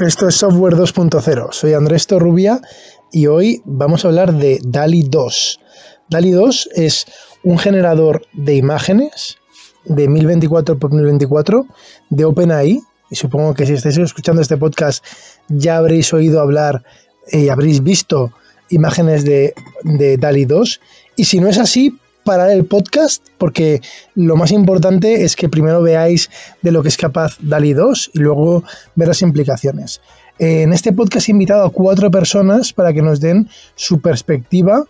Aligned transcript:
Esto 0.00 0.28
es 0.28 0.36
Software 0.36 0.76
2.0. 0.76 1.52
Soy 1.52 1.74
Andrés 1.74 2.06
Torrubia 2.06 2.62
y 3.12 3.26
hoy 3.26 3.60
vamos 3.66 4.02
a 4.02 4.08
hablar 4.08 4.32
de 4.32 4.58
DALI 4.64 5.02
2. 5.02 5.60
DALI 6.08 6.30
2 6.30 6.70
es 6.74 7.04
un 7.44 7.58
generador 7.58 8.22
de 8.32 8.54
imágenes 8.54 9.36
de 9.84 10.08
1024 10.08 10.78
por 10.78 10.94
1024 10.94 11.66
de 12.08 12.24
OpenAI. 12.24 12.80
Y 13.10 13.14
supongo 13.14 13.52
que 13.52 13.66
si 13.66 13.74
estáis 13.74 13.98
escuchando 13.98 14.40
este 14.40 14.56
podcast 14.56 15.04
ya 15.48 15.76
habréis 15.76 16.14
oído 16.14 16.40
hablar 16.40 16.82
y 17.30 17.50
habréis 17.50 17.82
visto 17.82 18.32
imágenes 18.70 19.26
de, 19.26 19.52
de 19.84 20.16
DALI 20.16 20.46
2. 20.46 20.80
Y 21.16 21.24
si 21.26 21.40
no 21.40 21.48
es 21.48 21.58
así, 21.58 21.99
parar 22.24 22.50
el 22.50 22.64
podcast 22.64 23.26
porque 23.38 23.80
lo 24.14 24.36
más 24.36 24.52
importante 24.52 25.24
es 25.24 25.36
que 25.36 25.48
primero 25.48 25.82
veáis 25.82 26.30
de 26.62 26.72
lo 26.72 26.82
que 26.82 26.88
es 26.88 26.96
capaz 26.96 27.36
DALI 27.40 27.72
2 27.72 28.10
y 28.14 28.18
luego 28.18 28.64
ver 28.94 29.08
las 29.08 29.22
implicaciones. 29.22 30.00
En 30.38 30.72
este 30.72 30.92
podcast 30.92 31.28
he 31.28 31.32
invitado 31.32 31.64
a 31.64 31.70
cuatro 31.70 32.10
personas 32.10 32.72
para 32.72 32.92
que 32.92 33.02
nos 33.02 33.20
den 33.20 33.48
su 33.74 34.00
perspectiva 34.00 34.84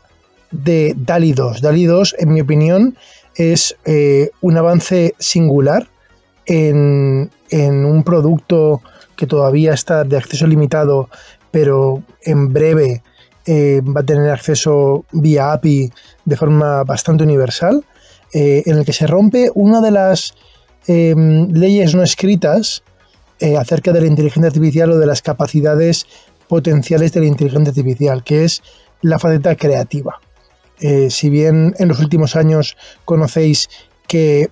de 0.50 0.94
DALI 0.96 1.32
2. 1.32 1.60
DALI 1.60 1.84
2, 1.86 2.16
en 2.18 2.32
mi 2.32 2.40
opinión, 2.40 2.96
es 3.36 3.76
eh, 3.84 4.30
un 4.40 4.56
avance 4.56 5.14
singular 5.18 5.88
en, 6.46 7.30
en 7.50 7.84
un 7.84 8.04
producto 8.04 8.82
que 9.16 9.26
todavía 9.26 9.74
está 9.74 10.04
de 10.04 10.16
acceso 10.16 10.46
limitado, 10.46 11.08
pero 11.50 12.02
en 12.22 12.52
breve 12.52 13.02
eh, 13.52 13.80
va 13.82 14.02
a 14.02 14.04
tener 14.04 14.30
acceso 14.30 15.04
vía 15.10 15.52
API 15.52 15.90
de 16.24 16.36
forma 16.36 16.84
bastante 16.84 17.24
universal, 17.24 17.84
eh, 18.32 18.62
en 18.64 18.78
el 18.78 18.84
que 18.84 18.92
se 18.92 19.08
rompe 19.08 19.50
una 19.56 19.80
de 19.80 19.90
las 19.90 20.34
em, 20.86 21.50
leyes 21.50 21.96
no 21.96 22.04
escritas 22.04 22.84
eh, 23.40 23.56
acerca 23.56 23.90
de 23.90 24.02
la 24.02 24.06
inteligencia 24.06 24.46
artificial 24.46 24.92
o 24.92 24.98
de 24.98 25.06
las 25.06 25.20
capacidades 25.20 26.06
potenciales 26.46 27.12
de 27.12 27.22
la 27.22 27.26
inteligencia 27.26 27.70
artificial, 27.70 28.22
que 28.22 28.44
es 28.44 28.62
la 29.02 29.18
faceta 29.18 29.56
creativa. 29.56 30.20
si 31.08 31.28
bien 31.28 31.74
en 31.78 31.88
los 31.88 31.98
últimos 31.98 32.36
años 32.36 32.76
conocéis 33.04 33.68
que 34.06 34.48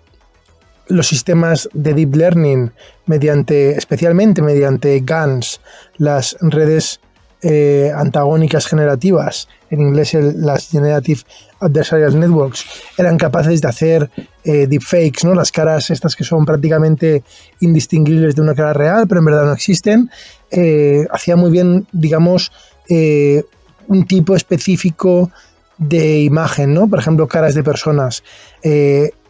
los 0.88 1.06
sistemas 1.06 1.68
de 1.72 1.94
deep 1.94 2.16
learning, 2.16 2.72
especialmente 3.06 4.42
mediante 4.42 5.00
GANs, 5.04 5.60
las 5.98 6.36
redes 6.40 7.00
eh, 7.40 7.92
antagónicas 7.94 8.66
generativas, 8.66 9.48
en 9.70 9.80
inglés 9.80 10.12
las 10.14 10.68
Generative 10.70 11.20
Adversarial 11.60 12.18
Networks, 12.18 12.64
eran 12.96 13.16
capaces 13.16 13.60
de 13.60 13.68
hacer 13.68 14.10
eh, 14.42 14.66
deepfakes, 14.66 15.24
¿no? 15.24 15.34
las 15.34 15.52
caras 15.52 15.90
estas 15.90 16.16
que 16.16 16.24
son 16.24 16.44
prácticamente 16.44 17.22
indistinguibles 17.60 18.34
de 18.34 18.42
una 18.42 18.56
cara 18.56 18.72
real, 18.72 19.06
pero 19.06 19.20
en 19.20 19.26
verdad 19.26 19.44
no 19.44 19.52
existen. 19.52 20.10
Eh, 20.50 21.06
hacía 21.12 21.36
muy 21.36 21.50
bien, 21.50 21.86
digamos, 21.92 22.50
un 23.86 24.06
tipo 24.06 24.34
específico 24.34 25.30
de 25.76 26.20
imagen, 26.20 26.74
¿no? 26.74 26.88
por 26.88 26.98
ejemplo, 26.98 27.28
caras 27.28 27.54
de 27.54 27.62
personas. 27.62 28.24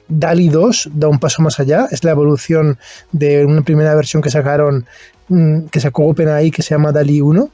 DALI 0.08 0.48
2 0.48 0.90
da 0.94 1.08
un 1.08 1.18
paso 1.18 1.42
más 1.42 1.60
allá, 1.60 1.86
es 1.90 2.02
la 2.04 2.12
evolución 2.12 2.78
de 3.12 3.44
una 3.44 3.62
primera 3.62 3.94
versión 3.94 4.22
que 4.22 4.30
sacaron, 4.30 4.86
mm, 5.28 5.66
que 5.66 5.80
sacó 5.80 6.06
OpenAI, 6.06 6.50
que 6.50 6.62
se 6.62 6.74
llama 6.74 6.92
DALI 6.92 7.20
1, 7.20 7.50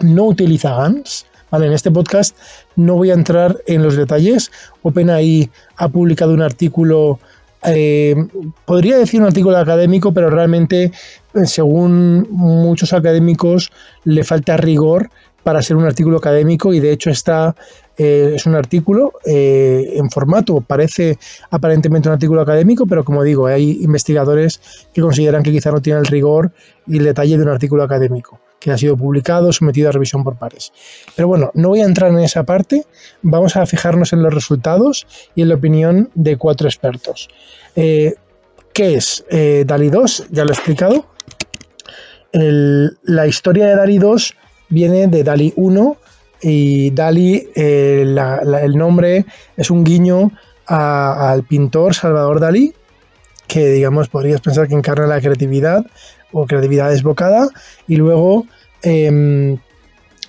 no 0.00 0.24
utiliza 0.24 0.74
GANs. 0.74 1.26
Vale, 1.52 1.66
en 1.66 1.74
este 1.74 1.90
podcast 1.90 2.34
no 2.76 2.94
voy 2.94 3.10
a 3.10 3.14
entrar 3.14 3.58
en 3.66 3.82
los 3.82 3.94
detalles. 3.94 4.50
OpenAI 4.80 5.50
ha 5.76 5.88
publicado 5.88 6.32
un 6.32 6.40
artículo, 6.40 7.18
eh, 7.66 8.16
podría 8.64 8.96
decir 8.96 9.20
un 9.20 9.26
artículo 9.26 9.58
académico, 9.58 10.14
pero 10.14 10.30
realmente, 10.30 10.84
eh, 11.34 11.46
según 11.46 12.26
muchos 12.30 12.94
académicos, 12.94 13.70
le 14.04 14.24
falta 14.24 14.56
rigor 14.56 15.10
para 15.42 15.60
ser 15.60 15.76
un 15.76 15.84
artículo 15.84 16.16
académico 16.16 16.72
y 16.72 16.80
de 16.80 16.92
hecho 16.92 17.10
está 17.10 17.54
eh, 17.98 18.32
es 18.36 18.46
un 18.46 18.54
artículo 18.54 19.12
en 19.26 20.08
formato, 20.08 20.62
parece 20.62 21.18
aparentemente 21.50 22.08
un 22.08 22.14
artículo 22.14 22.40
académico, 22.40 22.86
pero 22.86 23.04
como 23.04 23.22
digo, 23.24 23.46
hay 23.46 23.82
investigadores 23.82 24.88
que 24.94 25.02
consideran 25.02 25.42
que 25.42 25.50
quizá 25.50 25.70
no 25.70 25.82
tiene 25.82 25.98
el 25.98 26.06
rigor 26.06 26.52
y 26.86 26.96
el 26.96 27.04
detalle 27.04 27.36
de 27.36 27.42
un 27.42 27.50
artículo 27.50 27.82
académico 27.82 28.40
que 28.62 28.70
ha 28.70 28.78
sido 28.78 28.96
publicado, 28.96 29.52
sometido 29.52 29.88
a 29.88 29.92
revisión 29.92 30.22
por 30.24 30.36
pares. 30.36 30.72
Pero 31.16 31.28
bueno, 31.28 31.50
no 31.54 31.68
voy 31.68 31.80
a 31.80 31.84
entrar 31.84 32.10
en 32.10 32.18
esa 32.20 32.44
parte, 32.44 32.86
vamos 33.22 33.56
a 33.56 33.66
fijarnos 33.66 34.12
en 34.12 34.22
los 34.22 34.32
resultados 34.32 35.06
y 35.34 35.42
en 35.42 35.48
la 35.48 35.56
opinión 35.56 36.10
de 36.14 36.36
cuatro 36.36 36.68
expertos. 36.68 37.28
Eh, 37.74 38.14
¿Qué 38.72 38.94
es 38.94 39.24
eh, 39.30 39.64
DALI 39.66 39.90
2? 39.90 40.26
Ya 40.30 40.44
lo 40.44 40.50
he 40.50 40.54
explicado. 40.54 41.06
la 42.32 43.26
historia 43.26 43.66
de 43.66 43.76
DALI 43.76 43.98
2 43.98 44.34
viene 44.68 45.06
de 45.08 45.24
DALI 45.24 45.52
1 45.56 45.96
y 46.42 46.90
DALI, 46.90 47.48
eh, 47.54 48.16
el 48.62 48.76
nombre 48.76 49.26
es 49.56 49.70
un 49.70 49.84
guiño 49.84 50.32
al 50.66 51.44
pintor 51.44 51.94
Salvador 51.94 52.40
Dalí, 52.40 52.72
que 53.46 53.68
digamos 53.68 54.08
podrías 54.08 54.40
pensar 54.40 54.68
que 54.68 54.74
encarna 54.74 55.06
la 55.06 55.20
creatividad, 55.20 55.84
o 56.32 56.46
creatividad 56.46 56.90
desbocada 56.90 57.48
y 57.86 57.96
luego 57.96 58.46
em, 58.82 59.58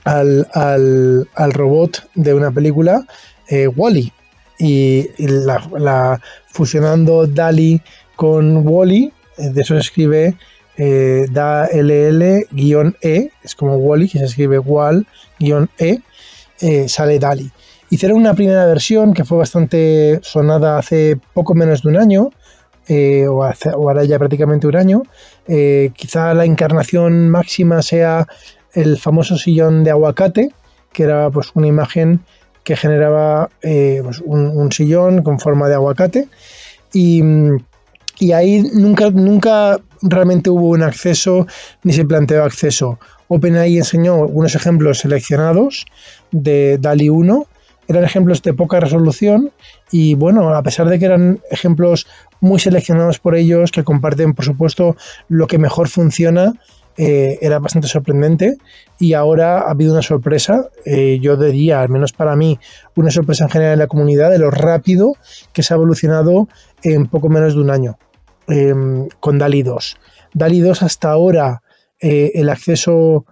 al, 0.04 1.54
robot 1.54 2.10
de 2.16 2.34
una 2.34 2.52
película, 2.52 3.06
eh, 3.48 3.68
Wally. 3.68 4.12
Y, 4.60 5.10
la, 5.18 6.22
fusionando 6.48 7.28
DALI 7.28 7.82
con 8.16 8.66
Wally, 8.68 9.12
eh, 9.38 9.50
de 9.50 9.62
eso 9.62 9.74
se 9.74 9.82
escribe 9.82 10.36
eh, 10.76 11.28
da 11.30 11.68
LL-E, 11.72 13.32
es 13.44 13.56
como 13.56 13.76
Wally, 13.78 14.10
que 14.10 14.20
se 14.20 14.26
escribe 14.26 14.60
Wall-E, 14.60 16.00
eh, 16.62 16.90
sale 16.90 17.20
DALI. 17.20 17.52
Hicieron 17.90 18.18
una 18.18 18.34
primera 18.34 18.66
versión 18.66 19.14
que 19.14 19.24
fue 19.24 19.38
bastante 19.38 20.20
sonada 20.24 20.80
hace 20.80 21.20
poco 21.34 21.54
menos 21.54 21.84
de 21.84 21.90
un 21.90 21.98
año, 21.98 22.32
eh, 22.88 23.28
o, 23.28 23.44
ahora 23.44 24.04
ya 24.04 24.18
prácticamente 24.18 24.66
un 24.66 24.76
año. 24.76 25.04
Eh, 25.48 25.92
quizá 25.96 26.34
la 26.34 26.46
encarnación 26.46 27.30
máxima 27.30 27.82
sea 27.82 28.28
el 28.74 28.98
famoso 28.98 29.38
sillón 29.38 29.84
de 29.84 29.92
aguacate, 29.92 30.52
que 30.92 31.04
era 31.04 31.30
pues 31.30 31.52
una 31.54 31.68
imagen 31.68 32.22
que 32.64 32.76
generaba 32.76 33.50
eh, 33.62 34.02
pues, 34.04 34.22
un, 34.26 34.72
sillón 34.72 35.22
con 35.22 35.40
forma 35.40 35.68
de 35.68 35.76
aguacate. 35.76 36.28
Y, 36.94 37.22
y, 38.20 38.32
ahí 38.32 38.62
nunca, 38.74 39.10
nunca 39.10 39.80
realmente 40.02 40.50
hubo 40.50 40.70
un 40.70 40.84
acceso 40.84 41.48
ni 41.84 41.92
se 41.92 42.06
planteó 42.06 42.44
acceso. 42.44 43.00
OpenAI 43.28 43.78
enseñó 43.78 44.18
unos 44.18 44.56
ejemplos 44.56 45.00
seleccionados 45.00 45.86
de 46.32 46.78
DALI 46.78 47.10
1 47.10 47.48
eran 47.88 48.04
ejemplos 48.04 48.42
de 48.42 48.54
poca 48.54 48.80
resolución 48.80 49.52
y 49.92 50.16
bueno, 50.16 50.50
a 50.56 50.64
pesar 50.64 50.88
de 50.88 51.00
que 51.00 51.06
eran 51.06 51.40
ejemplos 51.52 52.08
muy 52.44 52.60
seleccionados 52.60 53.20
por 53.20 53.36
ellos, 53.36 53.72
que 53.72 53.86
comparten 53.86 54.34
por 54.34 54.44
supuesto 54.44 54.98
lo 55.30 55.48
que 55.48 55.58
mejor 55.58 55.88
funciona, 55.88 56.54
eh, 56.98 57.40
era 57.42 57.58
bastante 57.58 57.88
sorprendente 57.88 58.58
y 59.00 59.14
ahora 59.14 59.62
ha 59.62 59.72
habido 59.72 59.94
una 59.94 60.02
sorpresa, 60.02 60.70
eh, 60.86 61.20
yo 61.22 61.38
diría, 61.38 61.82
al 61.82 61.88
menos 61.88 62.12
para 62.12 62.36
mí, 62.36 62.60
una 62.96 63.12
sorpresa 63.12 63.46
en 63.46 63.50
general 63.50 63.74
en 63.74 63.80
la 63.80 63.88
comunidad 63.88 64.30
de 64.30 64.40
lo 64.40 64.52
rápido 64.52 65.14
que 65.54 65.64
se 65.64 65.74
ha 65.74 65.78
evolucionado 65.78 66.50
en 66.84 67.08
poco 67.08 67.30
menos 67.30 67.56
de 67.56 67.62
un 67.62 67.72
año 67.72 67.98
em, 68.48 69.08
con 69.22 69.40
DALI 69.40 69.64
2. 69.64 69.98
DALI 70.34 70.60
2 70.60 70.84
hasta 70.84 71.12
ahora 71.12 71.64
eh, 72.02 72.32
el 72.36 72.50
acceso 72.50 73.26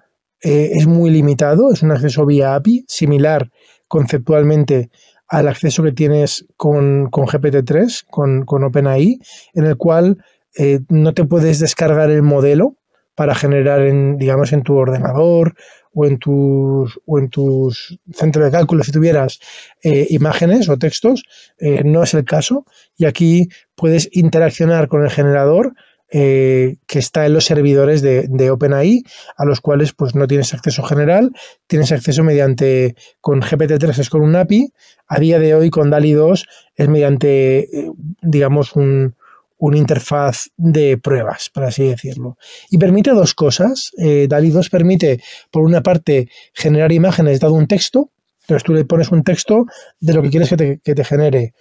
es 0.44 0.88
muy 0.88 1.11
limitado, 1.11 1.71
es 1.71 1.83
un 1.83 1.91
acceso 1.91 2.25
vía 2.25 2.55
API, 2.55 2.83
similar 2.88 3.51
conceptualmente 3.91 4.89
al 5.31 5.47
acceso 5.47 5.81
que 5.81 5.94
tienes 5.94 6.46
con, 6.58 7.09
GPT-3, 7.09 8.04
con, 8.10 8.44
con, 8.44 8.66
OpenAI, 8.66 9.18
en 9.54 9.66
el 9.66 9.78
cual 9.78 10.18
eh, 10.57 10.81
no 10.89 11.13
te 11.13 11.24
puedes 11.24 11.60
descargar 11.60 12.12
el 12.12 12.22
modelo 12.22 12.75
para 13.16 13.33
generar, 13.33 13.81
en, 13.83 14.18
digamos, 14.18 14.51
en 14.51 14.62
tu 14.62 14.75
ordenador 14.75 15.56
o 15.94 16.06
en 16.06 16.19
tus, 16.19 17.00
o 17.06 17.18
en 17.18 17.30
tus 17.30 17.98
centros 18.13 18.44
de 18.44 18.51
cálculo, 18.51 18.83
si 18.83 18.92
tuvieras 18.92 19.39
eh, 19.81 20.06
imágenes 20.10 20.68
o 20.68 20.78
textos, 20.78 21.24
eh, 21.57 21.84
no 21.86 22.04
es 22.04 22.13
el 22.13 22.25
caso. 22.25 22.66
Y 22.98 23.06
aquí 23.06 23.48
puedes 23.75 24.10
interaccionar 24.12 24.89
con 24.89 25.01
el 25.01 25.10
generador 25.10 25.74
eh, 26.13 26.75
que 26.88 27.00
está 27.00 27.25
en 27.25 27.34
los 27.34 27.46
servidores 27.46 28.02
de, 28.02 28.52
OpenAI, 28.52 29.02
a 29.38 29.46
los 29.46 29.62
cuales 29.62 29.94
pues 29.94 30.13
no 30.13 30.28
tienes 30.28 30.54
acceso 30.54 30.84
general, 30.84 31.31
tienes 31.68 31.94
acceso 31.94 32.22
mediante, 32.22 32.98
con 33.22 33.42
GPT-3 33.42 33.98
es 33.98 34.10
con 34.10 34.19
un 34.19 34.36
API, 34.36 34.74
a 35.08 35.19
día 35.22 35.40
de 35.40 35.56
hoy 35.56 35.69
con 35.69 35.90
DALI 35.90 36.12
2 36.12 36.46
es 36.75 36.90
mediante, 36.90 37.60
eh, 37.60 37.92
digamos, 38.22 38.75
un, 38.75 39.16
una 39.58 39.78
interfaz 39.78 40.50
de 40.58 40.98
pruebas, 40.98 41.50
por 41.50 41.63
así 41.63 41.88
decirlo. 41.88 42.38
Y 42.69 42.78
permite 42.78 43.12
dos 43.12 43.34
cosas. 43.34 43.92
Eh, 43.98 44.28
DALI 44.28 44.50
2 44.50 44.69
permite, 44.69 45.24
por 45.50 45.63
una 45.63 45.81
parte, 45.81 46.28
generar 46.54 46.92
imágenes 46.92 47.40
dado 47.40 47.54
un 47.54 47.68
texto. 47.68 48.12
Entonces 48.42 48.63
tú 48.66 48.74
le 48.74 48.84
pones 48.84 49.13
un 49.13 49.24
texto 49.24 49.66
de 50.02 50.13
lo 50.13 50.22
que 50.22 50.30
quieres 50.30 50.50
que 50.50 50.58
te, 50.58 50.81
que 50.84 50.94
te 50.94 51.06
genere. 51.06 51.54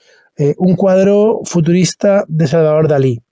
un 0.56 0.74
cuadro 0.74 1.40
futurista 1.44 2.24
de 2.26 2.48
Salvador 2.48 2.88
Dalí. 2.88 3.22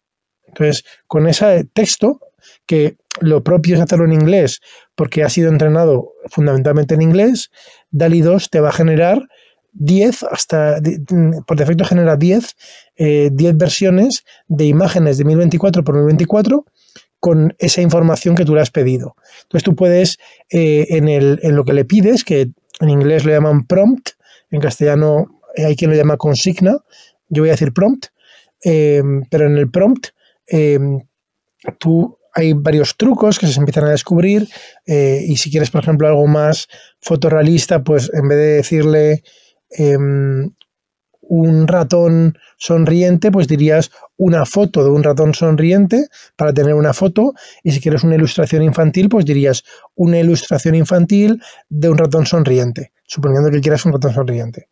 Entonces, 0.49 0.85
con 1.07 1.27
ese 1.27 1.65
texto, 1.73 2.21
que 2.67 2.97
lo 3.21 3.43
propio 3.43 3.75
es 3.75 3.81
hacerlo 3.81 4.05
en 4.05 4.13
inglés 4.13 4.61
porque 4.95 5.23
ha 5.23 5.29
sido 5.29 5.51
entrenado 5.51 6.13
fundamentalmente 6.27 6.95
en 6.95 7.03
inglés, 7.03 7.51
DALI 7.91 8.21
2 8.21 8.51
te 8.51 8.61
va 8.61 8.69
a 8.69 8.73
generar 8.73 9.29
10 9.73 10.25
hasta, 10.25 10.81
por 11.47 11.57
defecto 11.57 11.85
genera 11.85 12.17
10, 12.17 12.57
10 12.97 13.33
eh, 13.41 13.53
versiones 13.55 14.25
de 14.49 14.65
imágenes 14.65 15.19
de 15.19 15.25
1024 15.25 15.85
por 15.85 15.95
1024 15.95 16.65
con 17.21 17.55
esa 17.59 17.81
información 17.81 18.35
que 18.35 18.45
tú 18.45 18.55
le 18.55 18.61
has 18.61 18.71
pedido. 18.71 19.17
Entonces 19.43 19.65
tú 19.65 19.75
puedes, 19.75 20.19
eh, 20.51 20.87
en, 20.91 21.09
el, 21.09 21.41
en 21.43 21.57
lo 21.57 21.65
que 21.65 21.73
le 21.73 21.85
pides, 21.85 22.25
que 22.25 22.51
en 22.81 22.89
inglés 22.89 23.25
lo 23.25 23.33
llaman 23.33 23.67
prompt, 23.67 24.11
en 24.51 24.61
castellano 24.61 25.41
hay 25.57 25.77
quien 25.77 25.91
lo 25.91 25.97
llama 25.97 26.17
consigna, 26.17 26.79
yo 27.29 27.43
voy 27.43 27.51
a 27.51 27.53
decir 27.53 27.73
prompt, 27.73 28.07
eh, 28.65 29.03
pero 29.31 29.47
en 29.47 29.57
el 29.57 29.71
prompt 29.71 30.09
tú 31.79 32.19
hay 32.35 32.53
varios 32.53 32.97
trucos 32.97 33.39
que 33.39 33.47
se 33.47 33.59
empiezan 33.59 33.85
a 33.85 33.91
descubrir 33.91 34.49
y 34.87 35.37
si 35.37 35.51
quieres, 35.51 35.71
por 35.71 35.83
ejemplo, 35.83 36.07
algo 36.07 36.27
más 36.27 36.69
fotorrealista, 37.01 37.83
pues 37.83 38.11
en 38.15 38.29
vez 38.29 38.39
de 38.39 38.55
decirle 38.55 39.23
Em, 39.71 40.51
un 41.31 41.69
ratón 41.69 42.39
sonriente, 42.57 43.31
pues 43.31 43.49
dirías 43.49 43.91
una 44.17 44.47
foto 44.47 44.83
de 44.83 44.91
un 44.91 45.03
ratón 45.03 45.35
sonriente 45.35 46.07
para 46.37 46.55
tener 46.55 46.73
una 46.73 46.95
foto. 46.95 47.35
Y 47.63 47.73
si 47.73 47.81
quieres 47.81 48.03
una 48.03 48.15
ilustración 48.15 48.63
infantil, 48.63 49.11
pues 49.11 49.27
dirías 49.27 49.63
una 49.95 50.19
ilustración 50.19 50.75
infantil 50.75 51.43
de 51.69 51.91
un 51.91 51.99
ratón 51.99 52.25
sonriente, 52.25 52.93
suponiendo 53.07 53.51
que 53.51 53.61
quieras 53.61 53.85
un 53.85 53.93
ratón 53.93 54.15
sonriente. 54.15 54.69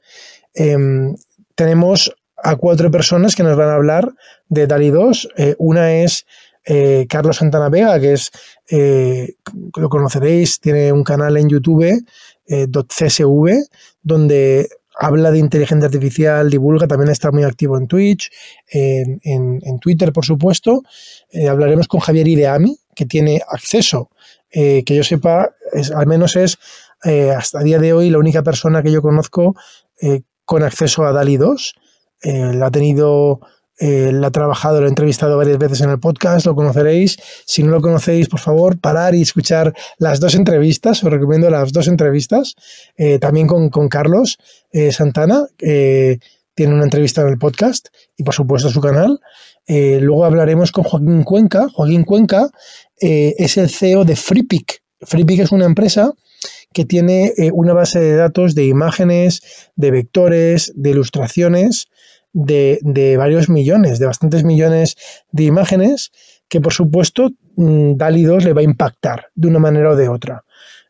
Em, 0.55 1.15
tenemos 1.55 2.17
a 2.43 2.57
cuatro 2.57 2.91
personas 2.91 3.35
que 3.35 3.43
nos 3.43 3.57
van 3.57 3.69
a 3.69 3.75
hablar 3.75 4.15
de 4.49 4.67
DALI 4.67 4.91
2. 4.91 5.29
Eh, 5.37 5.55
una 5.59 5.95
es 5.95 6.27
eh, 6.65 7.07
Carlos 7.09 7.37
Santana 7.37 7.69
Vega, 7.69 7.99
que 8.01 8.15
es, 8.15 8.31
eh, 8.71 9.35
lo 9.77 9.89
conoceréis, 9.89 10.61
tiene 10.61 10.93
un 10.93 11.05
canal 11.05 11.37
en 11.37 11.49
YouTube, 11.49 12.05
.csv, 12.47 13.67
donde 14.03 14.69
habla 14.99 15.33
de 15.33 15.39
inteligencia 15.39 15.87
artificial, 15.87 16.49
divulga, 16.49 16.87
también 16.87 17.11
está 17.11 17.33
muy 17.33 17.43
activo 17.43 17.77
en 17.77 17.89
Twitch, 17.89 18.31
en, 18.73 19.79
Twitter, 19.81 20.13
por 20.13 20.25
supuesto. 20.25 20.83
Hablaremos 21.51 21.89
con 21.89 21.99
Javier 21.99 22.29
Ideami, 22.29 22.79
que 22.95 23.05
tiene 23.05 23.43
acceso, 23.49 24.11
que 24.49 24.85
yo 24.87 25.03
sepa, 25.03 25.51
al 25.93 26.07
menos 26.07 26.37
es 26.37 26.57
hasta 27.37 27.59
el 27.59 27.65
día 27.65 27.81
de 27.81 27.93
hoy 27.93 28.11
la 28.11 28.19
única 28.19 28.45
persona 28.45 28.81
que 28.81 28.93
yo 28.93 29.03
conozco 29.03 29.57
con 30.45 30.63
acceso 30.63 31.05
a 31.05 31.13
DALI 31.13 31.37
2. 31.37 31.75
La 32.23 32.67
ha 32.67 32.71
tenido 32.71 33.41
eh, 33.79 34.11
ha 34.25 34.31
trabajado, 34.31 34.81
lo 34.81 34.87
he 34.87 34.89
entrevistado 34.89 35.37
varias 35.37 35.59
veces 35.59 35.83
en 35.83 35.91
el 35.91 36.01
podcast, 36.01 36.47
lo 36.47 36.55
conoceréis. 36.55 37.19
Si 37.45 37.63
no 37.63 37.71
lo 37.71 37.81
conocéis, 37.81 38.29
por 38.29 38.41
favor, 38.41 38.79
parar 38.79 39.15
y 39.15 39.23
escuchar 39.23 39.75
las 39.99 40.21
dos 40.21 40.35
entrevistas. 40.35 41.03
Os 41.05 41.11
recomiendo 41.11 41.51
las 41.51 41.73
dos 41.73 41.89
entrevistas. 41.89 42.55
Eh, 42.97 43.19
también 43.19 43.47
con, 43.47 43.71
Carlos 43.89 44.39
eh, 44.73 44.93
Santana, 44.93 45.47
que 45.59 46.21
tiene 46.55 46.75
una 46.75 46.85
entrevista 46.85 47.21
en 47.21 47.29
el 47.29 47.39
podcast 47.39 47.89
y, 48.17 48.23
por 48.23 48.35
supuesto, 48.35 48.71
su 48.71 48.81
canal. 48.81 49.21
Eh, 49.67 49.99
luego 50.01 50.25
hablaremos 50.25 50.73
con 50.73 50.85
Joaquín 50.85 51.23
Cuenca. 51.23 51.69
Joaquín 51.69 52.05
Cuenca 52.05 52.49
es 52.99 53.59
el 53.59 53.69
CEO 53.69 54.05
de 54.05 54.17
FreePic. 54.17 54.83
FreePic 55.03 55.41
es 55.41 55.53
una 55.53 55.67
empresa 55.67 56.13
que 56.73 56.87
tiene 56.87 57.33
una 57.53 57.75
base 57.75 58.01
de 58.01 58.17
datos 58.17 58.55
de 58.55 58.67
imágenes, 58.67 59.43
de 59.77 59.91
vectores, 59.91 60.73
de 60.75 60.91
ilustraciones 60.91 61.89
de, 62.37 63.17
varios 63.17 63.49
millones, 63.49 63.99
de 63.99 64.07
bastantes 64.07 64.45
millones 64.45 64.97
de 65.33 65.45
imágenes 65.45 66.13
que 66.49 66.61
por 66.61 66.73
supuesto 66.73 67.31
mm, 67.57 67.95
DALI 67.97 68.25
2 68.25 68.45
le 68.45 68.53
va 68.53 68.61
a 68.61 68.65
impactar 68.65 69.29
de 69.35 69.49
una 69.49 69.59
manera 69.59 69.91
o 69.91 69.97
de 69.97 70.09
otra. 70.09 70.45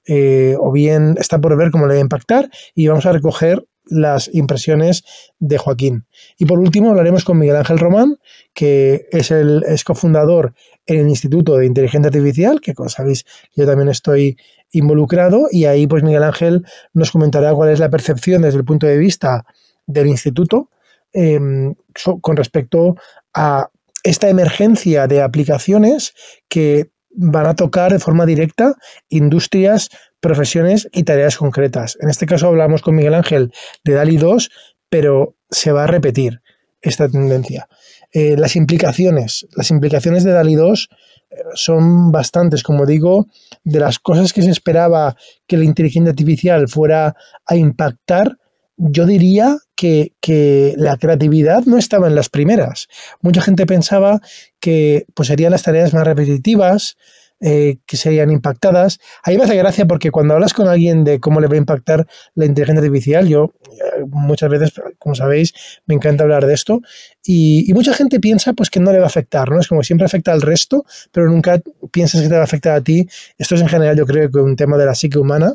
Eh, 0.08 0.54
o 0.58 0.70
bien 0.70 1.16
está 1.19 1.40
por 1.40 1.56
ver 1.56 1.70
cómo 1.70 1.87
le 1.87 1.94
va 1.94 1.98
a 1.98 2.02
impactar 2.02 2.50
y 2.75 2.87
vamos 2.87 3.06
a 3.06 3.12
recoger 3.12 3.64
las 3.88 4.28
impresiones 4.34 5.04
de 5.38 5.58
Joaquín. 5.58 6.06
Y 6.38 6.46
por 6.46 6.58
último 6.58 6.90
hablaremos 6.90 7.25
con 7.25 7.38
Miguel 7.38 7.56
Ángel 7.56 7.78
Román, 7.78 8.16
que 8.52 9.06
es 9.12 9.31
el 9.31 9.62
es 9.69 9.84
cofundador 9.84 10.54
en 10.87 11.00
el 11.00 11.08
Instituto 11.08 11.56
de 11.56 11.66
Inteligencia 11.66 12.08
Artificial, 12.08 12.60
que 12.60 12.75
como 12.75 12.88
sabéis 12.88 13.25
yo 13.54 13.66
también 13.66 13.88
estoy 13.88 14.37
involucrado, 14.72 15.46
y 15.52 15.66
ahí 15.66 15.87
pues 15.87 16.02
Miguel 16.02 16.25
Ángel 16.25 16.64
nos 16.93 17.12
comentará 17.12 17.54
cuál 17.54 17.70
es 17.70 17.78
la 17.78 17.88
percepción 17.88 18.43
desde 18.43 18.58
el 18.58 18.64
punto 18.64 18.88
de 18.88 18.98
vista 18.98 19.46
del 19.87 20.08
instituto 20.08 20.70
Em, 21.12 21.75
con 22.20 22.37
respecto 22.37 22.97
a 23.32 23.70
esta 24.03 24.29
emergencia 24.29 25.06
de 25.06 25.23
aplicaciones 25.23 26.14
que 26.49 26.91
van 27.11 27.47
a 27.47 27.56
tocar 27.56 27.93
de 27.93 27.99
forma 27.99 28.26
directa 28.26 28.75
industrias, 29.08 29.88
profesiones 30.20 30.88
y 30.93 31.05
tareas 31.05 31.38
concretas. 31.38 31.97
En 32.00 32.11
este 32.11 32.26
caso 32.26 32.49
hablamos 32.49 32.82
con 32.82 32.94
Miguel 32.94 33.14
Ángel 33.14 33.53
de 33.82 33.94
DALI 33.94 34.19
2, 34.19 34.50
pero 34.91 35.37
se 35.50 35.73
va 35.73 35.85
a 35.85 35.87
repetir 35.87 36.43
esta 36.82 37.08
tendencia. 37.08 37.69
Eh, 38.12 38.37
las 38.37 38.55
implicaciones, 38.55 39.47
las 39.56 39.70
implicaciones 39.70 40.23
de 40.23 40.32
DALI 40.32 40.55
2 40.55 40.88
eh, 41.31 41.37
son 41.55 42.12
bastantes, 42.12 42.62
como 42.62 42.85
digo, 42.85 43.26
de 43.64 43.81
las 43.81 43.99
cosas 43.99 44.32
que 44.32 44.43
se 44.43 44.50
esperaba 44.50 45.17
que 45.47 45.56
la 45.56 45.64
inteligencia 45.64 46.11
artificial 46.11 46.69
fuera 46.69 47.17
a 47.47 47.56
impactar, 47.56 48.37
yo 48.76 49.06
diría 49.06 49.56
que, 49.76 50.75
la 50.76 50.96
creatividad 50.96 51.64
no 51.67 51.78
estaba 51.78 52.08
en 52.08 52.14
las 52.14 52.28
primeras. 52.28 52.88
Mucha 53.20 53.43
gente 53.43 53.67
pensaba 53.67 54.20
que 54.58 55.06
pues, 55.14 55.28
serían 55.28 55.52
las 55.52 55.62
tareas 55.62 55.94
más 55.94 56.05
repetitivas, 56.05 56.96
eh, 57.38 57.76
que 57.84 57.99
serían 57.99 58.31
impactadas. 58.31 58.99
Ahí 59.23 59.37
me 59.37 59.44
hace 59.44 59.56
gracia 59.56 59.84
porque 59.84 60.11
cuando 60.11 60.32
hablas 60.32 60.55
con 60.55 60.69
alguien 60.69 61.05
de 61.05 61.20
cómo 61.20 61.38
le 61.40 61.49
va 61.49 61.55
a 61.55 61.58
impactar 61.58 62.06
la 62.34 62.46
inteligencia 62.46 62.81
artificial, 62.81 63.28
yo 63.28 63.52
eh, 63.70 64.05
muchas 64.08 64.49
veces, 64.49 64.73
como 64.99 65.14
sabéis, 65.14 65.52
me 65.84 65.94
encanta 65.94 66.25
hablar 66.25 66.46
de 66.46 66.55
esto, 66.55 66.81
y, 67.22 67.70
mucha 67.75 67.93
gente 67.93 68.20
piensa 68.20 68.55
pues 68.55 68.70
que 68.70 68.81
no 68.81 68.90
le 68.90 68.99
va 68.99 69.05
a 69.05 69.08
afectar, 69.08 69.50
¿no? 69.50 69.61
Es 69.61 69.69
como 69.69 69.82
siempre 69.82 70.06
afecta 70.06 70.32
al 70.32 70.40
resto, 70.40 70.87
pero 71.12 71.29
nunca 71.29 71.61
piensas 71.90 72.22
que 72.22 72.29
te 72.29 72.34
va 72.34 72.40
a 72.40 72.44
afectar 72.44 72.75
a 72.75 72.81
ti. 72.81 73.06
Esto 73.37 73.55
es 73.55 73.61
en 73.61 73.69
general 73.69 73.99
yo 73.99 74.06
creo 74.06 74.31
que 74.31 74.38
un 74.38 74.56
tema 74.56 74.79
de 74.79 74.87
la 74.87 74.94
psique 74.94 75.19
humana, 75.19 75.55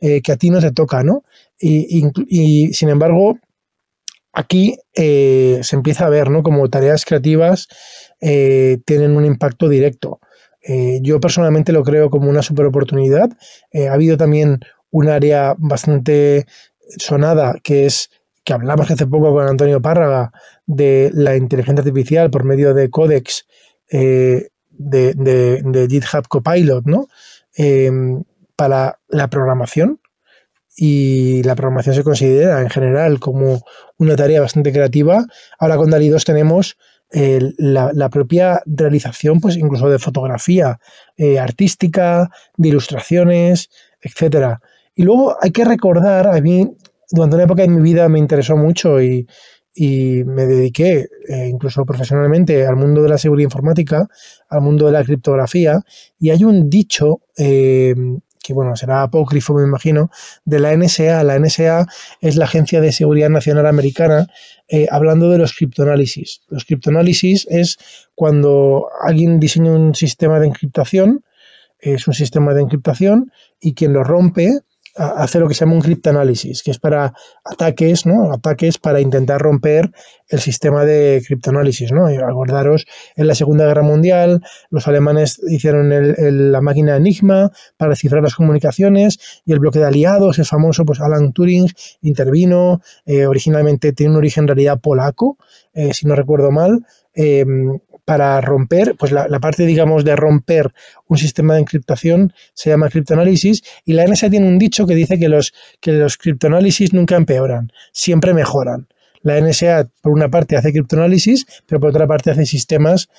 eh, 0.00 0.22
que 0.22 0.32
a 0.32 0.36
ti 0.36 0.48
no 0.48 0.60
te 0.60 0.72
toca, 0.72 1.02
¿no? 1.02 1.24
Y, 1.60 2.72
sin 2.72 2.88
embargo, 2.88 3.38
aquí 4.32 4.78
eh, 4.94 5.60
se 5.62 5.76
empieza 5.76 6.06
a 6.06 6.10
ver, 6.10 6.30
¿no? 6.30 6.42
Como 6.42 6.68
tareas 6.68 7.04
creativas 7.04 7.68
eh, 8.20 8.78
tienen 8.84 9.16
un 9.16 9.24
impacto 9.24 9.68
directo. 9.68 10.20
Eh, 10.62 11.00
yo 11.02 11.20
personalmente 11.20 11.72
lo 11.72 11.82
creo 11.84 12.10
como 12.10 12.28
una 12.30 12.42
super 12.42 12.66
oportunidad. 12.66 13.30
ha 13.72 13.92
habido 13.92 14.16
también 14.16 14.60
un 14.90 15.08
área 15.08 15.54
bastante 15.58 16.46
sonada 16.98 17.58
que 17.62 17.86
es 17.86 18.10
que 18.44 18.52
hablamos 18.54 18.90
hace 18.90 19.06
poco 19.06 19.32
con 19.32 19.46
Antonio 19.46 19.82
Párraga 19.82 20.32
de 20.66 21.10
la 21.12 21.36
inteligencia 21.36 21.82
artificial 21.82 22.30
por 22.30 22.44
medio 22.44 22.72
de 22.72 22.88
Codex 22.88 23.46
de, 23.90 24.50
de, 24.78 25.86
GitHub 25.88 26.28
Copilot, 26.28 26.86
¿no? 26.86 27.08
para 28.56 28.98
la 29.08 29.28
programación, 29.28 30.00
y 30.80 31.42
la 31.42 31.56
programación 31.56 31.96
se 31.96 32.04
considera 32.04 32.60
en 32.60 32.70
general 32.70 33.18
como 33.18 33.62
una 33.98 34.14
tarea 34.14 34.40
bastante 34.40 34.72
creativa. 34.72 35.26
Ahora 35.58 35.76
con 35.76 35.90
DALI 35.90 36.08
2 36.08 36.24
tenemos 36.24 36.76
la, 37.10 38.08
propia 38.10 38.62
realización, 38.64 39.40
pues 39.40 39.56
incluso 39.56 39.88
de 39.88 39.98
fotografía 39.98 40.78
eh, 41.16 41.40
artística, 41.40 42.30
de 42.56 42.68
ilustraciones, 42.68 43.70
etcétera. 44.00 44.60
Y 44.94 45.02
luego 45.02 45.36
hay 45.40 45.50
que 45.50 45.64
recordar, 45.64 46.28
a 46.28 46.40
mí 46.40 46.70
durante 47.10 47.34
una 47.34 47.44
época 47.44 47.62
de 47.62 47.68
mi 47.68 47.82
vida 47.82 48.08
me 48.08 48.20
interesó 48.20 48.56
mucho 48.56 49.02
y, 49.02 49.26
me 49.80 50.46
dediqué 50.46 51.06
eh, 51.28 51.46
incluso 51.48 51.84
profesionalmente 51.84 52.66
al 52.66 52.74
mundo 52.74 53.00
de 53.00 53.08
la 53.08 53.16
seguridad 53.16 53.46
informática, 53.46 54.08
al 54.48 54.60
mundo 54.60 54.86
de 54.86 54.92
la 54.92 55.04
criptografía, 55.04 55.80
y 56.18 56.30
hay 56.30 56.42
un 56.42 56.68
dicho 56.68 57.20
eh, 57.36 57.94
que 58.48 58.54
bueno, 58.54 58.74
será 58.76 59.02
apócrifo, 59.02 59.52
me 59.52 59.62
imagino, 59.62 60.10
de 60.46 60.58
la 60.58 60.74
NSA. 60.74 61.22
La 61.22 61.38
NSA 61.38 61.86
es 62.22 62.36
la 62.36 62.46
Agencia 62.46 62.80
de 62.80 62.92
Seguridad 62.92 63.28
Nacional 63.28 63.66
Americana, 63.66 64.26
eh, 64.68 64.88
hablando 64.90 65.28
de 65.28 65.36
los 65.36 65.52
criptoanálisis. 65.52 66.40
Los 66.48 66.64
criptoanálisis 66.64 67.46
es 67.50 67.76
cuando 68.14 68.88
alguien 69.02 69.38
diseña 69.38 69.72
un 69.72 69.94
sistema 69.94 70.40
de 70.40 70.46
encriptación, 70.46 71.26
es 71.78 72.08
un 72.08 72.14
sistema 72.14 72.54
de 72.54 72.62
encriptación, 72.62 73.30
y 73.60 73.74
quien 73.74 73.92
lo 73.92 74.02
rompe 74.02 74.60
hace 74.98 75.38
lo 75.38 75.48
que 75.48 75.54
se 75.54 75.60
llama 75.60 75.74
un 75.74 75.80
criptoanálisis, 75.80 76.62
que 76.62 76.70
es 76.70 76.78
para 76.78 77.14
ataques, 77.44 78.04
¿no? 78.04 78.32
Ataques 78.32 78.78
para 78.78 79.00
intentar 79.00 79.40
romper 79.40 79.90
el 80.28 80.40
sistema 80.40 80.84
de 80.84 81.22
criptoanálisis, 81.26 81.92
¿no? 81.92 82.06
acordaros, 82.06 82.86
en 83.16 83.26
la 83.26 83.34
Segunda 83.34 83.66
Guerra 83.66 83.82
Mundial, 83.82 84.42
los 84.70 84.86
alemanes 84.86 85.40
hicieron 85.48 85.90
la 86.52 86.60
máquina 86.60 86.96
Enigma 86.96 87.50
para 87.76 87.96
cifrar 87.96 88.22
las 88.22 88.34
comunicaciones 88.34 89.42
y 89.46 89.52
el 89.52 89.58
bloque 89.58 89.78
de 89.78 89.86
aliados, 89.86 90.38
el 90.38 90.44
famoso, 90.44 90.84
pues 90.84 91.00
Alan 91.00 91.32
Turing 91.32 91.68
intervino, 92.02 92.80
eh, 93.06 93.26
originalmente 93.26 93.92
tiene 93.92 94.12
un 94.12 94.18
origen 94.18 94.44
en 94.44 94.48
realidad 94.48 94.80
polaco, 94.80 95.38
eh, 95.72 95.94
si 95.94 96.06
no 96.06 96.14
recuerdo 96.14 96.50
mal, 96.50 96.84
em, 97.14 97.78
para 98.08 98.40
romper, 98.40 98.96
pues 98.98 99.12
la, 99.12 99.28
parte, 99.38 99.66
digamos, 99.66 100.02
de 100.02 100.16
romper 100.16 100.72
un 101.08 101.18
sistema 101.18 101.52
de 101.52 101.60
encriptación 101.60 102.32
se 102.54 102.70
llama 102.70 102.88
criptoanálisis 102.88 103.62
y 103.84 103.92
la 103.92 104.06
NSA 104.06 104.30
tiene 104.30 104.48
un 104.48 104.58
dicho 104.58 104.86
que 104.86 104.94
dice 104.94 105.18
que 105.18 105.28
los, 105.28 105.52
que 105.78 105.92
los 105.92 106.16
criptoanálisis 106.16 106.94
nunca 106.94 107.16
empeoran, 107.16 107.70
siempre 107.92 108.32
mejoran. 108.32 108.88
La 109.20 109.38
NSA, 109.38 109.90
por 110.00 110.12
una 110.12 110.30
parte, 110.30 110.56
hace 110.56 110.72
criptoanálisis, 110.72 111.44
pero 111.66 111.82
por 111.82 111.90
otra 111.90 112.06
parte 112.06 112.30
hace 112.30 112.46
sistemas 112.46 113.10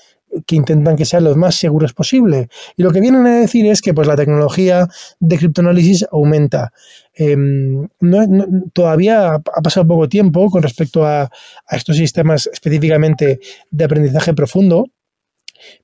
que 0.45 0.55
intentan 0.55 0.95
que 0.95 1.05
sean 1.05 1.23
los 1.23 1.37
más 1.37 1.55
seguros 1.55 1.93
posible. 1.93 2.49
Y 2.77 2.83
lo 2.83 2.91
que 2.91 3.01
vienen 3.01 3.25
a 3.27 3.39
decir 3.39 3.65
es 3.65 3.81
que 3.81 3.93
pues, 3.93 4.07
la 4.07 4.15
tecnología 4.15 4.87
de 5.19 5.37
criptoanálisis 5.37 6.05
aumenta. 6.11 6.71
Em, 7.13 7.87
todavía 8.73 9.35
ha 9.35 9.61
pasado 9.61 9.87
poco 9.87 10.07
tiempo 10.07 10.49
con 10.49 10.63
respecto 10.63 11.05
a, 11.05 11.23
a, 11.23 11.75
estos 11.75 11.97
sistemas 11.97 12.49
específicamente 12.51 13.39
de 13.71 13.83
aprendizaje 13.83 14.33
profundo, 14.33 14.85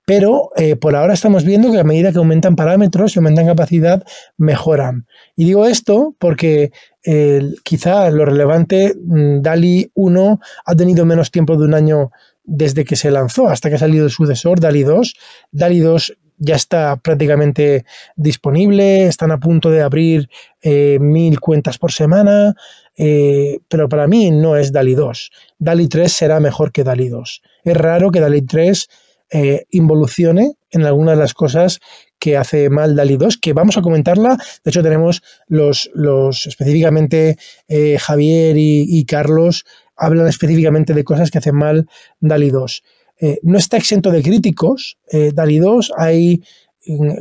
pero 0.06 0.52
eh, 0.56 0.76
por 0.76 0.96
ahora 0.96 1.14
estamos 1.14 1.44
viendo 1.44 1.72
que 1.72 1.80
a 1.80 1.84
medida 1.84 2.12
que 2.12 2.18
aumentan 2.18 2.56
parámetros 2.56 3.16
y 3.16 3.20
aumentan 3.20 3.48
capacidad, 3.48 4.04
mejoran. 4.38 5.08
Y 5.36 5.46
digo 5.46 5.66
esto 5.66 6.16
porque 6.20 6.72
eh, 7.04 7.54
quizá 7.64 8.10
lo 8.10 8.26
relevante, 8.26 8.94
mm, 8.96 9.42
DALI 9.42 9.92
1 9.94 10.40
ha 10.66 10.76
tenido 10.76 11.06
menos 11.06 11.32
tiempo 11.32 11.58
de 11.58 11.66
un 11.66 11.74
año 11.74 12.12
desde 12.46 12.86
que 12.86 12.96
se 12.96 13.12
lanzó 13.12 13.48
hasta 13.48 13.70
que 13.70 13.76
ha 13.76 13.80
salido 13.80 14.06
el 14.06 14.12
sucesor, 14.12 14.60
DALI 14.60 14.84
2. 14.84 15.14
DALI 15.52 15.80
2 15.80 16.18
ya 16.38 16.56
está 16.56 16.98
prácticamente 16.98 17.86
disponible, 18.16 19.08
están 19.08 19.32
a 19.32 19.40
punto 19.40 19.72
de 19.72 19.82
abrir 19.82 20.30
eh, 20.62 20.98
mil 21.00 21.40
cuentas 21.40 21.78
por 21.78 21.92
semana, 21.92 22.54
pero 22.96 23.90
para 23.90 24.08
mí 24.08 24.32
no 24.32 24.56
es 24.56 24.72
DALI 24.72 24.96
2. 24.96 25.32
DALI 25.60 25.88
3 25.88 26.12
será 26.12 26.40
mejor 26.40 26.72
que 26.72 26.84
DALI 26.84 27.10
2. 27.10 27.42
Es 27.64 27.78
raro 27.78 28.12
que 28.12 28.20
DALI 28.20 28.42
3 28.42 28.88
eh, 29.32 29.66
involucione 29.72 30.54
en 30.70 30.86
algunas 30.86 31.16
de 31.16 31.22
las 31.22 31.34
cosas 31.34 31.80
que 32.20 32.38
hace 32.38 32.70
mal 32.70 32.96
DALI 32.96 33.18
2, 33.18 33.38
que 33.38 33.54
vamos 33.54 33.76
a 33.76 33.82
comentarla. 33.82 34.38
De 34.64 34.70
hecho, 34.70 34.84
tenemos 34.84 35.24
los, 35.48 35.90
los 35.96 36.46
específicamente 36.46 37.38
eh, 37.68 37.98
Javier 38.00 38.56
y, 38.58 39.04
Carlos 39.06 39.66
hablan 39.96 40.28
específicamente 40.28 40.94
de 40.94 41.04
cosas 41.04 41.32
que 41.32 41.38
hacen 41.38 41.56
mal 41.56 41.88
DALI 42.20 42.50
2. 42.50 42.84
Eh, 43.22 43.40
no 43.44 43.58
está 43.58 43.78
exento 43.78 44.12
de 44.12 44.22
críticos. 44.22 44.98
DALI 45.12 45.60
2 45.60 45.94
hay, 45.98 46.44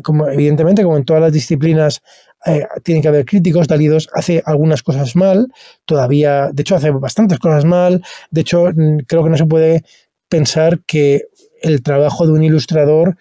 como, 0.02 0.28
evidentemente, 0.28 0.82
como 0.82 0.96
en 0.96 1.04
todas 1.04 1.22
las 1.22 1.32
disciplinas, 1.32 2.02
tiene 2.82 3.00
que 3.00 3.08
haber 3.08 3.24
críticos. 3.24 3.68
DALI 3.68 3.86
2 3.86 4.08
hace 4.12 4.42
algunas 4.44 4.82
cosas 4.82 5.14
mal, 5.16 5.48
todavía, 5.84 6.50
de 6.52 6.62
hecho, 6.62 6.76
hace 6.76 6.90
bastantes 6.90 7.38
cosas 7.38 7.64
mal. 7.64 8.02
De 8.30 8.40
hecho, 8.40 8.70
creo 9.06 9.22
que 9.22 9.30
no 9.30 9.36
se 9.36 9.46
puede 9.46 9.84
pensar 10.28 10.80
que 10.84 11.26
el 11.62 11.82
trabajo 11.82 12.26
de 12.26 12.32
un 12.32 12.42
ilustrador 12.42 13.16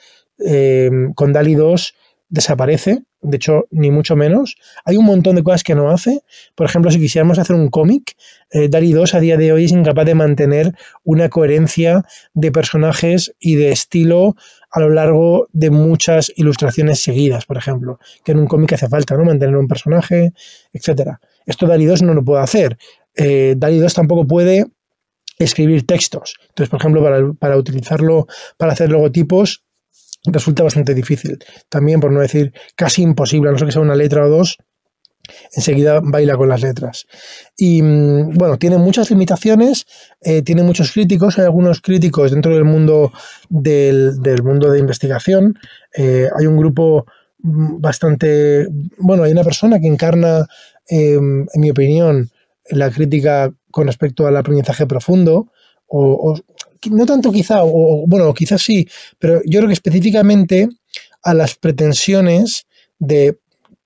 eh, 0.46 0.90
con 1.16 1.32
DALI 1.34 1.56
2 1.56 1.94
desaparece, 2.30 3.04
de 3.24 3.38
hecho, 3.38 3.68
ni 3.72 3.90
mucho 3.90 4.16
menos. 4.16 4.56
Hay 4.86 4.98
un 4.98 5.06
montón 5.06 5.36
de 5.36 5.44
cosas 5.44 5.64
que 5.64 5.76
no 5.76 5.90
hace. 5.90 6.22
Por 6.56 6.66
ejemplo, 6.66 6.92
si 6.92 7.00
quisiéramos 7.00 7.40
hacer 7.40 7.56
un 7.56 7.70
cómic, 7.70 8.16
eh, 8.52 8.68
DALI 8.70 8.94
2 8.94 9.16
a 9.16 9.20
día 9.20 9.38
de 9.38 9.52
hoy 9.52 9.66
es 9.66 9.72
incapaz 9.72 10.06
de 10.06 10.16
mantener 10.16 10.74
una 11.04 11.30
coherencia 11.30 12.04
de 12.34 12.52
personajes 12.52 13.34
y 13.40 13.56
de 13.56 13.72
estilo 13.72 14.36
a 14.72 14.80
lo 14.80 14.90
largo 14.90 15.48
de 15.54 15.70
muchas 15.70 16.32
ilustraciones 16.36 17.00
seguidas, 17.00 17.46
por 17.46 17.58
ejemplo, 17.58 18.00
que 18.24 18.32
en 18.32 18.40
un 18.40 18.48
cómic 18.48 18.74
hace 18.74 18.90
falta, 18.90 19.16
¿no? 19.16 19.24
Mantener 19.24 19.56
un 19.56 19.68
personaje, 19.68 20.34
etcétera. 20.74 21.20
Esto 21.46 21.68
DALI 21.68 21.86
2 21.86 22.02
no 22.02 22.14
lo 22.14 22.24
puede 22.24 22.44
hacer. 22.44 22.78
Eh, 23.16 23.56
DALI 23.58 23.80
2 23.80 23.94
tampoco 23.94 24.26
puede 24.28 24.66
escribir 25.38 25.86
textos. 25.86 26.36
Entonces, 26.50 26.70
por 26.70 26.80
ejemplo, 26.80 27.36
para, 27.40 27.58
utilizarlo 27.58 28.28
para 28.58 28.74
hacer 28.74 28.90
logotipos 28.90 29.64
resulta 30.26 30.64
bastante 30.64 30.94
difícil. 30.94 31.40
También, 31.70 32.00
por 32.00 32.12
no 32.12 32.20
decir 32.20 32.54
casi 32.76 33.02
imposible, 33.02 33.50
a 33.50 33.52
no 33.52 33.58
ser 33.58 33.68
que 33.68 33.74
sea 33.74 33.82
una 33.82 33.96
letra 33.96 34.26
o 34.26 34.30
dos, 34.30 34.58
enseguida 35.54 36.02
baila 36.04 36.38
con 36.38 36.50
las 36.50 36.62
letras. 36.62 37.06
Y 37.58 37.82
mm, 37.82 38.34
bueno, 38.36 38.58
tiene 38.58 38.78
muchas 38.78 39.10
limitaciones, 39.10 39.86
eh, 40.22 40.42
tiene 40.42 40.64
muchos 40.64 40.92
críticos, 40.92 41.38
hay 41.40 41.46
algunos 41.46 41.82
críticos 41.82 42.32
dentro 42.32 42.54
del 42.54 42.66
mundo 42.66 43.12
del, 43.50 44.20
mundo 44.44 44.72
de 44.72 44.80
investigación. 44.80 45.58
Eh, 45.96 46.28
hay 46.36 46.46
un 46.46 46.58
grupo 46.58 47.06
mm, 47.40 47.80
bastante, 47.80 48.68
bueno, 48.98 49.24
hay 49.24 49.32
una 49.32 49.44
persona 49.44 49.80
que 49.80 49.88
encarna, 49.88 50.46
em, 50.88 51.46
en 51.54 51.62
mi 51.62 51.70
opinión, 51.70 52.30
la 52.70 52.90
crítica 52.92 53.54
con 53.72 53.88
respecto 53.88 54.28
al 54.28 54.38
aprendizaje 54.38 54.86
profundo, 54.86 55.52
o, 55.96 56.36
no 56.92 57.06
tanto 57.06 57.32
quizá, 57.32 57.60
o 57.64 58.06
bueno, 58.08 58.34
quizás 58.34 58.62
sí, 58.62 58.88
pero 59.20 59.42
yo 59.46 59.60
creo 59.60 59.68
que 59.68 59.74
específicamente 59.74 60.70
a 61.22 61.34
las 61.34 61.56
pretensiones 61.56 62.66
de 63.00 63.38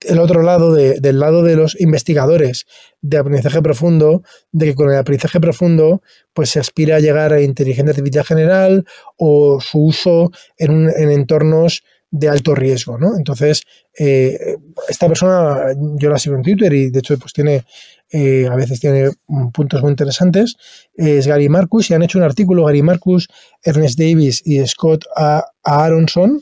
el 0.02 0.20
otro 0.20 0.44
lado, 0.44 0.74
del 0.76 1.20
lado 1.20 1.44
de 1.44 1.56
los 1.56 1.80
investigadores 1.80 2.66
de 3.02 3.18
aprendizaje 3.18 3.62
profundo, 3.62 4.22
de 4.52 4.68
que 4.68 4.76
con 4.76 4.92
el 4.92 4.98
aprendizaje 4.98 5.40
profundo 5.40 6.02
pues 6.34 6.52
se 6.52 6.60
aspira 6.60 6.98
a 6.98 7.00
llegar 7.00 7.34
a 7.34 7.42
inteligencia 7.42 7.92
artificial 7.92 8.26
general 8.26 8.86
o 9.18 9.60
su 9.60 9.86
uso 9.86 10.32
en, 10.58 10.90
en 10.96 11.10
entornos 11.10 11.84
de 12.10 12.30
alto 12.30 12.56
riesgo, 12.56 12.98
¿no? 12.98 13.18
Entonces, 13.18 13.64
eh, 13.98 14.58
esta 14.88 15.08
persona, 15.08 15.74
yo 16.00 16.10
la 16.10 16.18
sigo 16.18 16.36
en 16.36 16.44
Twitter 16.44 16.72
y 16.74 16.90
de 16.90 17.00
hecho 17.00 17.18
pues 17.18 17.34
tiene, 17.34 17.66
eh, 18.12 18.48
a 18.50 18.56
veces 18.56 18.80
tiene 18.80 19.12
puntos 19.54 19.82
muy 19.82 19.92
interesantes, 19.92 20.56
es 20.94 21.28
Gary 21.28 21.50
Marcus 21.50 21.90
y 21.90 21.94
han 21.94 22.04
hecho 22.04 22.18
un 22.18 22.24
artículo, 22.24 22.66
Gary 22.66 22.82
Marcus, 22.82 23.28
Ernest 23.64 24.00
Davis 24.00 24.42
y 24.46 24.66
Scott 24.66 25.06
A. 25.16 25.46
Aronson, 25.64 26.42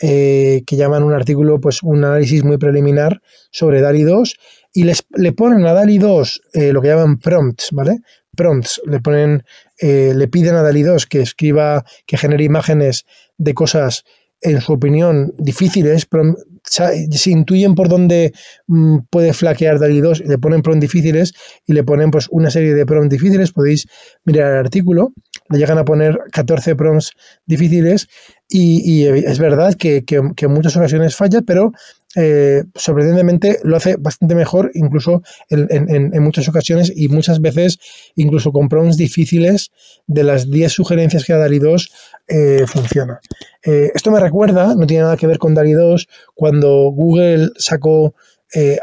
eh, 0.00 0.62
que 0.66 0.76
llaman 0.76 1.02
un 1.02 1.14
artículo, 1.14 1.60
pues 1.60 1.82
un 1.82 2.04
análisis 2.04 2.44
muy 2.44 2.58
preliminar 2.58 3.22
sobre 3.50 3.80
DALI 3.80 4.02
2 4.02 4.36
y 4.74 4.84
les, 4.84 5.06
le 5.14 5.32
ponen 5.32 5.64
a 5.66 5.72
DALI 5.72 5.96
2 5.96 6.42
lo 6.72 6.82
que 6.82 6.88
llaman 6.88 7.18
prompts, 7.18 7.70
¿vale? 7.72 8.00
Prompts, 8.36 8.82
le 8.84 9.00
ponen, 9.00 9.44
le 9.80 10.28
piden 10.28 10.54
a 10.54 10.62
DALI 10.62 10.82
2 10.82 11.06
que 11.06 11.22
escriba, 11.22 11.86
que 12.06 12.18
genere 12.18 12.44
imágenes 12.44 13.06
de 13.38 13.54
cosas 13.54 14.04
en 14.42 14.60
su 14.60 14.74
opinión, 14.74 15.34
difíciles, 15.38 16.04
pero 16.04 16.36
se 16.68 17.30
intuyen 17.30 17.74
por 17.74 17.88
dónde 17.88 18.32
mm, 18.66 18.98
puede 19.10 19.32
flaquear 19.32 19.78
DALI 19.78 20.00
2 20.00 20.20
y 20.20 20.28
le 20.28 20.38
ponen 20.38 20.62
prompts 20.62 20.80
difíciles 20.80 21.32
y 21.66 21.72
le 21.72 21.84
ponen 21.84 22.10
pues 22.10 22.26
una 22.30 22.50
serie 22.50 22.74
de 22.74 22.86
prompts 22.86 23.10
difíciles, 23.10 23.52
podéis 23.52 23.86
mirar 24.24 24.52
el 24.52 24.58
artículo, 24.58 25.12
le 25.48 25.58
llegan 25.58 25.78
a 25.78 25.84
poner 25.84 26.18
14 26.32 26.74
prompts 26.76 27.12
difíciles 27.46 28.08
y, 28.48 29.06
es 29.06 29.38
verdad 29.38 29.74
que, 29.74 30.04
en 30.08 30.52
muchas 30.52 30.76
ocasiones 30.76 31.16
falla, 31.16 31.40
pero 31.44 31.72
eh, 32.18 32.64
sorprendentemente 32.74 33.58
lo 33.62 33.76
hace 33.76 33.96
bastante 33.96 34.34
mejor, 34.34 34.70
incluso 34.72 35.22
en, 35.50 36.10
muchas 36.22 36.48
ocasiones 36.48 36.90
y 36.96 37.08
muchas 37.08 37.42
veces, 37.42 37.78
incluso 38.14 38.52
con 38.52 38.70
prompts 38.70 38.96
difíciles, 38.96 39.70
de 40.06 40.24
las 40.24 40.50
10 40.50 40.72
sugerencias 40.72 41.24
que 41.24 41.34
da 41.34 41.40
DALI 41.40 41.58
2, 41.58 41.92
eh, 42.28 42.64
funciona. 42.66 43.20
Eh, 43.62 43.90
esto 43.94 44.10
me 44.10 44.18
recuerda, 44.18 44.74
no 44.74 44.86
tiene 44.86 45.02
nada 45.02 45.18
que 45.18 45.26
ver 45.26 45.38
con 45.38 45.54
DALI 45.54 45.72
2, 45.72 46.08
cuando 46.34 46.90
Google 46.90 47.50
sacó 47.58 48.14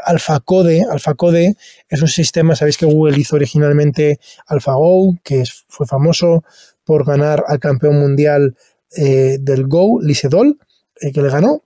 AlphaCode. 0.04 0.84
AlphaCode 0.88 1.56
es 1.88 2.00
un 2.00 2.06
sistema, 2.06 2.54
sabéis 2.54 2.78
que 2.78 2.86
Google 2.86 3.18
hizo 3.18 3.34
originalmente 3.34 4.20
AlphaGo, 4.46 5.16
que 5.24 5.42
fue 5.66 5.86
famoso 5.86 6.44
por 6.84 7.04
ganar 7.04 7.42
al 7.48 7.58
campeón 7.58 7.98
mundial 7.98 8.54
del 8.96 9.66
Go, 9.66 10.00
Lisedol, 10.00 10.60
que 11.00 11.20
le 11.20 11.28
ganó 11.28 11.64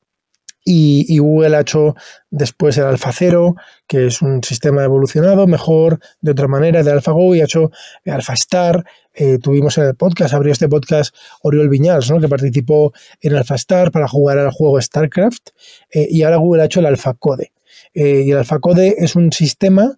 y, 0.70 1.18
Google 1.18 1.56
ha 1.56 1.60
hecho 1.60 1.94
después 2.30 2.76
el 2.76 2.84
AlphaZero, 2.84 3.56
que 3.86 4.06
es 4.06 4.20
un 4.20 4.44
sistema 4.44 4.84
evolucionado, 4.84 5.46
mejor, 5.46 5.98
de 6.20 6.32
otra 6.32 6.46
manera, 6.46 6.82
de 6.82 6.90
AlphaGo, 6.90 7.34
y 7.34 7.40
ha 7.40 7.44
hecho 7.44 7.70
AlphaStar. 8.04 8.84
Eh, 9.14 9.38
tuvimos 9.38 9.78
en 9.78 9.84
el 9.84 9.94
podcast, 9.94 10.34
abrió 10.34 10.52
este 10.52 10.68
podcast 10.68 11.14
Oriol 11.42 11.70
Viñals, 11.70 12.10
¿no? 12.10 12.20
que 12.20 12.28
participó 12.28 12.92
en 13.22 13.34
AlphaStar 13.34 13.90
para 13.90 14.08
jugar 14.08 14.38
al 14.38 14.50
juego 14.50 14.78
StarCraft, 14.78 15.48
eh, 15.90 16.06
y 16.10 16.22
ahora 16.22 16.36
Google 16.36 16.62
ha 16.62 16.66
hecho 16.66 16.80
el 16.80 16.86
AlphaCode. 16.86 17.50
Eh, 17.94 18.24
y 18.26 18.30
el 18.30 18.36
AlphaCode 18.36 18.96
es 18.98 19.16
un 19.16 19.32
sistema 19.32 19.96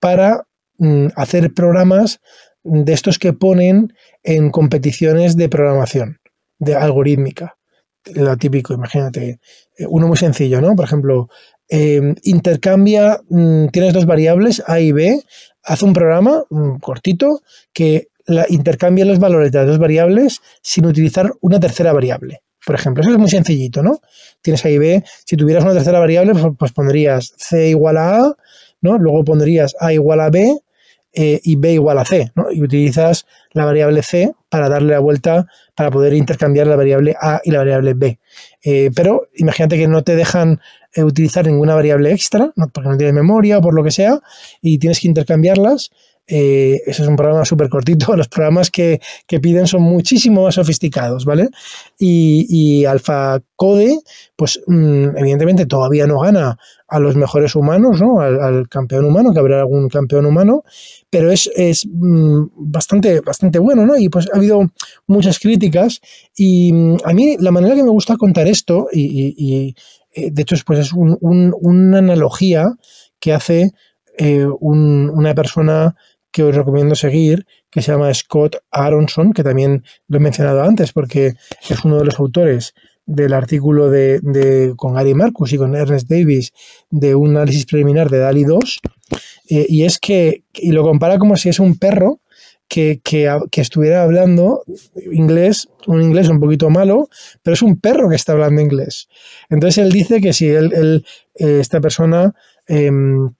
para 0.00 0.46
mm, 0.78 1.08
hacer 1.16 1.52
programas 1.52 2.20
de 2.62 2.92
estos 2.94 3.18
que 3.18 3.34
ponen 3.34 3.92
en 4.22 4.50
competiciones 4.50 5.36
de 5.36 5.50
programación, 5.50 6.18
de 6.58 6.74
algorítmica 6.76 7.56
lo 8.14 8.36
típico, 8.36 8.74
imagínate, 8.74 9.40
eh, 9.76 9.86
uno 9.88 10.08
muy 10.08 10.16
sencillo, 10.16 10.60
¿no? 10.60 10.74
Por 10.76 10.84
ejemplo, 10.84 11.28
em, 11.68 12.14
intercambia, 12.22 13.20
mm, 13.28 13.68
tienes 13.68 13.92
dos 13.94 14.06
variables, 14.06 14.62
A 14.66 14.80
y 14.80 14.92
B, 14.92 15.22
haz 15.62 15.82
un 15.82 15.92
programa 15.92 16.44
mm, 16.50 16.78
cortito 16.78 17.42
que 17.72 18.08
intercambia 18.48 19.04
los 19.04 19.18
valores 19.18 19.52
de 19.52 19.58
las 19.58 19.66
dos 19.68 19.78
variables 19.78 20.40
sin 20.62 20.86
utilizar 20.86 21.32
una 21.42 21.60
tercera 21.60 21.92
variable. 21.92 22.40
Por 22.64 22.74
ejemplo, 22.74 23.02
eso 23.02 23.12
es 23.12 23.18
muy 23.18 23.28
sencillito, 23.28 23.82
¿no? 23.82 24.00
Tienes 24.40 24.64
A 24.64 24.70
y 24.70 24.78
B, 24.78 25.04
si 25.26 25.36
tuvieras 25.36 25.64
una 25.64 25.74
tercera 25.74 25.98
variable, 25.98 26.32
pues, 26.32 26.46
pues 26.58 26.72
pondrías 26.72 27.34
C 27.36 27.68
igual 27.68 27.98
a 27.98 28.16
A, 28.16 28.36
¿no? 28.80 28.98
Luego 28.98 29.24
pondrías 29.24 29.76
A 29.78 29.92
igual 29.92 30.20
a 30.20 30.30
B, 30.30 30.58
eh, 31.14 31.40
y 31.44 31.56
B 31.56 31.72
igual 31.74 31.98
a 31.98 32.04
C, 32.04 32.32
¿no? 32.34 32.50
Y 32.50 32.62
utilizas 32.62 33.26
la 33.52 33.64
variable 33.64 34.02
C 34.02 34.34
para 34.48 34.68
darle 34.68 34.92
la 34.92 34.98
vuelta, 34.98 35.46
para 35.74 35.90
poder 35.90 36.12
intercambiar 36.14 36.66
la 36.66 36.76
variable 36.76 37.14
A 37.20 37.40
y 37.44 37.50
la 37.50 37.58
variable 37.58 37.94
B. 37.94 38.18
Eh, 38.62 38.90
pero 38.94 39.28
imagínate 39.36 39.76
que 39.76 39.86
no 39.86 40.02
te 40.02 40.16
dejan 40.16 40.60
eh, 40.92 41.04
utilizar 41.04 41.46
ninguna 41.46 41.74
variable 41.74 42.12
extra, 42.12 42.52
porque 42.72 42.88
no 42.88 42.96
tienes 42.96 43.14
memoria 43.14 43.58
o 43.58 43.60
por 43.60 43.74
lo 43.74 43.84
que 43.84 43.90
sea, 43.90 44.20
y 44.60 44.78
tienes 44.78 45.00
que 45.00 45.08
intercambiarlas. 45.08 45.90
Eh, 46.26 46.80
ese 46.86 47.02
es 47.02 47.08
un 47.08 47.16
programa 47.16 47.44
súper 47.44 47.68
cortito. 47.68 48.16
Los 48.16 48.28
programas 48.28 48.70
que, 48.70 49.00
piden 49.26 49.66
son 49.66 49.82
muchísimo 49.82 50.44
más 50.44 50.54
sofisticados, 50.54 51.24
¿vale? 51.24 51.48
Y, 51.98 52.46
y 52.48 52.84
Alpha 52.84 53.40
Code, 53.56 53.98
pues 54.36 54.60
mm, 54.66 55.16
evidentemente 55.16 55.66
todavía 55.66 56.06
no 56.06 56.20
gana 56.20 56.56
a 56.88 56.98
los 57.00 57.16
mejores 57.16 57.56
humanos, 57.56 58.00
¿no? 58.00 58.20
Al, 58.20 58.68
campeón 58.68 59.04
humano, 59.04 59.32
que 59.32 59.40
habrá 59.40 59.60
algún 59.60 59.88
campeón 59.88 60.26
humano, 60.26 60.64
pero 61.10 61.30
es, 61.30 61.50
mm, 61.90 62.44
bastante, 62.56 63.20
bastante 63.20 63.58
bueno, 63.58 63.84
¿no? 63.84 63.96
Y 63.96 64.08
pues 64.08 64.28
ha 64.32 64.36
habido 64.36 64.70
muchas 65.06 65.38
críticas 65.38 66.00
y 66.36 66.72
mm, 66.72 66.96
a 67.04 67.12
mí 67.12 67.36
la 67.40 67.50
manera 67.50 67.74
que 67.74 67.82
me 67.82 67.90
gusta 67.90 68.16
contar 68.16 68.46
esto, 68.46 68.88
y, 68.92 69.74
eh, 70.12 70.30
de 70.30 70.42
hecho 70.42 70.56
pues 70.64 70.78
es 70.78 70.92
una 70.92 71.98
analogía 71.98 72.72
que 73.18 73.32
hace 73.32 73.72
eh, 74.16 74.46
una 74.60 75.34
persona 75.34 75.96
que 76.34 76.42
os 76.42 76.52
recomiendo 76.52 76.96
seguir, 76.96 77.46
que 77.70 77.80
se 77.80 77.92
llama 77.92 78.12
Scott 78.12 78.56
Aronson, 78.72 79.32
que 79.32 79.44
también 79.44 79.84
lo 80.08 80.16
he 80.16 80.20
mencionado 80.20 80.64
antes 80.64 80.92
porque 80.92 81.34
es 81.70 81.84
uno 81.84 81.98
de 81.98 82.06
los 82.06 82.18
autores 82.18 82.74
del 83.06 83.32
artículo 83.34 83.88
de, 83.88 84.74
con 84.76 84.94
Gary 84.94 85.14
Marcus 85.14 85.52
y 85.52 85.58
con 85.58 85.76
Ernest 85.76 86.08
Davis 86.08 86.52
de 86.90 87.14
un 87.14 87.36
análisis 87.36 87.66
preliminar 87.66 88.10
de 88.10 88.18
DALI 88.18 88.42
2, 88.42 88.80
eh, 89.50 89.66
y 89.68 89.84
es 89.84 90.00
que, 90.00 90.42
y 90.54 90.72
lo 90.72 90.82
compara 90.82 91.18
como 91.18 91.36
si 91.36 91.50
es 91.50 91.60
un 91.60 91.78
perro 91.78 92.20
que, 92.66 93.00
estuviera 93.52 94.02
hablando 94.02 94.64
inglés, 95.12 95.68
un 95.86 96.02
inglés 96.02 96.28
un 96.28 96.40
poquito 96.40 96.68
malo, 96.68 97.08
pero 97.44 97.54
es 97.54 97.62
un 97.62 97.78
perro 97.78 98.08
que 98.08 98.16
está 98.16 98.32
hablando 98.32 98.60
inglés. 98.60 99.06
Entonces 99.50 99.84
él 99.84 99.92
dice 99.92 100.20
que 100.20 100.32
si 100.32 100.48
él, 100.48 101.04
eh, 101.36 101.58
esta 101.60 101.80
persona, 101.80 102.34
em, 102.66 103.30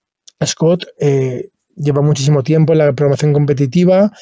Scott, 0.44 0.86
eh, 1.00 1.48
lleva 1.76 2.02
muchísimo 2.02 2.42
tiempo 2.42 2.72
en 2.72 2.78
la 2.78 2.92
programación 2.92 3.32
competitiva 3.32 4.12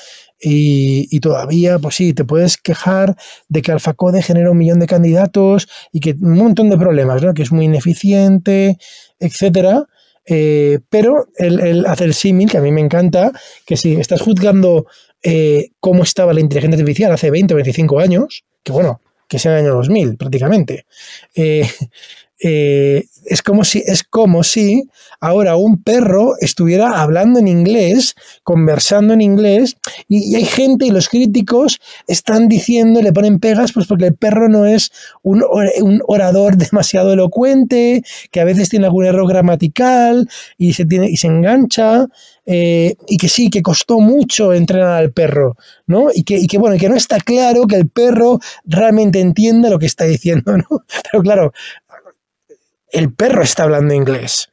y, 0.45 1.21
todavía, 1.21 1.79
pues 1.79 1.95
sí, 1.95 2.15
te 2.15 2.25
puedes 2.25 2.57
quejar 2.57 3.17
de 3.49 3.63
que 3.63 3.71
AlphaCode 3.71 4.23
genera 4.23 4.51
un 4.51 4.59
millón 4.59 4.81
de 4.81 4.87
candidatos 4.87 5.69
y 5.93 6.01
que 6.01 6.17
un 6.21 6.37
montón 6.37 6.69
de 6.69 6.77
problemas, 6.77 7.23
¿no? 7.23 7.33
Que 7.33 7.43
es 7.43 7.53
muy 7.53 7.67
ineficiente, 7.67 8.77
etcétera. 9.21 9.87
Eh, 10.27 10.81
pero 10.89 11.29
hace 11.87 12.05
el 12.05 12.15
símil, 12.15 12.51
que 12.51 12.59
a 12.59 12.61
mí 12.61 12.73
me 12.73 12.81
encanta, 12.81 13.31
que 13.65 13.77
si 13.77 13.95
estás 13.95 14.21
juzgando 14.21 14.87
eh, 15.23 15.71
cómo 15.79 16.03
estaba 16.03 16.33
la 16.33 16.41
inteligencia 16.41 16.81
artificial 16.81 17.13
hace 17.13 17.31
20 17.31 17.55
o 17.55 17.57
25 17.57 18.01
años, 18.01 18.45
que 18.65 18.73
bueno, 18.73 19.01
que 19.29 19.39
sea 19.39 19.53
el 19.53 19.65
año 19.65 19.75
2000 19.77 20.17
prácticamente, 20.17 20.87
eh, 21.37 21.69
eh, 22.45 23.07
es, 23.25 23.41
como 23.41 23.63
si, 23.63 23.85
es 23.87 24.03
como 24.03 24.43
si 24.43 24.89
ahora 25.21 25.55
un 25.55 25.81
perro 25.81 26.33
estuviera 26.41 27.01
hablando 27.01 27.39
en 27.39 27.47
inglés, 27.47 28.17
conversando 28.43 29.15
en 29.15 29.21
inglés, 29.21 29.77
y, 30.09 30.35
hay 30.35 30.45
gente 30.45 30.87
y 30.87 30.91
los 30.91 31.09
críticos 31.09 31.81
están 32.09 32.49
diciendo, 32.49 33.01
le 33.01 33.13
ponen 33.13 33.39
pegas, 33.39 33.73
pues 33.73 33.87
porque 33.87 34.07
el 34.07 34.15
perro 34.15 34.49
no 34.49 34.67
es 34.67 34.91
un, 35.23 35.45
orador 36.09 36.57
demasiado 36.71 37.13
elocuente, 37.13 38.03
que 38.33 38.41
a 38.41 38.45
veces 38.45 38.69
tiene 38.69 38.87
algún 38.87 39.07
error 39.07 39.29
gramatical 39.29 40.29
y 40.59 40.73
se, 40.73 40.85
tiene, 40.85 41.09
y 41.09 41.17
se 41.17 41.29
engancha. 41.29 42.09
Eh, 42.45 42.97
y 43.07 43.19
que 43.19 43.29
sí, 43.29 43.51
que 43.51 43.63
costó 43.63 44.01
mucho 44.01 44.53
entrenar 44.53 45.01
al 45.01 45.13
perro, 45.13 45.57
¿no? 45.87 46.09
Y 46.13 46.25
que, 46.25 46.39
y 46.39 46.49
que, 46.49 46.59
bueno, 46.59 46.77
que 46.77 46.89
no 46.89 46.97
está 46.97 47.21
claro 47.21 47.69
que 47.69 47.77
el 47.77 47.89
perro 47.89 48.41
realmente 48.65 49.21
entienda 49.21 49.71
lo 49.71 49.79
que 49.79 49.87
está 49.87 50.05
diciendo, 50.05 50.57
¿no? 50.57 50.85
Pero 51.11 51.23
claro, 51.23 51.53
el 52.93 53.13
perro 53.13 53.43
está 53.43 53.65
hablando 53.65 53.95
inglés. 53.95 54.49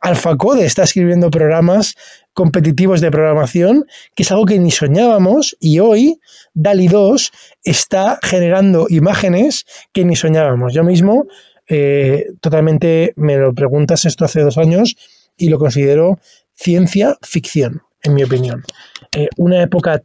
AlphaCode 0.00 0.64
está 0.64 0.84
escribiendo 0.84 1.30
programas 1.30 1.96
competitivos 2.32 3.00
de 3.00 3.10
programación, 3.10 3.84
que 4.14 4.22
es 4.22 4.30
algo 4.30 4.46
que 4.46 4.58
ni 4.58 4.70
soñábamos, 4.70 5.56
y 5.60 5.80
hoy 5.80 6.20
DALI 6.54 6.88
2 6.88 7.32
está 7.64 8.18
generando 8.22 8.86
imágenes 8.88 9.66
que 9.92 10.04
ni 10.04 10.16
soñábamos. 10.16 10.72
Yo 10.72 10.84
mismo, 10.84 11.26
eh, 11.68 12.26
totalmente, 12.40 13.12
me 13.16 13.36
lo 13.36 13.52
preguntas 13.54 14.04
esto 14.04 14.24
hace 14.24 14.40
dos 14.40 14.56
años 14.56 14.96
y 15.36 15.48
lo 15.48 15.58
considero 15.58 16.20
ciencia 16.54 17.16
ficción, 17.22 17.82
en 18.02 18.14
mi 18.14 18.22
opinión. 18.22 18.62
Eh, 19.16 19.28
una 19.36 19.62
época 19.62 20.02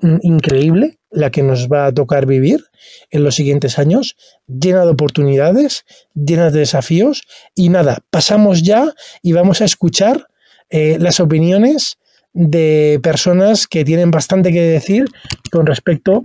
increíble 0.00 0.97
la 1.10 1.30
que 1.30 1.42
nos 1.42 1.68
va 1.68 1.86
a 1.86 1.92
tocar 1.92 2.26
vivir 2.26 2.64
en 3.10 3.24
los 3.24 3.34
siguientes 3.34 3.78
años, 3.78 4.16
llena 4.46 4.84
de 4.84 4.90
oportunidades, 4.90 5.84
llena 6.14 6.50
de 6.50 6.60
desafíos. 6.60 7.22
Y 7.54 7.68
nada, 7.68 7.98
pasamos 8.10 8.62
ya 8.62 8.92
y 9.22 9.32
vamos 9.32 9.60
a 9.60 9.64
escuchar 9.64 10.28
eh, 10.70 10.98
las 11.00 11.20
opiniones 11.20 11.98
de 12.32 13.00
personas 13.02 13.66
que 13.66 13.84
tienen 13.84 14.10
bastante 14.10 14.52
que 14.52 14.60
decir 14.60 15.06
con 15.50 15.66
respecto 15.66 16.22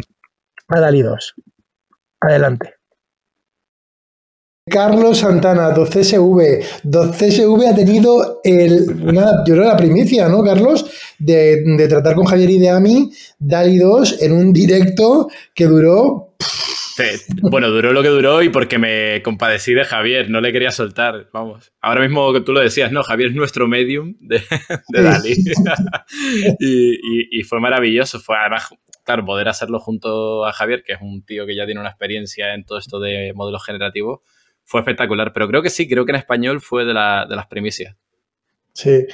a 0.68 0.80
Dali 0.80 1.02
2. 1.02 1.34
Adelante. 2.22 2.76
Carlos 4.70 5.18
Santana, 5.18 5.74
2CSV. 5.74 6.82
2CSV 6.86 7.70
ha 7.70 7.76
tenido 7.76 8.40
el, 8.46 8.86
una, 9.02 9.44
yo 9.46 9.56
creo 9.56 9.66
la 9.66 9.76
primicia, 9.76 10.30
¿no, 10.30 10.42
Carlos? 10.42 10.86
De, 11.20 11.86
tratar 11.90 12.16
con 12.16 12.26
Javier 12.26 12.50
y 12.50 12.60
de 12.60 12.70
Ami 12.70 13.12
DALI 13.40 13.78
2 13.78 14.22
en 14.22 14.32
un 14.32 14.54
directo 14.54 15.28
que 15.54 15.66
duró. 15.66 16.36
bueno, 17.42 17.70
duró 17.72 17.92
lo 17.92 18.02
que 18.02 18.08
duró 18.08 18.42
y 18.42 18.50
porque 18.50 18.78
me 18.78 19.22
compadecí 19.22 19.74
de 19.74 19.84
Javier, 19.84 20.30
no 20.30 20.40
le 20.40 20.54
quería 20.54 20.72
soltar. 20.72 21.28
Vamos, 21.34 21.74
ahora 21.82 22.02
mismo 22.02 22.32
que 22.32 22.40
tú 22.40 22.54
lo 22.54 22.62
decías, 22.62 22.90
¿no? 22.90 23.04
Javier 23.04 23.32
es 23.32 23.36
nuestro 23.36 23.68
medium 23.68 24.16
de, 24.22 24.42
Dali. 24.88 25.44
y, 26.60 27.40
y, 27.40 27.44
fue 27.44 27.60
maravilloso. 27.60 28.22
Fue 28.22 28.38
además, 28.38 28.70
claro, 29.04 29.26
poder 29.26 29.50
hacerlo 29.50 29.80
junto 29.80 30.46
a 30.46 30.54
Javier, 30.54 30.84
que 30.86 30.94
es 30.94 31.00
un 31.02 31.26
tío 31.26 31.46
que 31.46 31.56
ya 31.56 31.66
tiene 31.66 31.82
una 31.82 31.90
experiencia 31.90 32.54
en 32.54 32.64
todo 32.64 32.78
esto 32.78 33.02
de 33.02 33.34
modelos 33.36 33.66
generativos 33.66 34.22
fue 34.66 34.82
espectacular. 34.82 35.32
Pero 35.34 35.48
creo 35.48 35.62
que 35.62 35.70
sí, 35.70 35.88
creo 35.88 36.06
que 36.06 36.12
en 36.12 36.18
español 36.18 36.62
fue 36.62 36.86
de, 36.86 36.94
las 36.94 37.48
primicias. 37.50 37.96
Sí. 38.74 39.06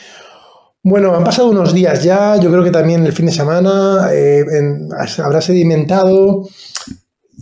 Bueno, 0.82 1.14
han 1.16 1.24
pasado 1.24 1.50
unos 1.50 1.74
días 1.74 2.04
ya, 2.04 2.38
yo 2.38 2.50
creo 2.50 2.64
que 2.64 2.72
también 2.72 3.06
el 3.06 3.12
fin 3.12 3.26
de 3.26 3.34
semana 3.34 4.10
eh, 4.14 4.46
habrá 5.22 5.42
sedimentado 5.42 6.48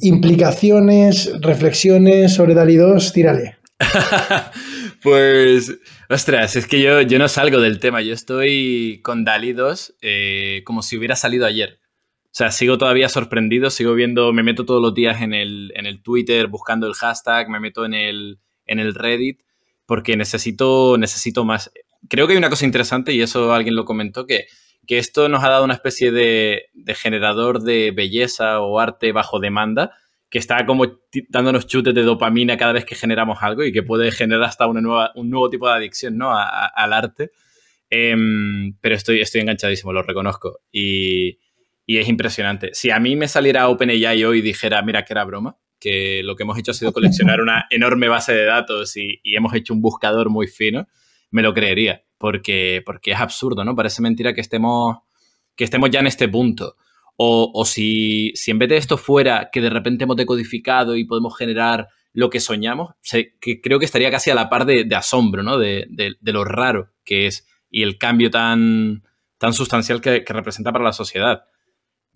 implicaciones, 0.01 1.31
reflexiones 1.41 2.33
sobre 2.33 2.55
DALI 2.55 2.75
2, 2.77 3.13
tírale. 3.13 3.57
pues, 5.03 5.71
ostras, 6.09 6.55
es 6.55 6.65
que 6.65 6.81
yo, 6.81 7.01
yo 7.01 7.19
no 7.19 7.27
salgo 7.27 7.61
del 7.61 7.79
tema, 7.79 8.01
yo 8.01 8.13
estoy 8.13 9.01
con 9.03 9.23
DALI 9.23 9.53
2 9.53 9.95
eh, 10.01 10.61
como 10.65 10.81
si 10.81 10.97
hubiera 10.97 11.15
salido 11.15 11.45
ayer. 11.45 11.79
O 12.37 12.43
sea, 12.45 12.51
sigo 12.51 12.77
todavía 12.77 13.09
sorprendido, 13.09 13.71
sigo 13.71 13.95
viendo, 13.95 14.31
me 14.31 14.43
meto 14.43 14.63
todos 14.63 14.79
los 14.79 14.93
días 14.93 15.23
en 15.23 15.33
el, 15.33 15.71
en 15.73 15.87
el 15.87 16.03
Twitter 16.03 16.45
buscando 16.45 16.85
el 16.85 16.93
hashtag, 16.93 17.49
me 17.49 17.59
meto 17.59 17.83
en 17.83 17.95
el, 17.95 18.37
en 18.67 18.77
el 18.77 18.93
Reddit, 18.93 19.41
porque 19.87 20.15
necesito, 20.15 20.99
necesito 20.99 21.45
más. 21.45 21.71
Creo 22.07 22.27
que 22.27 22.33
hay 22.33 22.37
una 22.37 22.51
cosa 22.51 22.65
interesante, 22.65 23.11
y 23.11 23.21
eso 23.21 23.51
alguien 23.51 23.73
lo 23.73 23.85
comentó, 23.85 24.27
que, 24.27 24.45
que 24.85 24.99
esto 24.99 25.29
nos 25.29 25.43
ha 25.43 25.49
dado 25.49 25.65
una 25.65 25.73
especie 25.73 26.11
de, 26.11 26.65
generador 26.89 27.63
de 27.63 27.89
belleza 27.89 28.61
o 28.61 28.79
arte 28.79 29.11
bajo 29.13 29.39
demanda, 29.39 29.97
que 30.29 30.37
está 30.37 30.63
como 30.67 30.85
dándonos 31.29 31.65
chutes 31.65 31.95
de 31.95 32.03
dopamina 32.03 32.55
cada 32.55 32.73
vez 32.73 32.85
que 32.85 32.93
generamos 32.93 33.39
algo 33.41 33.63
y 33.63 33.71
que 33.71 33.81
puede 33.81 34.11
generar 34.11 34.43
hasta 34.43 34.67
una 34.67 34.81
nueva, 34.81 35.11
un 35.15 35.31
nuevo 35.31 35.49
tipo 35.49 35.67
de 35.67 35.73
adicción 35.73 36.19
¿no? 36.19 36.37
al 36.37 36.93
arte. 36.93 37.31
Em, 37.89 38.75
pero 38.79 38.93
estoy, 38.93 39.21
estoy 39.21 39.41
enganchadísimo, 39.41 39.91
lo 39.91 40.03
reconozco. 40.03 40.59
Y, 40.71 41.39
y 41.89 41.97
es 41.99 42.09
impresionante. 42.09 42.71
Si 42.73 42.91
a 42.91 42.99
mí 42.99 43.15
me 43.15 43.29
saliera 43.29 43.69
OpenAI 43.69 44.25
hoy 44.25 44.39
y 44.39 44.41
dijera, 44.41 44.81
mira, 44.81 45.05
que 45.05 45.13
era 45.13 45.23
broma, 45.23 45.57
que 45.79 46.21
lo 46.21 46.35
que 46.35 46.43
hemos 46.43 46.57
hecho 46.59 46.71
ha 46.71 46.73
sido 46.73 46.91
coleccionar 46.91 47.39
una 47.39 47.65
enorme 47.69 48.09
base 48.09 48.33
de 48.33 48.43
datos 48.43 48.97
y, 48.97 49.21
hemos 49.23 49.53
hecho 49.53 49.73
un 49.73 49.81
buscador 49.81 50.29
muy 50.29 50.47
fino, 50.47 50.85
me 51.31 51.41
lo 51.41 51.53
creería, 51.53 52.03
porque, 52.17 52.83
porque 52.85 53.11
es 53.11 53.19
absurdo, 53.19 53.63
¿no? 53.63 53.73
Parece 53.73 54.01
mentira 54.01 54.33
que 54.33 54.41
estemos, 54.41 54.97
que 55.55 55.63
estemos 55.63 55.89
ya 55.89 56.01
en 56.01 56.07
este 56.07 56.27
punto. 56.27 56.75
O, 57.15 57.63
si, 57.65 58.31
si, 58.35 58.51
en 58.51 58.59
vez 58.59 58.69
de 58.69 58.77
esto 58.77 58.97
fuera 58.97 59.49
que 59.51 59.61
de 59.61 59.71
repente 59.71 60.03
hemos 60.03 60.17
decodificado 60.17 60.95
y 60.95 61.05
podemos 61.05 61.35
generar 61.35 61.87
lo 62.13 62.29
que 62.29 62.39
soñamos, 62.39 62.91
que 63.39 63.61
creo 63.61 63.79
que 63.79 63.85
estaría 63.85 64.11
casi 64.11 64.29
a 64.29 64.35
la 64.35 64.49
par 64.49 64.65
de, 64.65 64.87
asombro, 64.93 65.41
¿no? 65.41 65.57
De, 65.57 65.87
lo 66.21 66.43
raro 66.43 66.91
que 67.05 67.27
es 67.27 67.47
y 67.71 67.81
el 67.81 67.97
cambio 67.97 68.29
tan, 68.29 69.03
tan 69.37 69.53
sustancial 69.53 70.01
que 70.01 70.23
representa 70.27 70.71
para 70.71 70.83
la 70.83 70.93
sociedad 70.93 71.43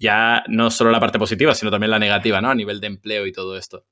ya 0.01 0.43
no 0.47 0.71
solo 0.71 0.91
la 0.91 0.99
parte 0.99 1.19
positiva, 1.19 1.53
sino 1.53 1.71
también 1.71 1.91
la 1.91 1.99
negativa, 1.99 2.41
¿no? 2.41 2.49
A 2.49 2.55
nivel 2.55 2.81
de 2.81 2.87
empleo 2.87 3.27
y 3.27 3.31
todo 3.31 3.55
esto. 3.55 3.85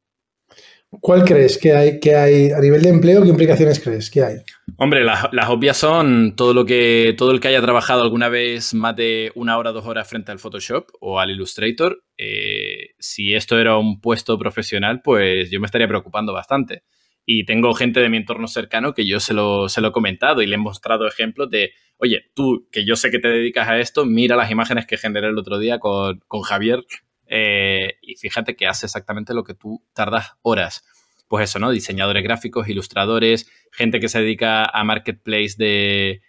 ¿Cuál 0.90 1.24
crees 1.24 1.60
que 1.60 1.74
hay, 1.74 2.00
que 2.00 2.16
hay 2.16 2.50
a 2.50 2.60
nivel 2.60 2.82
de 2.82 2.90
empleo? 2.90 3.22
¿Qué 3.22 3.30
implicaciones 3.30 3.80
crees 3.80 4.10
que 4.10 4.24
hay? 4.24 4.38
Hombre, 4.78 5.04
las, 5.04 5.28
obvias 5.48 5.78
son 5.78 6.36
todo 6.36 6.56
lo 6.56 6.66
que 6.66 7.14
todo 7.16 7.30
el 7.30 7.40
que 7.40 7.50
haya 7.50 7.62
trabajado 7.62 8.02
alguna 8.02 8.28
vez 8.28 8.74
más 8.74 8.96
de 8.96 9.32
una 9.36 9.60
hora, 9.60 9.72
dos 9.72 9.86
horas 9.86 10.10
frente 10.10 10.32
al 10.32 10.40
Photoshop 10.40 10.88
o 11.00 11.20
al 11.20 11.30
Illustrator. 11.30 12.04
Eh, 12.18 12.96
si 12.98 13.36
esto 13.36 13.60
era 13.60 13.78
un 13.78 14.02
puesto 14.02 14.40
profesional, 14.40 15.02
pues 15.04 15.52
yo 15.52 15.60
me 15.60 15.68
estaría 15.68 15.88
preocupando 15.88 16.34
bastante. 16.34 16.82
Y 17.26 17.46
tengo 17.46 17.74
gente 17.74 18.00
de 18.00 18.10
mi 18.10 18.18
entorno 18.18 18.48
cercano 18.48 18.94
que 18.94 19.06
yo 19.06 19.20
se 19.20 19.34
lo, 19.34 19.70
se 19.70 19.82
lo 19.82 19.90
he 19.90 19.92
comentado 19.92 20.42
y 20.42 20.48
le 20.48 20.56
he 20.56 20.58
mostrado 20.58 21.08
ejemplos 21.08 21.50
de, 21.50 21.74
oye, 21.98 22.32
tú 22.34 22.68
que 22.72 22.86
yo 22.86 22.96
sé 22.96 23.12
que 23.12 23.20
te 23.20 23.28
dedicas 23.28 23.70
a 23.70 23.80
esto, 23.80 24.06
mira 24.06 24.36
las 24.36 24.50
imágenes 24.50 24.88
que 24.88 24.98
generé 24.98 25.28
el 25.28 25.38
otro 25.38 25.60
día 25.60 25.80
con, 25.80 26.20
con 26.28 26.42
Javier 26.42 26.86
eh, 27.30 27.98
y 28.02 28.16
fíjate 28.16 28.56
que 28.56 28.68
hace 28.68 28.88
exactamente 28.88 29.34
lo 29.34 29.44
que 29.44 29.54
tú 29.54 29.84
tardas 29.94 30.34
horas. 30.42 30.84
Pues 31.28 31.50
eso, 31.50 31.60
¿no? 31.60 31.70
Diseñadores 31.70 32.24
gráficos, 32.24 32.68
ilustradores, 32.68 33.50
gente 33.72 34.00
que 34.00 34.10
se 34.10 34.20
dedica 34.20 34.66
a 34.66 34.84
marketplace 34.84 35.56
de, 35.58 36.22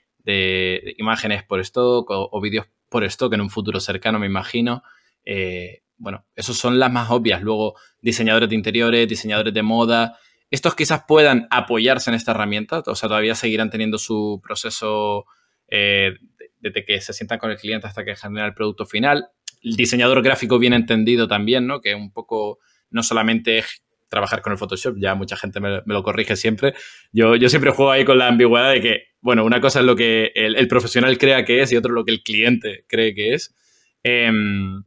imágenes 0.98 1.42
por 1.42 1.59
stock 1.61 2.07
o, 2.11 2.40
vídeos 2.40 2.66
por 2.90 3.05
stock 3.05 3.33
en 3.33 3.40
un 3.40 3.50
futuro 3.50 3.81
cercano, 3.81 4.18
me 4.18 4.26
imagino. 4.26 4.83
Eh, 5.24 5.83
bueno, 5.96 6.26
esos 6.37 6.59
son 6.59 6.79
las 6.79 6.92
más 6.92 7.11
obvias. 7.11 7.42
Luego, 7.42 7.76
diseñadores 8.03 8.50
de 8.50 8.55
interiores, 8.55 9.09
diseñadores 9.09 9.55
de 9.55 9.62
moda. 9.62 10.18
Estos 10.51 10.75
quizás 10.75 11.05
puedan 11.07 11.47
apoyarse 11.51 12.11
en 12.11 12.17
esta 12.17 12.33
herramienta, 12.33 12.83
o 12.87 12.95
sea, 12.95 13.09
todavía 13.09 13.35
seguirán 13.35 13.71
teniendo 13.71 13.99
su 13.99 14.41
proceso 14.43 15.27
eh, 15.69 16.15
desde 16.59 16.85
que 16.85 17.01
se 17.01 17.13
sientan 17.13 17.39
con 17.39 17.51
el 17.51 17.57
cliente 17.57 17.87
hasta 17.87 18.05
que 18.05 18.17
genera 18.17 18.47
el 18.47 18.55
producto 18.55 18.85
final 18.85 19.31
el 19.63 19.77
diseñador 19.77 20.23
gráfico 20.23 20.59
bien 20.59 20.73
entendido 20.73 21.29
también, 21.29 21.67
¿no? 21.67 21.81
Que 21.81 21.95
un 21.95 22.13
poco 22.13 22.59
no 22.91 23.03
solamente 23.03 23.65
trabajar 24.09 24.43
con 24.43 24.53
el 24.53 24.59
Photoshop, 24.59 24.97
ya 24.99 25.15
mucha 25.15 25.37
gente 25.37 25.61
me, 25.61 25.83
lo 25.85 26.03
corrige 26.03 26.37
siempre. 26.37 26.75
Yo, 27.13 27.37
yo, 27.37 27.49
siempre 27.49 27.71
juego 27.71 27.93
ahí 27.93 28.05
con 28.05 28.19
la 28.19 28.27
ambigüedad 28.27 28.73
de 28.73 28.81
que, 28.81 29.03
bueno, 29.21 29.45
una 29.45 29.61
cosa 29.61 29.81
es 29.81 29.87
lo 29.87 29.95
que 29.95 30.33
el, 30.35 30.67
profesional 30.67 31.17
crea 31.17 31.45
que 31.45 31.63
es 31.63 31.71
y 31.71 31.77
otro 31.77 31.93
lo 31.93 32.05
que 32.05 32.11
el 32.11 32.23
cliente 32.23 32.85
cree 32.89 33.15
que 33.15 33.35
es. 33.35 33.55
Em, 34.03 34.83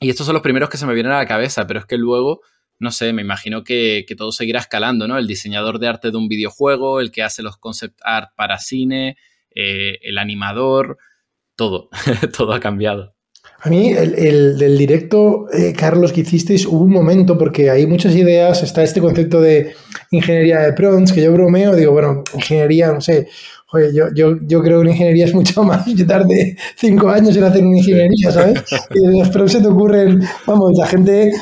y 0.00 0.10
estos 0.10 0.26
son 0.26 0.34
los 0.34 0.42
primeros 0.42 0.68
que 0.68 0.76
se 0.76 0.86
me 0.86 0.92
vienen 0.92 1.12
a 1.12 1.18
la 1.18 1.26
cabeza, 1.26 1.66
pero 1.66 1.80
es 1.80 1.86
que 1.86 1.96
luego, 1.96 2.42
no 2.78 2.90
sé, 2.90 3.12
me 3.12 3.22
imagino 3.22 3.64
que, 3.64 4.04
todo 4.16 4.32
seguirá 4.32 4.60
escalando, 4.60 5.08
¿no? 5.08 5.18
El 5.18 5.26
diseñador 5.26 5.78
de 5.78 5.88
arte 5.88 6.10
de 6.10 6.16
un 6.16 6.28
videojuego, 6.28 7.00
el 7.00 7.10
que 7.10 7.22
hace 7.22 7.42
los 7.42 7.56
concept 7.56 7.98
art 8.02 8.30
para 8.36 8.58
cine, 8.58 9.16
eh, 9.54 9.98
el 10.02 10.18
animador, 10.18 10.98
todo, 11.56 11.88
todo 12.36 12.52
ha 12.52 12.60
cambiado. 12.60 13.16
A 13.60 13.70
mí, 13.70 13.88
el, 13.88 14.58
del 14.58 14.76
directo, 14.76 15.46
eh, 15.52 15.72
Carlos, 15.72 16.12
que 16.12 16.20
hicisteis, 16.20 16.66
hubo 16.66 16.84
un 16.84 16.92
momento, 16.92 17.38
porque 17.38 17.70
hay 17.70 17.86
muchas 17.86 18.14
ideas, 18.14 18.62
está 18.62 18.82
este 18.82 19.00
concepto 19.00 19.40
de 19.40 19.74
ingeniería 20.10 20.60
de 20.60 20.72
prompts, 20.72 21.12
que 21.12 21.22
yo 21.22 21.32
bromeo, 21.32 21.74
digo, 21.74 21.92
bueno, 21.92 22.22
ingeniería, 22.34 22.92
no 22.92 23.00
sé, 23.00 23.28
oye, 23.72 23.92
yo, 23.94 24.06
yo, 24.14 24.36
yo 24.42 24.62
creo 24.62 24.78
que 24.78 24.82
una 24.82 24.90
ingeniería 24.90 25.24
es 25.24 25.34
mucho 25.34 25.62
más, 25.64 25.86
yo 25.86 26.06
tardé 26.06 26.56
cinco 26.76 27.08
años 27.08 27.36
en 27.36 27.44
hacer 27.44 27.64
una 27.64 27.78
ingeniería, 27.78 28.30
¿sabes? 28.30 28.62
Y 28.94 29.18
los 29.18 29.30
prompts 29.30 29.52
se 29.52 29.60
te 29.60 29.68
ocurren, 29.68 30.20
vamos, 30.46 30.72
la 30.76 30.86
gente 30.86 31.32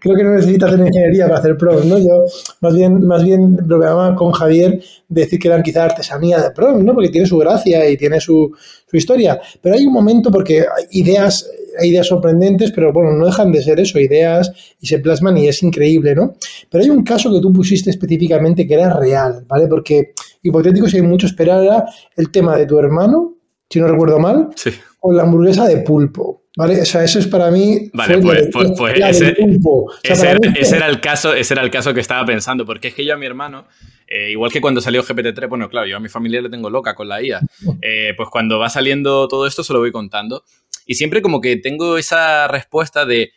creo 0.00 0.16
que 0.16 0.24
no 0.24 0.34
necesitas 0.34 0.70
hacer 0.72 0.86
ingeniería 0.86 1.26
para 1.26 1.38
hacer 1.38 1.56
pros, 1.56 1.84
¿no? 1.84 1.98
Yo 1.98 2.24
más 2.60 2.74
bien, 2.74 3.06
más 3.06 3.24
bien 3.24 3.56
bromeaba 3.56 4.14
con 4.14 4.32
Javier 4.32 4.82
de 5.08 5.20
decir 5.22 5.38
que 5.38 5.48
eran 5.48 5.62
quizá 5.62 5.84
artesanía 5.84 6.40
de 6.40 6.50
pros, 6.50 6.82
¿no? 6.82 6.94
Porque 6.94 7.08
tiene 7.10 7.26
su 7.26 7.38
gracia 7.38 7.88
y 7.88 7.96
tiene 7.96 8.20
su, 8.20 8.52
su 8.86 8.96
historia. 8.96 9.40
Pero 9.60 9.74
hay 9.74 9.86
un 9.86 9.92
momento 9.92 10.30
porque 10.30 10.60
hay 10.60 10.84
ideas, 10.90 11.48
hay 11.78 11.90
ideas 11.90 12.06
sorprendentes, 12.06 12.72
pero 12.72 12.92
bueno, 12.92 13.12
no 13.12 13.26
dejan 13.26 13.52
de 13.52 13.62
ser 13.62 13.80
eso, 13.80 13.98
ideas 13.98 14.52
y 14.80 14.86
se 14.86 14.98
plasman 14.98 15.36
y 15.38 15.48
es 15.48 15.62
increíble, 15.62 16.14
¿no? 16.14 16.34
Pero 16.70 16.84
hay 16.84 16.90
un 16.90 17.02
caso 17.02 17.32
que 17.32 17.40
tú 17.40 17.52
pusiste 17.52 17.90
específicamente 17.90 18.66
que 18.66 18.74
era 18.74 18.92
real, 18.92 19.44
¿vale? 19.48 19.66
Porque 19.68 20.12
hipotético 20.42 20.88
si 20.88 20.96
hay 20.96 21.02
mucho 21.02 21.26
esperar 21.26 21.62
era 21.62 21.84
el 22.16 22.30
tema 22.30 22.56
de 22.56 22.66
tu 22.66 22.78
hermano, 22.78 23.34
si 23.68 23.80
no 23.80 23.88
recuerdo 23.88 24.18
mal, 24.18 24.50
sí. 24.54 24.70
o 25.00 25.12
la 25.12 25.22
hamburguesa 25.22 25.66
de 25.66 25.78
pulpo. 25.78 26.43
¿Vale? 26.56 26.80
O 26.80 26.84
sea, 26.84 27.02
eso 27.02 27.18
es 27.18 27.26
para 27.26 27.50
mí. 27.50 27.90
Vale, 27.92 28.18
pues, 28.18 28.48
pues, 28.52 28.70
pues 28.78 28.94
ese, 29.00 29.36
ese, 30.54 30.76
era 30.76 30.86
el 30.86 31.00
caso, 31.00 31.34
ese 31.34 31.54
era 31.54 31.62
el 31.62 31.70
caso 31.70 31.92
que 31.92 32.00
estaba 32.00 32.24
pensando, 32.24 32.64
porque 32.64 32.88
es 32.88 32.94
que 32.94 33.04
yo 33.04 33.14
a 33.14 33.16
mi 33.16 33.26
hermano, 33.26 33.66
eh, 34.06 34.30
igual 34.30 34.52
que 34.52 34.60
cuando 34.60 34.80
salió 34.80 35.02
GPT-3, 35.02 35.48
bueno, 35.48 35.68
claro, 35.68 35.88
yo 35.88 35.96
a 35.96 36.00
mi 36.00 36.08
familia 36.08 36.40
le 36.40 36.50
tengo 36.50 36.70
loca 36.70 36.94
con 36.94 37.08
la 37.08 37.22
IA. 37.22 37.40
Eh, 37.82 38.14
pues 38.16 38.28
cuando 38.30 38.58
va 38.58 38.68
saliendo 38.70 39.28
todo 39.28 39.46
esto, 39.46 39.64
se 39.64 39.72
lo 39.72 39.80
voy 39.80 39.92
contando. 39.92 40.44
Y 40.86 40.94
siempre 40.94 41.22
como 41.22 41.40
que 41.40 41.56
tengo 41.56 41.98
esa 41.98 42.46
respuesta 42.48 43.04
de, 43.04 43.32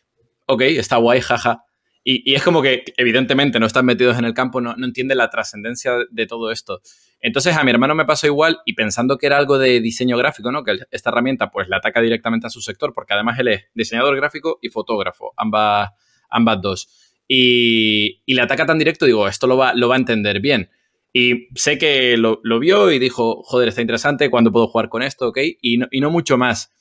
ok, 0.45 0.61
está 0.61 0.97
guay, 0.97 1.21
jaja. 1.21 1.63
Y, 2.03 2.29
y 2.31 2.35
es 2.35 2.43
como 2.43 2.61
que, 2.61 2.85
evidentemente, 2.97 3.59
no 3.59 3.65
están 3.65 3.85
metidos 3.85 4.17
en 4.17 4.25
el 4.25 4.33
campo, 4.33 4.61
no, 4.61 4.75
no 4.75 4.85
entienden 4.85 5.17
la 5.17 5.29
trascendencia 5.29 5.93
de 6.09 6.27
todo 6.27 6.51
esto. 6.51 6.81
Entonces 7.19 7.55
a 7.55 7.63
mi 7.63 7.71
hermano 7.71 7.95
me 7.95 8.05
pasó 8.05 8.27
igual 8.27 8.59
y 8.65 8.73
pensando 8.73 9.17
que 9.17 9.25
era 9.25 9.37
algo 9.37 9.57
de 9.57 9.81
diseño 9.81 10.17
gráfico, 10.17 10.51
¿no? 10.51 10.63
Que 10.63 10.77
esta 10.91 11.09
herramienta 11.09 11.49
pues 11.49 11.67
la 11.67 11.77
ataca 11.77 12.01
directamente 12.01 12.47
a 12.47 12.49
su 12.49 12.61
sector 12.61 12.93
porque 12.93 13.13
además 13.13 13.39
él 13.39 13.47
es 13.47 13.65
diseñador 13.73 14.15
gráfico 14.15 14.59
y 14.61 14.69
fotógrafo, 14.69 15.33
ambas, 15.35 15.91
ambas 16.29 16.61
dos. 16.61 16.89
Y, 17.27 18.21
y 18.25 18.35
le 18.35 18.41
ataca 18.41 18.65
tan 18.65 18.77
directo, 18.77 19.05
digo, 19.05 19.27
esto 19.27 19.47
lo 19.47 19.57
va, 19.57 19.73
lo 19.73 19.89
va 19.89 19.95
a 19.95 19.99
entender 19.99 20.39
bien. 20.39 20.69
Y 21.13 21.47
sé 21.55 21.79
que 21.79 22.15
lo, 22.17 22.39
vio 22.59 22.91
y 22.91 22.99
dijo, 22.99 23.41
joder, 23.43 23.69
está 23.69 23.81
interesante, 23.81 24.29
¿cuándo 24.29 24.51
puedo 24.51 24.67
jugar 24.67 24.87
con 24.87 25.01
esto? 25.01 25.29
¿Ok? 25.29 25.39
Y 25.61 25.79
no, 25.79 25.87
y 25.89 25.99
no 25.99 26.11
mucho 26.11 26.37
más. 26.37 26.73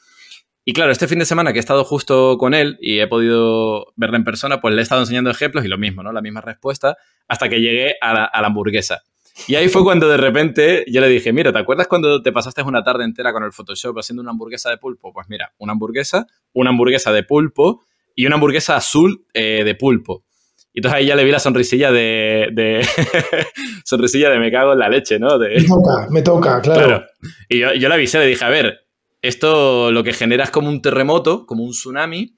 Y 0.62 0.74
claro, 0.74 0.92
este 0.92 1.08
fin 1.08 1.18
de 1.20 1.24
semana 1.24 1.52
que 1.52 1.58
he 1.58 1.60
estado 1.60 1.84
justo 1.84 2.36
con 2.38 2.52
él 2.52 2.76
y 2.80 2.98
he 2.98 3.06
podido 3.06 3.94
verlo 3.96 4.16
en 4.16 4.24
persona, 4.24 4.60
pues 4.60 4.74
le 4.74 4.80
he 4.80 4.82
estado 4.82 5.00
enseñando 5.00 5.30
ejemplos 5.30 5.64
y 5.64 5.68
lo 5.68 5.78
mismo, 5.78 6.02
¿no? 6.02 6.12
La 6.12 6.20
misma 6.20 6.42
respuesta, 6.42 6.98
hasta 7.28 7.48
que 7.48 7.60
llegué 7.60 7.94
la, 8.02 8.24
a 8.24 8.40
la 8.42 8.48
hamburguesa. 8.48 9.04
Y 9.48 9.54
ahí 9.54 9.68
fue 9.68 9.84
cuando 9.84 10.08
de 10.08 10.16
repente 10.16 10.84
yo 10.88 11.00
le 11.00 11.08
dije, 11.08 11.32
mira, 11.32 11.52
¿te 11.52 11.58
acuerdas 11.58 11.86
cuando 11.86 12.22
te 12.22 12.32
pasaste 12.32 12.62
una 12.62 12.82
tarde 12.82 13.04
entera 13.04 13.32
con 13.32 13.44
el 13.44 13.52
Photoshop 13.52 13.98
haciendo 13.98 14.22
una 14.22 14.30
hamburguesa 14.30 14.70
de 14.70 14.78
pulpo? 14.78 15.12
Pues 15.12 15.28
mira, 15.28 15.52
una 15.58 15.72
hamburguesa, 15.72 16.26
una 16.52 16.70
hamburguesa 16.70 17.12
de 17.12 17.22
pulpo 17.22 17.82
y 18.14 18.26
una 18.26 18.36
hamburguesa 18.36 18.76
azul 18.76 19.26
eh, 19.34 19.62
de 19.64 19.74
pulpo. 19.74 20.24
Y 20.72 20.80
entonces 20.80 20.98
ahí 20.98 21.06
ya 21.06 21.16
le 21.16 21.24
vi 21.24 21.30
la 21.30 21.38
sonrisilla 21.38 21.90
de... 21.90 22.86
sonrisilla 23.84 24.30
de 24.30 24.38
me 24.38 24.50
cago 24.50 24.72
en 24.72 24.78
la 24.78 24.88
leche, 24.88 25.18
¿no? 25.18 25.38
Me 25.38 25.62
toca, 25.62 26.06
me 26.10 26.22
toca, 26.22 26.60
claro. 26.60 27.04
Y 27.48 27.60
yo, 27.60 27.72
yo 27.74 27.88
le 27.88 27.94
avisé, 27.94 28.18
le 28.18 28.26
dije, 28.26 28.44
a 28.44 28.50
ver, 28.50 28.86
esto 29.22 29.90
lo 29.90 30.04
que 30.04 30.12
genera 30.12 30.44
es 30.44 30.50
como 30.50 30.68
un 30.68 30.82
terremoto, 30.82 31.46
como 31.46 31.64
un 31.64 31.70
tsunami, 31.70 32.35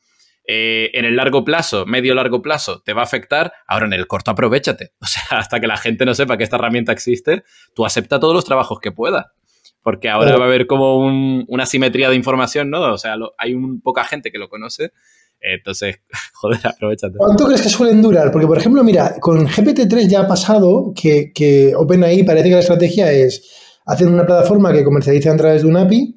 eh, 0.50 0.90
en 0.94 1.04
el 1.04 1.14
largo 1.14 1.44
plazo, 1.44 1.84
medio 1.84 2.14
largo 2.14 2.40
plazo, 2.40 2.80
te 2.80 2.94
va 2.94 3.02
a 3.02 3.04
afectar, 3.04 3.52
ahora 3.66 3.84
en 3.84 3.92
el 3.92 4.06
corto 4.06 4.30
aprovechate. 4.30 4.92
O 5.00 5.06
sea, 5.06 5.38
hasta 5.38 5.60
que 5.60 5.66
la 5.66 5.76
gente 5.76 6.06
no 6.06 6.14
sepa 6.14 6.38
que 6.38 6.44
esta 6.44 6.56
herramienta 6.56 6.90
existe, 6.90 7.44
tú 7.74 7.84
acepta 7.84 8.18
todos 8.18 8.32
los 8.32 8.46
trabajos 8.46 8.78
que 8.80 8.90
pueda. 8.90 9.34
Porque 9.82 10.08
ahora 10.08 10.36
va 10.36 10.44
a 10.44 10.48
haber 10.48 10.66
como 10.66 10.96
una 10.98 11.66
simetría 11.66 12.08
de 12.08 12.16
información, 12.16 12.70
¿no? 12.70 12.80
O 12.92 12.98
sea, 12.98 13.14
hay 13.36 13.52
un, 13.54 13.80
poca 13.82 14.04
gente 14.04 14.32
que 14.32 14.38
lo 14.38 14.48
conoce. 14.48 14.92
Entonces, 15.38 16.00
joder, 16.34 16.60
aprovechate. 16.64 17.14
¿Cuánto 17.18 17.44
crees 17.46 17.62
que 17.62 17.68
suelen 17.68 18.00
durar? 18.00 18.32
Porque, 18.32 18.46
por 18.46 18.56
ejemplo, 18.56 18.82
mira, 18.82 19.16
con 19.20 19.46
GPT-3 19.46 20.08
ya 20.08 20.20
ha 20.20 20.28
pasado 20.28 20.92
que, 20.96 21.30
que 21.34 21.74
OpenAI 21.76 22.24
parece 22.24 22.48
que 22.48 22.54
la 22.54 22.60
estrategia 22.60 23.12
es 23.12 23.80
hacer 23.84 24.06
una 24.06 24.24
plataforma 24.24 24.72
que 24.72 24.82
comercializa 24.82 25.32
a 25.32 25.36
través 25.36 25.62
de 25.62 25.68
un 25.68 25.76
API, 25.76 26.14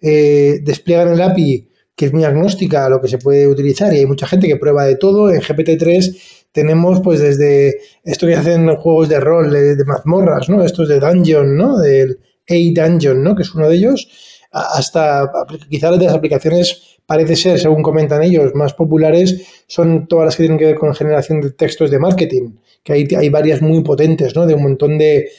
eh, 0.00 0.60
despliegan 0.62 1.08
el 1.08 1.20
API 1.20 1.71
que 2.02 2.06
es 2.06 2.12
muy 2.12 2.24
agnóstica 2.24 2.84
a 2.84 2.88
lo 2.88 3.00
que 3.00 3.06
se 3.06 3.18
puede 3.18 3.46
utilizar 3.46 3.94
y 3.94 3.98
hay 3.98 4.06
mucha 4.06 4.26
gente 4.26 4.48
que 4.48 4.56
prueba 4.56 4.84
de 4.84 4.96
todo. 4.96 5.30
En 5.30 5.40
GPT-3 5.40 6.20
tenemos 6.50 7.00
pues 7.00 7.20
desde 7.20 7.78
esto 8.02 8.26
que 8.26 8.34
hacen 8.34 8.74
juegos 8.74 9.08
de 9.08 9.20
rol, 9.20 9.52
de, 9.52 9.84
mazmorras, 9.84 10.48
¿no? 10.48 10.64
Estos 10.64 10.88
de 10.88 10.98
Dungeon, 10.98 11.56
¿no? 11.56 11.78
Del 11.78 12.18
A-Dungeon, 12.50 13.22
¿no? 13.22 13.36
Que 13.36 13.42
es 13.42 13.54
uno 13.54 13.68
de 13.68 13.76
ellos, 13.76 14.08
hasta 14.50 15.30
quizás 15.70 15.96
de 15.96 16.06
las 16.06 16.14
aplicaciones 16.14 16.98
parece 17.06 17.36
ser, 17.36 17.60
según 17.60 17.84
comentan 17.84 18.24
ellos, 18.24 18.52
más 18.56 18.74
populares 18.74 19.46
son 19.68 20.08
todas 20.08 20.24
las 20.24 20.36
que 20.36 20.42
tienen 20.42 20.58
que 20.58 20.66
ver 20.66 20.74
con 20.74 20.92
generación 20.96 21.40
de 21.40 21.52
textos 21.52 21.88
de 21.88 22.00
marketing, 22.00 22.56
que 22.82 22.94
hay, 22.94 23.08
hay 23.16 23.28
varias 23.28 23.62
muy 23.62 23.80
potentes, 23.84 24.34
¿no? 24.34 24.44
De 24.44 24.54
un 24.54 24.64
montón 24.64 24.98
de, 24.98 25.30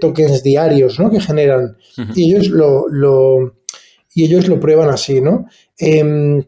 tokens 0.00 0.44
diarios, 0.44 1.00
¿no? 1.00 1.10
Que 1.10 1.18
generan. 1.18 1.76
Y 2.14 2.30
ellos 2.30 2.46
lo, 2.50 2.86
lo 2.88 3.63
y 4.14 4.24
ellos 4.24 4.48
lo 4.48 4.60
prueban 4.60 4.88
así, 4.90 5.20
¿no? 5.20 5.46
Em, 5.76 6.42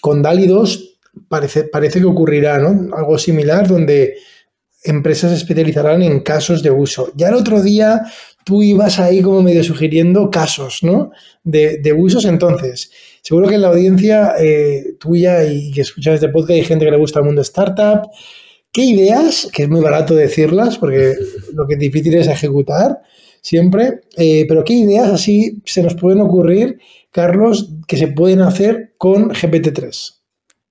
con 0.00 0.22
DALI 0.22 0.46
2 0.46 0.98
parece, 1.28 1.64
parece 1.64 1.98
que 2.00 2.06
ocurrirá, 2.06 2.58
¿no? 2.58 2.94
Algo 2.94 3.18
similar 3.18 3.66
donde 3.66 4.16
empresas 4.84 5.32
especializarán 5.32 6.02
en 6.02 6.20
casos 6.20 6.62
de 6.62 6.70
uso. 6.70 7.10
Ya 7.16 7.28
el 7.28 7.34
otro 7.34 7.62
día 7.62 8.02
tú 8.44 8.62
ibas 8.62 9.00
ahí 9.00 9.22
como 9.22 9.42
medio 9.42 9.64
sugiriendo 9.64 10.30
casos, 10.30 10.82
¿no? 10.82 11.10
De, 11.42 11.92
usos, 11.96 12.24
entonces, 12.26 12.92
seguro 13.22 13.48
que 13.48 13.56
en 13.56 13.62
la 13.62 13.68
audiencia 13.68 14.34
eh, 14.38 14.94
tuya 15.00 15.44
y 15.44 15.72
que 15.72 15.80
escuchas 15.80 16.14
este 16.14 16.28
podcast 16.28 16.52
hay 16.52 16.64
gente 16.64 16.84
que 16.84 16.90
le 16.90 16.96
gusta 16.96 17.20
el 17.20 17.24
mundo 17.26 17.42
startup. 17.42 18.08
¿Qué 18.72 18.82
ideas, 18.82 19.48
que 19.52 19.64
es 19.64 19.68
muy 19.68 19.80
barato 19.80 20.14
decirlas 20.14 20.78
porque 20.78 21.14
lo 21.54 21.66
que 21.66 21.74
es 21.74 21.80
difícil 21.80 22.14
es 22.14 22.28
ejecutar 22.28 23.00
siempre, 23.40 24.00
eh, 24.16 24.44
pero 24.48 24.64
qué 24.64 24.74
ideas 24.74 25.08
así 25.08 25.62
se 25.64 25.82
nos 25.82 25.94
pueden 25.94 26.20
ocurrir 26.20 26.78
Carlos, 27.16 27.70
que 27.88 27.96
se 27.96 28.08
pueden 28.08 28.42
hacer 28.42 28.94
con 28.98 29.30
GPT-3? 29.30 30.20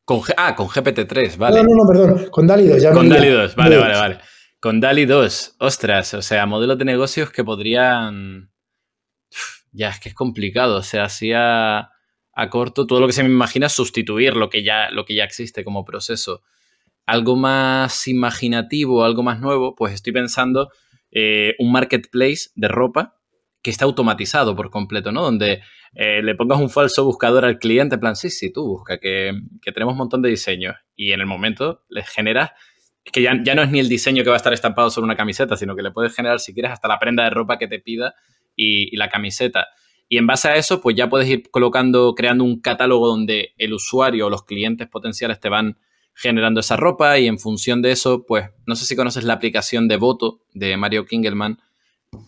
Con, 0.05 0.21
ah, 0.37 0.53
con 0.55 0.67
GPT-3, 0.67 1.37
vale. 1.37 1.57
No, 1.57 1.63
no, 1.63 1.83
no, 1.83 1.87
perdón, 1.91 2.29
con 2.29 2.45
DALI 2.45 2.67
2. 2.67 2.81
Ya 2.83 2.91
con 2.91 3.09
DALI 3.09 3.29
2, 3.29 3.55
vale, 3.55 3.77
vale, 3.77 3.95
vale. 3.95 4.17
Con 4.59 4.79
DALI 4.79 5.07
2, 5.07 5.55
ostras, 5.57 6.13
o 6.13 6.21
sea, 6.21 6.45
modelos 6.45 6.77
de 6.77 6.85
negocios 6.85 7.31
que 7.31 7.43
podrían... 7.43 8.51
Ya, 9.71 9.89
es 9.89 9.99
que 9.99 10.09
es 10.09 10.15
complicado, 10.15 10.77
o 10.77 10.83
sea, 10.83 11.05
así 11.05 11.31
a, 11.33 11.89
corto, 12.51 12.85
todo 12.85 12.99
lo 12.99 13.07
que 13.07 13.13
se 13.13 13.23
me 13.23 13.29
imagina 13.29 13.65
es 13.65 13.73
sustituir 13.73 14.35
lo 14.35 14.51
que, 14.51 14.63
ya, 14.63 14.91
lo 14.91 15.03
que 15.03 15.15
ya 15.15 15.23
existe 15.23 15.63
como 15.63 15.83
proceso. 15.83 16.43
Algo 17.07 17.35
más 17.35 18.07
imaginativo, 18.07 19.03
algo 19.03 19.23
más 19.23 19.39
nuevo, 19.39 19.73
pues 19.73 19.95
estoy 19.95 20.13
pensando 20.13 20.69
eh, 21.09 21.55
un 21.57 21.71
marketplace 21.71 22.51
de 22.53 22.67
ropa 22.67 23.15
que 23.65 23.71
está 23.71 23.85
automatizado 23.85 24.55
por 24.55 24.69
completo, 24.69 25.11
¿no? 25.11 25.23
Donde 25.23 25.63
eh, 25.95 26.21
le 26.21 26.35
pongas 26.35 26.59
un 26.59 26.69
falso 26.69 27.03
buscador 27.03 27.45
al 27.45 27.57
cliente, 27.57 27.95
en 27.95 27.99
plan, 27.99 28.15
sí, 28.15 28.29
sí, 28.29 28.53
tú 28.53 28.63
busca, 28.63 28.99
que, 28.99 29.33
tenemos 29.73 29.93
un 29.93 29.97
montón 29.97 30.21
de 30.21 30.29
diseños. 30.29 30.75
Y 30.95 31.13
en 31.13 31.19
el 31.19 31.25
momento 31.25 31.81
les 31.89 32.07
generas, 32.07 32.51
es 33.03 33.11
que 33.11 33.23
ya, 33.23 33.33
no 33.33 33.63
es 33.63 33.71
ni 33.71 33.79
el 33.79 33.89
diseño 33.89 34.23
que 34.23 34.29
va 34.29 34.35
a 34.35 34.37
estar 34.37 34.53
estampado 34.53 34.91
sobre 34.91 35.05
una 35.05 35.15
camiseta, 35.15 35.57
sino 35.57 35.75
que 35.75 35.81
le 35.81 35.89
puedes 35.89 36.15
generar, 36.15 36.39
si 36.39 36.53
quieres, 36.53 36.73
hasta 36.73 36.87
la 36.87 36.99
prenda 36.99 37.23
de 37.23 37.31
ropa 37.31 37.57
que 37.57 37.67
te 37.67 37.79
pida 37.79 38.13
y, 38.55 38.95
la 38.97 39.09
camiseta. 39.09 39.65
Y 40.09 40.19
en 40.19 40.27
base 40.27 40.47
a 40.47 40.57
eso, 40.57 40.79
pues 40.79 40.95
ya 40.95 41.09
puedes 41.09 41.27
ir 41.27 41.49
colocando, 41.49 42.13
creando 42.13 42.43
un 42.43 42.61
catálogo 42.61 43.07
donde 43.07 43.55
el 43.57 43.73
usuario 43.73 44.27
o 44.27 44.29
los 44.29 44.43
clientes 44.43 44.87
potenciales 44.87 45.39
te 45.39 45.49
van 45.49 45.79
generando 46.13 46.59
esa 46.59 46.77
ropa 46.77 47.17
y 47.17 47.25
en 47.25 47.39
función 47.39 47.81
de 47.81 47.93
eso, 47.93 48.27
pues 48.27 48.45
no 48.67 48.75
sé 48.75 48.85
si 48.85 48.95
conoces 48.95 49.23
la 49.23 49.33
aplicación 49.33 49.87
de 49.87 49.97
voto 49.97 50.43
de 50.53 50.77
Mario 50.77 51.07
Kingelman, 51.07 51.57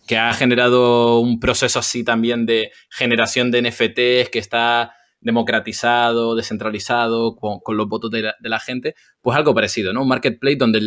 que 0.08 0.18
ha 0.18 0.34
generado 0.34 1.20
un 1.20 1.40
proceso 1.40 1.80
así 1.80 2.04
también 2.04 2.46
de 2.46 2.72
generación 2.90 3.52
de 3.52 3.62
NFTs 3.62 4.30
que 4.30 4.40
está 4.40 4.94
democratizado, 5.20 6.36
descentralizado, 6.36 7.36
con, 7.36 7.78
los 7.78 7.88
votos 7.88 8.12
de 8.12 8.34
la, 8.42 8.60
gente, 8.60 8.96
pues 9.22 9.38
algo 9.38 9.54
parecido, 9.54 9.94
¿no? 9.94 10.04
Un 10.04 10.08
marketplace 10.08 10.58
donde, 10.58 10.82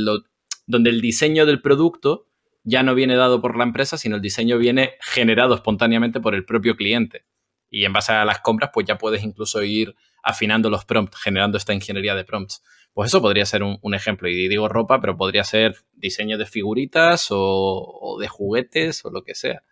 donde 0.66 0.90
el 0.90 1.00
diseño 1.00 1.46
del 1.46 1.60
producto 1.60 2.26
ya 2.62 2.82
no 2.82 2.94
viene 2.94 3.16
dado 3.16 3.40
por 3.40 3.56
la 3.56 3.64
empresa, 3.64 3.98
sino 3.98 4.16
el 4.16 4.22
diseño 4.22 4.58
viene 4.58 4.92
generado 5.00 5.54
espontáneamente 5.54 6.20
por 6.20 6.34
el 6.34 6.44
propio 6.44 6.76
cliente. 6.76 7.24
Y 7.70 7.84
en 7.84 7.92
base 7.92 8.12
a 8.12 8.24
las 8.24 8.40
compras, 8.40 8.70
pues 8.72 8.86
ya 8.86 8.98
puedes 8.98 9.22
incluso 9.22 9.62
ir 9.62 9.94
afinando 10.22 10.70
los 10.70 10.84
prompts, 10.84 11.18
generando 11.18 11.56
esta 11.56 11.72
ingeniería 11.72 12.14
de 12.14 12.24
prompts. 12.24 12.62
Pues 12.92 13.08
eso 13.08 13.22
podría 13.22 13.46
ser 13.46 13.62
un, 13.62 13.94
ejemplo. 13.94 14.28
Y 14.28 14.48
digo 14.48 14.68
ropa, 14.68 15.00
pero 15.00 15.16
podría 15.16 15.44
ser 15.44 15.76
diseño 15.92 16.38
de 16.38 16.46
figuritas 16.46 17.28
o, 17.30 18.18
de 18.20 18.28
juguetes 18.28 19.04
o 19.04 19.10
lo 19.10 19.22
que 19.22 19.34
sea. 19.34 19.62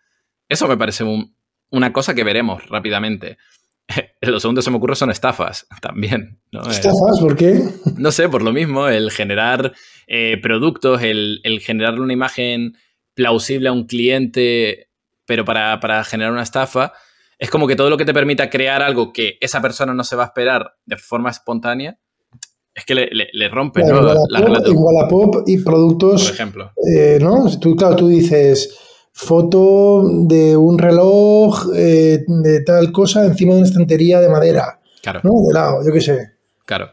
Eso 0.47 0.67
me 0.67 0.77
parece 0.77 1.03
una 1.69 1.93
cosa 1.93 2.15
que 2.15 2.23
veremos 2.23 2.67
rápidamente. 2.69 3.37
Lo 4.21 4.39
segundo 4.39 4.59
que 4.59 4.63
se 4.63 4.71
me 4.71 4.77
ocurre 4.77 4.95
son 4.95 5.11
estafas 5.11 5.67
también. 5.81 6.39
¿Estafas? 6.51 7.19
¿Por 7.19 7.35
qué? 7.35 7.61
No 7.97 8.11
sé, 8.11 8.29
por 8.29 8.41
lo 8.41 8.53
mismo, 8.53 8.87
el 8.87 9.11
generar 9.11 9.73
eh, 10.07 10.37
productos, 10.41 11.01
el, 11.01 11.41
generar 11.61 11.99
una 11.99 12.13
imagen 12.13 12.77
plausible 13.13 13.69
a 13.69 13.73
un 13.73 13.85
cliente, 13.85 14.89
pero 15.25 15.43
para, 15.43 15.79
para 15.79 16.03
generar 16.03 16.31
una 16.31 16.43
estafa, 16.43 16.93
es 17.37 17.49
como 17.49 17.67
que 17.67 17.75
todo 17.75 17.89
lo 17.89 17.97
que 17.97 18.05
te 18.05 18.13
permita 18.13 18.49
crear 18.49 18.81
algo 18.81 19.11
que 19.11 19.37
esa 19.41 19.61
persona 19.61 19.93
no 19.93 20.03
se 20.03 20.15
va 20.15 20.23
a 20.23 20.27
esperar 20.27 20.75
de 20.85 20.97
forma 20.97 21.29
espontánea, 21.29 21.99
es 22.79 22.85
que 22.85 22.95
le, 22.95 23.49
rompe 23.49 23.83
¿no? 23.83 24.01
la 24.01 24.15
Wallapop 24.73 25.47
y 25.47 25.57
productos. 25.57 26.23
Por 26.23 26.33
ejemplo. 26.33 26.71
Eh, 26.95 27.19
¿no? 27.21 27.45
Tú, 27.59 27.75
claro, 27.75 27.95
tú 27.95 28.07
dices 28.07 28.77
foto 29.11 30.07
de 30.25 30.55
un 30.55 30.77
reloj 30.77 31.67
eh, 31.75 32.23
de 32.25 32.63
tal 32.63 32.91
cosa 32.91 33.25
encima 33.25 33.53
de 33.53 33.59
una 33.59 33.67
estantería 33.67 34.19
de 34.19 34.29
madera. 34.29 34.79
Claro. 35.01 35.21
¿no? 35.23 35.31
De 35.47 35.53
lado, 35.53 35.85
yo 35.85 35.93
qué 35.93 36.01
sé. 36.01 36.31
Claro. 36.65 36.89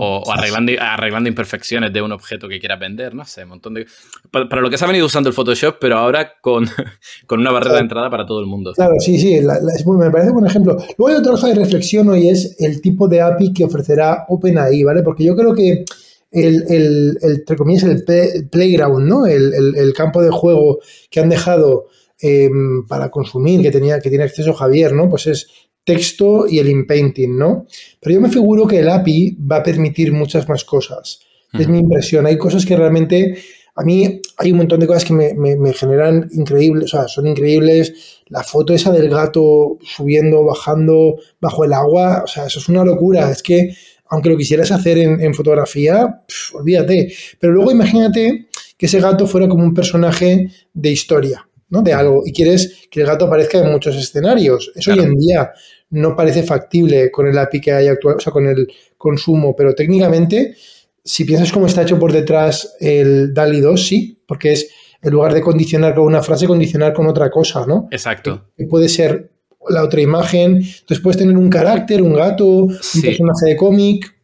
O, 0.00 0.30
arreglando, 0.30 0.72
arreglando, 0.80 1.28
imperfecciones 1.28 1.92
de 1.92 2.02
un 2.02 2.12
objeto 2.12 2.48
que 2.48 2.58
quieras 2.58 2.80
vender, 2.80 3.14
no 3.14 3.24
sé, 3.24 3.44
un 3.44 3.50
montón 3.50 3.74
de... 3.74 3.86
Para, 4.30 4.60
lo 4.60 4.70
que 4.70 4.78
se 4.78 4.84
ha 4.84 4.88
venido 4.88 5.06
usando 5.06 5.28
el 5.28 5.34
Photoshop, 5.34 5.76
pero 5.80 5.96
ahora 5.96 6.32
con, 6.40 6.66
con 7.26 7.40
una 7.40 7.50
barrera 7.50 7.76
de 7.76 7.80
entrada 7.82 8.10
para 8.10 8.26
todo 8.26 8.40
el 8.40 8.46
mundo. 8.46 8.72
Claro, 8.74 8.94
sí, 8.98 9.18
sí, 9.18 9.40
me 9.40 10.10
parece 10.10 10.30
un 10.30 10.34
buen 10.34 10.46
ejemplo. 10.46 10.76
Luego 10.96 11.08
hay 11.08 11.20
otra 11.20 11.32
cosa 11.32 11.48
de 11.48 11.54
reflexión 11.54 12.08
hoy 12.08 12.28
es 12.28 12.56
el 12.58 12.80
tipo 12.80 13.08
de 13.08 13.20
API 13.20 13.52
que 13.52 13.64
ofrecerá 13.64 14.24
OpenAI, 14.28 14.82
¿vale? 14.82 15.02
Porque 15.02 15.24
yo 15.24 15.36
creo 15.36 15.54
que 15.54 15.84
el, 16.30 16.64
el, 16.68 17.18
el 17.22 17.36
entre 17.38 17.56
comillas, 17.56 17.84
el 17.84 18.48
playground, 18.50 19.06
¿no? 19.08 19.26
El, 19.26 19.92
campo 19.94 20.22
de 20.22 20.30
juego 20.30 20.78
que 21.10 21.20
han 21.20 21.28
dejado 21.28 21.86
em, 22.20 22.86
para 22.86 23.10
consumir, 23.10 23.62
que, 23.62 23.70
tenía, 23.70 24.00
que 24.00 24.10
tiene 24.10 24.24
acceso 24.24 24.52
Javier, 24.52 24.92
¿no? 24.92 25.08
Pues 25.08 25.26
es 25.26 25.46
texto 25.88 26.46
y 26.46 26.58
el 26.58 26.68
inpainting, 26.68 27.38
¿no? 27.38 27.66
Pero 27.98 28.14
yo 28.14 28.20
me 28.20 28.28
figuro 28.28 28.66
que 28.66 28.80
el 28.80 28.90
API 28.90 29.38
va 29.50 29.56
a 29.56 29.62
permitir 29.62 30.12
muchas 30.12 30.46
más 30.46 30.62
cosas. 30.64 31.20
Es 31.54 31.66
mi 31.66 31.78
impresión. 31.78 32.26
Hay 32.26 32.36
cosas 32.36 32.66
que 32.66 32.76
realmente, 32.76 33.38
a 33.74 33.82
mí 33.82 34.20
hay 34.36 34.52
un 34.52 34.58
montón 34.58 34.80
de 34.80 34.86
cosas 34.86 35.06
que 35.06 35.14
me, 35.14 35.72
generan 35.72 36.28
increíbles, 36.32 36.84
o 36.84 36.88
sea, 36.98 37.08
son 37.08 37.26
increíbles. 37.26 38.20
La 38.26 38.42
foto 38.42 38.74
esa 38.74 38.92
del 38.92 39.08
gato 39.08 39.78
subiendo, 39.80 40.44
bajando 40.44 41.16
bajo 41.40 41.64
el 41.64 41.72
agua, 41.72 42.20
o 42.22 42.26
sea, 42.26 42.44
eso 42.44 42.58
es 42.58 42.68
una 42.68 42.84
locura. 42.84 43.30
Es 43.30 43.42
que, 43.42 43.74
aunque 44.10 44.28
lo 44.28 44.36
quisieras 44.36 44.70
hacer 44.72 44.98
en, 44.98 45.32
fotografía, 45.32 46.22
olvídate. 46.52 47.10
Pero 47.40 47.54
luego 47.54 47.72
imagínate 47.72 48.48
que 48.76 48.86
ese 48.86 49.00
gato 49.00 49.26
fuera 49.26 49.48
como 49.48 49.64
un 49.64 49.72
personaje 49.72 50.50
de 50.74 50.90
historia. 50.90 51.46
¿no? 51.70 51.82
de 51.82 51.92
algo 51.92 52.22
y 52.24 52.32
quieres 52.32 52.88
que 52.90 53.02
el 53.02 53.06
gato 53.06 53.26
aparezca 53.26 53.58
en 53.58 53.70
muchos 53.70 53.96
escenarios. 53.96 54.72
Eso 54.74 54.92
hoy 54.92 55.00
en 55.00 55.14
día 55.16 55.52
no 55.90 56.14
parece 56.16 56.42
factible 56.42 57.10
con 57.10 57.26
el 57.26 57.38
API 57.38 57.60
que 57.60 57.72
hay 57.72 57.88
actual, 57.88 58.16
o 58.16 58.20
sea, 58.20 58.32
con 58.32 58.46
el 58.46 58.68
consumo, 58.96 59.54
pero 59.56 59.74
técnicamente, 59.74 60.56
si 61.04 61.24
piensas 61.24 61.52
cómo 61.52 61.66
está 61.66 61.82
hecho 61.82 61.98
por 61.98 62.12
detrás 62.12 62.76
el 62.80 63.32
DALI 63.32 63.60
2, 63.60 63.86
sí, 63.86 64.22
porque 64.26 64.52
es 64.52 64.70
en 65.00 65.12
lugar 65.12 65.32
de 65.32 65.40
condicionar 65.40 65.94
con 65.94 66.04
una 66.04 66.22
frase, 66.22 66.46
condicionar 66.46 66.92
con 66.92 67.06
otra 67.06 67.30
cosa, 67.30 67.64
¿no? 67.66 67.88
Exacto. 67.90 68.50
Que 68.56 68.66
puede 68.66 68.88
ser 68.88 69.32
la 69.68 69.84
otra 69.84 70.00
imagen, 70.00 70.56
entonces 70.56 71.00
puedes 71.00 71.18
tener 71.18 71.36
un 71.36 71.50
carácter, 71.50 72.02
un 72.02 72.14
gato, 72.14 72.46
un 72.46 73.02
personaje 73.02 73.46
de 73.46 73.56
cómic. 73.56 74.14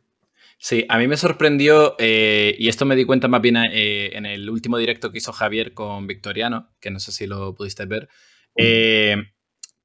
Sí, 0.58 0.84
a 0.88 0.98
mí 0.98 1.06
me 1.06 1.16
sorprendió, 1.16 1.94
eh, 1.98 2.54
y 2.58 2.68
esto 2.68 2.86
me 2.86 2.96
di 2.96 3.04
cuenta 3.04 3.28
más 3.28 3.42
bien 3.42 3.56
eh, 3.70 4.10
en 4.14 4.24
el 4.26 4.48
último 4.48 4.78
directo 4.78 5.12
que 5.12 5.18
hizo 5.18 5.32
Javier 5.32 5.74
con 5.74 6.06
Victoriano, 6.06 6.70
que 6.80 6.90
no 6.90 6.98
sé 6.98 7.12
si 7.12 7.26
lo 7.26 7.54
pudiste 7.54 7.84
ver. 7.84 8.08
Eh, 8.56 9.16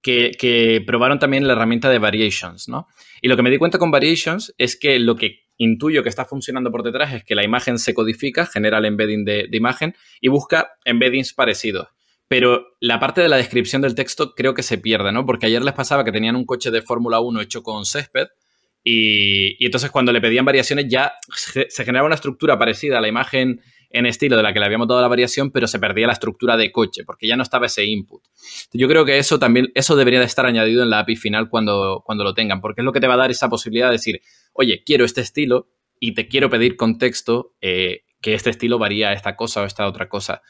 que, 0.01 0.83
probaron 0.85 1.19
también 1.19 1.47
la 1.47 1.53
herramienta 1.53 1.89
de 1.89 1.99
Variations, 1.99 2.69
¿no? 2.69 2.87
Y 3.21 3.27
lo 3.27 3.35
que 3.35 3.43
me 3.43 3.49
di 3.49 3.57
cuenta 3.57 3.77
con 3.77 3.91
Variations 3.91 4.53
es 4.57 4.77
que 4.77 4.99
lo 4.99 5.15
que 5.15 5.45
intuyo 5.57 6.03
que 6.03 6.09
está 6.09 6.25
funcionando 6.25 6.71
por 6.71 6.83
detrás 6.83 7.13
es 7.13 7.23
que 7.23 7.35
la 7.35 7.43
imagen 7.43 7.79
se 7.79 7.93
codifica, 7.93 8.45
genera 8.45 8.77
el 8.77 8.85
embedding 8.85 9.25
de, 9.25 9.49
imagen 9.51 9.95
y 10.21 10.29
busca 10.29 10.71
embeddings 10.85 11.33
parecidos. 11.33 11.89
Pero 12.29 12.77
la 12.79 12.99
parte 12.99 13.21
de 13.21 13.27
la 13.27 13.37
descripción 13.37 13.81
del 13.81 13.95
texto 13.95 14.35
creo 14.35 14.53
que 14.53 14.63
se 14.63 14.77
pierde, 14.77 15.11
¿no? 15.11 15.25
Porque 15.25 15.47
ayer 15.47 15.61
les 15.61 15.73
pasaba 15.73 16.05
que 16.05 16.11
tenían 16.11 16.35
un 16.35 16.45
coche 16.45 16.71
de 16.71 16.81
Fórmula 16.81 17.19
1 17.19 17.41
hecho 17.41 17.63
con 17.63 17.85
césped 17.85 18.27
y, 18.83 19.57
y, 19.59 19.65
entonces 19.65 19.91
cuando 19.91 20.13
le 20.13 20.21
pedían 20.21 20.45
variaciones 20.45 20.85
ya 20.87 21.13
se, 21.35 21.69
se 21.69 21.83
generaba 21.83 22.05
una 22.05 22.15
estructura 22.15 22.57
parecida 22.57 22.99
a 22.99 23.01
la 23.01 23.09
imagen 23.09 23.61
en 23.89 24.05
estilo 24.05 24.37
de 24.37 24.43
la 24.43 24.53
que 24.53 24.59
le 24.59 24.65
habíamos 24.65 24.87
dado 24.87 25.01
la 25.01 25.07
variación, 25.07 25.51
pero 25.51 25.67
se 25.67 25.79
perdía 25.79 26.07
la 26.07 26.13
estructura 26.13 26.57
de 26.57 26.71
coche, 26.71 27.03
porque 27.05 27.27
ya 27.27 27.35
no 27.35 27.43
estaba 27.43 27.65
ese 27.65 27.85
input. 27.85 28.23
Yo 28.71 28.87
creo 28.87 29.05
que 29.05 29.17
eso 29.17 29.39
también, 29.39 29.71
eso 29.73 29.95
debería 29.95 30.19
de 30.19 30.25
estar 30.25 30.45
añadido 30.45 30.83
en 30.83 30.89
la 30.89 30.99
API 30.99 31.15
final 31.15 31.49
cuando, 31.49 32.03
cuando 32.05 32.23
lo 32.23 32.33
tengan, 32.33 32.61
porque 32.61 32.81
es 32.81 32.85
lo 32.85 32.93
que 32.93 32.99
te 32.99 33.07
va 33.07 33.15
a 33.15 33.17
dar 33.17 33.31
esa 33.31 33.49
posibilidad 33.49 33.87
de 33.87 33.93
decir, 33.93 34.21
oye, 34.53 34.83
quiero 34.85 35.05
este 35.05 35.21
estilo 35.21 35.69
y 35.99 36.13
te 36.13 36.27
quiero 36.27 36.49
pedir 36.49 36.75
contexto 36.75 37.55
eh, 37.61 38.03
que 38.21 38.33
este 38.33 38.49
estilo 38.49 38.77
varía 38.77 39.09
a 39.09 39.13
esta 39.13 39.35
cosa 39.35 39.61
o 39.61 39.65
esta 39.65 39.87
otra 39.87 40.07
cosa. 40.07 40.41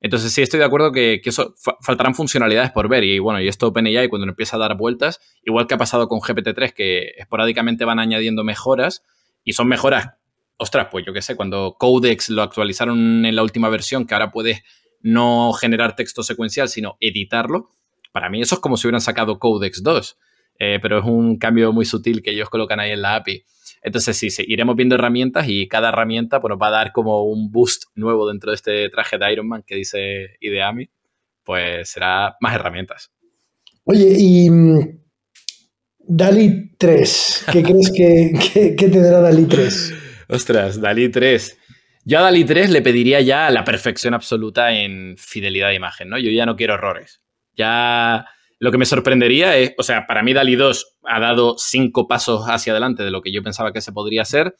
Entonces 0.00 0.32
sí, 0.32 0.42
estoy 0.42 0.58
de 0.58 0.66
acuerdo 0.66 0.92
que, 0.92 1.20
eso 1.24 1.54
faltarán 1.80 2.14
funcionalidades 2.14 2.70
por 2.72 2.88
ver 2.88 3.04
y 3.04 3.18
bueno, 3.18 3.40
y 3.40 3.48
esto 3.48 3.68
OpenAI 3.68 4.08
cuando 4.08 4.28
empieza 4.28 4.56
a 4.56 4.60
dar 4.60 4.76
vueltas, 4.76 5.18
igual 5.42 5.66
que 5.66 5.74
ha 5.74 5.78
pasado 5.78 6.08
con 6.08 6.20
GPT-3, 6.20 6.74
que 6.74 7.12
esporádicamente 7.16 7.86
van 7.86 7.98
añadiendo 7.98 8.44
mejoras 8.44 9.02
y 9.44 9.54
son 9.54 9.66
mejoras 9.66 10.10
ostras, 10.56 10.88
pues 10.90 11.04
yo 11.06 11.12
qué 11.12 11.22
sé, 11.22 11.36
cuando 11.36 11.76
Codex 11.78 12.30
lo 12.30 12.42
actualizaron 12.42 13.24
en 13.24 13.36
la 13.36 13.42
última 13.42 13.68
versión, 13.68 14.06
que 14.06 14.14
ahora 14.14 14.30
puedes 14.30 14.62
no 15.00 15.52
generar 15.52 15.96
texto 15.96 16.22
secuencial, 16.22 16.68
sino 16.68 16.96
editarlo, 17.00 17.70
para 18.12 18.30
mí 18.30 18.40
eso 18.40 18.54
es 18.54 18.60
como 18.60 18.76
si 18.76 18.86
hubieran 18.86 19.00
sacado 19.00 19.38
Codex 19.38 19.82
2, 19.82 20.18
eh, 20.60 20.78
pero 20.80 21.00
es 21.00 21.04
un 21.04 21.36
cambio 21.36 21.72
muy 21.72 21.84
sutil 21.84 22.22
que 22.22 22.30
ellos 22.30 22.48
colocan 22.48 22.78
ahí 22.78 22.92
en 22.92 23.02
la 23.02 23.16
API. 23.16 23.44
Entonces 23.82 24.16
sí, 24.16 24.30
sí, 24.30 24.44
iremos 24.46 24.76
viendo 24.76 24.94
herramientas 24.94 25.46
y 25.48 25.66
cada 25.66 25.88
herramienta 25.88 26.38
nos 26.38 26.58
va 26.58 26.68
a 26.68 26.70
dar 26.70 26.92
como 26.92 27.24
un 27.24 27.50
boost 27.50 27.84
nuevo 27.96 28.28
dentro 28.28 28.50
de 28.50 28.54
este 28.54 28.88
traje 28.88 29.18
de 29.18 29.32
Iron 29.32 29.48
Man 29.48 29.64
que 29.66 29.74
dice 29.74 30.36
Ideami, 30.40 30.88
pues 31.42 31.90
será 31.90 32.36
más 32.40 32.54
herramientas. 32.54 33.12
Oye, 33.82 34.14
y 34.16 34.48
mm, 34.48 35.00
Dali 35.98 36.70
3, 36.78 37.46
¿qué 37.52 37.62
crees 37.62 37.90
que, 37.90 38.74
que 38.78 38.88
tendrá 38.88 39.20
Dali 39.20 39.44
3? 39.44 40.03
Ostras, 40.34 40.80
Dalí 40.80 41.08
3. 41.10 41.58
Yo 42.04 42.18
a 42.18 42.22
Dalí 42.22 42.44
3 42.44 42.70
le 42.70 42.82
pediría 42.82 43.20
ya 43.20 43.50
la 43.50 43.64
perfección 43.64 44.14
absoluta 44.14 44.72
en 44.72 45.16
fidelidad 45.16 45.68
de 45.68 45.76
imagen, 45.76 46.08
¿no? 46.08 46.18
Yo 46.18 46.30
ya 46.30 46.44
no 46.44 46.56
quiero 46.56 46.74
errores. 46.74 47.22
Ya 47.56 48.26
Lo 48.58 48.72
que 48.72 48.78
me 48.78 48.86
sorprendería 48.86 49.56
es, 49.56 49.74
o 49.78 49.82
sea, 49.82 50.06
para 50.06 50.22
mí 50.22 50.32
DALI 50.32 50.56
2 50.56 50.96
ha 51.04 51.20
dado 51.20 51.56
cinco 51.58 52.08
pasos 52.08 52.44
hacia 52.48 52.72
adelante 52.72 53.02
de 53.02 53.10
lo 53.10 53.20
que 53.20 53.32
yo 53.32 53.42
pensaba 53.42 53.72
que 53.72 53.80
se 53.80 53.92
podría 53.92 54.22
hacer, 54.22 54.56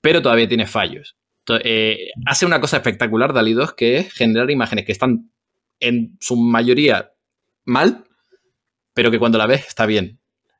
pero 0.00 0.22
todavía 0.22 0.48
tiene 0.48 0.66
fallos. 0.66 1.16
Eh, 1.64 2.10
hace 2.26 2.44
una 2.44 2.60
cosa 2.60 2.76
espectacular 2.76 3.32
DALI 3.32 3.54
2 3.54 3.72
que 3.74 3.98
es 3.98 4.12
generar 4.12 4.50
imágenes 4.50 4.84
que 4.84 4.92
están 4.92 5.30
en 5.80 6.16
su 6.20 6.36
mayoría 6.36 7.10
mal, 7.64 8.04
pero 8.92 9.10
que 9.10 9.18
cuando 9.18 9.38
la 9.38 9.46
ves 9.46 9.66
está 9.66 9.86
bien. 9.86 10.17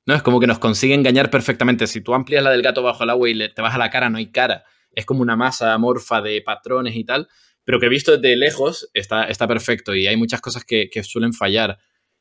¿No? 0.09 0.15
Es 0.15 0.23
como 0.23 0.41
que 0.41 0.47
nos 0.47 0.59
consigue 0.59 0.95
engañar 0.95 1.29
perfectamente. 1.29 1.87
Si 1.87 2.01
tú 2.01 2.15
amplias 2.15 2.43
la 2.43 2.51
del 2.51 2.63
gato 2.63 2.83
bajo 2.83 3.05
el 3.05 3.11
agua 3.11 3.29
y 3.29 3.37
te 3.53 3.61
vas 3.61 3.75
a 3.75 3.79
la 3.79 3.91
cara, 3.91 4.09
no 4.09 4.17
hay 4.17 4.33
cara. 4.33 4.65
Es 4.91 5.05
como 5.05 5.21
una 5.21 5.37
masa 5.37 5.75
amorfa 5.75 6.23
de 6.23 6.41
patrones 6.41 6.97
y 6.97 7.05
tal, 7.05 7.29
pero 7.63 7.79
que 7.79 7.91
visto 7.91 8.17
desde 8.17 8.35
lejos 8.35 8.89
está, 8.95 9.29
perfecto 9.47 9.95
y 9.95 10.07
hay 10.07 10.17
muchas 10.17 10.41
cosas 10.41 10.65
que, 10.65 10.89
que 10.89 11.03
suelen 11.03 11.35
fallar. 11.35 11.77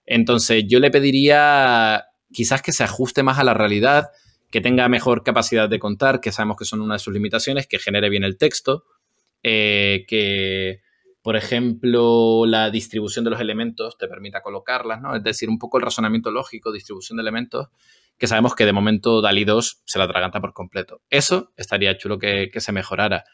Entonces 0.06 0.66
yo 0.68 0.82
le 0.82 0.92
pediría 0.92 2.04
quizás 2.34 2.62
que 2.62 2.74
se 2.74 2.84
ajuste 2.84 3.24
más 3.24 3.40
a 3.40 3.46
la 3.46 3.54
realidad, 3.54 4.10
que 4.52 4.60
tenga 4.60 4.90
mejor 4.90 5.24
capacidad 5.24 5.70
de 5.70 5.80
contar, 5.80 6.20
que 6.20 6.34
sabemos 6.34 6.58
que 6.58 6.66
son 6.66 6.82
una 6.82 6.96
de 6.96 7.00
sus 7.00 7.14
limitaciones, 7.14 7.68
que 7.68 7.80
genere 7.80 8.10
bien 8.10 8.26
el 8.26 8.38
texto, 8.38 8.84
eh, 9.44 10.04
que, 10.10 10.82
por 11.28 11.36
ejemplo, 11.36 12.46
la 12.46 12.70
distribución 12.70 13.26
de 13.26 13.32
los 13.32 13.42
elementos 13.42 13.98
te 13.98 14.08
permita 14.08 14.42
colocarlas, 14.42 15.02
¿no? 15.02 15.14
Es 15.14 15.22
decir, 15.22 15.50
un 15.50 15.60
poco 15.60 15.78
el 15.78 15.84
razonamiento 15.84 16.32
lógico, 16.32 16.72
distribución 16.72 17.18
de 17.18 17.22
elementos, 17.22 17.68
que 18.18 18.28
sabemos 18.28 18.56
que 18.56 18.66
de 18.66 18.72
momento 18.72 19.20
DALI 19.22 19.44
2 19.44 19.82
se 19.84 20.00
la 20.00 20.06
atraganta 20.06 20.40
por 20.40 20.54
completo. 20.54 21.02
Eso 21.10 21.52
estaría 21.58 21.98
chulo 21.98 22.18
que, 22.18 22.50
se 22.56 22.72
mejorara. 22.72 23.26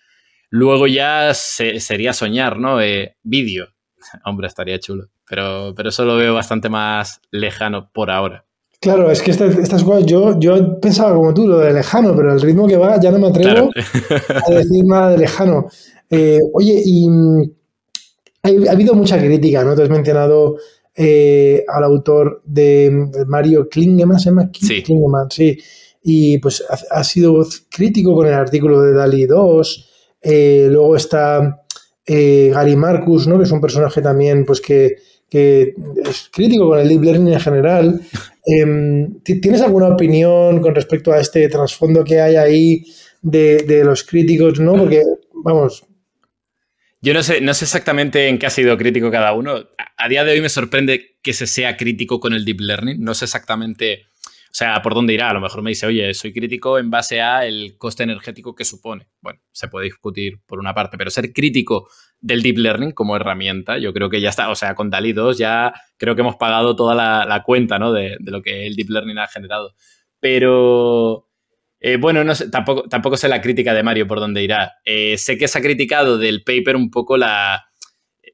Luego 0.50 0.88
ya 0.88 1.36
sería 1.36 2.14
soñar, 2.14 2.58
¿no? 2.58 2.82
Eh, 2.82 3.16
vídeo. 3.22 3.68
Hombre, 4.26 4.48
estaría 4.48 4.80
chulo. 4.80 5.10
Pero, 5.30 5.76
pero 5.76 5.90
eso 5.90 6.04
lo 6.04 6.16
veo 6.16 6.34
bastante 6.34 6.70
más 6.70 7.22
lejano 7.30 7.92
por 7.94 8.10
ahora. 8.10 8.44
Claro, 8.82 9.12
es 9.12 9.22
que 9.22 9.30
estas, 9.30 9.84
cosas 9.84 10.08
yo, 10.08 10.40
yo 10.40 10.80
pensaba 10.80 11.14
como 11.14 11.32
tú, 11.32 11.48
lo 11.48 11.60
de 11.60 11.72
lejano, 11.72 12.16
pero 12.16 12.34
el 12.34 12.42
ritmo 12.42 12.68
que 12.68 12.76
va 12.76 13.00
ya 13.00 13.12
no 13.12 13.20
me 13.20 13.28
atrevo 13.28 13.70
a 14.48 14.52
decir 14.52 14.84
nada 14.84 15.12
de 15.12 15.20
lejano. 15.20 15.68
Eh, 16.10 16.40
oye, 16.56 16.82
y 16.84 17.08
ha, 18.44 18.72
habido 18.72 18.94
mucha 18.94 19.18
crítica, 19.18 19.64
¿no? 19.64 19.76
Te 19.76 19.84
has 19.84 19.90
mencionado 19.90 20.58
eh, 20.96 21.64
al 21.68 21.84
autor 21.84 22.42
de, 22.46 23.08
Mario 23.28 23.70
Klingemann, 23.70 24.20
¿se 24.20 24.30
llama? 24.30 24.50
Sí. 24.54 24.84
sí. 25.30 25.58
Y 26.04 26.38
pues 26.40 26.64
ha, 26.70 27.04
sido 27.04 27.46
crítico 27.70 28.14
con 28.14 28.28
el 28.28 28.34
artículo 28.34 28.82
de 28.82 28.94
DALI 28.94 29.26
2. 29.26 29.90
Eh, 30.22 30.68
luego 30.70 30.98
está 30.98 31.64
Gary 32.06 32.76
Marcus, 32.76 33.28
¿no? 33.28 33.38
Que 33.38 33.46
es 33.46 33.52
un 33.52 33.62
personaje 33.62 34.02
también, 34.02 34.44
pues 34.44 34.60
que, 34.60 34.98
que 35.30 35.74
es 36.06 36.30
crítico 36.32 36.68
con 36.68 36.80
el 36.80 36.90
deep 36.90 37.04
learning 37.04 37.34
en 37.34 37.40
general. 37.40 38.02
Em, 38.46 39.22
¿Tienes 39.22 39.62
alguna 39.62 39.88
opinión 39.88 40.60
con 40.60 40.76
respecto 40.76 41.14
a 41.14 41.20
este 41.20 41.48
trasfondo 41.48 42.04
que 42.04 42.20
hay 42.20 42.36
ahí 42.36 42.84
de, 43.22 43.84
los 43.86 44.04
críticos? 44.04 44.60
¿no? 44.60 44.74
Porque, 44.74 45.02
vamos. 45.34 45.86
Yo 47.04 47.14
no 47.14 47.22
sé, 47.22 47.42
no 47.42 47.54
sé 47.54 47.66
exactamente 47.66 48.30
en 48.30 48.40
qué 48.40 48.46
ha 48.46 48.50
sido 48.50 48.78
crítico 48.78 49.12
cada 49.12 49.34
uno. 49.34 49.68
A, 49.98 50.08
día 50.08 50.24
de 50.24 50.32
hoy 50.32 50.40
me 50.40 50.48
sorprende 50.48 51.18
que 51.22 51.34
se 51.34 51.48
sea 51.48 51.76
crítico 51.76 52.22
con 52.22 52.32
el 52.32 52.46
deep 52.46 52.62
learning. 52.62 53.04
No 53.04 53.14
sé 53.14 53.26
exactamente, 53.26 54.06
o 54.26 54.54
sea, 54.54 54.82
por 54.82 54.94
dónde 54.94 55.14
irá. 55.14 55.30
A 55.30 55.34
lo 55.34 55.42
mejor 55.42 55.64
me 55.64 55.72
dice, 55.72 55.86
oye, 55.86 56.14
soy 56.14 56.32
crítico 56.32 56.80
en 56.80 56.90
base 56.90 57.20
a 57.20 57.46
el 57.46 57.76
coste 57.78 58.04
energético 58.04 58.56
que 58.56 58.64
supone. 58.64 59.10
Bueno, 59.20 59.42
se 59.52 59.68
puede 59.68 59.84
discutir 59.84 60.40
por 60.46 60.60
una 60.60 60.74
parte, 60.74 60.98
pero 60.98 61.12
ser 61.12 61.34
crítico 61.34 61.90
del 62.22 62.42
deep 62.42 62.60
learning 62.60 62.92
como 62.94 63.18
herramienta. 63.18 63.78
Yo 63.80 63.92
creo 63.94 64.10
que 64.10 64.22
ya 64.22 64.30
está, 64.30 64.50
o 64.50 64.56
sea, 64.56 64.74
con 64.74 64.90
DALI 64.90 65.12
2 65.12 65.38
ya 65.38 65.74
creo 65.98 66.16
que 66.16 66.22
hemos 66.22 66.38
pagado 66.38 66.74
toda 66.74 66.96
la, 66.96 67.44
cuenta 67.46 67.80
¿no? 67.80 67.92
de, 67.92 68.16
lo 68.22 68.42
que 68.42 68.66
el 68.66 68.78
deep 68.78 68.90
learning 68.92 69.18
ha 69.18 69.28
generado. 69.28 69.76
Pero, 70.22 71.28
eh, 71.86 71.98
bueno, 71.98 72.24
no 72.24 72.34
sé, 72.34 72.50
tampoco, 72.50 72.84
tampoco 72.88 73.18
sé 73.18 73.28
la 73.28 73.42
crítica 73.42 73.74
de 73.74 73.84
Mario 73.84 74.08
por 74.08 74.22
dónde 74.22 74.42
irá. 74.42 74.76
Eh, 74.86 75.18
sé 75.18 75.38
que 75.38 75.50
se 75.50 75.60
ha 75.60 75.62
criticado 75.62 76.18
del 76.18 76.42
paper 76.42 76.78
un 76.78 76.90
poco 76.90 77.18
la, 77.18 77.66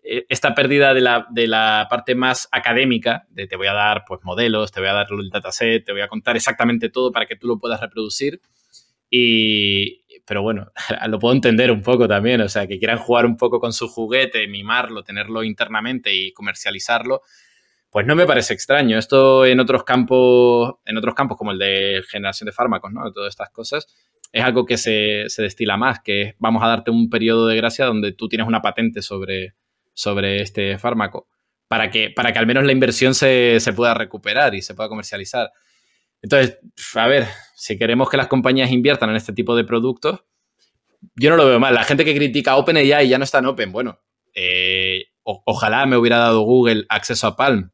eh, 0.04 0.24
esta 0.30 0.54
pérdida 0.54 0.94
de 0.94 1.02
la, 1.02 1.26
de 1.32 1.48
la, 1.48 1.88
parte 1.90 2.14
más 2.14 2.48
académica, 2.52 3.26
de 3.32 3.48
te 3.48 3.56
voy 3.56 3.66
a 3.66 3.74
dar 3.74 4.04
pues, 4.08 4.20
modelos, 4.24 4.72
te 4.72 4.82
voy 4.82 4.90
a 4.90 4.94
dar 4.94 5.08
el 5.10 5.32
dataset, 5.32 5.84
te 5.84 5.92
voy 5.92 6.02
a 6.02 6.08
contar 6.08 6.36
exactamente 6.36 6.90
todo 6.90 7.12
para 7.12 7.26
que 7.26 7.38
tú 7.38 7.48
lo 7.48 7.58
puedas 7.58 7.82
reproducir. 7.82 8.40
Y, 9.10 10.04
pero 10.28 10.44
bueno, 10.44 10.72
lo 11.08 11.18
puedo 11.18 11.34
entender 11.34 11.72
un 11.72 11.82
poco 11.82 12.08
también, 12.08 12.42
o 12.42 12.50
sea, 12.50 12.68
que 12.68 12.78
quieran 12.78 13.00
jugar 13.00 13.26
un 13.26 13.36
poco 13.36 13.60
con 13.60 13.74
su 13.74 13.88
juguete, 13.88 14.48
mimarlo, 14.48 15.04
tenerlo 15.04 15.44
internamente 15.44 16.14
y 16.14 16.34
comercializarlo, 16.34 17.24
pues 17.92 18.06
no 18.06 18.16
me 18.16 18.26
parece 18.26 18.54
extraño. 18.54 18.98
Esto 18.98 19.46
en 19.46 19.60
otros 19.60 19.84
campos, 19.84 20.76
en 20.86 20.98
otros 20.98 21.16
campos 21.16 21.38
como 21.38 21.52
el 21.52 21.58
de 21.58 22.04
generación 22.08 22.46
de 22.46 22.52
fármacos, 22.52 22.92
¿no? 22.92 23.06
De 23.06 23.12
todas 23.12 23.30
estas 23.30 23.50
cosas, 23.50 23.88
es 24.32 24.44
algo 24.44 24.66
que 24.66 24.78
se, 24.78 25.26
destila 25.38 25.76
más, 25.78 26.00
que 26.04 26.36
vamos 26.38 26.64
a 26.64 26.68
darte 26.68 26.92
un 26.92 27.10
periodo 27.10 27.48
de 27.48 27.58
gracia 27.58 27.86
donde 27.86 28.12
tú 28.12 28.28
tienes 28.28 28.48
una 28.48 28.62
patente 28.62 29.02
sobre, 29.02 29.56
sobre 29.94 30.42
este 30.42 30.78
fármaco, 30.78 31.28
para 31.68 31.90
que, 31.90 32.12
para 32.12 32.32
que 32.32 32.40
al 32.40 32.46
menos 32.46 32.64
la 32.64 32.72
inversión 32.72 33.16
se, 33.16 33.60
se 33.60 33.74
pueda 33.74 33.96
recuperar 33.96 34.54
y 34.54 34.62
se 34.62 34.76
pueda 34.76 34.90
comercializar. 34.90 35.52
Entonces, 36.22 36.60
a 36.96 37.08
ver, 37.08 37.26
si 37.56 37.78
queremos 37.78 38.10
que 38.10 38.18
las 38.18 38.28
compañías 38.28 38.72
inviertan 38.72 39.10
en 39.10 39.16
este 39.16 39.34
tipo 39.34 39.56
de 39.56 39.64
productos, 39.64 40.26
yo 41.16 41.30
no 41.30 41.38
lo 41.38 41.48
veo 41.48 41.60
mal. 41.60 41.74
La 41.74 41.86
gente 41.86 42.06
que 42.06 42.14
critica 42.14 42.58
OpenAI 42.58 43.08
ya 43.08 43.18
no 43.18 43.24
está 43.24 43.40
en 43.40 43.46
Open. 43.46 43.72
Bueno, 43.72 44.00
eh, 44.36 45.06
ojalá 45.24 45.86
me 45.86 45.96
hubiera 45.96 46.18
dado 46.18 46.42
Google 46.42 46.86
acceso 46.90 47.26
a 47.26 47.36
Palm 47.38 47.72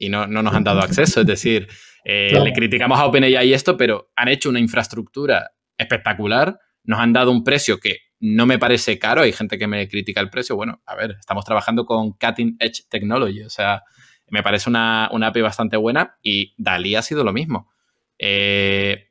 y 0.00 0.08
no, 0.08 0.26
nos 0.26 0.54
han 0.54 0.64
dado 0.64 0.80
acceso. 0.80 1.20
Es 1.20 1.26
decir, 1.26 1.68
eh, 2.04 2.36
le 2.42 2.52
criticamos 2.52 2.98
a 2.98 3.04
OpenAI 3.04 3.52
esto, 3.52 3.76
pero 3.76 4.10
han 4.16 4.28
hecho 4.28 4.48
una 4.48 4.58
infraestructura 4.58 5.50
espectacular, 5.76 6.58
nos 6.84 6.98
han 6.98 7.12
dado 7.12 7.30
un 7.30 7.44
precio 7.44 7.78
que 7.78 7.98
no 8.18 8.46
me 8.46 8.58
parece 8.58 8.98
caro. 8.98 9.20
Hay 9.20 9.32
gente 9.32 9.58
que 9.58 9.68
me 9.68 9.86
critica 9.88 10.20
el 10.20 10.30
precio. 10.30 10.56
Bueno, 10.56 10.82
a 10.86 10.96
ver, 10.96 11.16
estamos 11.20 11.44
trabajando 11.44 11.84
con 11.84 12.12
Cutting 12.12 12.56
Edge 12.58 12.84
Technology, 12.88 13.42
o 13.42 13.50
sea, 13.50 13.82
me 14.28 14.42
parece 14.42 14.70
una, 14.70 15.10
una 15.12 15.28
API 15.28 15.42
bastante 15.42 15.76
buena 15.76 16.16
y 16.22 16.54
Dalí 16.56 16.94
ha 16.94 17.02
sido 17.02 17.22
lo 17.22 17.32
mismo. 17.32 17.70
Eh, 18.18 19.08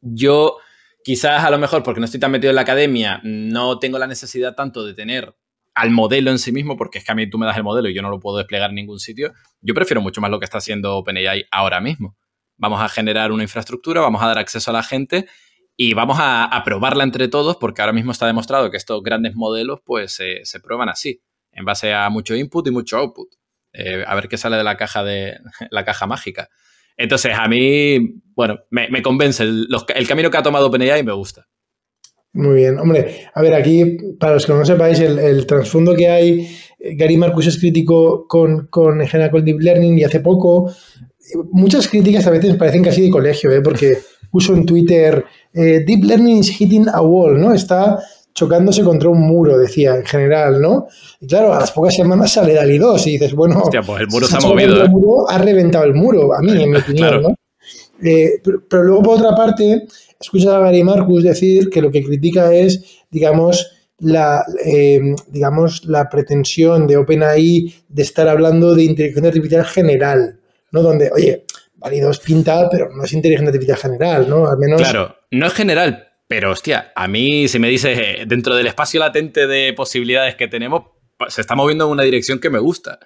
yo 0.00 0.58
quizás 1.02 1.44
a 1.44 1.50
lo 1.50 1.58
mejor 1.58 1.82
porque 1.82 1.98
no 1.98 2.04
estoy 2.04 2.20
tan 2.20 2.30
metido 2.30 2.50
en 2.50 2.56
la 2.56 2.62
academia, 2.62 3.20
no 3.24 3.80
tengo 3.80 3.98
la 3.98 4.06
necesidad 4.06 4.54
tanto 4.54 4.86
de 4.86 4.94
tener 4.94 5.34
al 5.74 5.90
modelo 5.90 6.30
en 6.30 6.38
sí 6.38 6.52
mismo, 6.52 6.76
porque 6.76 6.98
es 6.98 7.04
que 7.04 7.12
a 7.12 7.14
mí 7.14 7.28
tú 7.28 7.38
me 7.38 7.46
das 7.46 7.56
el 7.56 7.64
modelo 7.64 7.88
y 7.88 7.94
yo 7.94 8.02
no 8.02 8.10
lo 8.10 8.20
puedo 8.20 8.38
desplegar 8.38 8.70
en 8.70 8.76
ningún 8.76 9.00
sitio. 9.00 9.32
Yo 9.60 9.74
prefiero 9.74 10.00
mucho 10.00 10.20
más 10.20 10.30
lo 10.30 10.38
que 10.38 10.44
está 10.44 10.58
haciendo 10.58 10.96
OpenAI 10.96 11.46
ahora 11.50 11.80
mismo. 11.80 12.16
Vamos 12.56 12.80
a 12.80 12.88
generar 12.88 13.32
una 13.32 13.42
infraestructura, 13.42 14.00
vamos 14.00 14.22
a 14.22 14.28
dar 14.28 14.38
acceso 14.38 14.70
a 14.70 14.74
la 14.74 14.82
gente 14.82 15.26
y 15.76 15.94
vamos 15.94 16.18
a, 16.20 16.62
probarla 16.64 17.02
entre 17.02 17.26
todos, 17.28 17.56
porque 17.56 17.82
ahora 17.82 17.92
mismo 17.92 18.12
está 18.12 18.26
demostrado 18.26 18.70
que 18.70 18.76
estos 18.76 19.02
grandes 19.02 19.34
modelos 19.34 19.80
pues 19.84 20.14
se 20.14 20.60
prueban 20.60 20.88
así, 20.88 21.20
en 21.50 21.64
base 21.64 21.92
a 21.92 22.08
mucho 22.10 22.36
input 22.36 22.66
y 22.68 22.70
mucho 22.70 22.98
output. 22.98 23.28
Eh, 23.74 24.04
a 24.06 24.14
ver 24.14 24.28
qué 24.28 24.38
sale 24.38 24.56
de 24.56 24.62
la 24.62 24.76
caja 24.76 25.02
de 25.02 25.36
la 25.70 25.84
caja 25.84 26.06
mágica. 26.06 26.48
Entonces, 26.96 27.32
a 27.36 27.48
mí, 27.48 28.20
bueno, 28.36 28.60
me, 28.70 29.02
convence. 29.02 29.42
El, 29.42 29.68
camino 30.06 30.30
que 30.30 30.36
ha 30.36 30.42
tomado 30.42 30.68
OpenAI 30.68 31.02
me 31.02 31.12
gusta. 31.12 31.48
Muy 32.34 32.56
bien. 32.56 32.78
Hombre, 32.78 33.28
a 33.32 33.40
ver, 33.40 33.54
aquí, 33.54 33.96
para 34.18 34.34
los 34.34 34.44
que 34.44 34.52
no 34.52 34.64
sepáis, 34.64 34.98
el, 34.98 35.46
trasfondo 35.46 35.94
que 35.94 36.08
hay, 36.08 36.48
Gary 36.78 37.16
Marcus 37.16 37.46
es 37.46 37.58
crítico 37.58 38.26
con, 38.26 38.66
con, 38.66 39.00
en 39.00 39.06
general 39.06 39.30
con 39.30 39.44
Deep 39.44 39.60
Learning 39.60 39.98
y 39.98 40.04
hace 40.04 40.20
poco, 40.20 40.70
muchas 41.52 41.88
críticas 41.88 42.26
a 42.26 42.30
veces 42.30 42.56
parecen 42.56 42.82
casi 42.82 43.02
de 43.02 43.10
colegio, 43.10 43.50
¿eh? 43.52 43.60
porque 43.60 43.98
puso 44.30 44.54
en 44.54 44.66
Twitter, 44.66 45.24
eh, 45.52 45.84
Deep 45.86 46.04
Learning 46.04 46.38
is 46.38 46.50
hitting 46.60 46.88
a 46.92 47.00
wall, 47.00 47.40
¿no? 47.40 47.54
Está 47.54 48.00
chocándose 48.34 48.82
contra 48.82 49.08
un 49.08 49.20
muro, 49.20 49.56
decía, 49.56 49.94
en 49.94 50.04
general, 50.04 50.60
¿no? 50.60 50.88
Y 51.20 51.28
claro, 51.28 51.54
a 51.54 51.60
las 51.60 51.70
pocas 51.70 51.94
semanas 51.94 52.32
sale 52.32 52.54
Dali 52.54 52.78
2 52.78 53.06
y 53.06 53.10
dices, 53.12 53.32
bueno, 53.32 53.60
Hostia, 53.60 53.82
pues 53.82 54.00
el 54.00 54.08
muro 54.08 54.26
se, 54.26 54.36
ha 54.36 54.40
movido. 54.40 54.74
El 54.74 54.86
¿eh? 54.86 54.88
muro, 54.88 55.30
ha 55.30 55.38
reventado 55.38 55.84
el 55.84 55.94
muro, 55.94 56.34
a 56.34 56.40
mí, 56.40 56.50
en 56.60 56.70
mi 56.70 56.76
opinión, 56.80 57.22
¿no? 57.22 57.34
Eh, 58.02 58.40
pero, 58.68 58.82
luego, 58.82 59.02
por 59.02 59.18
otra 59.18 59.36
parte, 59.36 59.86
escucha 60.24 60.56
a 60.56 60.60
Gary 60.60 60.82
Marcus 60.82 61.22
decir 61.22 61.70
que 61.70 61.82
lo 61.82 61.90
que 61.90 62.02
critica 62.02 62.52
es, 62.52 63.02
digamos, 63.10 63.70
la, 63.98 64.44
eh, 64.64 65.14
digamos, 65.28 65.84
la 65.84 66.08
pretensión 66.08 66.86
de 66.86 66.96
OpenAI 66.96 67.74
de 67.88 68.02
estar 68.02 68.28
hablando 68.28 68.74
de 68.74 68.84
inteligencia 68.84 69.28
artificial 69.28 69.64
general, 69.64 70.40
¿no? 70.72 70.82
Donde, 70.82 71.10
oye, 71.12 71.44
2 71.76 72.18
pinta, 72.20 72.68
pero 72.70 72.88
no 72.94 73.04
es 73.04 73.12
inteligencia 73.12 73.50
artificial 73.50 73.78
general, 73.78 74.28
¿no? 74.28 74.48
Al 74.48 74.58
menos... 74.58 74.80
Claro, 74.80 75.16
no 75.30 75.46
es 75.46 75.52
general, 75.52 76.08
pero 76.26 76.50
hostia, 76.50 76.92
a 76.96 77.06
mí 77.06 77.46
si 77.48 77.58
me 77.58 77.68
dices, 77.68 78.26
dentro 78.26 78.54
del 78.54 78.66
espacio 78.66 79.00
latente 79.00 79.46
de 79.46 79.72
posibilidades 79.74 80.34
que 80.34 80.48
tenemos, 80.48 80.84
se 81.28 81.42
está 81.42 81.54
moviendo 81.54 81.84
en 81.84 81.90
una 81.90 82.02
dirección 82.02 82.38
que 82.38 82.50
me 82.50 82.58
gusta. 82.58 82.98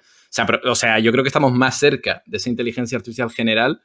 O 0.65 0.75
sea, 0.75 0.99
yo 0.99 1.11
creo 1.11 1.23
que 1.23 1.29
estamos 1.29 1.51
más 1.51 1.77
cerca 1.77 2.23
de 2.25 2.37
esa 2.37 2.49
inteligencia 2.49 2.97
artificial 2.97 3.29
general 3.29 3.81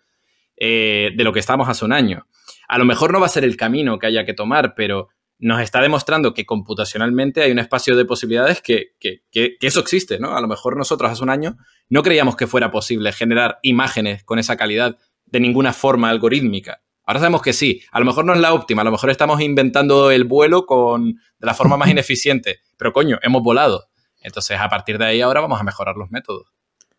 eh, 0.56 1.10
de 1.16 1.24
lo 1.24 1.32
que 1.32 1.40
estábamos 1.40 1.68
hace 1.68 1.84
un 1.84 1.92
año. 1.92 2.26
A 2.68 2.78
lo 2.78 2.84
mejor 2.84 3.12
no 3.12 3.20
va 3.20 3.26
a 3.26 3.30
ser 3.30 3.44
el 3.44 3.56
camino 3.56 3.98
que 3.98 4.06
haya 4.06 4.24
que 4.24 4.34
tomar, 4.34 4.74
pero 4.74 5.08
nos 5.38 5.60
está 5.60 5.80
demostrando 5.80 6.32
que 6.32 6.46
computacionalmente 6.46 7.42
hay 7.42 7.50
un 7.50 7.58
espacio 7.58 7.96
de 7.96 8.04
posibilidades 8.04 8.62
que, 8.62 8.92
que, 8.98 9.24
que, 9.30 9.56
eso 9.60 9.80
existe, 9.80 10.18
¿no? 10.18 10.36
A 10.36 10.40
lo 10.40 10.48
mejor 10.48 10.76
nosotros 10.76 11.10
hace 11.10 11.22
un 11.22 11.30
año 11.30 11.56
no 11.88 12.02
creíamos 12.02 12.36
que 12.36 12.46
fuera 12.46 12.70
posible 12.70 13.12
generar 13.12 13.58
imágenes 13.62 14.24
con 14.24 14.38
esa 14.38 14.56
calidad 14.56 14.96
de 15.26 15.40
ninguna 15.40 15.72
forma 15.72 16.08
algorítmica. 16.08 16.82
Ahora 17.06 17.20
sabemos 17.20 17.42
que 17.42 17.52
sí, 17.52 17.82
a 17.92 17.98
lo 17.98 18.06
mejor 18.06 18.24
no 18.24 18.32
es 18.32 18.40
la 18.40 18.54
óptima, 18.54 18.82
a 18.82 18.84
lo 18.84 18.90
mejor 18.90 19.10
estamos 19.10 19.40
inventando 19.40 20.10
el 20.10 20.24
vuelo 20.24 20.64
con, 20.64 21.14
de 21.14 21.46
la 21.46 21.54
forma 21.54 21.76
más 21.76 21.88
ineficiente, 21.90 22.60
pero 22.78 22.92
coño, 22.92 23.18
hemos 23.22 23.42
volado. 23.42 23.88
Entonces, 24.22 24.58
a 24.58 24.68
partir 24.70 24.96
de 24.96 25.04
ahí 25.04 25.20
ahora 25.20 25.42
vamos 25.42 25.60
a 25.60 25.64
mejorar 25.64 25.96
los 25.96 26.10
métodos. 26.10 26.54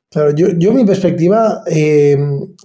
Claro, 0.09 0.31
yo, 0.33 0.47
yo 0.57 0.71
mi 0.71 0.85
perspectiva, 0.85 1.61
eh, 1.67 2.17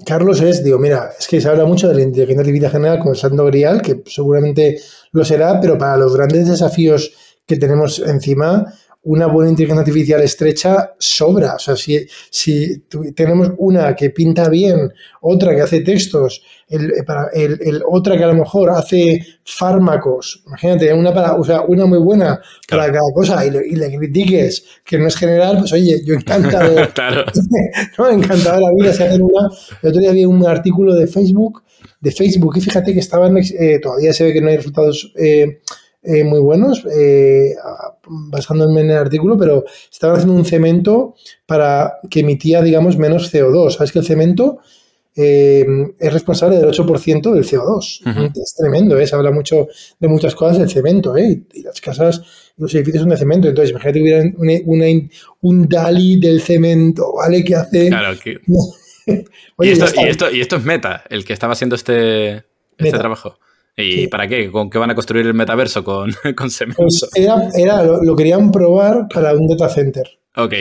Carlos, 0.06 0.40
es, 0.40 0.62
digo, 0.62 0.78
mira, 0.78 1.10
es 1.18 1.26
que 1.26 1.40
se 1.40 1.48
habla 1.48 1.64
mucho 1.64 1.88
de 1.88 1.94
la 1.94 2.02
inteligencia 2.02 2.40
artificial 2.42 2.70
general 2.70 2.98
como 3.00 3.10
el 3.12 3.16
santo 3.16 3.44
grial, 3.46 3.82
que 3.82 4.02
seguramente 4.06 4.78
lo 5.12 5.24
será, 5.24 5.58
pero 5.60 5.76
para 5.76 5.96
los 5.96 6.14
grandes 6.14 6.48
desafíos 6.48 7.12
que 7.46 7.56
tenemos 7.56 7.98
encima, 7.98 8.72
una 9.02 9.26
buena 9.26 9.50
inteligencia 9.50 9.80
artificial 9.80 10.22
estrecha 10.22 10.94
sobra. 10.98 11.54
O 11.54 11.58
sea, 11.58 11.74
si, 11.74 12.06
si 12.30 12.80
tenemos 13.14 13.52
una 13.56 13.94
que 13.96 14.10
pinta 14.10 14.48
bien, 14.50 14.92
otra 15.22 15.54
que 15.54 15.62
hace 15.62 15.80
textos, 15.80 16.42
el, 16.68 16.92
el, 17.32 17.82
otra 17.88 18.16
que 18.18 18.24
a 18.24 18.26
lo 18.26 18.34
mejor 18.34 18.70
hace 18.70 19.24
fármacos, 19.42 20.42
imagínate, 20.46 20.92
una, 20.92 21.14
para, 21.14 21.34
o 21.34 21.44
sea, 21.44 21.62
una 21.62 21.86
muy 21.86 21.98
buena 21.98 22.40
para 22.68 22.86
cada 22.92 23.10
cosa 23.14 23.44
y 23.44 23.50
le, 23.50 23.96
critiques 23.96 24.64
que 24.84 24.98
no 24.98 25.08
es 25.08 25.16
general, 25.16 25.58
pues 25.58 25.72
oye, 25.72 26.02
yo 26.04 26.14
encantado. 26.14 26.74
claro. 26.94 27.24
¿no? 27.98 28.10
Encantado 28.10 28.56
de 28.56 28.62
la 28.62 28.70
vida. 28.78 28.92
Si 28.92 29.02
hacen 29.02 29.22
una, 29.22 29.48
el 29.82 29.88
otro 29.88 30.00
día 30.00 30.10
había 30.10 30.28
un 30.28 30.46
artículo 30.46 30.94
de 30.94 31.06
Facebook, 31.06 31.62
de 32.00 32.12
Facebook, 32.12 32.58
y 32.58 32.60
fíjate 32.60 32.92
que 32.92 33.00
estaban, 33.00 33.36
eh, 33.38 33.78
todavía 33.82 34.12
se 34.12 34.24
ve 34.24 34.34
que 34.34 34.42
no 34.42 34.48
hay 34.48 34.58
resultados. 34.58 35.12
Eh, 35.16 35.60
eh, 36.02 36.24
muy 36.24 36.40
buenos, 36.40 36.84
eh, 36.86 37.54
basándome 38.06 38.80
en 38.80 38.90
el 38.90 38.96
artículo, 38.96 39.36
pero 39.36 39.64
estaban 39.90 40.16
haciendo 40.16 40.34
un 40.34 40.44
cemento 40.44 41.14
para 41.46 41.98
que 42.08 42.20
emitía, 42.20 42.62
digamos, 42.62 42.96
menos 42.96 43.32
CO2. 43.32 43.72
Sabes 43.72 43.92
que 43.92 43.98
el 43.98 44.04
cemento 44.06 44.60
eh, 45.16 45.66
es 45.98 46.12
responsable 46.12 46.56
del 46.56 46.68
8% 46.68 47.32
del 47.32 47.44
CO2. 47.44 48.32
Es 48.40 48.54
tremendo, 48.56 48.98
¿eh? 48.98 49.06
se 49.06 49.16
habla 49.16 49.30
mucho 49.30 49.68
de 49.98 50.08
muchas 50.08 50.34
cosas 50.34 50.58
del 50.58 50.70
cemento, 50.70 51.16
¿eh? 51.16 51.42
y 51.52 51.62
las 51.62 51.80
casas, 51.80 52.22
los 52.56 52.74
edificios 52.74 53.02
son 53.02 53.10
de 53.10 53.16
cemento. 53.16 53.48
Entonces, 53.48 53.70
imagínate 53.70 53.98
que 53.98 54.02
hubiera 54.02 54.24
un 55.42 55.68
DALI 55.68 56.20
del 56.20 56.40
cemento, 56.40 57.12
¿vale? 57.14 57.44
Que 57.44 57.54
hace. 57.54 57.88
Claro, 57.88 58.18
que... 58.18 58.38
y, 59.06 59.68
esto, 59.68 60.30
y, 60.32 60.40
esto, 60.40 60.56
es 60.56 60.64
Meta, 60.64 61.04
el 61.10 61.24
que 61.24 61.32
estaba 61.32 61.54
haciendo 61.54 61.74
este, 61.74 62.44
este 62.78 62.98
trabajo. 62.98 63.38
¿Y 63.76 64.06
para 64.08 64.26
qué? 64.26 64.50
¿Con 64.50 64.68
qué 64.68 64.78
van 64.78 64.90
a 64.90 64.94
construir 64.94 65.26
el 65.26 65.34
metaverso? 65.34 65.84
¿Con, 65.84 66.12
con? 66.36 66.48
Pues 66.76 67.08
era, 67.14 67.82
lo, 67.82 68.16
querían 68.16 68.50
probar 68.50 69.06
para 69.12 69.34
un 69.34 69.46
data 69.46 69.68
center. 69.68 70.08
Ok. 70.36 70.54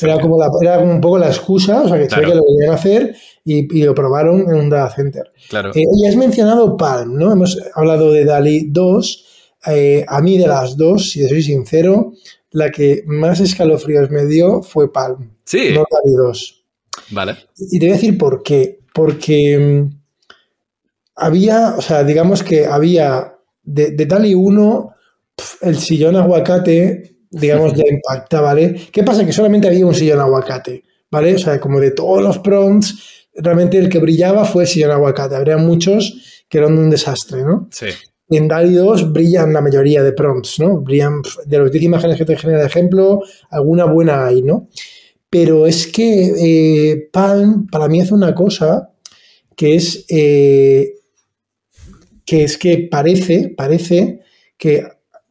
Era 0.00 0.18
como, 0.18 0.38
era 0.62 0.78
como 0.78 0.92
un 0.92 1.00
poco 1.00 1.18
la 1.18 1.26
excusa, 1.26 1.82
o 1.82 1.88
sea, 1.88 1.98
que 1.98 2.06
que 2.08 2.34
lo 2.34 2.42
querían 2.42 2.72
hacer 2.72 3.14
y, 3.44 3.84
lo 3.84 3.94
probaron 3.94 4.40
en 4.40 4.54
un 4.54 4.70
data 4.70 4.94
center. 4.94 5.30
Claro. 5.48 5.72
Eh, 5.74 5.82
y 5.94 6.06
has 6.06 6.16
mencionado 6.16 6.76
Palm, 6.76 7.18
¿no? 7.18 7.32
Hemos 7.32 7.58
hablado 7.74 8.10
de 8.10 8.24
DALI 8.24 8.68
2. 8.70 9.24
Eh, 9.66 10.04
a 10.08 10.22
mí 10.22 10.38
de 10.38 10.46
las 10.46 10.76
dos, 10.76 11.10
si 11.10 11.26
soy 11.28 11.42
sincero, 11.42 12.12
la 12.50 12.70
que 12.70 13.02
más 13.06 13.40
escalofríos 13.40 14.10
me 14.10 14.24
dio 14.24 14.62
fue 14.62 14.90
Palm. 14.90 15.36
Sí. 15.44 15.72
No 15.74 15.84
DALI 15.90 16.16
2. 16.16 16.64
Vale. 17.10 17.36
Y 17.58 17.78
te 17.78 17.86
voy 17.86 17.92
a 17.92 17.96
decir 17.96 18.16
por 18.16 18.42
qué. 18.42 18.80
Porque 18.94 19.58
mm, 19.58 20.03
había, 21.16 21.74
o 21.76 21.82
sea, 21.82 22.04
digamos 22.04 22.42
que 22.42 22.66
había 22.66 23.34
de, 23.62 23.92
de 23.92 24.06
tal 24.06 24.26
y 24.26 24.34
uno, 24.34 24.94
el 25.62 25.76
sillón 25.78 26.16
aguacate, 26.16 27.16
digamos, 27.30 27.74
ya 27.74 27.84
impacta, 27.88 28.40
¿vale? 28.40 28.88
¿Qué 28.92 29.02
pasa? 29.02 29.24
Que 29.24 29.32
solamente 29.32 29.68
había 29.68 29.86
un 29.86 29.94
sillón 29.94 30.20
aguacate, 30.20 30.84
¿vale? 31.10 31.34
O 31.34 31.38
sea, 31.38 31.60
como 31.60 31.80
de 31.80 31.90
todos 31.90 32.22
los 32.22 32.38
prompts, 32.38 33.28
realmente 33.34 33.78
el 33.78 33.88
que 33.88 33.98
brillaba 33.98 34.44
fue 34.44 34.64
el 34.64 34.68
sillón 34.68 34.92
aguacate. 34.92 35.34
Habría 35.34 35.56
muchos 35.56 36.44
que 36.48 36.58
eran 36.58 36.78
un 36.78 36.90
desastre, 36.90 37.42
¿no? 37.42 37.68
Sí. 37.70 37.86
En 38.30 38.48
DALI 38.48 38.74
2 38.74 39.12
brillan 39.12 39.52
la 39.52 39.60
mayoría 39.60 40.02
de 40.02 40.12
prompts, 40.12 40.60
¿no? 40.60 40.80
Brillan 40.80 41.20
de 41.46 41.58
las 41.58 41.70
10 41.70 41.84
imágenes 41.84 42.16
que 42.16 42.24
te 42.24 42.36
genera 42.36 42.60
de 42.60 42.66
ejemplo, 42.66 43.20
alguna 43.50 43.84
buena 43.84 44.26
hay, 44.26 44.42
¿no? 44.42 44.68
Pero 45.28 45.66
es 45.66 45.88
que 45.88 46.32
eh, 46.38 47.08
Palm 47.12 47.66
para 47.66 47.88
mí 47.88 48.00
hace 48.00 48.14
una 48.14 48.34
cosa 48.34 48.90
que 49.56 49.74
es 49.74 50.04
eh, 50.08 50.94
que 52.34 52.42
es 52.42 52.58
que 52.58 52.88
parece, 52.90 53.54
parece 53.56 54.20
que 54.56 54.84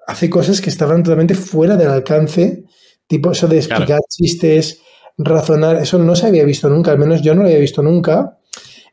hace 0.07 0.29
cosas 0.29 0.61
que 0.61 0.69
estaban 0.69 1.03
totalmente 1.03 1.35
fuera 1.35 1.75
del 1.75 1.89
alcance, 1.89 2.63
tipo 3.07 3.29
eso 3.31 3.45
de 3.49 3.57
explicar 3.57 3.99
chistes, 4.07 4.79
razonar, 5.17 5.81
eso 5.81 5.97
no 5.97 6.15
se 6.15 6.27
había 6.27 6.45
visto 6.45 6.69
nunca, 6.69 6.91
al 6.91 6.99
menos 6.99 7.21
yo 7.21 7.35
no 7.35 7.41
lo 7.41 7.47
había 7.47 7.59
visto 7.59 7.83
nunca. 7.83 8.37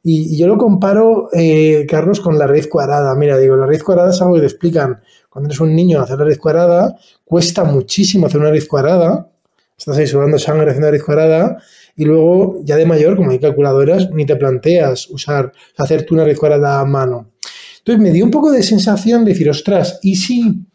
Y, 0.02 0.36
yo 0.36 0.48
lo 0.48 0.58
comparo, 0.58 1.28
eh, 1.32 1.86
Carlos, 1.88 2.20
con 2.20 2.36
la 2.36 2.48
raíz 2.48 2.66
cuadrada. 2.66 3.14
Mira, 3.14 3.38
digo, 3.38 3.54
la 3.54 3.66
raíz 3.66 3.84
cuadrada 3.84 4.10
es 4.10 4.20
algo 4.20 4.34
que 4.34 4.40
te 4.40 4.46
explican. 4.46 5.00
Cuando 5.28 5.48
eres 5.50 5.60
un 5.60 5.76
niño 5.76 6.00
hacer 6.00 6.18
la 6.18 6.24
raíz 6.24 6.38
cuadrada, 6.38 6.96
cuesta 7.22 7.62
muchísimo 7.62 8.26
hacer 8.26 8.40
una 8.40 8.50
raíz 8.50 8.66
cuadrada. 8.66 9.30
Estás 9.78 9.98
ahí 9.98 10.06
sudando 10.06 10.38
sangre 10.38 10.70
haciendo 10.70 10.86
la 10.86 10.92
raíz 10.92 11.04
cuadrada. 11.04 11.58
Y 11.94 12.06
luego, 12.06 12.60
ya 12.64 12.76
de 12.76 12.86
mayor, 12.86 13.14
como 13.14 13.30
hay 13.30 13.38
calculadoras, 13.38 14.10
ni 14.10 14.24
te 14.24 14.36
planteas 14.36 15.08
usar, 15.10 15.52
hacer 15.76 16.06
tú 16.06 16.14
una 16.14 16.24
raíz 16.24 16.38
cuadrada 16.38 16.80
a 16.80 16.84
mano. 16.86 17.30
Entonces 17.80 18.02
me 18.02 18.10
dio 18.10 18.24
un 18.24 18.30
poco 18.30 18.50
de 18.50 18.62
sensación 18.62 19.24
de 19.24 19.32
decir, 19.32 19.48
ostras, 19.48 19.98
¿y 20.02 20.16
si, 20.16 20.66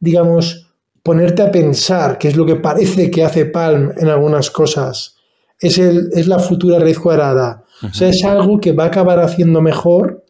digamos, 0.00 0.72
ponerte 1.02 1.42
a 1.42 1.50
pensar, 1.50 2.18
qué 2.18 2.28
es 2.28 2.36
lo 2.36 2.44
que 2.44 2.56
parece 2.56 3.10
que 3.10 3.24
hace 3.24 3.46
Palm 3.46 3.92
en 3.96 4.08
algunas 4.08 4.50
cosas, 4.50 5.16
es, 5.60 5.78
el, 5.78 6.10
es 6.12 6.26
la 6.26 6.38
futura 6.38 6.78
red 6.78 6.96
cuadrada? 6.96 7.64
O 7.82 7.94
sea, 7.94 8.08
es 8.08 8.24
algo 8.24 8.58
que 8.58 8.72
va 8.72 8.84
a 8.84 8.88
acabar 8.88 9.20
haciendo 9.20 9.60
mejor 9.60 10.24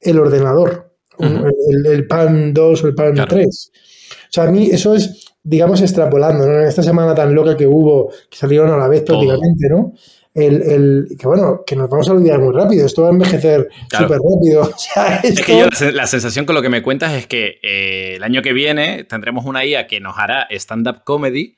el 0.00 0.18
ordenador, 0.18 0.92
el, 1.18 2.06
Palm 2.08 2.52
2 2.52 2.84
o 2.84 2.86
el 2.88 2.94
Palm 2.94 3.14
3. 3.14 3.46
O 3.46 4.12
sea, 4.30 4.44
a 4.44 4.50
mí 4.50 4.68
eso 4.70 4.94
es, 4.94 5.24
digamos, 5.44 5.80
extrapolando, 5.80 6.46
¿no? 6.46 6.60
En 6.60 6.66
esta 6.66 6.82
semana 6.82 7.14
tan 7.14 7.32
loca 7.32 7.56
que 7.56 7.66
hubo, 7.66 8.10
que 8.28 8.36
salieron 8.36 8.70
a 8.70 8.76
la 8.76 8.88
vez 8.88 9.02
prácticamente, 9.02 9.68
¿no? 9.70 9.92
El, 10.34 11.06
que 11.18 11.26
bueno, 11.28 11.62
que 11.64 11.76
nos 11.76 11.88
vamos 11.88 12.08
a 12.08 12.12
olvidar 12.12 12.40
muy 12.40 12.52
rápido, 12.52 12.84
esto 12.84 13.02
va 13.02 13.08
a 13.08 13.12
envejecer 13.12 13.68
súper 13.88 14.18
rápido. 14.18 14.70
Es 15.22 15.40
que 15.40 15.58
yo 15.58 15.68
la, 15.92 16.06
sensación 16.06 16.44
con 16.44 16.54
lo 16.54 16.62
que 16.62 16.68
me 16.68 16.82
cuentas 16.82 17.12
es 17.12 17.26
que 17.26 17.60
eh, 17.62 18.14
el 18.16 18.22
año 18.22 18.42
que 18.42 18.52
viene 18.52 19.04
tendremos 19.04 19.44
una 19.44 19.64
IA 19.64 19.86
que 19.86 20.00
nos 20.00 20.18
hará 20.18 20.46
stand-up 20.50 21.04
comedy 21.04 21.56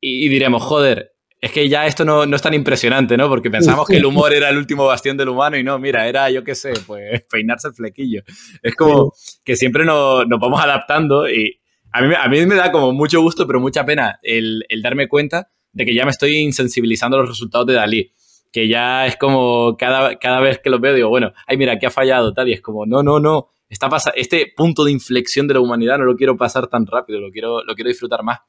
y, 0.00 0.28
diremos, 0.28 0.62
joder, 0.62 1.14
es 1.40 1.52
que 1.52 1.68
ya 1.68 1.86
esto 1.86 2.04
no, 2.04 2.26
no, 2.26 2.36
es 2.36 2.42
tan 2.42 2.54
impresionante, 2.54 3.16
¿no? 3.16 3.28
Porque 3.28 3.50
pensamos 3.50 3.86
que 3.86 3.96
el 3.96 4.04
humor 4.04 4.32
era 4.32 4.48
el 4.48 4.56
último 4.56 4.86
bastión 4.86 5.16
del 5.16 5.28
humano 5.28 5.56
y 5.56 5.64
no, 5.64 5.78
mira, 5.78 6.08
era, 6.08 6.30
yo 6.30 6.42
qué 6.42 6.54
sé, 6.54 6.72
pues 6.86 7.22
peinarse 7.30 7.68
el 7.68 7.74
flequillo. 7.74 8.22
Es 8.62 8.74
como 8.74 9.12
que 9.44 9.56
siempre 9.56 9.84
nos, 9.84 10.26
nos 10.26 10.40
vamos 10.40 10.60
adaptando 10.60 11.28
y 11.28 11.60
a 11.92 12.02
mí, 12.02 12.14
a 12.18 12.28
mí 12.28 12.46
me 12.46 12.54
da 12.54 12.72
como 12.72 12.92
mucho 12.92 13.20
gusto, 13.20 13.46
pero 13.46 13.60
mucha 13.60 13.84
pena 13.84 14.18
el, 14.22 14.64
el 14.68 14.82
darme 14.82 15.08
cuenta 15.08 15.50
de 15.72 15.84
que 15.84 15.94
ya 15.94 16.04
me 16.04 16.10
estoy 16.10 16.36
insensibilizando 16.36 17.16
a 17.16 17.20
los 17.20 17.28
resultados 17.28 17.66
de 17.66 17.74
Dalí. 17.74 18.12
Que 18.52 18.68
ya 18.68 19.06
es 19.06 19.16
como 19.16 19.76
cada, 19.78 20.18
cada 20.18 20.40
vez 20.40 20.58
que 20.58 20.68
lo 20.68 20.78
veo 20.78 20.94
digo, 20.94 21.08
bueno, 21.08 21.32
ay, 21.46 21.56
mira, 21.56 21.78
que 21.78 21.86
ha 21.86 21.90
fallado, 21.90 22.34
tal. 22.34 22.48
Y 22.48 22.52
es 22.52 22.60
como, 22.60 22.84
no, 22.84 23.02
no, 23.02 23.18
no. 23.18 23.48
Está 23.68 23.88
este 24.14 24.52
punto 24.54 24.84
de 24.84 24.92
inflexión 24.92 25.48
de 25.48 25.54
la 25.54 25.60
humanidad 25.60 25.96
no 25.96 26.04
lo 26.04 26.14
quiero 26.14 26.36
pasar 26.36 26.66
tan 26.66 26.86
rápido, 26.86 27.20
lo 27.20 27.30
quiero, 27.30 27.64
lo 27.64 27.74
quiero 27.74 27.88
disfrutar 27.88 28.22
más. 28.22 28.40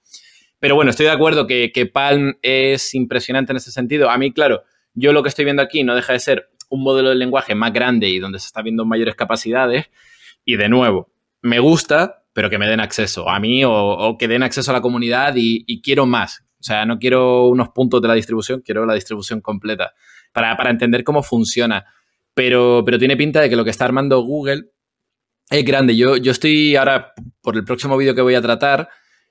Pero 0.59 0.75
bueno, 0.75 0.91
estoy 0.91 1.05
de 1.05 1.13
acuerdo 1.13 1.47
que, 1.47 1.71
que 1.71 1.85
Palm 1.85 2.35
es 2.41 2.93
impresionante 2.93 3.53
en 3.53 3.57
ese 3.57 3.71
sentido. 3.71 4.09
A 4.09 4.17
mí, 4.17 4.33
claro, 4.33 4.63
yo 4.93 5.13
lo 5.13 5.23
que 5.23 5.29
estoy 5.29 5.45
viendo 5.45 5.61
aquí 5.61 5.83
no 5.83 5.95
deja 5.95 6.13
de 6.13 6.19
ser 6.19 6.49
un 6.69 6.83
modelo 6.83 7.09
de 7.09 7.15
lenguaje 7.15 7.55
más 7.55 7.71
grande 7.71 8.09
y 8.09 8.19
donde 8.19 8.39
se 8.39 8.47
está 8.47 8.61
viendo 8.61 8.83
mayores 8.85 9.15
capacidades. 9.15 9.85
Y 10.43 10.55
de 10.55 10.69
nuevo, 10.69 11.11
me 11.41 11.59
gusta, 11.59 12.23
pero 12.33 12.49
que 12.49 12.57
me 12.57 12.67
den 12.67 12.79
acceso 12.79 13.29
a 13.29 13.39
mí 13.39 13.63
o, 13.65 14.17
que 14.17 14.27
den 14.27 14.43
acceso 14.43 14.71
a 14.71 14.73
la 14.73 14.81
comunidad 14.81 15.33
y, 15.35 15.81
quiero 15.81 16.05
más. 16.05 16.42
O 16.63 16.65
sea, 16.65 16.85
no 16.85 16.97
quiero 16.97 17.47
unos 17.47 17.69
puntos 17.69 18.01
de 18.01 18.07
la 18.07 18.13
distribución, 18.13 18.61
quiero 18.61 18.85
la 18.85 18.93
distribución 18.93 19.41
completa 19.41 19.91
para, 20.31 20.69
entender 20.69 21.03
cómo 21.03 21.21
funciona. 21.21 21.83
Pero, 22.33 22.83
pero 22.85 22.97
tiene 22.97 23.17
pinta 23.17 23.41
de 23.41 23.49
que 23.49 23.57
lo 23.57 23.65
que 23.65 23.69
está 23.69 23.83
armando 23.83 24.21
Google 24.21 24.67
es 25.49 25.65
grande. 25.65 25.97
Yo, 25.97 26.15
yo 26.15 26.31
estoy 26.31 26.77
ahora, 26.77 27.13
por 27.41 27.57
el 27.57 27.65
próximo 27.65 27.97
vídeo 27.97 28.15
que 28.15 28.21
voy 28.21 28.35
a 28.35 28.41
tratar, 28.41 28.87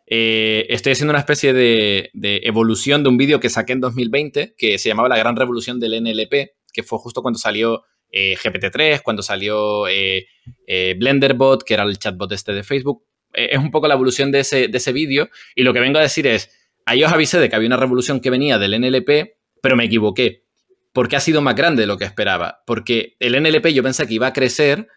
eh, 0.06 0.66
estoy 0.68 0.92
haciendo 0.92 1.12
una 1.12 1.20
especie 1.20 1.54
de, 1.54 2.10
evolución 2.44 3.02
de 3.02 3.08
un 3.08 3.16
vídeo 3.16 3.40
que 3.40 3.48
saqué 3.48 3.72
en 3.72 3.80
2020 3.80 4.54
que 4.58 4.76
se 4.76 4.90
llamaba 4.90 5.08
La 5.08 5.16
Gran 5.16 5.34
Revolución 5.34 5.80
del 5.80 6.02
NLP, 6.02 6.50
que 6.70 6.82
fue 6.82 6.98
justo 6.98 7.22
cuando 7.22 7.38
salió 7.38 7.84
eh, 8.10 8.36
GPT-3, 8.36 9.00
cuando 9.02 9.22
salió 9.22 9.88
eh, 9.88 10.26
Blenderbot, 10.98 11.62
que 11.62 11.72
era 11.72 11.84
el 11.84 11.98
chatbot 11.98 12.30
este 12.32 12.52
de 12.52 12.62
Facebook. 12.62 13.06
es 13.32 13.56
un 13.56 13.70
poco 13.70 13.88
la 13.88 13.94
evolución 13.94 14.30
de 14.30 14.40
ese, 14.40 14.68
de 14.68 14.76
ese 14.76 14.92
vídeo. 14.92 15.30
Y 15.56 15.62
lo 15.62 15.72
que 15.72 15.80
vengo 15.80 15.98
a 15.98 16.02
decir 16.02 16.26
es, 16.26 16.50
Ahí 16.86 17.04
os 17.04 17.12
avisé 17.12 17.38
de 17.38 17.48
que 17.48 17.56
había 17.56 17.68
una 17.68 17.76
revolución 17.76 18.20
que 18.20 18.30
venía 18.30 18.58
del 18.58 18.80
NLP, 18.80 19.36
pero 19.60 19.76
me 19.76 19.84
equivoqué. 19.84 20.44
Porque 20.92 21.16
ha 21.16 21.20
sido 21.20 21.40
más 21.40 21.54
grande 21.54 21.82
de 21.82 21.86
lo 21.86 21.96
que 21.96 22.04
esperaba. 22.04 22.62
Porque 22.66 23.16
el 23.18 23.40
NLP 23.40 23.68
yo 23.68 23.82
pensé 23.82 24.06
que 24.06 24.14
iba 24.14 24.26
a 24.26 24.32
crecer 24.32 24.88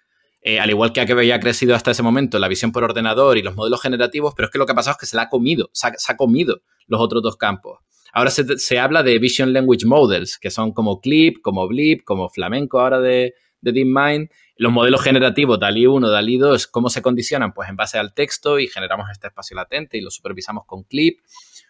eh, 0.48 0.60
al 0.60 0.70
igual 0.70 0.94
que 0.94 1.02
había 1.02 1.40
crecido 1.40 1.74
hasta 1.74 1.90
ese 1.90 2.04
momento 2.04 2.38
la 2.38 2.48
visión 2.48 2.72
por 2.72 2.84
ordenador 2.84 3.36
y 3.40 3.42
los 3.42 3.56
modelos 3.56 3.82
generativos, 3.82 4.36
pero 4.36 4.46
es 4.46 4.52
que 4.52 4.60
lo 4.60 4.68
que 4.68 4.74
ha 4.74 4.76
pasado 4.76 4.92
es 4.92 5.00
que 5.00 5.08
se 5.08 5.16
la 5.16 5.24
ha 5.24 5.30
comido, 5.30 5.72
se 5.74 5.88
ha, 5.88 6.16
comido 6.16 6.62
los 6.86 7.02
otros 7.02 7.24
dos 7.24 7.36
campos. 7.36 7.80
Ahora 8.14 8.30
se, 8.30 8.80
habla 8.80 9.02
de 9.02 9.18
Vision 9.18 9.54
Language 9.54 9.88
Models, 9.88 10.38
que 10.38 10.52
son 10.52 10.72
como 10.72 11.02
Clip, 11.02 11.42
como 11.42 11.68
Blip, 11.68 12.04
como 12.04 12.30
Flamenco 12.30 12.80
ahora 12.80 13.00
de, 13.00 13.34
de 13.62 13.72
DeepMind. 13.72 14.30
Los 14.58 14.72
modelos 14.72 15.02
generativos 15.02 15.60
DALI 15.60 15.88
1, 15.88 16.12
DALI 16.12 16.38
2, 16.38 16.68
¿cómo 16.68 16.92
se 16.92 17.02
condicionan? 17.02 17.52
Pues 17.52 17.68
en 17.68 17.76
base 17.76 17.98
al 17.98 18.14
texto 18.14 18.60
y 18.60 18.68
generamos 18.68 19.10
este 19.12 19.28
espacio 19.28 19.56
latente 19.56 19.98
y 19.98 20.02
lo 20.02 20.12
supervisamos 20.12 20.66
con 20.68 20.84
Clip. 20.84 21.22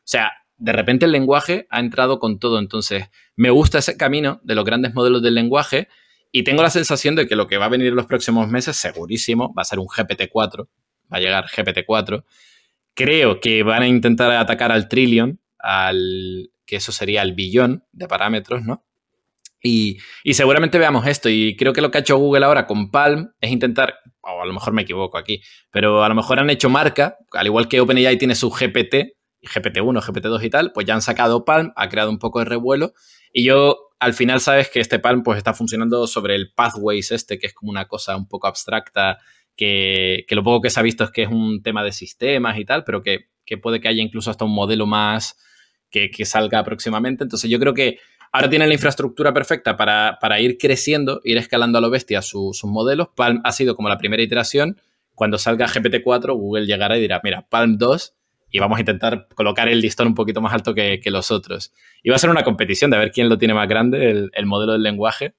O 0.06 0.08
sea, 0.08 0.32
de 0.58 0.72
repente 0.72 1.06
el 1.06 1.12
lenguaje 1.12 1.68
ha 1.70 1.80
entrado 1.80 2.20
con 2.20 2.40
todo. 2.40 2.60
Entonces, 2.60 3.10
me 3.36 3.50
gusta 3.50 3.80
ese 3.80 3.98
camino 3.98 4.40
de 4.44 4.56
los 4.56 4.64
grandes 4.64 4.94
modelos 4.94 5.22
del 5.24 5.34
lenguaje 5.34 5.88
y 6.32 6.44
tengo 6.44 6.62
la 6.62 6.70
sensación 6.70 7.16
de 7.16 7.28
que 7.28 7.36
lo 7.36 7.48
que 7.48 7.58
va 7.58 7.66
a 7.66 7.70
venir 7.70 7.88
en 7.88 7.96
los 7.96 8.06
próximos 8.06 8.48
meses, 8.50 8.76
segurísimo, 8.76 9.54
va 9.54 9.64
a 9.64 9.66
ser 9.66 9.80
un 9.80 9.88
GPT-4. 9.88 10.68
Va 11.12 11.18
a 11.18 11.20
llegar 11.20 11.46
GPT-4. 11.46 12.24
Creo 12.94 13.40
que 13.40 13.64
van 13.64 13.82
a 13.82 13.88
intentar 13.88 14.32
atacar 14.32 14.72
al 14.72 14.88
trillion, 14.88 15.40
al 15.60 16.52
que 16.66 16.78
eso 16.78 16.92
sería 16.92 17.22
el 17.22 17.34
billón 17.34 17.84
de 17.92 18.08
parámetros, 18.08 18.64
¿no? 18.64 18.86
Y, 19.62 19.98
seguramente 20.34 20.78
veamos 20.78 21.08
esto. 21.08 21.28
Y 21.28 21.56
creo 21.56 21.74
que 21.74 21.82
lo 21.82 21.90
que 21.90 21.98
ha 21.98 22.02
hecho 22.02 22.18
Google 22.18 22.46
ahora 22.46 22.68
con 22.68 22.92
Palm 22.92 23.32
es 23.42 23.52
intentar, 23.52 23.96
o 24.22 24.42
a 24.42 24.46
lo 24.46 24.54
mejor 24.54 24.74
me 24.74 24.84
equivoco 24.84 25.18
aquí, 25.18 25.42
pero 25.72 26.04
a 26.04 26.10
lo 26.10 26.16
mejor 26.16 26.40
han 26.40 26.50
hecho 26.50 26.70
marca, 26.70 27.18
al 27.32 27.48
igual 27.48 27.68
que 27.68 27.82
OpenAI 27.82 28.18
tiene 28.18 28.36
su 28.36 28.52
GPT, 28.52 29.15
GPT-1, 29.46 30.02
GPT-2 30.02 30.44
y 30.44 30.50
tal, 30.50 30.72
pues 30.74 30.86
ya 30.86 30.94
han 30.94 31.02
sacado 31.02 31.46
Palm, 31.46 31.72
ha 31.76 31.90
creado 31.90 32.10
un 32.10 32.20
poco 32.20 32.40
de 32.40 32.46
revuelo. 32.46 32.94
Y 33.32 33.44
yo, 33.44 33.90
al 34.00 34.14
final, 34.14 34.40
sabes 34.40 34.70
que 34.70 34.80
este 34.80 35.00
Palm 35.00 35.24
pues 35.24 35.38
está 35.38 35.54
funcionando 35.54 36.08
sobre 36.08 36.36
el 36.36 36.54
Pathways 36.54 37.12
este, 37.12 37.38
que 37.40 37.48
es 37.48 37.54
como 37.54 37.72
una 37.72 37.88
cosa 37.88 38.16
un 38.16 38.28
poco 38.28 38.48
abstracta, 38.48 39.20
que, 39.56 40.26
lo 40.30 40.44
poco 40.44 40.62
que 40.62 40.70
se 40.70 40.80
ha 40.80 40.84
visto 40.84 41.04
es 41.04 41.12
que 41.12 41.24
es 41.24 41.30
un 41.30 41.62
tema 41.62 41.84
de 41.84 41.92
sistemas 41.92 42.58
y 42.58 42.66
tal, 42.66 42.84
pero 42.84 43.02
que, 43.02 43.28
puede 43.62 43.80
que 43.80 43.88
haya 43.88 44.02
incluso 44.02 44.32
hasta 44.32 44.46
un 44.46 44.54
modelo 44.54 44.86
más 44.86 45.38
que, 45.90 46.10
salga 46.26 46.64
próximamente. 46.64 47.24
Entonces 47.24 47.50
yo 47.50 47.60
creo 47.60 47.74
que 47.74 48.00
ahora 48.32 48.50
tiene 48.50 48.68
la 48.68 48.74
infraestructura 48.74 49.34
perfecta 49.34 49.78
para, 49.78 50.40
ir 50.42 50.58
creciendo, 50.58 51.22
ir 51.24 51.38
escalando 51.38 51.78
a 51.78 51.82
lo 51.82 51.90
bestia 51.90 52.22
sus 52.22 52.64
modelos. 52.66 53.10
Palm 53.16 53.42
ha 53.44 53.52
sido 53.52 53.76
como 53.76 53.90
la 53.90 53.98
primera 53.98 54.22
iteración. 54.22 54.82
Cuando 55.14 55.38
salga 55.38 55.68
GPT-4, 55.68 56.36
Google 56.36 56.66
llegará 56.66 56.98
y 56.98 57.02
dirá, 57.02 57.22
mira, 57.24 57.48
Palm 57.48 57.78
2 57.78 58.14
y 58.56 58.60
vamos 58.60 58.78
a 58.78 58.80
intentar 58.80 59.28
colocar 59.36 59.68
el 59.68 59.82
listón 59.82 60.08
un 60.08 60.16
poquito 60.16 60.40
más 60.40 60.54
alto 60.54 60.74
que, 60.74 61.02
los 61.08 61.30
otros. 61.30 61.74
Y 62.02 62.10
va 62.10 62.16
a 62.16 62.20
ser 62.20 62.30
una 62.30 62.46
competición 62.46 62.90
de 62.90 62.98
ver 62.98 63.12
quién 63.12 63.28
lo 63.28 63.38
tiene 63.38 63.54
más 63.54 63.68
grande, 63.68 64.30
el, 64.32 64.46
modelo 64.46 64.72
del 64.72 64.82
lenguaje. 64.82 65.34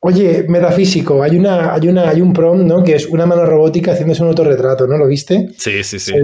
Oye, 0.00 0.46
metafísico, 0.48 1.22
hay 1.22 1.36
una, 1.36 1.74
hay 1.74 1.88
una, 1.88 2.08
hay 2.08 2.22
un 2.22 2.32
prom, 2.32 2.66
¿no? 2.66 2.82
Que 2.82 2.94
es 2.94 3.04
una 3.04 3.26
mano 3.26 3.44
robótica 3.44 3.92
haciéndose 3.92 4.22
un 4.22 4.28
autorretrato, 4.30 4.86
¿no? 4.86 4.96
¿Lo 4.96 5.06
viste? 5.08 5.48
Sí, 5.58 5.84
sí, 5.84 5.98
sí. 5.98 6.14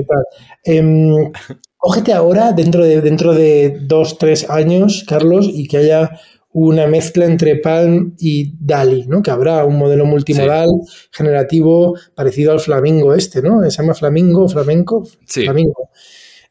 Eh, 0.64 1.30
cógete 1.76 2.14
ahora, 2.14 2.52
dentro 2.52 2.86
de, 2.86 3.02
dentro 3.02 3.34
de 3.34 3.76
dos, 3.82 4.16
tres 4.16 4.48
años, 4.48 5.04
Carlos, 5.06 5.46
y 5.46 5.68
que 5.68 5.76
haya 5.76 6.18
una 6.52 6.86
mezcla 6.86 7.24
entre 7.24 7.56
Palm 7.56 8.14
y 8.18 8.54
DALI, 8.58 9.06
¿no? 9.06 9.22
Que 9.22 9.30
habrá 9.30 9.64
un 9.64 9.76
modelo 9.76 10.06
multimodal 10.06 10.68
generativo 11.12 11.96
parecido 12.14 12.52
al 12.52 12.60
Flamingo 12.60 13.14
este, 13.14 13.42
¿no? 13.42 13.62
Se 13.62 13.70
llama 13.70 13.94
Flamingo, 13.94 14.48
Flamenco, 14.48 15.06
sí. 15.26 15.44
Flamingo. 15.44 15.90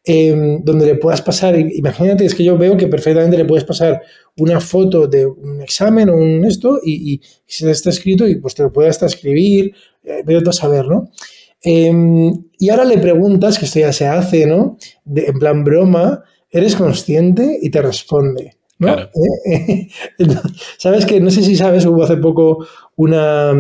Em, 0.10 0.64
donde 0.64 0.86
le 0.86 0.96
puedas 0.96 1.22
pasar, 1.22 1.60
imagínate, 1.60 2.24
es 2.24 2.34
que 2.34 2.44
yo 2.44 2.58
veo 2.58 2.78
que 2.78 2.88
perfectamente 2.88 3.36
le 3.36 3.44
puedes 3.44 3.66
pasar 3.66 4.02
una 4.38 4.62
foto 4.62 5.06
de 5.06 5.26
un 5.26 5.62
examen 5.62 6.10
o 6.10 6.16
un 6.16 6.46
esto 6.46 6.80
y, 6.82 7.14
y 7.14 7.22
si 7.46 7.68
está 7.68 7.90
escrito 7.90 8.26
y 8.26 8.36
pues 8.36 8.56
te 8.56 8.64
lo 8.64 8.72
puedes 8.72 8.92
hasta 8.92 9.08
escribir, 9.08 9.74
eh, 10.06 10.24
a 10.48 10.54
saber, 10.54 10.86
¿no? 10.86 11.12
Em, 11.62 12.32
y 12.58 12.70
ahora 12.70 12.86
le 12.86 12.98
preguntas, 13.00 13.60
que 13.60 13.66
esto 13.66 13.80
ya 13.80 13.92
se 13.92 14.08
hace, 14.08 14.46
¿no? 14.46 14.78
en 15.14 15.40
plan 15.40 15.64
broma, 15.64 16.24
¿eres 16.50 16.76
consciente? 16.76 17.60
Y 17.62 17.70
te 17.70 17.82
responde. 17.82 18.58
¿No? 18.80 19.00
Eh, 19.00 19.10
eh, 20.20 20.28
sabes 20.78 21.06
que, 21.06 21.20
no 21.20 21.30
sé 21.32 21.44
si 21.44 21.56
sabes, 21.56 21.86
hubo 21.86 22.04
hace 22.04 22.18
poco 22.18 22.68
una, 22.96 23.52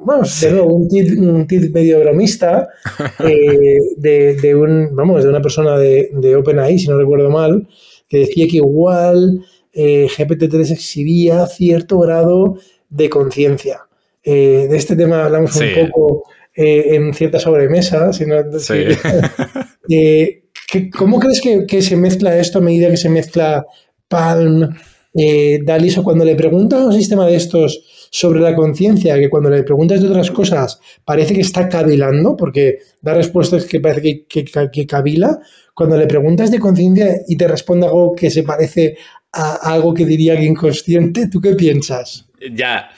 vamos, 0.00 0.42
un 0.42 1.46
tit, 1.46 1.72
medio 1.72 2.00
bromista 2.00 2.68
eh, 3.24 3.78
de, 3.96 4.54
un, 4.54 4.94
vamos, 4.94 5.22
de 5.22 5.30
una 5.30 5.42
persona 5.42 5.78
de, 5.78 6.10
de 6.12 6.36
OpenAI, 6.36 6.78
si 6.78 6.88
no 6.88 6.98
recuerdo 6.98 7.30
mal, 7.30 7.68
que 8.08 8.18
decía 8.18 8.46
que 8.48 8.56
igual 8.56 9.44
GPT-3 9.74 10.70
exhibía 10.70 11.46
cierto 11.46 11.98
grado 11.98 12.56
de 12.88 13.10
conciencia. 13.10 13.80
de 14.24 14.74
este 14.74 14.96
tema 14.96 15.26
hablamos 15.26 15.54
un 15.56 15.66
poco 15.80 16.22
en 16.54 17.12
cierta 17.12 17.38
sobremesa. 17.38 18.10
Si 18.14 18.24
¿Cómo 20.96 21.20
crees 21.20 21.42
que, 21.42 21.66
que, 21.66 21.82
se 21.82 21.96
mezcla 21.96 22.38
esto 22.38 22.58
a 22.58 22.62
medida 22.62 22.88
que 22.88 22.96
se 22.96 23.10
mezcla 23.10 23.66
Palm, 24.08 24.68
eh, 25.14 25.60
Daliso, 25.64 26.04
cuando 26.04 26.24
le 26.24 26.34
pregunta 26.34 26.76
a 26.76 26.86
un 26.86 26.92
sistema 26.92 27.26
de 27.26 27.36
estos 27.36 28.08
sobre 28.10 28.40
la 28.40 28.54
conciencia, 28.54 29.18
que 29.18 29.30
cuando 29.30 29.50
le 29.50 29.62
preguntas 29.62 30.00
de 30.00 30.08
otras 30.08 30.30
cosas 30.30 30.80
parece 31.04 31.34
que 31.34 31.40
está 31.40 31.68
cavilando, 31.68 32.36
porque 32.36 32.78
da 33.00 33.14
respuestas 33.14 33.64
que 33.64 33.80
parece 33.80 34.26
que, 34.26 34.86
cavila, 34.86 35.38
cuando 35.74 35.96
le 35.96 36.06
preguntas 36.06 36.50
de 36.50 36.60
conciencia 36.60 37.22
y 37.26 37.36
te 37.36 37.48
responde 37.48 37.86
algo 37.86 38.14
que 38.14 38.30
se 38.30 38.42
parece 38.42 38.96
a 39.32 39.72
algo 39.72 39.92
que 39.92 40.06
diría 40.06 40.36
que 40.36 40.44
inconsciente, 40.44 41.28
¿tú 41.28 41.40
qué 41.40 41.54
piensas? 41.54 42.28
Ya, 42.52 42.90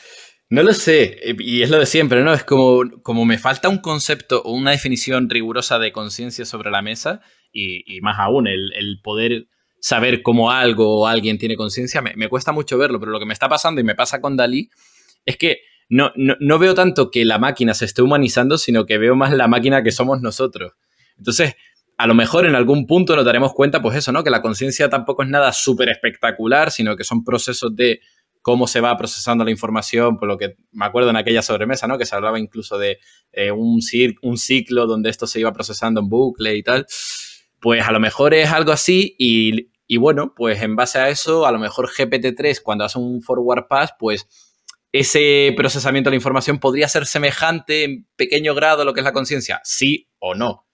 no 0.51 0.63
lo 0.63 0.73
sé, 0.73 1.19
y 1.39 1.63
es 1.63 1.71
lo 1.71 1.79
de 1.79 1.87
siempre, 1.87 2.23
¿no? 2.23 2.33
Es 2.33 2.45
como, 2.45 2.83
como 3.03 3.25
me 3.25 3.39
falta 3.39 3.69
un 3.69 3.79
concepto 3.79 4.43
o 4.43 4.53
una 4.53 4.71
definición 4.73 5.29
rigurosa 5.31 5.79
de 5.79 5.93
conciencia 5.93 6.45
sobre 6.45 6.71
la 6.71 6.83
mesa, 6.83 7.21
y, 7.53 8.01
más 8.03 8.19
aún, 8.19 8.47
el, 8.47 8.73
el 8.75 9.01
poder 9.03 9.47
saber 9.81 10.22
cómo 10.22 10.51
algo 10.51 11.01
o 11.01 11.07
alguien 11.07 11.39
tiene 11.39 11.57
conciencia, 11.57 12.03
me, 12.03 12.29
cuesta 12.29 12.53
mucho 12.53 12.79
verlo, 12.79 12.99
pero 12.99 13.12
lo 13.12 13.18
que 13.18 13.26
me 13.26 13.33
está 13.33 13.49
pasando 13.49 13.81
y 13.81 13.85
me 13.85 13.95
pasa 13.95 14.20
con 14.20 14.37
Dalí 14.37 14.70
es 15.24 15.37
que 15.37 15.61
no, 15.89 16.12
no, 16.16 16.59
veo 16.59 16.74
tanto 16.74 17.11
que 17.11 17.24
la 17.24 17.39
máquina 17.39 17.72
se 17.72 17.87
esté 17.87 18.03
humanizando, 18.03 18.59
sino 18.59 18.85
que 18.85 18.99
veo 18.99 19.16
más 19.16 19.33
la 19.33 19.49
máquina 19.49 19.83
que 19.83 19.91
somos 19.91 20.20
nosotros. 20.20 20.72
Entonces, 21.16 21.55
a 21.97 22.07
lo 22.07 22.14
mejor 22.14 22.47
en 22.47 22.55
algún 22.55 22.87
punto 22.87 23.16
nos 23.16 23.24
daremos 23.24 23.55
cuenta, 23.55 23.81
pues 23.81 23.97
eso, 23.97 24.12
¿no? 24.12 24.22
Que 24.22 24.31
la 24.31 24.43
conciencia 24.43 24.91
tampoco 24.91 25.22
es 25.22 25.29
nada 25.31 25.53
súper 25.53 25.89
espectacular, 25.89 26.70
sino 26.70 26.95
que 26.95 27.05
son 27.05 27.24
procesos 27.24 27.74
de 27.74 28.01
cómo 28.43 28.66
se 28.66 28.81
va 28.81 28.97
procesando 28.97 29.45
la 29.45 29.51
información, 29.51 30.18
por 30.18 30.29
lo 30.29 30.39
que 30.39 30.57
me 30.72 30.87
acuerdo 30.87 31.11
en 31.11 31.16
aquella 31.16 31.43
sobremesa, 31.43 31.87
¿no? 31.87 31.99
Que 31.99 32.07
se 32.07 32.14
hablaba 32.14 32.39
incluso 32.39 32.79
de 32.79 32.99
eh, 33.33 33.51
un, 33.51 33.81
un 34.22 34.39
ciclo 34.39 34.87
donde 34.87 35.11
esto 35.11 35.26
se 35.26 35.41
iba 35.41 35.53
procesando 35.53 36.01
en 36.01 36.09
bucle 36.09 36.55
y 36.57 36.62
tal. 36.62 36.87
Pues 37.61 37.87
a 37.87 37.93
lo 37.93 38.01
mejor 38.01 38.35
es 38.35 38.51
algo 38.51 38.73
así 38.73 39.15
y, 39.19 39.97
bueno, 39.97 40.35
pues 40.35 40.63
en 40.63 40.77
base 40.77 40.99
a 40.99 41.09
eso, 41.09 41.47
a 41.47 41.53
lo 41.53 41.59
mejor 41.59 41.89
GPT-3 41.89 42.63
cuando 42.63 42.85
hace 42.85 42.99
un 42.99 43.23
forward 43.23 43.67
pass, 43.69 43.95
pues 43.99 44.29
ese 44.93 45.53
procesamiento 45.57 46.09
de 46.09 46.13
la 46.13 46.17
información 46.17 46.59
podría 46.59 46.89
ser 46.89 47.07
semejante 47.07 47.85
en 47.85 48.07
pequeño 48.17 48.55
grado 48.55 48.83
a 48.83 48.85
lo 48.85 48.95
que 48.95 49.01
es 49.01 49.05
la 49.05 49.13
conciencia, 49.13 49.61
sí 49.65 50.09
o 50.19 50.35
no. 50.35 50.67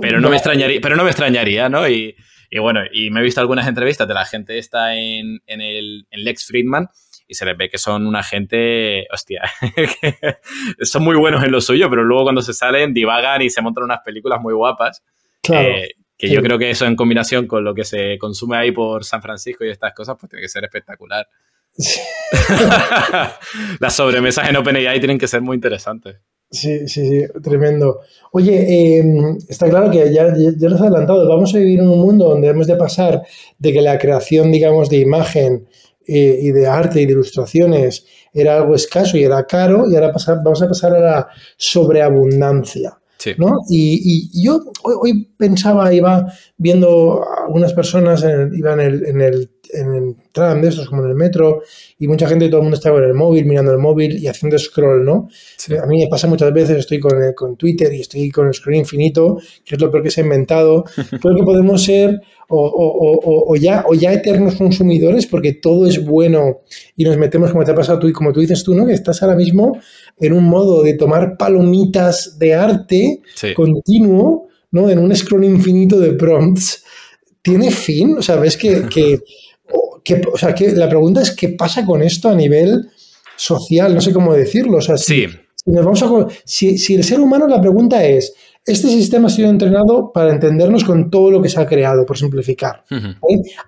Pero 0.00 0.20
no, 0.20 0.30
me 0.30 0.36
extrañaría, 0.36 0.80
pero 0.80 0.96
no 0.96 1.02
me 1.02 1.10
extrañaría, 1.10 1.68
¿no? 1.68 1.88
Y, 1.88 2.14
bueno, 2.60 2.80
y 2.92 3.10
me 3.10 3.20
he 3.20 3.24
visto 3.24 3.40
algunas 3.40 3.66
entrevistas 3.66 4.06
de 4.06 4.14
la 4.14 4.24
gente 4.24 4.58
esta 4.58 4.94
en, 4.94 5.40
en, 5.46 5.60
el, 5.60 6.06
en 6.10 6.24
Lex 6.24 6.46
Friedman 6.46 6.88
y 7.28 7.34
se 7.34 7.44
les 7.44 7.56
ve 7.56 7.68
que 7.68 7.78
son 7.78 8.06
una 8.06 8.22
gente, 8.22 9.06
hostia, 9.12 9.42
son 10.80 11.04
muy 11.04 11.14
buenos 11.16 11.44
en 11.44 11.52
lo 11.52 11.60
suyo, 11.60 11.90
pero 11.90 12.02
luego 12.02 12.24
cuando 12.24 12.40
se 12.40 12.54
salen 12.54 12.94
divagan 12.94 13.42
y 13.42 13.50
se 13.50 13.60
montan 13.60 13.84
unas 13.84 14.00
películas 14.00 14.40
muy 14.40 14.54
guapas. 14.54 15.04
Claro. 15.42 15.68
Eh, 15.68 15.90
que 16.18 16.28
yo 16.28 16.42
creo 16.42 16.58
que 16.58 16.70
eso 16.70 16.84
en 16.84 16.96
combinación 16.96 17.46
con 17.46 17.62
lo 17.62 17.74
que 17.74 17.84
se 17.84 18.18
consume 18.18 18.56
ahí 18.56 18.72
por 18.72 19.04
San 19.04 19.22
Francisco 19.22 19.64
y 19.64 19.70
estas 19.70 19.94
cosas, 19.94 20.16
pues 20.18 20.28
tiene 20.28 20.42
que 20.42 20.48
ser 20.48 20.64
espectacular. 20.64 21.26
Las 23.80 23.94
sobremesas 23.94 24.48
en 24.48 24.56
OpenAI 24.56 24.98
tienen 24.98 25.18
que 25.18 25.28
ser 25.28 25.40
muy 25.40 25.54
interesantes. 25.54 26.16
Sí, 26.50 26.88
sí, 26.88 27.06
sí, 27.06 27.40
tremendo. 27.42 28.00
Oye, 28.32 28.98
em, 28.98 29.36
está 29.48 29.68
claro 29.68 29.90
que 29.90 30.12
ya, 30.12 30.34
ya, 30.34 30.68
lo 30.68 30.74
has 30.74 30.80
adelantado, 30.80 31.28
vamos 31.28 31.54
a 31.54 31.58
vivir 31.58 31.78
en 31.78 31.88
un 31.88 32.00
mundo 32.00 32.30
donde 32.30 32.48
hemos 32.48 32.66
de 32.66 32.74
pasar 32.74 33.22
de 33.58 33.72
que 33.72 33.82
la 33.82 33.98
creación, 33.98 34.50
digamos, 34.50 34.88
de 34.88 34.96
imagen 34.96 35.68
eh, 36.06 36.38
y 36.40 36.50
de 36.50 36.66
arte 36.66 37.02
y 37.02 37.06
de 37.06 37.12
ilustraciones 37.12 38.06
era 38.32 38.56
algo 38.56 38.74
escaso 38.74 39.16
y 39.16 39.24
era 39.24 39.46
caro, 39.46 39.84
y 39.90 39.94
ahora 39.94 40.12
vamos 40.42 40.62
a 40.62 40.68
pasar 40.68 40.94
a 40.94 41.00
la 41.00 41.28
sobreabundancia. 41.56 42.97
¿No? 43.36 43.58
Y, 43.68 44.30
yo 44.42 44.60
hoy, 44.82 45.28
pensaba, 45.36 45.92
iba 45.92 46.32
viendo 46.56 47.24
algunas 47.46 47.72
personas, 47.72 48.22
en 48.22 48.54
iba 48.54 48.72
en 48.72 48.80
el, 48.80 49.50
en 49.72 49.94
el 49.94 50.16
tram 50.32 50.62
de 50.62 50.68
estos, 50.68 50.88
como 50.88 51.04
en 51.04 51.10
el 51.10 51.16
metro, 51.16 51.62
y 51.98 52.08
mucha 52.08 52.28
gente, 52.28 52.48
todo 52.48 52.58
el 52.58 52.64
mundo 52.64 52.76
está 52.76 52.90
con 52.90 53.04
el 53.04 53.14
móvil, 53.14 53.44
mirando 53.44 53.72
el 53.72 53.78
móvil 53.78 54.18
y 54.18 54.26
haciendo 54.28 54.58
scroll, 54.58 55.04
¿no? 55.04 55.28
A 55.82 55.86
mí 55.86 56.02
me 56.02 56.08
pasa 56.08 56.26
muchas 56.26 56.52
veces, 56.52 56.78
estoy 56.78 57.00
con, 57.00 57.12
con 57.34 57.56
Twitter 57.56 57.92
y 57.92 58.00
estoy 58.00 58.30
con 58.30 58.46
el 58.46 58.54
scroll 58.54 58.76
infinito, 58.76 59.38
que 59.64 59.74
es 59.74 59.80
lo 59.80 59.90
peor 59.90 60.02
que 60.02 60.10
se 60.10 60.20
ha 60.20 60.24
inventado. 60.24 60.84
Creo 61.20 61.36
que 61.36 61.42
podemos 61.42 61.82
ser 61.82 62.20
o, 62.50 62.66
o, 62.66 63.52
o, 63.52 63.56
ya, 63.56 63.84
o 63.86 63.94
ya 63.94 64.12
eternos 64.12 64.54
consumidores 64.54 65.26
porque 65.26 65.52
todo 65.52 65.86
es 65.86 66.02
bueno 66.02 66.60
y 66.96 67.04
nos 67.04 67.18
metemos, 67.18 67.50
como 67.50 67.64
te 67.64 67.72
ha 67.72 67.74
pasado 67.74 67.98
tú 67.98 68.08
y 68.08 68.12
como 68.12 68.32
tú 68.32 68.40
dices 68.40 68.64
tú, 68.64 68.74
¿no? 68.74 68.86
Que 68.86 68.94
estás 68.94 69.22
ahora 69.22 69.36
mismo 69.36 69.78
en 70.20 70.32
un 70.32 70.44
modo 70.44 70.82
de 70.82 70.94
tomar 70.94 71.36
palomitas 71.36 72.38
de 72.38 72.54
arte 72.54 73.22
continuo, 73.54 74.48
¿no? 74.70 74.90
En 74.90 74.98
un 74.98 75.14
scroll 75.14 75.44
infinito 75.44 75.98
de 75.98 76.12
prompts. 76.12 76.84
¿Tiene 77.42 77.70
fin? 77.70 78.18
O 78.18 78.22
sea, 78.22 78.36
ves 78.36 78.56
que, 78.56 78.86
que, 80.04 80.22
o 80.32 80.36
sea, 80.36 80.54
que 80.54 80.72
la 80.72 80.88
pregunta 80.88 81.22
es 81.22 81.30
qué 81.32 81.50
pasa 81.50 81.84
con 81.84 82.02
esto 82.02 82.28
a 82.28 82.34
nivel 82.34 82.90
social, 83.36 83.94
no 83.94 84.00
sé 84.00 84.12
cómo 84.12 84.34
decirlo. 84.34 84.78
O 84.78 84.82
sea, 84.82 84.96
si, 84.96 85.26
nos 85.66 85.84
vamos 85.84 86.02
a, 86.02 86.08
si, 86.44 86.78
si 86.78 86.94
el 86.94 87.04
ser 87.04 87.20
humano, 87.20 87.46
la 87.46 87.60
pregunta 87.60 88.04
es, 88.04 88.34
este 88.68 88.88
sistema 88.88 89.28
ha 89.28 89.30
sido 89.30 89.48
entrenado 89.48 90.12
para 90.12 90.30
entendernos 90.30 90.84
con 90.84 91.10
todo 91.10 91.30
lo 91.30 91.40
que 91.40 91.48
se 91.48 91.58
ha 91.58 91.66
creado, 91.66 92.04
por 92.04 92.18
simplificar. 92.18 92.84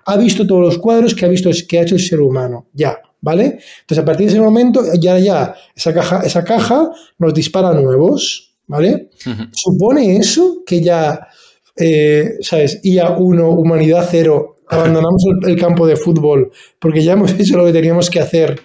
Ha 0.05 0.17
visto 0.17 0.45
todos 0.45 0.61
los 0.61 0.77
cuadros 0.77 1.15
que 1.15 1.25
ha 1.25 1.29
visto 1.29 1.49
que 1.67 1.79
ha 1.79 1.81
hecho 1.81 1.95
el 1.95 2.01
ser 2.01 2.21
humano, 2.21 2.67
ya, 2.73 2.99
¿vale? 3.21 3.59
Entonces, 3.81 3.99
a 3.99 4.05
partir 4.05 4.27
de 4.27 4.33
ese 4.33 4.41
momento, 4.41 4.83
ya, 4.99 5.17
ya, 5.19 5.55
esa 5.75 5.93
caja, 5.93 6.21
esa 6.23 6.43
caja 6.43 6.91
nos 7.17 7.33
dispara 7.33 7.73
nuevos, 7.73 8.53
¿vale? 8.67 9.09
Supone 9.53 10.17
eso 10.17 10.63
que 10.65 10.81
ya, 10.81 11.27
eh, 11.75 12.37
¿sabes? 12.41 12.79
IA 12.83 13.11
1, 13.11 13.49
humanidad 13.49 14.07
0, 14.09 14.57
abandonamos 14.71 15.23
el, 15.43 15.59
campo 15.59 15.85
de 15.85 15.97
fútbol 15.97 16.51
porque 16.79 17.03
ya 17.03 17.13
hemos 17.13 17.31
hecho 17.39 17.57
lo 17.57 17.65
que 17.65 17.73
teníamos 17.73 18.09
que 18.09 18.19
hacer 18.19 18.61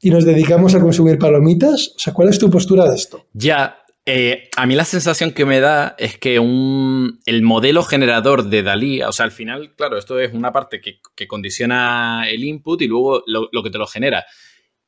y 0.00 0.10
nos 0.10 0.24
dedicamos 0.24 0.74
a 0.74 0.80
consumir 0.80 1.18
palomitas. 1.18 1.92
O 1.96 1.98
sea, 1.98 2.12
¿cuál 2.12 2.28
es 2.28 2.38
tu 2.38 2.50
postura 2.50 2.88
de 2.88 2.96
esto? 2.96 3.24
Ya, 3.32 3.76
eh, 4.04 4.48
a 4.56 4.66
mí 4.66 4.74
la 4.74 4.84
sensación 4.84 5.30
que 5.30 5.44
me 5.44 5.60
da 5.60 5.94
es 5.96 6.18
que 6.18 6.34
el 6.34 7.42
modelo 7.42 7.84
generador 7.84 8.48
de 8.48 8.64
Dalí, 8.64 9.00
o 9.02 9.12
sea, 9.12 9.24
al 9.24 9.30
final, 9.30 9.74
claro, 9.76 9.96
esto 9.96 10.18
es 10.18 10.32
una 10.32 10.52
parte 10.52 10.80
que, 10.80 11.00
condiciona 11.28 12.28
el 12.28 12.42
input 12.42 12.82
y 12.82 12.88
luego 12.88 13.22
lo, 13.26 13.62
que 13.62 13.70
te 13.70 13.78
lo 13.78 13.86
genera. 13.86 14.24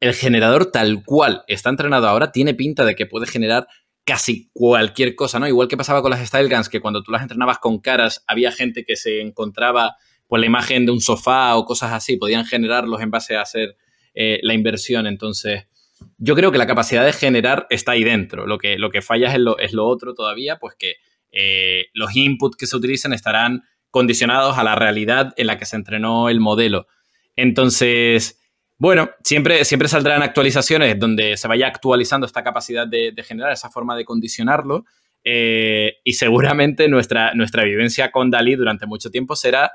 El 0.00 0.14
generador 0.14 0.72
tal 0.72 1.04
cual 1.04 1.44
está 1.46 1.70
entrenado 1.70 2.08
ahora 2.08 2.32
tiene 2.32 2.54
pinta 2.54 2.84
de 2.84 2.96
que 2.96 3.06
puede 3.06 3.26
generar 3.26 3.68
casi 4.04 4.50
cualquier 4.52 5.14
cosa, 5.14 5.38
¿no? 5.38 5.46
Igual 5.46 5.68
que 5.68 5.76
pasaba 5.76 6.02
con 6.02 6.10
las 6.10 6.26
Style 6.26 6.48
Guns, 6.48 6.68
que 6.68 6.80
cuando 6.80 7.02
tú 7.02 7.12
las 7.12 7.22
entrenabas 7.22 7.58
con 7.58 7.78
caras, 7.78 8.24
había 8.26 8.50
gente 8.50 8.84
que 8.84 8.96
se 8.96 9.20
encontraba 9.20 9.96
pues 10.26 10.40
la 10.40 10.46
imagen 10.46 10.86
de 10.86 10.92
un 10.92 11.00
sofá 11.00 11.54
o 11.56 11.64
cosas 11.64 11.92
así, 11.92 12.16
podían 12.16 12.44
generarlos 12.44 13.00
en 13.00 13.10
base 13.10 13.36
a 13.36 13.42
hacer 13.42 13.76
eh, 14.14 14.40
la 14.42 14.54
inversión. 14.54 15.06
Entonces, 15.06 15.66
yo 16.18 16.34
creo 16.34 16.52
que 16.52 16.59
la 16.59 16.66
capacidad 16.66 17.05
de 17.05 17.12
generar 17.12 17.66
está 17.70 17.92
ahí 17.92 18.05
dentro. 18.05 18.46
Lo 18.46 18.59
que, 18.59 18.78
lo 18.78 18.90
que 18.90 19.02
falla 19.02 19.32
es 19.32 19.38
lo, 19.38 19.59
es 19.59 19.72
lo 19.72 19.86
otro 19.86 20.14
todavía, 20.14 20.59
pues 20.59 20.74
que 20.78 20.96
eh, 21.30 21.86
los 21.94 22.14
inputs 22.14 22.57
que 22.57 22.66
se 22.66 22.76
utilizan 22.76 23.12
estarán 23.12 23.64
condicionados 23.90 24.59
a 24.59 24.64
la 24.64 24.74
realidad 24.74 25.34
en 25.36 25.46
la 25.46 25.59
que 25.59 25.66
se 25.66 25.76
entrenó 25.76 26.28
el 26.28 26.40
modelo. 26.40 26.86
Entonces, 27.36 28.40
bueno, 28.78 29.11
siempre, 29.22 29.64
siempre 29.64 29.88
saldrán 29.88 30.22
actualizaciones 30.22 30.98
donde 30.98 31.36
se 31.36 31.48
vaya 31.48 31.66
actualizando 31.66 32.26
esta 32.26 32.42
capacidad 32.42 32.86
de, 32.86 33.14
generar, 33.22 33.52
esa 33.52 33.70
forma 33.70 33.96
de 33.96 34.05
condicionarlo. 34.05 34.84
Eh, 35.24 35.96
y 36.05 36.14
seguramente 36.14 36.88
nuestra, 36.88 37.34
nuestra 37.34 37.64
vivencia 37.64 38.11
con 38.11 38.30
Dalí 38.30 38.57
durante 38.57 38.86
mucho 38.86 39.11
tiempo 39.11 39.36
será 39.36 39.72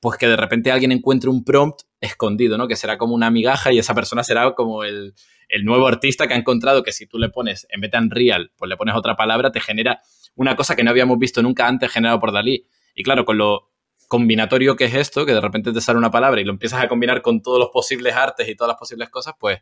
pues 0.00 0.18
que 0.18 0.26
de 0.26 0.36
repente 0.36 0.72
alguien 0.72 0.92
encuentre 0.92 1.30
un 1.30 1.44
prompt 1.44 1.82
escondido, 2.00 2.56
¿no? 2.56 2.66
Que 2.66 2.76
será 2.76 2.98
como 2.98 3.14
una 3.14 3.30
migaja 3.30 3.72
y 3.72 3.78
esa 3.78 3.94
persona 3.94 4.24
será 4.24 4.54
como 4.54 4.82
el, 4.82 5.14
el 5.50 5.64
nuevo 5.64 5.86
artista 5.86 6.26
que 6.26 6.34
ha 6.34 6.36
encontrado 6.36 6.82
que 6.82 6.92
si 6.92 7.06
tú 7.06 7.18
le 7.18 7.28
pones, 7.28 7.66
en 7.70 7.80
vez 7.80 7.90
de 7.90 8.50
pues 8.56 8.68
le 8.68 8.76
pones 8.76 8.94
otra 8.94 9.16
palabra, 9.16 9.50
te 9.50 9.60
genera 9.60 10.00
una 10.34 10.56
cosa 10.56 10.76
que 10.76 10.84
no 10.84 10.90
habíamos 10.90 11.18
visto 11.18 11.42
nunca 11.42 11.66
antes 11.66 11.90
generado 11.90 12.20
por 12.20 12.32
Dalí. 12.32 12.66
Y 12.94 13.02
claro, 13.02 13.24
con 13.24 13.38
lo 13.38 13.70
combinatorio 14.08 14.74
que 14.76 14.86
es 14.86 14.94
esto, 14.94 15.26
que 15.26 15.32
de 15.32 15.40
repente 15.40 15.72
te 15.72 15.80
sale 15.80 15.98
una 15.98 16.10
palabra 16.10 16.40
y 16.40 16.44
lo 16.44 16.52
empiezas 16.52 16.82
a 16.82 16.88
combinar 16.88 17.22
con 17.22 17.42
todos 17.42 17.58
los 17.58 17.70
posibles 17.70 18.14
artes 18.14 18.48
y 18.48 18.56
todas 18.56 18.70
las 18.70 18.78
posibles 18.78 19.08
cosas, 19.08 19.34
pues 19.38 19.58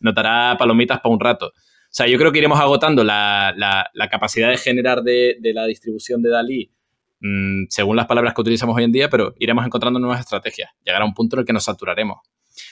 notará 0.00 0.56
palomitas 0.58 1.00
para 1.00 1.12
un 1.12 1.20
rato. 1.20 1.46
O 1.46 1.94
sea, 1.94 2.06
yo 2.06 2.18
creo 2.18 2.32
que 2.32 2.38
iremos 2.38 2.58
agotando 2.58 3.04
la, 3.04 3.54
capacidad 4.10 4.48
de 4.48 4.56
generar 4.56 5.02
de, 5.02 5.36
la 5.54 5.66
distribución 5.66 6.22
de 6.22 6.30
Dalí 6.30 6.72
mm, 7.20 7.66
según 7.68 7.96
las 7.96 8.06
palabras 8.06 8.34
que 8.34 8.40
utilizamos 8.40 8.76
hoy 8.76 8.84
en 8.84 8.92
día, 8.92 9.08
pero 9.08 9.34
iremos 9.38 9.64
encontrando 9.66 10.00
nuevas 10.00 10.20
estrategias. 10.20 10.70
Llegará 10.84 11.04
un 11.04 11.14
punto 11.14 11.36
en 11.36 11.40
el 11.40 11.46
que 11.46 11.52
nos 11.52 11.64
saturaremos. 11.64 12.20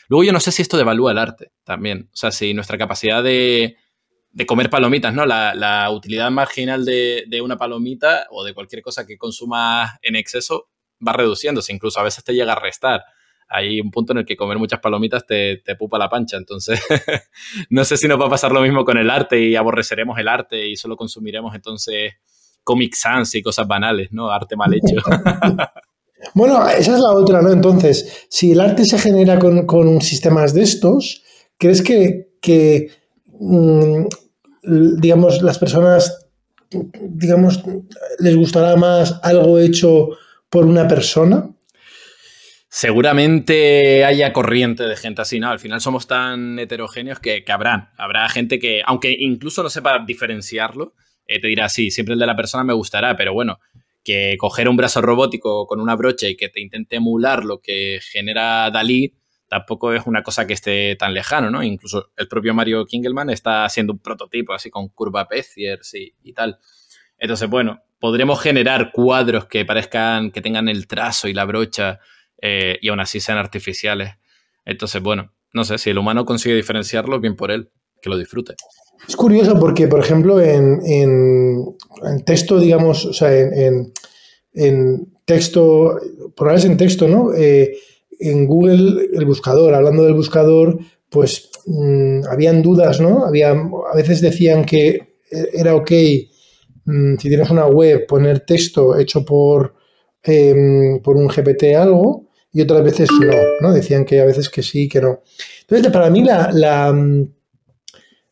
Luego 0.09 0.25
yo 0.25 0.33
no 0.33 0.41
sé 0.41 0.53
si 0.53 0.63
esto 0.63 0.77
devalúa 0.77 1.13
el 1.13 1.19
arte 1.19 1.53
también. 1.65 2.09
O 2.13 2.17
sea, 2.17 2.31
si 2.31 2.55
nuestra 2.55 2.79
capacidad 2.79 3.23
de, 3.23 3.77
comer 4.47 4.71
palomitas, 4.71 5.15
¿no? 5.15 5.27
La, 5.27 5.91
utilidad 5.91 6.31
marginal 6.31 6.85
de, 6.85 7.41
una 7.43 7.57
palomita 7.57 8.27
o 8.31 8.45
de 8.45 8.55
cualquier 8.55 8.83
cosa 8.83 9.07
que 9.07 9.17
consumas 9.17 9.99
en 10.03 10.17
exceso 10.17 10.69
va 11.07 11.13
reduciéndose. 11.13 11.73
Incluso 11.73 12.01
a 12.01 12.05
veces 12.05 12.25
te 12.25 12.35
llega 12.35 12.53
a 12.53 12.61
restar. 12.61 13.03
Hay 13.49 13.81
un 13.81 13.91
punto 13.91 14.13
en 14.13 14.19
el 14.19 14.25
que 14.25 14.37
comer 14.37 14.59
muchas 14.59 14.79
palomitas 14.79 15.27
te, 15.27 15.57
te 15.65 15.75
pupa 15.75 15.99
la 15.99 16.09
pancha. 16.09 16.37
Entonces, 16.37 16.81
no 17.71 17.85
sé 17.85 17.97
si 17.97 18.07
nos 18.07 18.21
va 18.21 18.27
a 18.27 18.31
pasar 18.31 18.53
lo 18.53 18.61
mismo 18.61 18.85
con 18.85 18.97
el 18.97 19.11
arte 19.11 19.41
y 19.41 19.57
aborreceremos 19.57 20.19
el 20.19 20.29
arte 20.29 20.69
y 20.69 20.77
solo 20.77 20.97
consumiremos 20.97 21.55
entonces 21.55 22.15
Comic 22.63 22.95
Sans 22.95 23.35
y 23.35 23.43
cosas 23.43 23.67
banales, 23.67 24.13
¿no? 24.13 24.31
Arte 24.31 24.57
mal 24.57 24.73
hecho. 24.73 25.03
Bueno, 26.35 26.69
esa 26.69 26.95
es 26.95 27.01
la 27.01 27.11
otra, 27.11 27.43
¿no? 27.43 27.51
Entonces, 27.51 28.27
si 28.29 28.53
el 28.53 28.61
arte 28.61 28.85
se 28.85 28.99
genera 28.99 29.39
con, 29.39 29.67
con 29.67 30.01
sistemas 30.01 30.55
de 30.55 30.63
estos, 30.63 31.23
¿crees 31.59 31.83
que, 31.83 32.91
mm, 33.39 34.05
digamos, 34.99 35.43
las 35.43 35.59
personas, 35.59 36.29
digamos, 36.71 37.63
les 38.19 38.37
gustará 38.37 38.77
más 38.77 39.19
algo 39.23 39.59
hecho 39.59 40.11
por 40.49 40.67
una 40.67 40.87
persona? 40.87 41.51
Seguramente 42.69 44.05
haya 44.05 44.33
corriente 44.33 44.85
de 44.85 44.97
gente 44.97 45.23
así, 45.23 45.41
¿no? 45.41 45.51
Al 45.51 45.59
final 45.59 45.81
somos 45.81 46.07
tan 46.07 46.59
heterogéneos 46.59 47.19
que, 47.19 47.43
que 47.45 47.53
habrá. 47.53 47.93
Habrá 47.97 48.29
gente 48.29 48.61
que, 48.61 48.83
aunque 48.87 49.17
incluso 49.19 49.63
no 49.65 49.71
sepa 49.71 50.05
diferenciarlo, 50.07 50.95
eh, 51.27 51.41
te 51.41 51.49
dirá, 51.49 51.69
sí, 51.69 51.91
siempre 51.91 52.15
el 52.15 52.21
de 52.21 52.27
la 52.27 52.37
persona 52.37 52.65
me 52.65 52.73
gustará, 52.73 53.17
pero 53.17 53.33
bueno, 53.33 53.59
que 54.05 54.37
coger 54.39 54.69
un 54.69 54.77
brazo 54.77 55.03
robótico 55.03 55.67
con 55.67 55.81
una 55.81 55.97
brocha 55.97 56.27
y 56.29 56.37
que 56.37 56.49
te 56.49 56.61
intente 56.61 56.97
emular 56.97 57.45
lo 57.45 57.61
que 57.61 58.01
genera 58.03 58.71
Dalí 58.71 59.15
tampoco 59.51 59.93
es 59.93 60.07
una 60.07 60.23
cosa 60.23 60.47
que 60.47 60.53
esté 60.53 60.95
tan 60.95 61.13
lejano, 61.13 61.51
¿no? 61.51 61.61
Incluso 61.65 62.13
el 62.17 62.29
propio 62.29 62.55
Mario 62.55 62.87
Kingelman 62.87 63.31
está 63.31 63.65
haciendo 63.65 63.93
un 63.93 63.99
prototipo 63.99 64.53
así 64.55 64.71
con 64.71 64.89
curva 64.91 65.27
Beziers 65.29 65.93
y, 65.95 66.33
tal. 66.33 66.61
Entonces, 67.19 67.51
bueno, 67.51 67.83
podremos 67.99 68.41
generar 68.41 68.93
cuadros 68.93 69.47
que 69.47 69.65
parezcan, 69.65 70.31
que 70.31 70.41
tengan 70.41 70.69
el 70.69 70.87
trazo 70.87 71.27
y 71.27 71.35
la 71.35 71.47
brocha 71.47 71.99
eh, 72.41 72.79
y 72.81 72.91
aún 72.91 73.01
así 73.01 73.19
sean 73.19 73.39
artificiales. 73.39 74.15
Entonces, 74.65 75.03
bueno, 75.03 75.35
no 75.53 75.65
sé, 75.65 75.79
si 75.79 75.91
el 75.91 75.99
humano 75.99 76.25
consigue 76.25 76.55
diferenciarlo, 76.55 77.19
bien 77.19 77.35
por 77.35 77.51
él, 77.51 77.73
que 78.01 78.09
lo 78.09 78.17
disfrute. 78.17 78.55
Es 79.09 79.17
curioso 79.17 79.59
porque, 79.59 79.89
por 79.89 80.01
ejemplo, 80.01 80.41
en, 80.41 80.81
en, 80.85 81.77
texto, 82.25 82.59
digamos, 82.61 83.07
o 83.07 83.13
sea, 83.13 83.37
en, 83.37 83.93
en 84.55 85.13
texto, 85.25 85.99
por 86.35 86.53
en 86.53 86.77
texto, 86.77 87.09
¿no? 87.09 87.33
Eh, 87.35 87.77
en 88.21 88.47
Google, 88.47 89.09
el 89.13 89.25
buscador, 89.25 89.75
hablando 89.75 90.05
del 90.05 90.15
buscador, 90.15 90.79
pues 91.09 91.51
mm, 91.67 92.21
habían 92.31 92.63
dudas, 92.63 93.01
¿no? 93.01 93.25
Había, 93.25 93.51
a 93.51 93.97
veces 93.97 94.21
decían 94.21 94.65
que 94.65 95.11
era 95.53 95.75
ok 95.75 95.91
mm, 96.85 97.17
si 97.17 97.29
tienes 97.29 97.51
una 97.51 97.67
web 97.67 98.07
poner 98.07 98.41
texto 98.41 98.99
hecho 98.99 99.25
por, 99.25 99.75
em, 100.23 101.01
por 101.03 101.17
un 101.17 101.29
GPT 101.29 101.75
algo 101.77 102.27
y 102.53 102.61
otras 102.61 102.83
veces 102.83 103.09
no, 103.21 103.35
¿no? 103.61 103.73
Decían 103.73 104.05
que 104.05 104.21
a 104.21 104.25
veces 104.25 104.49
que 104.49 104.63
sí, 104.63 104.89
que 104.89 105.01
no. 105.01 105.23
Entonces, 105.63 105.93
para 105.93 106.11
mí 106.11 106.25
la, 106.25 106.51
la 106.53 106.93
mm, 106.93 107.29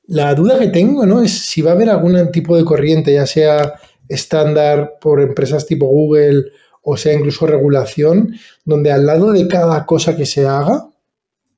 la 0.09 0.35
duda 0.35 0.59
que 0.59 0.69
tengo 0.69 1.07
¿no? 1.07 1.23
es 1.23 1.33
si 1.33 1.63
va 1.63 1.71
a 1.71 1.75
haber 1.75 1.91
algún 1.91 2.31
tipo 2.33 2.57
de 2.57 2.65
corriente, 2.65 3.13
ya 3.13 3.27
sea 3.27 3.75
estándar 4.09 4.95
por 5.01 5.21
empresas 5.21 5.67
tipo 5.67 5.87
Google 5.87 6.47
o 6.83 6.97
sea 6.97 7.13
incluso 7.13 7.47
regulación, 7.47 8.35
donde 8.65 8.91
al 8.91 9.05
lado 9.05 9.33
de 9.33 9.47
cada 9.47 9.85
cosa 9.85 10.17
que 10.17 10.25
se 10.25 10.47
haga, 10.47 10.89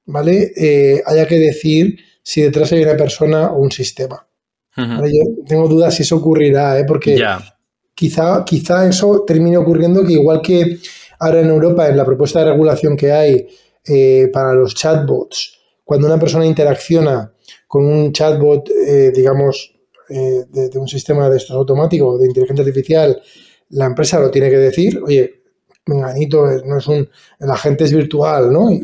¿vale? 0.06 0.52
Eh, 0.56 1.02
haya 1.06 1.28
que 1.28 1.38
decir 1.38 2.00
si 2.22 2.42
detrás 2.42 2.72
hay 2.72 2.82
una 2.82 2.96
persona 2.96 3.52
o 3.52 3.60
un 3.60 3.70
sistema. 3.70 4.26
Yo 4.76 5.44
tengo 5.46 5.68
dudas 5.68 5.94
si 5.94 6.02
eso 6.02 6.16
ocurrirá, 6.16 6.78
¿eh? 6.78 6.84
porque 6.84 7.22
quizá, 7.94 8.44
quizá 8.44 8.88
eso 8.88 9.24
termine 9.26 9.58
ocurriendo 9.58 10.04
que 10.04 10.14
igual 10.14 10.40
que 10.40 10.78
ahora 11.18 11.40
en 11.40 11.50
Europa, 11.50 11.88
en 11.88 11.98
la 11.98 12.04
propuesta 12.04 12.40
de 12.40 12.50
regulación 12.50 12.96
que 12.96 13.12
hay 13.12 13.46
eh, 13.84 14.30
para 14.32 14.54
los 14.54 14.74
chatbots, 14.74 15.58
cuando 15.84 16.06
una 16.06 16.18
persona 16.18 16.46
interacciona 16.46 17.32
con 17.66 17.84
un 17.84 18.12
chatbot, 18.12 18.68
eh, 18.70 19.12
digamos, 19.14 19.74
eh, 20.08 20.44
de, 20.48 20.78
un 20.78 20.88
sistema 20.88 21.30
de 21.30 21.36
estos 21.36 21.56
automático, 21.56 22.18
de 22.18 22.26
inteligencia 22.26 22.64
artificial, 22.64 23.22
la 23.70 23.86
empresa 23.86 24.18
lo 24.18 24.30
tiene 24.30 24.50
que 24.50 24.58
decir, 24.58 25.00
oye, 25.04 25.42
menganito 25.86 26.46
no 26.64 26.78
es 26.78 26.86
un, 26.86 27.08
la 27.38 27.56
gente 27.56 27.84
es 27.84 27.92
virtual, 27.92 28.52
¿no? 28.52 28.70
Y, 28.70 28.80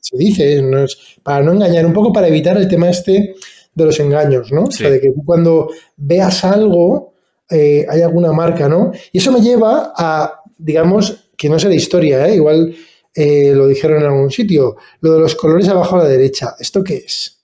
se 0.00 0.16
dice, 0.16 0.62
no 0.62 0.84
es, 0.84 0.96
para 1.22 1.42
no 1.42 1.52
engañar, 1.52 1.86
un 1.86 1.92
poco 1.92 2.12
para 2.12 2.28
evitar 2.28 2.56
el 2.56 2.68
tema 2.68 2.88
este 2.88 3.34
de 3.74 3.84
los 3.84 4.00
engaños, 4.00 4.52
¿no? 4.52 4.64
O 4.64 4.70
sea, 4.70 4.90
de 4.90 5.00
que 5.00 5.12
cuando 5.24 5.70
veas 5.96 6.44
algo, 6.44 7.14
eh, 7.50 7.86
hay 7.88 8.02
alguna 8.02 8.32
marca, 8.32 8.68
¿no? 8.68 8.92
Y 9.12 9.18
eso 9.18 9.32
me 9.32 9.40
lleva 9.40 9.92
a, 9.96 10.42
digamos, 10.56 11.30
que 11.36 11.48
no 11.48 11.58
sé 11.58 11.68
la 11.68 11.74
historia, 11.74 12.26
¿eh? 12.28 12.36
Igual 12.36 12.74
eh, 13.14 13.52
lo 13.54 13.66
dijeron 13.66 13.98
en 13.98 14.06
algún 14.06 14.30
sitio, 14.30 14.76
lo 15.00 15.12
de 15.12 15.20
los 15.20 15.34
colores 15.34 15.68
abajo 15.68 15.96
a 15.96 16.04
la 16.04 16.08
derecha, 16.08 16.54
¿esto 16.58 16.82
qué 16.84 16.96
es? 16.96 17.39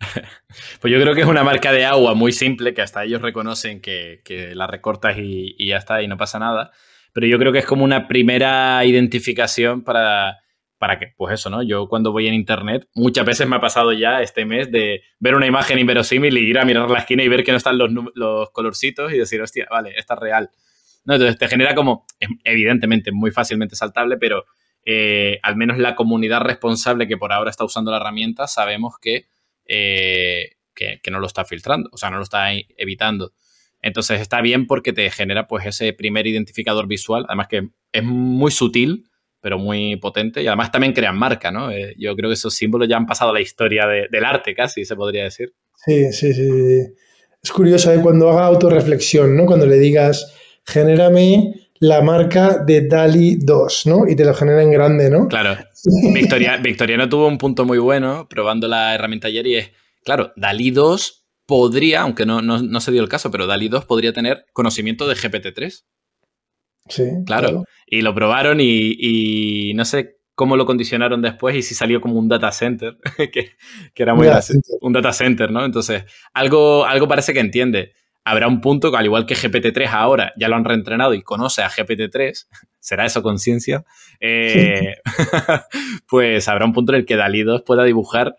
Pues 0.80 0.92
yo 0.92 1.00
creo 1.00 1.14
que 1.14 1.22
es 1.22 1.26
una 1.26 1.44
marca 1.44 1.72
de 1.72 1.84
agua 1.84 2.14
muy 2.14 2.32
simple, 2.32 2.74
que 2.74 2.82
hasta 2.82 3.04
ellos 3.04 3.22
reconocen 3.22 3.80
que, 3.80 4.22
la 4.54 4.66
recortas 4.66 5.16
y, 5.18 5.66
ya 5.66 5.76
está, 5.76 6.02
y 6.02 6.08
no 6.08 6.16
pasa 6.16 6.38
nada. 6.38 6.70
Pero 7.12 7.26
yo 7.26 7.38
creo 7.38 7.52
que 7.52 7.58
es 7.58 7.66
como 7.66 7.84
una 7.84 8.06
primera 8.06 8.84
identificación 8.84 9.82
para, 9.82 10.38
para 10.78 10.98
que, 10.98 11.14
pues 11.16 11.34
eso, 11.34 11.50
¿no? 11.50 11.62
Yo 11.62 11.88
cuando 11.88 12.12
voy 12.12 12.28
en 12.28 12.34
internet, 12.34 12.88
muchas 12.94 13.24
veces 13.24 13.48
me 13.48 13.56
ha 13.56 13.60
pasado 13.60 13.92
ya 13.92 14.22
este 14.22 14.44
mes 14.44 14.70
de 14.70 15.02
ver 15.18 15.34
una 15.34 15.46
imagen 15.46 15.78
inverosímil 15.78 16.36
y 16.38 16.48
ir 16.48 16.58
a 16.58 16.64
mirar 16.64 16.90
la 16.90 17.00
esquina 17.00 17.22
y 17.22 17.28
ver 17.28 17.44
que 17.44 17.50
no 17.50 17.56
están 17.56 17.78
los, 17.78 17.90
los 18.14 18.50
colorcitos 18.50 19.12
y 19.12 19.18
decir, 19.18 19.40
hostia, 19.42 19.66
vale, 19.70 19.94
esta 19.96 20.14
es 20.14 20.20
real. 20.20 20.50
¿No? 21.04 21.14
Entonces 21.14 21.38
te 21.38 21.48
genera 21.48 21.74
como, 21.74 22.06
evidentemente, 22.44 23.10
muy 23.12 23.30
fácilmente 23.30 23.74
saltable, 23.76 24.18
pero 24.18 24.44
eh, 24.84 25.38
al 25.42 25.56
menos 25.56 25.78
la 25.78 25.94
comunidad 25.94 26.40
responsable 26.40 27.08
que 27.08 27.16
por 27.16 27.32
ahora 27.32 27.50
está 27.50 27.64
usando 27.64 27.90
la 27.90 27.98
herramienta, 27.98 28.46
sabemos 28.46 28.94
que 29.00 29.26
eh, 29.68 30.56
que, 30.74 31.10
no 31.10 31.20
lo 31.20 31.26
está 31.26 31.44
filtrando, 31.44 31.88
o 31.92 31.96
sea, 31.96 32.10
no 32.10 32.16
lo 32.16 32.22
está 32.22 32.52
evitando. 32.76 33.32
Entonces 33.80 34.20
está 34.20 34.40
bien 34.40 34.66
porque 34.66 34.92
te 34.92 35.08
genera 35.10 35.46
pues 35.46 35.66
ese 35.66 35.92
primer 35.92 36.26
identificador 36.26 36.88
visual, 36.88 37.24
además 37.28 37.48
que 37.48 37.68
es 37.92 38.02
muy 38.02 38.50
sutil, 38.50 39.04
pero 39.40 39.58
muy 39.58 39.96
potente 39.96 40.42
y 40.42 40.46
además 40.48 40.72
también 40.72 40.92
crean 40.92 41.16
marca, 41.16 41.50
¿no? 41.50 41.70
Eh, 41.70 41.94
yo 41.96 42.16
creo 42.16 42.28
que 42.28 42.34
esos 42.34 42.54
símbolos 42.54 42.88
ya 42.88 42.96
han 42.96 43.06
pasado 43.06 43.30
a 43.30 43.34
la 43.34 43.40
historia 43.40 43.86
del 43.86 44.24
arte 44.24 44.54
casi, 44.54 44.84
se 44.84 44.96
podría 44.96 45.24
decir. 45.24 45.54
Sí, 45.76 46.12
sí, 46.12 46.34
sí. 46.34 46.80
Es 47.40 47.52
curioso 47.52 47.92
¿eh? 47.92 48.00
cuando 48.02 48.30
haga 48.30 48.46
autorreflexión, 48.46 49.36
¿no? 49.36 49.46
Cuando 49.46 49.66
le 49.66 49.78
digas, 49.78 50.34
genérame 50.66 51.54
la 51.80 52.02
marca 52.02 52.58
de 52.58 52.88
DALI 52.88 53.38
2, 53.40 53.86
¿no? 53.86 54.08
Y 54.08 54.16
te 54.16 54.24
lo 54.24 54.34
genera 54.34 54.62
en 54.62 54.72
grande, 54.72 55.08
¿no? 55.08 55.28
Claro. 55.28 55.56
Victoria, 56.14 56.56
Victoriano 56.56 57.08
tuvo 57.08 57.28
un 57.28 57.38
punto 57.38 57.64
muy 57.64 57.78
bueno 57.78 58.28
probando 58.28 58.68
la 58.68 58.94
herramienta 58.94 59.28
ayer 59.28 59.46
y 59.46 59.54
es, 59.56 59.70
claro, 60.04 60.32
DALI 60.36 60.70
2 60.70 61.26
podría, 61.46 62.02
aunque 62.02 62.26
no, 62.26 62.42
no, 62.42 62.80
se 62.80 62.92
dio 62.92 63.02
el 63.02 63.08
caso, 63.08 63.30
pero 63.30 63.46
DALI 63.46 63.68
2 63.68 63.84
podría 63.84 64.12
tener 64.12 64.46
conocimiento 64.52 65.08
de 65.08 65.14
GPT-3. 65.14 65.84
Sí. 66.88 67.04
Claro. 67.26 67.64
Y 67.86 68.02
lo 68.02 68.14
probaron 68.14 68.58
y, 68.60 69.72
no 69.74 69.84
sé 69.84 70.16
cómo 70.34 70.56
lo 70.56 70.66
condicionaron 70.66 71.20
después 71.20 71.56
y 71.56 71.62
si 71.62 71.74
salió 71.74 72.00
como 72.00 72.18
un 72.18 72.28
data 72.28 72.52
center, 72.52 72.98
que, 73.32 73.50
era 73.96 74.14
muy 74.14 74.28
un 74.80 74.92
data 74.92 75.12
center, 75.12 75.50
¿no? 75.50 75.64
Entonces, 75.64 76.04
algo, 76.32 76.84
algo 76.84 77.08
parece 77.08 77.32
que 77.32 77.40
entiende 77.40 77.92
habrá 78.28 78.46
un 78.46 78.60
punto 78.60 78.90
que 78.90 78.96
al 78.96 79.06
igual 79.06 79.26
que 79.26 79.34
GPT-3 79.34 79.88
ahora 79.90 80.32
ya 80.36 80.48
lo 80.48 80.56
han 80.56 80.64
reentrenado 80.64 81.14
y 81.14 81.22
conoce 81.22 81.62
a 81.62 81.70
GPT-3, 81.70 82.46
será 82.80 83.06
eso 83.06 83.22
conciencia, 83.22 83.84
eh, 84.20 84.96
pues 86.08 86.48
habrá 86.48 86.64
un 86.64 86.72
punto 86.72 86.92
en 86.92 87.00
el 87.00 87.06
que 87.06 87.16
DALI 87.16 87.42
2 87.42 87.62
pueda 87.62 87.84
dibujar, 87.84 88.36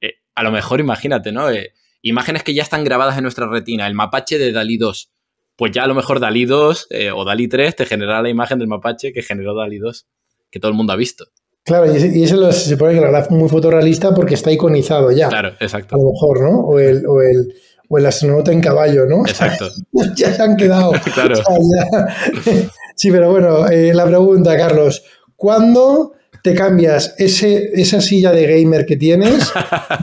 eh, 0.00 0.14
a 0.34 0.42
lo 0.42 0.50
mejor 0.50 0.80
imagínate, 0.80 1.32
¿no? 1.32 1.50
Eh, 1.50 1.72
imágenes 2.02 2.42
que 2.42 2.54
ya 2.54 2.62
están 2.62 2.84
grabadas 2.84 3.16
en 3.16 3.22
nuestra 3.22 3.48
retina, 3.48 3.86
el 3.86 3.94
mapache 3.94 4.38
de 4.38 4.52
DALI 4.52 4.78
2. 4.78 5.10
Pues 5.56 5.72
ya 5.72 5.82
a 5.82 5.86
lo 5.88 5.94
mejor 5.94 6.20
DALI 6.20 6.44
2 6.44 6.88
o 7.14 7.24
DALI 7.24 7.48
3 7.48 7.74
te 7.74 7.84
generará 7.84 8.22
la 8.22 8.28
imagen 8.28 8.60
del 8.60 8.68
mapache 8.68 9.12
que 9.12 9.22
generó 9.22 9.56
DALI 9.56 9.78
2, 9.78 10.06
que 10.52 10.60
todo 10.60 10.70
el 10.70 10.76
mundo 10.76 10.92
ha 10.92 10.96
visto. 10.96 11.26
Claro, 11.64 11.86
y 11.92 12.22
eso 12.22 12.52
se 12.52 12.70
supone 12.70 12.94
que 12.94 13.00
lo 13.00 13.08
hará 13.08 13.26
muy 13.28 13.48
fotorrealista 13.48 14.14
porque 14.14 14.34
está 14.34 14.52
iconizado 14.52 15.10
ya. 15.10 15.28
Claro, 15.28 15.50
exacto. 15.60 15.96
A 15.96 15.98
lo 15.98 16.12
mejor, 16.12 16.40
¿no? 16.40 16.60
O 16.60 16.78
el, 16.78 17.04
o 17.06 17.20
el, 17.20 17.52
o 17.88 17.98
el 17.98 18.06
astronauta 18.06 18.52
en 18.52 18.60
caballo, 18.60 19.06
¿no? 19.06 19.26
Exacto. 19.26 19.68
ya 20.16 20.32
se 20.32 20.42
han 20.42 20.56
quedado. 20.56 20.92
claro. 21.14 21.36
sí, 22.94 23.10
pero 23.10 23.30
bueno, 23.30 23.66
eh, 23.68 23.92
la 23.94 24.06
pregunta, 24.06 24.56
Carlos, 24.56 25.02
¿cuándo 25.36 26.12
te 26.42 26.54
cambias 26.54 27.14
ese, 27.18 27.70
esa 27.74 28.00
silla 28.00 28.30
de 28.30 28.46
gamer 28.46 28.86
que 28.86 28.96
tienes 28.96 29.52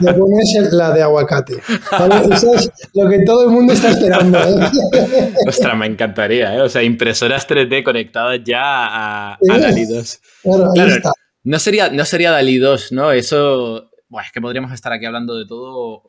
y 0.00 0.04
pones 0.04 0.72
la 0.72 0.90
de 0.92 1.02
aguacate? 1.02 1.54
Eso 2.32 2.54
es 2.54 2.70
lo 2.92 3.08
que 3.08 3.20
todo 3.24 3.44
el 3.44 3.50
mundo 3.50 3.72
está 3.72 3.90
esperando. 3.90 4.38
¿eh? 4.38 5.32
Ostras, 5.46 5.76
me 5.76 5.86
encantaría, 5.86 6.54
¿eh? 6.54 6.60
O 6.60 6.68
sea, 6.68 6.82
impresoras 6.82 7.48
3D 7.48 7.82
conectadas 7.82 8.40
ya 8.44 8.62
a, 8.62 9.34
a 9.34 9.58
Dali 9.58 9.86
2. 9.86 10.20
Claro, 10.42 10.72
ahí 10.76 10.90
está. 10.90 11.12
No 11.44 11.58
sería, 11.60 11.90
no 11.90 12.04
sería 12.04 12.32
Dali 12.32 12.58
2, 12.58 12.92
¿no? 12.92 13.12
Eso, 13.12 13.90
bueno, 14.08 14.26
es 14.26 14.32
que 14.32 14.40
podríamos 14.40 14.72
estar 14.72 14.92
aquí 14.92 15.06
hablando 15.06 15.38
de 15.38 15.46
todo 15.46 16.02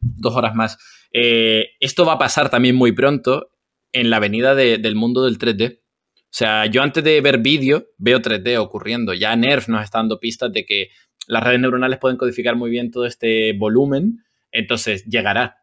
dos 0.00 0.36
horas 0.36 0.54
más. 0.54 0.78
Eh, 1.16 1.70
esto 1.78 2.04
va 2.04 2.14
a 2.14 2.18
pasar 2.18 2.50
también 2.50 2.74
muy 2.74 2.92
pronto 2.92 3.52
en 3.92 4.10
la 4.10 4.18
venida 4.18 4.54
del 4.56 4.96
mundo 4.96 5.24
del 5.24 5.38
3D. 5.38 5.78
O 5.80 6.36
sea, 6.36 6.66
yo 6.66 6.82
antes 6.82 7.04
de 7.04 7.20
ver 7.20 7.38
vídeo 7.38 7.86
veo 7.96 8.20
3D 8.20 8.58
ocurriendo. 8.58 9.14
Ya 9.14 9.34
Nerf 9.36 9.68
nos 9.68 9.84
está 9.84 9.98
dando 9.98 10.18
pistas 10.18 10.52
de 10.52 10.66
que 10.66 10.90
las 11.28 11.44
redes 11.44 11.60
neuronales 11.60 12.00
pueden 12.00 12.18
codificar 12.18 12.56
muy 12.56 12.70
bien 12.70 12.90
todo 12.90 13.06
este 13.06 13.52
volumen, 13.52 14.24
entonces 14.50 15.04
llegará. 15.04 15.62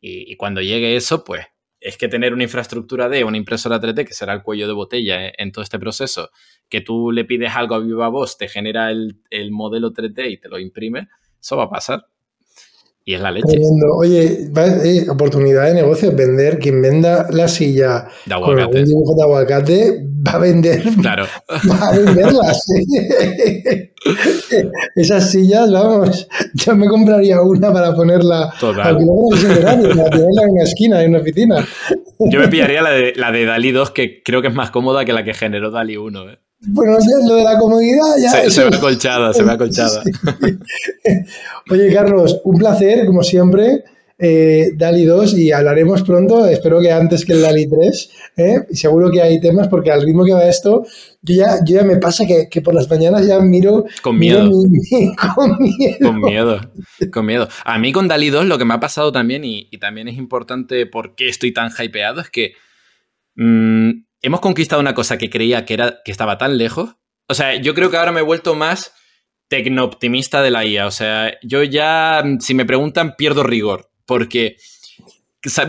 Y, 0.00 0.36
cuando 0.36 0.60
llegue 0.60 0.96
eso, 0.96 1.24
pues 1.24 1.46
es 1.80 1.96
que 1.96 2.08
tener 2.08 2.32
una 2.32 2.44
infraestructura 2.44 3.08
de 3.08 3.24
una 3.24 3.36
impresora 3.36 3.80
3D, 3.80 4.06
que 4.06 4.14
será 4.14 4.32
el 4.32 4.42
cuello 4.42 4.68
de 4.68 4.72
botella 4.72 5.26
eh, 5.26 5.32
en 5.38 5.50
todo 5.50 5.62
este 5.62 5.78
proceso, 5.78 6.30
que 6.68 6.80
tú 6.80 7.10
le 7.12 7.24
pides 7.24 7.54
algo 7.54 7.74
a 7.74 7.80
viva 7.80 8.08
voz, 8.08 8.38
te 8.38 8.48
genera 8.48 8.90
el, 8.90 9.20
el 9.30 9.50
modelo 9.50 9.92
3D 9.92 10.30
y 10.30 10.38
te 10.38 10.48
lo 10.48 10.58
imprime, 10.58 11.08
eso 11.40 11.56
va 11.56 11.64
a 11.64 11.70
pasar. 11.70 12.06
Y 13.04 13.14
es 13.14 13.20
la 13.20 13.32
leche. 13.32 13.58
Oye, 13.96 14.48
eh, 14.56 15.06
oportunidad 15.10 15.66
de 15.66 15.74
negocio, 15.74 16.14
vender, 16.14 16.58
quien 16.58 16.80
venda 16.80 17.26
la 17.30 17.48
silla 17.48 18.06
con 18.28 18.60
algún 18.60 18.84
dibujo 18.84 19.16
de 19.16 19.22
aguacate 19.22 20.06
va 20.24 20.32
a 20.32 20.38
vender. 20.38 20.82
Claro. 21.00 21.26
Va 21.70 21.88
a 21.88 21.96
venderlas. 21.96 22.64
Esas 24.96 25.30
sillas, 25.30 25.70
vamos, 25.72 26.28
yo 26.54 26.74
me 26.76 26.86
compraría 26.88 27.40
una 27.40 27.72
para 27.72 27.94
ponerla. 27.94 28.52
Total. 28.58 28.98
para 29.62 30.10
tenerla 30.10 30.42
en 30.42 30.50
una 30.50 30.62
esquina, 30.62 31.02
en 31.02 31.10
una 31.10 31.20
oficina. 31.20 31.66
Yo 32.18 32.40
me 32.40 32.48
pillaría 32.48 32.82
la 32.82 32.90
de, 32.90 33.12
la 33.16 33.32
de 33.32 33.44
Dalí 33.44 33.72
2, 33.72 33.90
que 33.90 34.22
creo 34.22 34.42
que 34.42 34.48
es 34.48 34.54
más 34.54 34.70
cómoda 34.70 35.04
que 35.04 35.12
la 35.12 35.24
que 35.24 35.34
generó 35.34 35.70
Dalí 35.70 35.96
1. 35.96 36.30
¿eh? 36.30 36.38
Bueno, 36.68 36.96
lo 37.26 37.34
de 37.34 37.44
la 37.44 37.58
comodidad 37.58 38.16
ya. 38.20 38.30
Se, 38.30 38.50
se 38.50 38.64
ve 38.64 38.76
acolchada, 38.76 39.32
se 39.32 39.42
ve 39.42 39.52
acolchada. 39.52 40.02
Oye, 41.70 41.92
Carlos, 41.92 42.40
un 42.44 42.58
placer, 42.58 43.06
como 43.06 43.22
siempre. 43.22 43.84
Eh, 44.24 44.74
Dali 44.76 45.04
2 45.04 45.34
y 45.36 45.50
hablaremos 45.50 46.04
pronto, 46.04 46.46
espero 46.46 46.80
que 46.80 46.92
antes 46.92 47.24
que 47.24 47.32
el 47.32 47.42
Dali 47.42 47.68
3. 47.68 48.10
¿eh? 48.36 48.66
seguro 48.70 49.10
que 49.10 49.20
hay 49.20 49.40
temas 49.40 49.66
porque 49.66 49.90
al 49.90 50.02
ritmo 50.02 50.24
que 50.24 50.32
va 50.32 50.44
esto, 50.44 50.84
yo 51.22 51.34
ya, 51.34 51.58
ya 51.66 51.82
me 51.82 51.96
pasa 51.96 52.24
que, 52.24 52.60
por 52.60 52.72
las 52.72 52.88
mañanas 52.88 53.26
ya 53.26 53.40
miro. 53.40 53.84
Con 54.00 54.16
miedo. 54.16 54.48
con 55.34 55.58
miedo. 55.58 55.98
Con 56.00 56.20
miedo. 56.20 56.60
Con 57.10 57.26
miedo. 57.26 57.48
A 57.64 57.78
mí 57.80 57.90
con 57.90 58.06
Dali 58.06 58.30
2 58.30 58.46
lo 58.46 58.58
que 58.58 58.64
me 58.64 58.74
ha 58.74 58.80
pasado 58.80 59.10
también, 59.10 59.42
y, 59.44 59.66
también 59.78 60.06
es 60.06 60.16
importante 60.16 60.86
por 60.86 61.16
qué 61.16 61.28
estoy 61.28 61.52
tan 61.52 61.70
hypeado, 61.76 62.20
es 62.20 62.30
que. 62.30 62.52
Mm, 63.34 64.04
hemos 64.22 64.40
conquistado 64.40 64.80
una 64.80 64.94
cosa 64.94 65.18
que 65.18 65.28
creía 65.28 65.64
que, 65.64 65.74
era, 65.74 66.00
que 66.04 66.12
estaba 66.12 66.38
tan 66.38 66.56
lejos. 66.56 66.96
O 67.28 67.34
sea, 67.34 67.54
yo 67.56 67.74
creo 67.74 67.90
que 67.90 67.96
ahora 67.96 68.12
me 68.12 68.20
he 68.20 68.24
vuelto 68.24 68.54
más 68.54 68.94
tecno-optimista 69.48 70.42
de 70.42 70.50
la 70.50 70.64
IA. 70.64 70.86
O 70.86 70.90
sea, 70.90 71.38
yo 71.42 71.62
ya, 71.62 72.22
si 72.40 72.54
me 72.54 72.64
preguntan, 72.64 73.16
pierdo 73.16 73.42
rigor. 73.42 73.90
Porque 74.06 74.56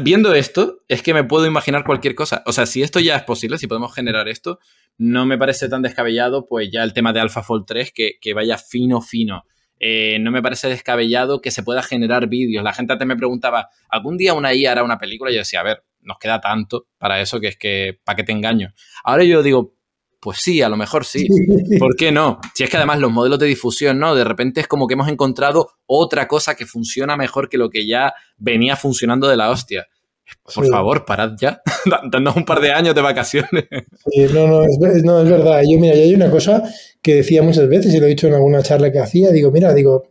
viendo 0.02 0.34
esto, 0.34 0.84
es 0.88 1.02
que 1.02 1.14
me 1.14 1.24
puedo 1.24 1.46
imaginar 1.46 1.84
cualquier 1.84 2.16
cosa. 2.16 2.44
O 2.46 2.54
sea, 2.54 2.66
si 2.66 2.82
esto 2.82 3.00
ya 3.00 3.16
es 3.16 3.24
posible, 3.24 3.58
si 3.58 3.68
podemos 3.68 3.94
generar 3.94 4.30
esto, 4.30 4.60
no 4.98 5.26
me 5.26 5.38
parece 5.38 5.68
tan 5.68 5.82
descabellado, 5.82 6.46
pues 6.46 6.70
ya 6.72 6.84
el 6.84 6.94
tema 6.94 7.14
de 7.14 7.22
AlphaFold 7.22 7.66
3, 7.66 7.92
que, 7.92 8.14
que 8.22 8.34
vaya 8.34 8.58
fino, 8.58 9.02
fino. 9.02 9.44
Eh, 9.80 10.18
no 10.20 10.32
me 10.32 10.42
parece 10.42 10.70
descabellado 10.70 11.42
que 11.42 11.52
se 11.52 11.64
pueda 11.64 11.84
generar 11.84 12.28
vídeos. 12.28 12.64
La 12.64 12.74
gente 12.74 12.94
antes 12.94 13.08
me 13.08 13.18
preguntaba, 13.18 13.70
¿algún 13.90 14.18
día 14.18 14.34
una 14.34 14.54
IA 14.54 14.72
hará 14.72 14.84
una 14.84 14.98
película? 14.98 15.32
Y 15.32 15.36
yo 15.36 15.40
decía, 15.40 15.60
a 15.60 15.64
ver, 15.64 15.84
nos 16.02 16.18
queda 16.18 16.40
tanto 16.40 16.88
para 16.98 17.20
eso 17.22 17.40
que 17.40 17.48
es 17.50 17.58
que, 17.58 18.00
¿para 18.04 18.16
qué 18.16 18.24
te 18.24 18.32
engaño? 18.32 18.74
Ahora 19.04 19.24
yo 19.24 19.44
digo, 19.44 19.74
pues 20.24 20.40
sí, 20.42 20.62
a 20.62 20.70
lo 20.70 20.78
mejor 20.78 21.06
sí. 21.06 21.28
¿Por 21.80 21.96
qué 21.96 22.12
no? 22.12 22.40
Si 22.54 22.64
es 22.64 22.70
que 22.70 22.78
además 22.78 23.00
los 23.00 23.12
modelos 23.12 23.40
de 23.40 23.48
difusión, 23.48 24.00
¿no? 24.00 24.16
De 24.16 24.24
repente 24.24 24.62
es 24.62 24.68
como 24.68 24.88
que 24.88 24.94
hemos 24.94 25.10
encontrado 25.10 25.72
otra 25.86 26.28
cosa 26.28 26.56
que 26.56 26.66
funciona 26.66 27.18
mejor 27.18 27.50
que 27.50 27.58
lo 27.58 27.70
que 27.70 27.86
ya 27.86 28.14
venía 28.38 28.78
funcionando 28.78 29.28
de 29.28 29.36
la 29.36 29.50
hostia. 29.50 29.88
Por 30.54 30.68
favor, 30.68 31.06
parad 31.06 31.32
ya. 31.40 31.62
Dándonos 31.86 32.36
un 32.36 32.46
par 32.46 32.60
de 32.62 32.72
años 32.72 32.96
de 32.96 33.02
vacaciones. 33.02 33.66
no, 34.34 34.48
no 34.48 34.64
es, 34.64 35.04
no, 35.04 35.22
es 35.22 35.30
verdad. 35.30 35.62
Yo, 35.70 35.80
mira, 35.80 35.96
hay 35.96 36.14
una 36.14 36.30
cosa 36.30 36.64
que 37.02 37.16
decía 37.16 37.42
muchas 37.42 37.68
veces 37.68 37.94
y 37.94 38.00
lo 38.00 38.06
he 38.06 38.10
dicho 38.10 38.28
en 38.28 38.34
alguna 38.34 38.62
charla 38.62 38.92
que 38.92 39.00
hacía. 39.00 39.32
Digo, 39.32 39.52
mira, 39.52 39.74
digo, 39.74 40.10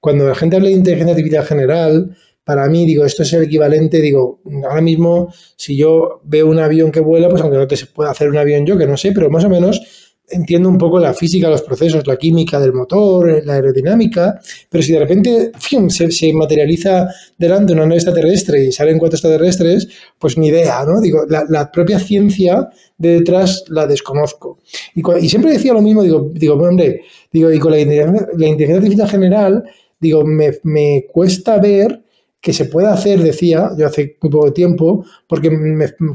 cuando 0.00 0.26
la 0.26 0.34
gente 0.34 0.56
habla 0.56 0.68
de 0.68 0.74
inteligencia 0.74 1.12
artificial 1.12 1.44
general, 1.44 2.16
para 2.44 2.68
mí, 2.68 2.84
digo, 2.86 3.04
esto 3.04 3.22
es 3.22 3.32
el 3.32 3.44
equivalente, 3.44 4.00
digo, 4.00 4.40
ahora 4.68 4.80
mismo, 4.80 5.32
si 5.56 5.76
yo 5.76 6.20
veo 6.24 6.48
un 6.48 6.58
avión 6.58 6.90
que 6.90 7.00
vuela, 7.00 7.28
pues 7.28 7.42
aunque 7.42 7.58
no 7.58 7.68
te 7.68 7.76
pueda 7.86 8.10
hacer 8.10 8.28
un 8.28 8.38
avión 8.38 8.66
yo, 8.66 8.76
que 8.76 8.86
no 8.86 8.96
sé, 8.96 9.12
pero 9.12 9.30
más 9.30 9.44
o 9.44 9.48
menos 9.48 10.09
entiendo 10.30 10.68
un 10.68 10.78
poco 10.78 10.98
la 10.98 11.14
física, 11.14 11.48
los 11.48 11.62
procesos, 11.62 12.06
la 12.06 12.16
química 12.16 12.58
del 12.60 12.72
motor, 12.72 13.42
la 13.44 13.54
aerodinámica, 13.54 14.40
pero 14.68 14.82
si 14.82 14.92
de 14.92 14.98
repente 14.98 15.52
se, 15.88 16.32
materializa 16.32 17.08
delante 17.36 17.72
una 17.72 17.82
nave 17.82 17.96
extraterrestre 17.96 18.64
y 18.64 18.72
salen 18.72 18.98
cuatro 18.98 19.16
extraterrestres, 19.16 19.88
pues 20.18 20.38
ni 20.38 20.48
idea, 20.48 20.84
¿no? 20.84 21.00
Digo, 21.00 21.24
la, 21.28 21.70
propia 21.70 21.98
ciencia 21.98 22.68
de 22.98 23.20
detrás 23.20 23.64
la 23.68 23.86
desconozco. 23.86 24.58
Y, 24.94 25.28
siempre 25.28 25.52
decía 25.52 25.72
lo 25.72 25.82
mismo, 25.82 26.02
digo, 26.02 26.30
digo 26.32 26.54
hombre, 26.54 27.02
digo, 27.32 27.52
y 27.52 27.58
con 27.58 27.72
la, 27.72 27.78
la 27.78 28.46
inteligencia 28.46 28.76
artificial 28.76 29.08
general, 29.08 29.64
digo, 29.98 30.24
me, 30.24 30.52
me 30.62 31.06
cuesta 31.12 31.58
ver 31.58 32.02
que 32.40 32.52
se 32.52 32.64
pueda 32.64 32.92
hacer, 32.92 33.20
decía 33.20 33.70
yo 33.76 33.86
hace 33.86 34.16
muy 34.22 34.30
poco 34.30 34.52
tiempo, 34.52 35.04
porque 35.26 35.50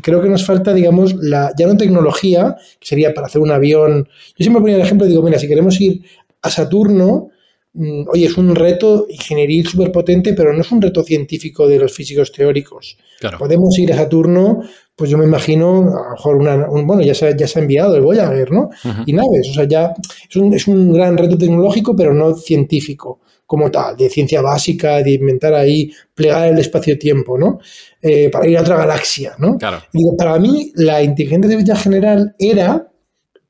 creo 0.01 0.21
que 0.21 0.30
nos 0.30 0.45
falta, 0.45 0.73
digamos, 0.73 1.15
la, 1.15 1.53
ya 1.57 1.67
no 1.67 1.78
tecnología, 1.78 2.55
que 2.80 2.88
sería 2.88 3.13
para 3.13 3.28
hacer 3.28 3.41
un 3.41 3.51
avión. 3.51 4.07
Yo 4.38 4.43
siempre 4.43 4.61
ponía 4.61 4.76
el 4.76 4.82
ejemplo, 4.82 5.05
digo, 5.05 5.21
mira, 5.21 5.38
si 5.38 5.47
queremos 5.47 5.80
ir 5.80 6.01
a 6.41 6.49
Saturno, 6.49 7.30
mm, 7.73 8.09
oye, 8.09 8.26
es 8.26 8.38
un 8.38 8.55
reto 8.55 9.05
ingenieril 9.07 9.67
súper 9.67 9.91
potente, 9.91 10.34
pero 10.34 10.51
no 10.51 10.61
es 10.61 10.71
un 10.71 10.82
reto 10.82 11.03
científico 11.03 11.67
de 11.67 11.78
los 11.78 11.93
físicos 11.93 12.32
teóricos. 12.32 12.97
Podemos 13.38 13.78
ir 13.78 13.93
a 13.93 13.97
Saturno, 13.97 14.61
pues 14.95 15.11
yo 15.11 15.19
me 15.19 15.26
imagino, 15.26 15.93
a 15.95 16.05
lo 16.05 16.11
mejor 16.11 16.36
una, 16.38 16.67
bueno, 16.67 17.03
ya 17.03 17.13
se, 17.13 17.38
ya 17.38 17.47
se 17.47 17.59
ha 17.59 17.61
enviado 17.61 17.95
el 17.95 18.01
Voyager, 18.01 18.51
¿no? 18.51 18.69
Y 19.05 19.13
naves, 19.13 19.49
o 19.51 19.53
sea, 19.53 19.65
ya 19.65 19.93
es 20.28 20.36
un, 20.36 20.53
es 20.53 20.67
un 20.67 20.91
gran 20.91 21.17
reto 21.17 21.38
tecnológico, 21.38 21.95
pero 21.95 22.13
no 22.13 22.34
científico 22.34 23.19
como 23.46 23.70
tal, 23.70 23.96
de 23.96 24.10
ciencia 24.10 24.41
básica, 24.41 25.04
de 25.04 25.12
inventar 25.12 25.54
ahí, 25.54 25.91
plegar 26.14 26.50
el 26.50 26.60
espacio-tiempo, 26.60 27.38
¿no? 27.38 27.60
Eh, 28.02 28.30
para 28.30 28.48
ir 28.48 28.58
a 28.58 28.62
otra 28.62 28.78
galaxia, 28.78 29.36
¿no? 29.38 29.58
Claro. 29.58 29.84
para 30.18 30.39
mí, 30.39 30.72
la 30.76 31.04
inteligencia 31.04 31.50
artificial 31.50 31.78
general 31.78 32.36
era 32.39 32.91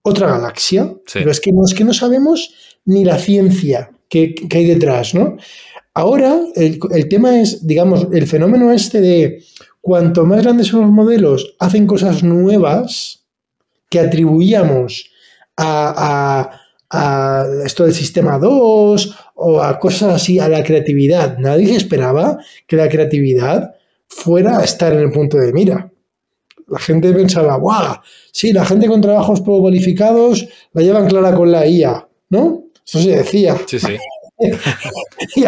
otra 0.02 0.28
galaxia, 0.28 0.94
pero 1.14 1.32
es 1.32 1.40
que, 1.40 1.52
no, 1.52 1.64
es 1.66 1.74
que 1.74 1.84
no 1.84 1.94
sabemos 1.94 2.54
ni 2.86 3.06
la 3.06 3.18
ciencia 3.18 3.92
que, 4.10 4.36
hay 4.52 4.66
detrás, 4.66 5.16
¿no? 5.16 5.38
Ahora, 5.94 6.40
el, 6.56 6.78
el, 6.92 7.08
tema 7.08 7.40
es, 7.40 7.66
digamos, 7.66 8.08
el 8.12 8.28
fenómeno 8.28 8.74
este 8.74 9.00
de 9.00 9.44
cuanto 9.80 10.26
más 10.26 10.44
grandes 10.44 10.68
son 10.68 10.82
los 10.82 10.92
modelos, 10.92 11.56
hacen 11.58 11.88
cosas 11.88 12.22
nuevas 12.22 13.24
que 13.90 14.00
atribuíamos 14.00 15.10
a, 15.56 16.50
a 16.52 16.66
a 16.90 17.46
esto 17.66 17.84
del 17.84 17.94
sistema 17.94 18.38
2 18.38 19.16
o 19.36 19.62
a 19.62 19.80
cosas 19.80 20.16
así, 20.16 20.40
a 20.40 20.50
la 20.50 20.64
creatividad. 20.64 21.38
Nadie 21.38 21.76
esperaba 21.76 22.40
que 22.68 22.76
la 22.76 22.90
creatividad 22.90 23.76
fuera 24.08 24.60
a 24.60 24.64
estar 24.64 24.94
en 24.94 25.00
el 25.00 25.12
punto 25.12 25.38
de 25.38 25.54
mira. 25.54 25.92
La 26.68 26.80
gente 26.80 27.14
pensaba, 27.14 27.58
¡guau! 27.58 27.98
Sí, 28.32 28.52
la 28.52 28.66
gente 28.66 28.88
con 28.88 29.02
trabajos 29.02 29.42
poco 29.42 29.62
cualificados 29.62 30.48
la 30.74 30.82
llevan 30.82 31.08
clara 31.08 31.36
con 31.36 31.52
la 31.52 31.68
IA, 31.68 32.08
¿no? 32.30 32.64
Eso 32.86 33.00
se 33.00 33.18
decía. 33.18 33.56
Sí, 33.68 33.80
sí. 33.80 33.98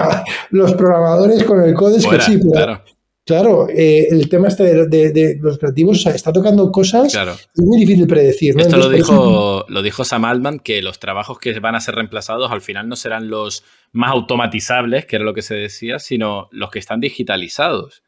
los 0.52 0.74
programadores 0.74 1.44
con 1.44 1.62
el 1.62 1.74
código 1.74 2.10
que 2.10 2.22
sí, 2.22 2.40
claro. 2.40 2.82
Claro, 3.28 3.68
eh, 3.68 4.08
el 4.10 4.30
tema 4.30 4.48
este 4.48 4.88
de, 4.88 5.38
los 5.42 5.58
creativos 5.58 6.06
está 6.06 6.32
tocando 6.32 6.72
cosas 6.72 7.12
claro. 7.12 7.34
es 7.34 7.62
muy 7.62 7.78
difícil 7.78 8.08
predecir. 8.08 8.56
¿no? 8.56 8.62
Esto 8.62 8.78
lo, 8.78 8.88
dijo, 8.88 9.66
lo 9.68 9.82
dijo 9.82 10.06
Sam 10.06 10.24
Altman, 10.24 10.60
que 10.60 10.82
los 10.82 10.98
trabajos 10.98 11.38
que 11.38 11.60
van 11.60 11.76
a 11.76 11.82
ser 11.82 11.96
reemplazados 11.96 12.50
al 12.50 12.62
final 12.62 12.88
no 12.88 12.96
serán 12.96 13.30
los 13.30 13.66
más 13.92 14.12
automatizables, 14.12 15.06
que 15.06 15.18
era 15.18 15.26
lo 15.26 15.34
que 15.34 15.42
se 15.42 15.56
decía, 15.56 16.00
sino 16.00 16.48
los 16.52 16.72
que 16.72 16.80
están 16.80 17.02
digitalizados. 17.02 18.02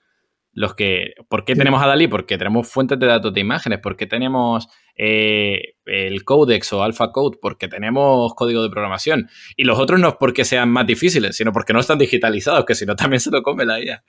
Los 0.53 0.73
que, 0.73 1.15
¿Por 1.27 1.43
qué 1.43 1.53
tenemos 1.53 1.83
a 1.83 1.87
Dalí? 1.87 2.07
Porque 2.07 2.37
tenemos 2.37 2.69
fuentes 2.69 2.97
de 2.97 3.07
datos 3.07 3.33
de 3.33 3.41
imágenes. 3.41 3.79
¿Por 3.79 3.97
qué 3.97 4.07
tenemos 4.07 4.69
eh, 4.95 5.73
el 5.85 6.23
Codex 6.23 6.71
o 6.71 6.81
Alpha 6.81 7.11
Code? 7.11 7.39
Porque 7.41 7.67
tenemos 7.67 8.33
código 8.35 8.63
de 8.63 8.69
programación. 8.69 9.27
Y 9.57 9.65
los 9.65 9.79
otros 9.79 9.99
no 9.99 10.07
es 10.07 10.15
porque 10.17 10.45
sean 10.45 10.69
más 10.69 10.87
difíciles, 10.87 11.35
sino 11.35 11.51
porque 11.51 11.73
no 11.73 11.81
están 11.81 11.97
digitalizados, 11.97 12.63
que 12.63 12.73
si 12.73 12.85
no 12.85 12.95
también 12.95 13.19
se 13.19 13.31
lo 13.31 13.43
come 13.43 13.65
la 13.65 13.83
IA 13.83 14.01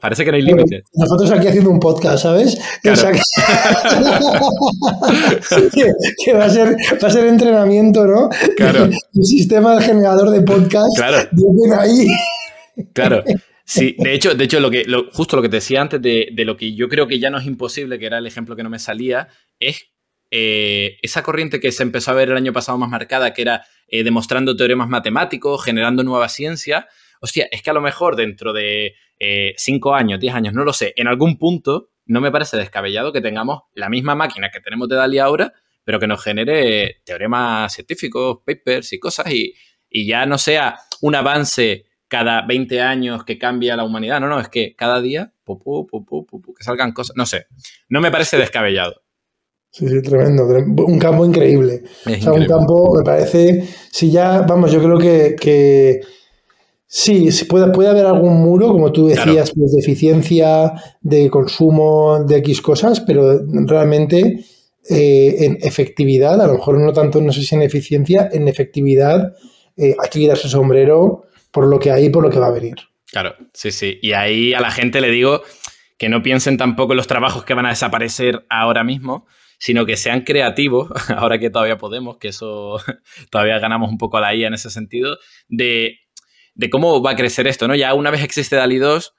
parece 0.00 0.24
que 0.24 0.30
no 0.30 0.36
hay 0.36 0.42
límite. 0.42 0.82
Nosotros 0.94 1.30
aquí 1.30 1.48
haciendo 1.48 1.70
un 1.70 1.80
podcast, 1.80 2.22
¿sabes? 2.22 2.58
que, 2.82 2.90
va, 6.32 6.44
a 6.44 6.50
ser, 6.50 6.76
va 7.02 7.08
a 7.08 7.10
ser 7.10 7.26
entrenamiento, 7.26 8.06
¿no? 8.06 8.28
Claro. 8.56 8.84
Un 9.14 9.24
sistema 9.24 9.80
generador 9.80 10.30
de 10.30 10.42
podcast. 10.42 10.96
Claro. 10.96 11.28
ahí. 11.78 12.06
Claro. 12.92 13.22
Sí, 13.64 13.94
de 13.98 14.14
hecho, 14.14 14.34
de 14.34 14.44
hecho 14.44 14.58
lo 14.58 14.68
que, 14.68 14.84
justo 15.12 15.36
lo 15.36 15.42
que 15.42 15.48
te 15.48 15.58
decía 15.58 15.80
antes 15.80 16.02
de, 16.02 16.32
lo 16.38 16.56
que 16.56 16.74
yo 16.74 16.88
creo 16.88 17.06
que 17.06 17.20
ya 17.20 17.30
no 17.30 17.38
es 17.38 17.46
imposible, 17.46 18.00
que 18.00 18.06
era 18.06 18.18
el 18.18 18.26
ejemplo 18.26 18.56
que 18.56 18.64
no 18.64 18.70
me 18.70 18.80
salía, 18.80 19.28
es 19.60 19.92
eh, 20.32 20.98
esa 21.02 21.22
corriente 21.22 21.60
que 21.60 21.70
se 21.70 21.84
empezó 21.84 22.10
a 22.10 22.14
ver 22.14 22.30
el 22.30 22.36
año 22.36 22.52
pasado 22.52 22.78
más 22.78 22.88
marcada, 22.88 23.32
que 23.32 23.42
era 23.42 23.64
eh, 23.86 24.02
demostrando 24.02 24.56
teoremas 24.56 24.88
matemáticos, 24.88 25.64
generando 25.64 26.02
nueva 26.02 26.28
ciencia. 26.28 26.88
Hostia, 27.20 27.46
es 27.52 27.62
que 27.62 27.70
a 27.70 27.74
lo 27.74 27.80
mejor 27.80 28.16
dentro 28.16 28.52
de 28.52 28.94
5 29.20 29.94
eh, 29.96 29.98
años, 29.98 30.20
10 30.20 30.34
años, 30.34 30.54
no 30.54 30.64
lo 30.64 30.72
sé, 30.72 30.94
en 30.96 31.06
algún 31.06 31.38
punto 31.38 31.90
no 32.06 32.20
me 32.20 32.32
parece 32.32 32.56
descabellado 32.56 33.12
que 33.12 33.20
tengamos 33.20 33.62
la 33.74 33.88
misma 33.88 34.14
máquina 34.14 34.50
que 34.50 34.60
tenemos 34.60 34.88
de 34.88 34.96
DALI 34.96 35.18
ahora, 35.18 35.52
pero 35.84 36.00
que 36.00 36.06
nos 36.06 36.22
genere 36.22 37.02
teoremas 37.04 37.72
científicos, 37.72 38.38
papers 38.44 38.92
y 38.92 38.98
cosas, 38.98 39.26
y, 39.32 39.54
ya 40.06 40.24
no 40.24 40.38
sea 40.38 40.78
un 41.00 41.16
avance 41.16 41.86
cada 42.08 42.46
20 42.46 42.80
años 42.80 43.24
que 43.24 43.38
cambia 43.38 43.76
la 43.76 43.84
humanidad, 43.84 44.20
no, 44.20 44.28
no, 44.28 44.40
es 44.40 44.48
que 44.48 44.74
cada 44.76 45.00
día, 45.00 45.32
que 45.44 46.64
salgan 46.64 46.92
cosas, 46.92 47.16
no 47.16 47.26
sé, 47.26 47.46
no 47.88 48.00
me 48.00 48.10
parece 48.10 48.36
descabellado. 48.38 49.02
Sí, 49.72 49.88
sí, 49.88 50.02
tremendo, 50.02 50.46
un 50.46 50.98
campo 50.98 51.24
increíble. 51.24 51.82
o 52.06 52.20
sea, 52.20 52.32
un 52.32 52.46
campo, 52.46 52.96
me 52.96 53.04
parece, 53.04 53.68
si 53.92 54.10
ya, 54.10 54.42
vamos, 54.42 54.72
yo 54.72 54.82
creo 54.82 54.98
que 54.98 56.00
Sí, 56.92 57.28
puede, 57.48 57.70
puede 57.70 57.88
haber 57.88 58.04
algún 58.04 58.42
muro, 58.42 58.72
como 58.72 58.90
tú 58.90 59.06
decías, 59.06 59.52
pues, 59.56 59.70
de 59.70 59.78
eficiencia, 59.78 60.72
de 61.00 61.30
consumo, 61.30 62.24
de 62.24 62.38
X 62.38 62.60
cosas, 62.60 62.98
pero 62.98 63.40
realmente 63.64 64.44
eh, 64.88 65.36
en 65.38 65.58
efectividad, 65.60 66.40
a 66.40 66.48
lo 66.48 66.54
mejor 66.54 66.80
no 66.80 66.92
tanto, 66.92 67.20
no 67.20 67.30
sé 67.30 67.44
si 67.44 67.54
en 67.54 67.62
eficiencia, 67.62 68.28
en 68.32 68.48
efectividad 68.48 69.36
eh, 69.76 69.94
hay 70.02 70.10
que 70.10 70.18
quitarse 70.18 70.48
el 70.48 70.50
sombrero 70.50 71.26
por 71.52 71.68
lo 71.68 71.78
que 71.78 71.92
hay 71.92 72.06
y 72.06 72.10
por 72.10 72.24
lo 72.24 72.30
que 72.30 72.40
va 72.40 72.48
a 72.48 72.52
venir. 72.52 72.74
Claro, 73.12 73.36
sí, 73.54 73.70
sí. 73.70 74.00
Y 74.02 74.10
ahí 74.10 74.52
a 74.52 74.60
la 74.60 74.72
gente 74.72 75.00
le 75.00 75.10
digo 75.10 75.42
que 75.96 76.08
no 76.08 76.24
piensen 76.24 76.56
tampoco 76.56 76.94
en 76.94 76.96
los 76.96 77.06
trabajos 77.06 77.44
que 77.44 77.54
van 77.54 77.66
a 77.66 77.70
desaparecer 77.70 78.44
ahora 78.48 78.82
mismo, 78.82 79.28
sino 79.60 79.86
que 79.86 79.96
sean 79.96 80.22
creativos, 80.22 80.90
ahora 81.16 81.38
que 81.38 81.50
todavía 81.50 81.78
podemos, 81.78 82.16
que 82.16 82.28
eso 82.28 82.78
todavía 83.30 83.60
ganamos 83.60 83.90
un 83.90 83.98
poco 83.98 84.16
a 84.16 84.22
la 84.22 84.34
IA 84.34 84.48
en 84.48 84.54
ese 84.54 84.70
sentido, 84.70 85.18
de 85.46 85.99
de 86.60 86.68
cómo 86.68 87.00
va 87.00 87.12
a 87.12 87.16
crecer 87.16 87.46
esto, 87.46 87.66
¿no? 87.66 87.74
Ya 87.74 87.94
una 87.94 88.10
vez 88.10 88.22
existe 88.22 88.54
DALI 88.54 88.76
2, 88.76 89.14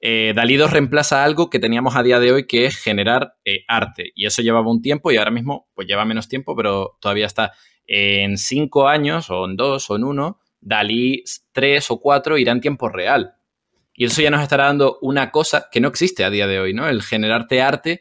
eh, 0.00 0.32
DALI 0.34 0.56
2 0.56 0.70
reemplaza 0.70 1.24
algo 1.24 1.50
que 1.50 1.58
teníamos 1.58 1.94
a 1.94 2.02
día 2.02 2.18
de 2.18 2.32
hoy, 2.32 2.46
que 2.46 2.64
es 2.64 2.78
generar 2.78 3.34
eh, 3.44 3.64
arte. 3.68 4.12
Y 4.14 4.24
eso 4.24 4.40
llevaba 4.40 4.70
un 4.70 4.80
tiempo 4.80 5.12
y 5.12 5.18
ahora 5.18 5.30
mismo, 5.30 5.68
pues 5.74 5.86
lleva 5.86 6.06
menos 6.06 6.26
tiempo, 6.26 6.56
pero 6.56 6.96
todavía 6.98 7.26
está 7.26 7.52
en 7.86 8.38
cinco 8.38 8.88
años, 8.88 9.28
o 9.28 9.44
en 9.44 9.56
dos, 9.56 9.90
o 9.90 9.96
en 9.96 10.04
uno, 10.04 10.40
DALI 10.62 11.22
3 11.52 11.90
o 11.90 12.00
4 12.00 12.38
irá 12.38 12.52
en 12.52 12.62
tiempo 12.62 12.88
real. 12.88 13.34
Y 13.92 14.06
eso 14.06 14.22
ya 14.22 14.30
nos 14.30 14.40
estará 14.40 14.64
dando 14.64 14.98
una 15.02 15.30
cosa 15.30 15.68
que 15.70 15.82
no 15.82 15.88
existe 15.88 16.24
a 16.24 16.30
día 16.30 16.46
de 16.46 16.60
hoy, 16.60 16.72
¿no? 16.72 16.88
El 16.88 17.02
generarte 17.02 17.60
arte 17.60 18.00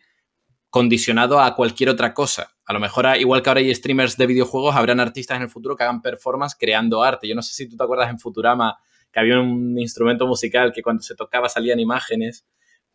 condicionado 0.70 1.42
a 1.42 1.54
cualquier 1.54 1.90
otra 1.90 2.14
cosa. 2.14 2.56
A 2.66 2.72
lo 2.72 2.80
mejor, 2.80 3.08
igual 3.18 3.42
que 3.42 3.50
ahora 3.50 3.60
hay 3.60 3.76
streamers 3.76 4.16
de 4.16 4.26
videojuegos, 4.26 4.74
habrán 4.74 5.02
artistas 5.02 5.36
en 5.36 5.44
el 5.44 5.50
futuro 5.50 5.76
que 5.76 5.84
hagan 5.84 6.02
performance 6.02 6.56
creando 6.58 7.04
arte. 7.04 7.28
Yo 7.28 7.36
no 7.36 7.42
sé 7.42 7.54
si 7.54 7.68
tú 7.70 7.76
te 7.76 7.84
acuerdas 7.84 8.10
en 8.10 8.20
Futurama 8.20 8.78
que 9.16 9.22
había 9.22 9.40
un 9.40 9.80
instrumento 9.80 10.28
musical 10.28 10.74
que 10.74 10.82
cuando 10.82 11.02
se 11.02 11.16
tocaba 11.16 11.48
salían 11.48 11.80
imágenes. 11.80 12.46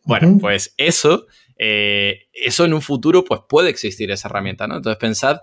Bueno, 0.03 0.37
pues 0.39 0.75
eso, 0.77 1.25
eh, 1.57 2.27
eso 2.31 2.63
en 2.63 2.75
un 2.75 2.81
futuro 2.83 3.23
pues 3.23 3.41
puede 3.49 3.71
existir 3.71 4.11
esa 4.11 4.27
herramienta, 4.27 4.67
¿no? 4.67 4.77
Entonces 4.77 4.99
pensad 4.99 5.37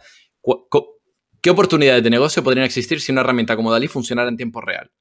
qué 1.41 1.51
oportunidades 1.51 2.05
de 2.05 2.11
negocio 2.11 2.45
podrían 2.45 2.64
existir 2.64 3.01
si 3.01 3.11
una 3.11 3.22
herramienta 3.22 3.57
como 3.57 3.72
Dalí 3.72 3.89
funcionara 3.89 4.29
en 4.29 4.37
tiempo 4.37 4.61
real. 4.61 4.93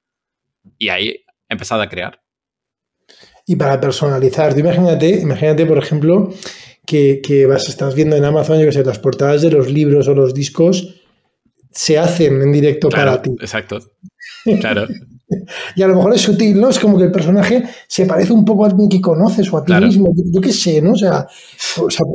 Y 0.79 0.89
ahí 0.89 1.23
empezad 1.47 1.79
a 1.79 1.87
crear. 1.87 2.23
Y 3.45 3.55
para 3.55 3.79
personalizar, 3.79 4.57
imagínate, 4.57 5.09
imagínate, 5.09 5.67
por 5.67 5.77
ejemplo, 5.77 6.33
que, 6.87 7.45
vas, 7.47 7.69
estás 7.69 7.93
viendo 7.93 8.15
en 8.15 8.25
Amazon, 8.25 8.59
yo 8.59 8.65
que 8.65 8.71
sé, 8.71 8.83
las 8.83 8.97
portadas 8.97 9.43
de 9.43 9.51
los 9.51 9.71
libros 9.71 10.07
o 10.07 10.15
los 10.15 10.33
discos 10.33 11.01
se 11.71 11.99
hacen 11.99 12.41
en 12.41 12.51
directo 12.51 12.89
para 12.89 13.21
ti. 13.21 13.29
Exacto. 13.39 13.79
Claro. 14.59 14.87
y 15.75 15.81
a 15.81 15.87
lo 15.87 15.95
mejor 15.95 16.13
es 16.13 16.21
sutil, 16.21 16.59
¿no? 16.59 16.69
Es 16.69 16.79
como 16.79 16.97
que 16.97 17.05
el 17.05 17.11
personaje 17.11 17.63
se 17.87 18.05
parece 18.05 18.33
un 18.33 18.45
poco 18.45 18.65
a 18.65 18.69
alguien 18.69 18.89
que 18.89 19.01
conoces 19.01 19.51
o 19.51 19.57
a 19.57 19.65
ti 19.65 19.73
mismo. 19.73 20.11
Yo, 20.15 20.41
qué 20.41 20.53
sé, 20.53 20.81
¿no? 20.81 20.93
O 20.93 20.95
sea. 20.95 21.27
O 21.79 21.89
sea 21.89 22.05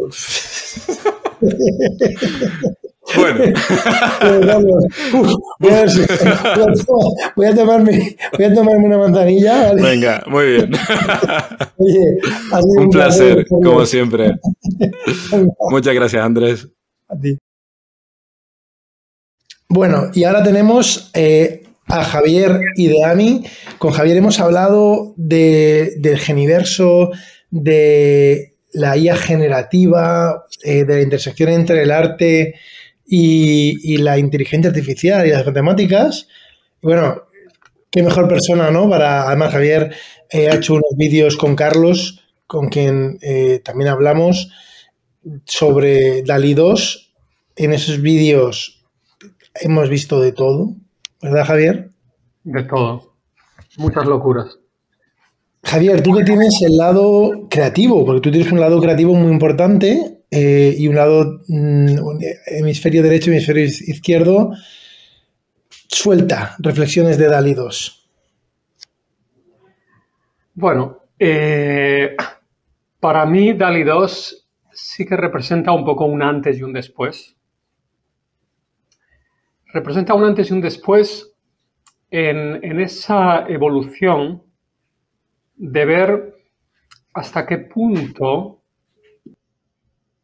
Bueno. 3.17 3.45
voy, 7.37 7.47
a, 7.47 7.55
tomarme, 7.55 8.17
voy 8.37 8.45
a 8.45 8.55
tomarme 8.55 8.87
una 8.87 8.99
manzanilla. 8.99 9.75
Venga, 9.75 10.23
muy 10.29 10.45
bien. 10.47 10.71
un, 12.79 12.91
placer, 12.91 13.45
como 13.49 13.85
siempre. 13.85 14.37
Muchas 15.71 15.95
gracias, 15.95 16.25
Andrés. 16.25 16.69
A 17.09 17.19
ti. 17.19 17.37
Bueno, 19.69 20.11
y 20.13 20.25
ahora 20.25 20.43
tenemos 20.43 21.11
eh, 21.15 21.62
a 21.87 22.05
Javier 22.05 22.61
y 22.77 22.89
de 22.89 23.05
Ami. 23.05 23.45
Con 23.79 23.93
Javier 23.93 24.17
hemos 24.17 24.41
hablado 24.41 25.15
de, 25.17 25.95
del 25.99 26.19
geniverso, 26.19 27.11
de 27.51 28.55
la 28.73 28.97
IA 28.97 29.17
generativa, 29.17 30.45
eh, 30.63 30.85
de 30.85 30.95
la 30.95 31.03
intersección 31.03 31.51
entre 31.51 31.83
el 31.83 31.91
arte 31.91 32.55
y, 33.07 33.99
la 33.99 34.19
inteligencia 34.19 34.71
artificial 34.71 35.27
y 35.27 35.31
las 35.31 35.45
matemáticas. 35.45 36.29
bueno, 36.81 37.25
qué 37.91 38.03
mejor 38.03 38.27
persona, 38.27 38.71
¿no? 38.71 38.89
Para, 38.89 39.29
además, 39.29 39.53
Javier 39.53 39.95
eh, 40.31 40.49
ha 40.49 40.55
hecho 40.55 40.75
unos 40.75 40.97
vídeos 40.97 41.37
con 41.37 41.55
Carlos, 41.57 42.25
con 42.47 42.69
quien 42.69 43.19
también 43.65 43.89
hablamos 43.89 44.51
sobre 45.45 46.23
Dalí 46.23 46.55
2. 46.55 47.13
En 47.57 47.73
esos 47.73 48.01
vídeos 48.01 48.85
hemos 49.55 49.89
visto 49.89 50.21
de 50.21 50.33
todo, 50.33 50.75
¿verdad, 51.23 51.47
Javier? 51.47 51.91
De 52.45 52.65
todo. 52.65 53.15
Muchas 53.79 54.07
locuras. 54.07 54.59
Javier, 55.65 56.03
tú 56.03 56.13
que 56.15 56.25
tienes 56.25 56.61
el 56.67 56.77
lado 56.77 57.49
creativo, 57.49 58.05
porque 58.05 58.21
tú 58.21 58.31
tienes 58.31 58.53
un 58.53 58.61
lado 58.61 58.81
creativo 58.81 59.15
muy 59.15 59.31
importante 59.31 60.25
eh, 60.31 60.75
y 60.77 60.89
un 60.89 60.97
lado 60.97 61.41
mm, 61.47 61.87
hemisferio 62.47 63.03
derecho, 63.03 63.31
hemisferio 63.31 63.65
izquierdo. 63.65 64.53
Suelta, 65.89 66.57
reflexiones 66.59 67.17
de 67.17 67.29
Dali 67.29 67.55
2. 67.55 68.11
Bueno, 70.55 70.99
eh, 71.19 72.17
para 72.99 73.25
mí 73.25 73.53
Dali 73.53 73.85
2 73.85 74.49
sí 74.73 75.07
que 75.07 75.17
representa 75.17 75.73
un 75.73 75.85
poco 75.85 76.07
un 76.07 76.23
antes 76.23 76.59
y 76.59 76.63
un 76.63 76.73
después 76.73 77.37
representa 79.73 80.15
un 80.15 80.25
antes 80.25 80.51
y 80.51 80.53
un 80.53 80.61
después 80.61 81.35
en, 82.11 82.81
esa 82.81 83.47
evolución 83.49 84.43
de 85.57 85.85
ver 85.87 86.35
hasta 87.15 87.47
qué 87.47 87.59
punto 87.59 88.61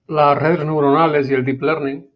las 0.06 0.38
redes 0.38 0.64
neuronales 0.64 1.30
y 1.30 1.34
el 1.34 1.44
deep 1.44 1.62
learning 1.62 2.06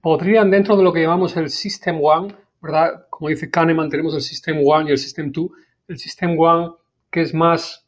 podrían, 0.00 0.50
dentro 0.50 0.76
de 0.76 0.82
lo 0.82 0.92
que 0.92 1.02
llamamos 1.02 1.36
el 1.36 1.50
System 1.50 1.98
One, 2.02 2.34
¿verdad? 2.60 3.06
Como 3.10 3.28
dice 3.28 3.50
Kahneman, 3.50 3.90
tenemos 3.90 4.14
el 4.14 4.22
System 4.22 4.58
One 4.64 4.88
y 4.88 4.92
el 4.92 4.98
System 4.98 5.32
Two. 5.32 5.50
El 5.88 5.98
System 5.98 6.38
One, 6.38 6.72
que 7.10 7.22
es 7.22 7.34
más 7.34 7.86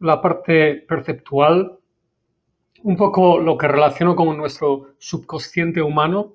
la 0.00 0.20
parte 0.20 0.84
perceptual, 0.88 1.78
un 2.82 2.96
poco 2.96 3.38
lo 3.38 3.56
que 3.56 3.68
relaciono 3.68 4.16
con 4.16 4.36
nuestro 4.36 4.94
subconsciente 4.98 5.80
humano, 5.82 6.34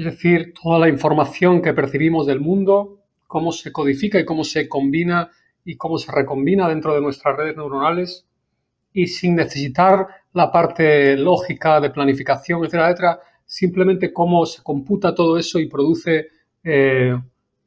es 0.00 0.06
decir, 0.06 0.54
toda 0.54 0.78
la 0.78 0.88
información 0.88 1.60
que 1.60 1.74
percibimos 1.74 2.26
del 2.26 2.40
mundo, 2.40 3.00
cómo 3.26 3.52
se 3.52 3.70
codifica 3.70 4.18
y 4.18 4.24
cómo 4.24 4.44
se 4.44 4.66
combina 4.66 5.30
y 5.62 5.76
cómo 5.76 5.98
se 5.98 6.10
recombina 6.10 6.68
dentro 6.68 6.94
de 6.94 7.02
nuestras 7.02 7.36
redes 7.36 7.54
neuronales 7.54 8.26
y 8.94 9.08
sin 9.08 9.36
necesitar 9.36 10.08
la 10.32 10.50
parte 10.50 11.18
lógica 11.18 11.80
de 11.80 11.90
planificación, 11.90 12.60
etcétera, 12.60 12.88
etcétera, 12.88 13.20
simplemente 13.44 14.10
cómo 14.10 14.46
se 14.46 14.62
computa 14.62 15.14
todo 15.14 15.36
eso 15.36 15.58
y 15.58 15.68
produce, 15.68 16.28
eh, 16.64 17.14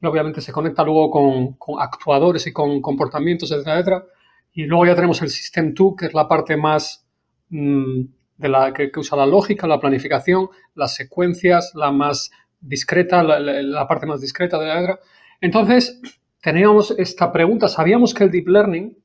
obviamente 0.02 0.42
se 0.42 0.52
conecta 0.52 0.84
luego 0.84 1.12
con, 1.12 1.80
actuadores 1.80 2.48
y 2.48 2.52
con 2.52 2.82
comportamientos, 2.82 3.52
etcétera, 3.52 3.76
etcétera. 3.76 4.06
Y 4.54 4.64
luego 4.64 4.88
ya 4.88 4.96
tenemos 4.96 5.22
el 5.22 5.30
System 5.30 5.72
2, 5.76 5.94
que 5.96 6.06
es 6.08 6.14
la 6.16 6.28
parte 6.28 6.58
más 6.58 7.08
mm, 7.50 8.02
de 8.38 8.50
la, 8.50 8.74
que, 8.74 8.92
usa 8.96 9.18
la 9.18 9.26
lógica, 9.26 9.68
la 9.68 9.80
planificación, 9.80 10.50
las 10.76 10.96
secuencias, 10.96 11.72
la 11.76 11.92
más 11.92 12.32
discreta, 12.60 13.24
la, 13.24 13.88
parte 13.88 14.06
más 14.06 14.22
discreta 14.22 14.60
de 14.60 14.68
la 14.68 14.80
letra. 14.80 15.00
Entonces, 15.42 16.02
teníamos 16.42 16.92
esta 16.98 17.32
pregunta, 17.32 17.68
sabíamos 17.68 18.14
que 18.14 18.24
el 18.24 18.32
deep 18.32 18.48
learning 18.48 18.98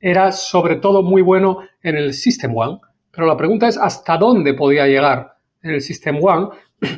era 0.00 0.32
sobre 0.32 0.76
todo 0.76 1.02
muy 1.02 1.22
bueno 1.22 1.60
en 1.82 1.96
el 1.96 2.12
System 2.12 2.56
One, 2.56 2.80
pero 3.10 3.26
la 3.26 3.36
pregunta 3.36 3.68
es 3.68 3.78
hasta 3.78 4.18
dónde 4.18 4.54
podía 4.54 4.86
llegar 4.86 5.36
en 5.62 5.70
el 5.70 5.80
System 5.80 6.18
One 6.22 6.48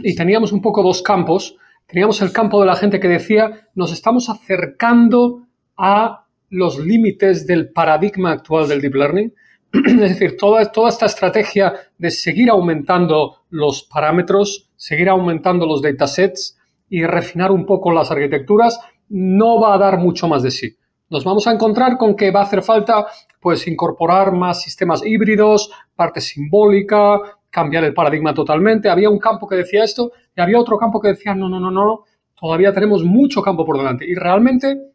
y 0.03 0.15
teníamos 0.15 0.53
un 0.53 0.61
poco 0.61 0.83
dos 0.83 1.03
campos. 1.03 1.57
Teníamos 1.87 2.21
el 2.21 2.33
campo 2.33 2.61
de 2.61 2.67
la 2.67 2.77
gente 2.77 3.01
que 3.01 3.09
decía, 3.09 3.69
nos 3.75 3.93
estamos 3.93 4.29
acercando 4.29 5.47
a 5.77 6.27
los 6.51 6.79
límites 6.79 7.47
del 7.47 7.71
paradigma 7.71 8.33
actual 8.33 8.69
del 8.69 8.81
deep 8.81 8.95
learning 8.95 9.33
es 9.73 10.01
decir, 10.01 10.37
toda, 10.37 10.65
toda 10.73 10.89
esta 10.89 11.07
estrategia 11.07 11.75
de 11.99 12.11
seguir 12.11 12.51
aumentando 12.51 13.43
los 13.51 13.83
parámetros, 13.83 14.71
seguir 14.77 15.09
aumentando 15.09 15.67
los 15.67 15.83
datasets 15.83 16.59
y 16.89 17.05
refinar 17.05 17.51
un 17.51 17.67
poco 17.67 17.93
las 17.93 18.11
arquitecturas 18.11 18.81
no 19.09 19.61
va 19.61 19.75
a 19.75 19.79
dar 19.79 19.99
mucho 19.99 20.29
más 20.29 20.43
de 20.43 20.51
sí. 20.51 20.77
Nos 21.11 21.25
vamos 21.25 21.47
a 21.47 21.53
encontrar 21.53 21.97
con 21.97 22.15
que 22.15 22.31
va 22.31 22.41
a 22.41 22.45
hacer 22.45 22.63
falta 22.63 23.07
pues 23.41 23.67
incorporar 23.67 24.33
más 24.33 24.63
sistemas 24.63 25.05
híbridos, 25.05 25.71
parte 25.95 26.21
simbólica, 26.21 27.19
cambiar 27.51 27.85
el 27.85 27.95
paradigma 27.95 28.35
totalmente. 28.35 28.91
Había 28.91 29.09
un 29.09 29.19
campo 29.19 29.47
que 29.47 29.57
decía 29.57 29.85
esto 29.85 30.13
y 30.37 30.41
había 30.41 30.59
otro 30.59 30.77
campo 30.77 31.01
que 31.01 31.09
decía 31.09 31.35
no, 31.35 31.49
no, 31.49 31.61
no, 31.61 31.71
no, 31.71 32.05
todavía 32.39 32.73
tenemos 32.73 33.05
mucho 33.05 33.43
campo 33.43 33.65
por 33.65 33.79
delante. 33.79 34.07
Y 34.07 34.15
realmente 34.15 34.93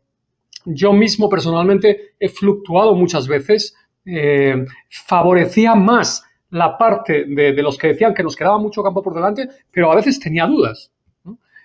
yo 0.65 0.93
mismo 0.93 1.30
personalmente 1.30 2.13
he 2.19 2.30
fluctuado 2.30 2.95
muchas 2.95 3.28
veces 3.28 3.76
eh, 4.06 4.66
favorecía 4.89 5.76
más 5.76 6.24
la 6.49 6.78
parte 6.78 7.26
de, 7.26 7.54
los 7.64 7.78
que 7.78 7.88
decían 7.88 8.14
que 8.14 8.24
nos 8.24 8.36
quedaba 8.36 8.60
mucho 8.60 8.84
campo 8.84 9.01
por 9.01 9.16
delante, 9.16 9.47
pero 9.72 9.91
a 9.91 9.95
veces 9.95 10.20
tenía 10.20 10.45
dudas. 10.45 10.91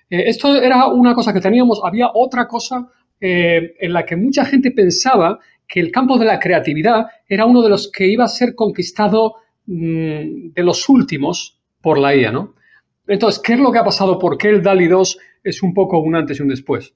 Eh, 0.09 0.25
esto 0.27 0.57
era 0.57 0.87
una 0.87 1.15
cosa 1.15 1.33
que 1.33 1.41
teníamos, 1.41 1.81
había 1.85 2.11
otra 2.15 2.49
cosa 2.49 2.89
eh, 3.21 3.75
en 3.79 3.93
la 3.93 4.07
que 4.07 4.17
mucha 4.17 4.45
gente 4.45 4.71
pensaba 4.71 5.39
que 5.67 5.81
el 5.81 5.93
campo 5.93 6.17
de 6.17 6.25
la 6.25 6.39
creatividad 6.39 7.07
era 7.29 7.45
uno 7.45 7.61
de 7.61 7.69
los 7.69 7.93
que 7.93 8.07
iba 8.07 8.25
a 8.25 8.29
ser 8.29 8.55
conquistado 8.55 9.35
mm, 9.67 10.53
de 10.55 10.63
los 10.63 10.89
últimos 10.89 11.61
por 11.83 11.99
la 11.99 12.17
IA, 12.17 12.33
¿no? 12.33 12.55
Entonces, 13.07 13.41
¿qué 13.43 13.55
es 13.55 13.61
lo 13.61 13.71
que 13.73 13.79
ha 13.79 13.85
pasado? 13.85 14.19
¿Por 14.19 14.39
qué 14.39 14.49
el 14.49 14.63
DALI 14.63 14.87
2 14.87 15.19
es 15.45 15.63
un 15.63 15.75
poco 15.75 15.99
un 15.99 16.15
antes 16.15 16.39
y 16.39 16.43
un 16.43 16.49
después? 16.49 16.95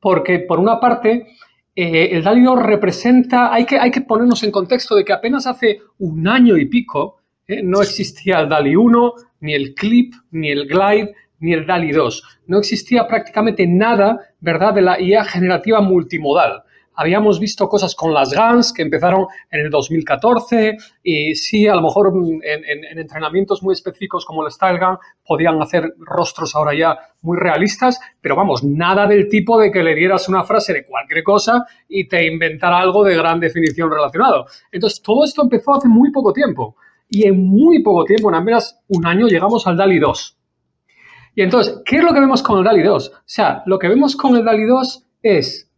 Porque, 0.00 0.40
por 0.40 0.58
una 0.58 0.80
parte, 0.80 1.26
eh, 1.74 2.08
el 2.12 2.22
DALI 2.22 2.42
2 2.42 2.62
representa, 2.62 3.52
hay 3.52 3.64
que, 3.64 3.78
hay 3.78 3.90
que 3.90 4.00
ponernos 4.00 4.42
en 4.42 4.50
contexto 4.50 4.96
de 4.96 5.04
que 5.04 5.12
apenas 5.12 5.46
hace 5.46 5.80
un 5.98 6.26
año 6.26 6.56
y 6.56 6.66
pico 6.66 7.20
eh, 7.46 7.62
no 7.62 7.80
existía 7.82 8.40
el 8.40 8.48
DALI 8.48 8.76
1, 8.76 9.14
ni 9.40 9.54
el 9.54 9.74
Clip, 9.74 10.14
ni 10.32 10.50
el 10.50 10.66
Glide, 10.66 11.14
ni 11.38 11.52
el 11.52 11.66
DALI 11.66 11.92
2. 11.92 12.40
No 12.46 12.58
existía 12.58 13.06
prácticamente 13.06 13.66
nada, 13.66 14.18
¿verdad?, 14.40 14.74
de 14.74 14.82
la 14.82 15.00
IA 15.00 15.24
generativa 15.24 15.80
multimodal 15.80 16.64
habíamos 17.00 17.40
visto 17.40 17.66
cosas 17.66 17.94
con 17.94 18.12
las 18.12 18.30
GANs 18.30 18.74
que 18.74 18.82
empezaron 18.82 19.26
en 19.50 19.60
el 19.62 19.70
2014 19.70 20.76
y 21.02 21.34
sí, 21.34 21.66
a 21.66 21.74
lo 21.74 21.80
mejor 21.80 22.12
en, 22.42 22.98
entrenamientos 22.98 23.62
muy 23.62 23.72
específicos 23.72 24.26
como 24.26 24.44
el 24.44 24.52
Style 24.52 24.78
Gun 24.78 24.98
podían 25.24 25.62
hacer 25.62 25.94
rostros 25.98 26.54
ahora 26.54 26.74
ya 26.74 26.98
muy 27.22 27.38
realistas, 27.38 27.98
pero 28.20 28.36
vamos, 28.36 28.62
nada 28.62 29.06
del 29.06 29.30
tipo 29.30 29.58
de 29.58 29.72
que 29.72 29.82
le 29.82 29.94
dieras 29.94 30.28
una 30.28 30.44
frase 30.44 30.74
de 30.74 30.84
cualquier 30.84 31.24
cosa 31.24 31.64
y 31.88 32.06
te 32.06 32.26
inventara 32.26 32.78
algo 32.78 33.02
de 33.02 33.16
gran 33.16 33.40
definición 33.40 33.90
relacionado. 33.90 34.44
Entonces, 34.70 35.00
todo 35.00 35.24
esto 35.24 35.40
empezó 35.42 35.76
hace 35.76 35.88
muy 35.88 36.12
poco 36.12 36.34
tiempo 36.34 36.76
y 37.08 37.26
en 37.26 37.46
muy 37.46 37.82
poco 37.82 38.04
tiempo, 38.04 38.28
en 38.28 38.34
apenas 38.34 38.78
un 38.88 39.06
año, 39.06 39.26
llegamos 39.26 39.66
al 39.66 39.78
DALI 39.78 39.98
2. 40.00 40.38
Y 41.36 41.42
entonces, 41.42 41.80
¿qué 41.86 41.96
es 41.96 42.04
lo 42.04 42.12
que 42.12 42.20
vemos 42.20 42.42
con 42.42 42.58
el 42.58 42.64
DALI 42.64 42.82
2? 42.82 43.08
O 43.08 43.22
sea, 43.24 43.62
lo 43.64 43.78
que 43.78 43.88
vemos 43.88 44.16
con 44.16 44.36
el 44.36 44.44
DALI 44.44 44.66
2 44.66 45.06
es 45.22 45.69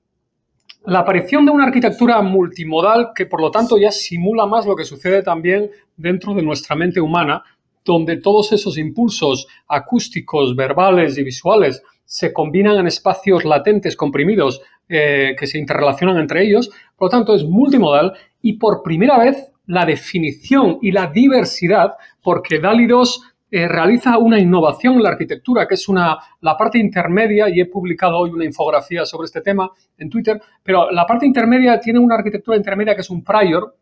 la 0.87 1.01
aparición 1.01 1.47
de 1.47 1.53
una 1.53 1.65
arquitectura 1.65 2.21
multimodal 2.23 3.11
que 3.15 3.27
por 3.27 3.41
lo 3.41 3.51
tanto 3.51 3.79
ya 3.79 3.93
simula 3.93 4.47
más 4.47 4.67
lo 4.67 4.75
que 4.75 4.85
sucede 4.85 5.23
también 5.23 5.71
dentro 5.97 6.35
de 6.35 6.43
nuestra 6.43 6.75
mente 6.75 7.01
humana, 7.01 7.43
donde 7.85 8.17
todos 8.17 8.53
esos 8.53 8.79
impulsos 8.79 9.47
acústicos, 9.69 10.57
verbales 10.57 11.19
y 11.19 11.25
visuales 11.25 11.83
se 12.05 12.33
combinan 12.33 12.79
en 12.79 12.87
espacios 12.87 13.45
latentes, 13.45 13.97
comprimidos, 13.97 14.61
eh, 14.89 15.35
que 15.39 15.47
se 15.47 15.59
interrelacionan 15.59 16.19
entre 16.19 16.45
ellos. 16.45 16.71
Por 16.97 17.07
lo 17.07 17.11
tanto, 17.11 17.35
es 17.35 17.45
multimodal 17.45 18.13
y 18.43 18.55
por 18.55 18.83
primera 18.83 19.19
vez 19.19 19.53
la 19.67 19.87
definición 19.87 20.79
y 20.83 20.91
la 20.91 21.07
diversidad, 21.07 21.93
porque 22.23 22.59
DALI 22.59 22.87
2 22.87 23.32
eh, 23.55 23.69
realiza 23.69 24.17
una 24.17 24.39
innovación 24.39 24.95
en 24.95 25.03
la 25.03 25.11
arquitectura, 25.11 25.69
que 25.69 25.75
es 25.75 25.87
una, 25.87 26.17
la 26.41 26.57
parte 26.57 26.79
intermedia, 26.79 27.51
y 27.51 27.61
he 27.61 27.67
publicado 27.67 28.17
hoy 28.17 28.31
una 28.31 28.47
infografía 28.47 29.05
sobre 29.05 29.27
este 29.27 29.43
tema 29.43 29.71
en 29.99 30.09
Twitter, 30.09 30.41
pero 30.63 30.91
la 30.91 31.05
parte 31.05 31.27
intermedia 31.27 31.79
tiene 31.79 31.99
una 31.99 32.15
arquitectura 32.15 32.57
intermedia 32.57 32.95
que 32.95 33.03
es 33.03 33.11
un 33.11 33.23
prior, 33.23 33.77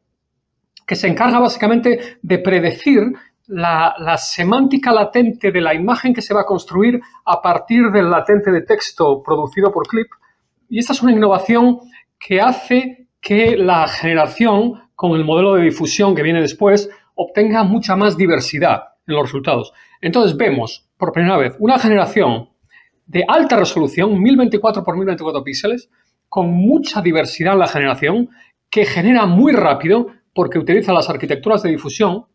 que 0.84 0.96
se 0.96 1.06
encarga 1.06 1.38
básicamente 1.38 2.18
de 2.20 2.38
predecir 2.40 3.12
la, 3.46 3.94
la, 4.00 4.16
semántica 4.16 4.92
latente 4.92 5.52
de 5.52 5.60
la 5.60 5.72
imagen 5.72 6.12
que 6.12 6.22
se 6.22 6.34
va 6.34 6.40
a 6.40 6.46
construir 6.46 7.00
a 7.24 7.40
partir 7.40 7.92
del 7.92 8.10
latente 8.10 8.50
de 8.50 8.62
texto 8.62 9.22
producido 9.22 9.70
por 9.70 9.86
Clip. 9.86 10.08
Y 10.68 10.80
esta 10.80 10.94
es 10.94 11.02
una 11.02 11.12
innovación 11.12 11.78
que 12.18 12.40
hace 12.40 13.06
que 13.20 13.56
la 13.56 13.86
generación, 13.86 14.90
con 14.96 15.12
el 15.12 15.24
modelo 15.24 15.54
de 15.54 15.62
difusión 15.62 16.16
que 16.16 16.24
viene 16.24 16.40
después, 16.40 16.90
obtenga 17.14 17.62
mucha 17.62 17.94
más 17.94 18.16
diversidad. 18.16 18.89
Los 19.12 19.24
resultados. 19.24 19.72
Entonces 20.00 20.36
vemos 20.36 20.88
por 20.96 21.12
primera 21.12 21.36
vez 21.36 21.54
una 21.58 21.78
generación 21.78 22.48
de 23.06 23.24
alta 23.26 23.56
resolución, 23.56 24.20
1024 24.20 24.84
por 24.84 24.94
1024 24.94 25.42
píxeles, 25.42 25.90
con 26.28 26.50
mucha 26.52 27.02
diversidad 27.02 27.54
en 27.54 27.58
la 27.58 27.66
generación, 27.66 28.30
que 28.70 28.84
genera 28.84 29.26
muy 29.26 29.52
rápido 29.52 30.08
porque 30.32 30.58
utiliza 30.58 30.92
las 30.92 31.10
arquitecturas 31.10 31.62
de 31.62 31.70
difusión 31.70 32.26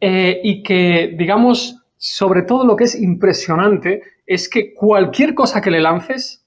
eh, 0.00 0.40
y 0.44 0.62
que, 0.62 1.14
digamos, 1.16 1.82
sobre 1.96 2.42
todo 2.42 2.66
lo 2.66 2.76
que 2.76 2.84
es 2.84 3.00
impresionante 3.00 4.02
es 4.26 4.48
que 4.48 4.74
cualquier 4.74 5.34
cosa 5.34 5.62
que 5.62 5.70
le 5.70 5.80
lances, 5.80 6.46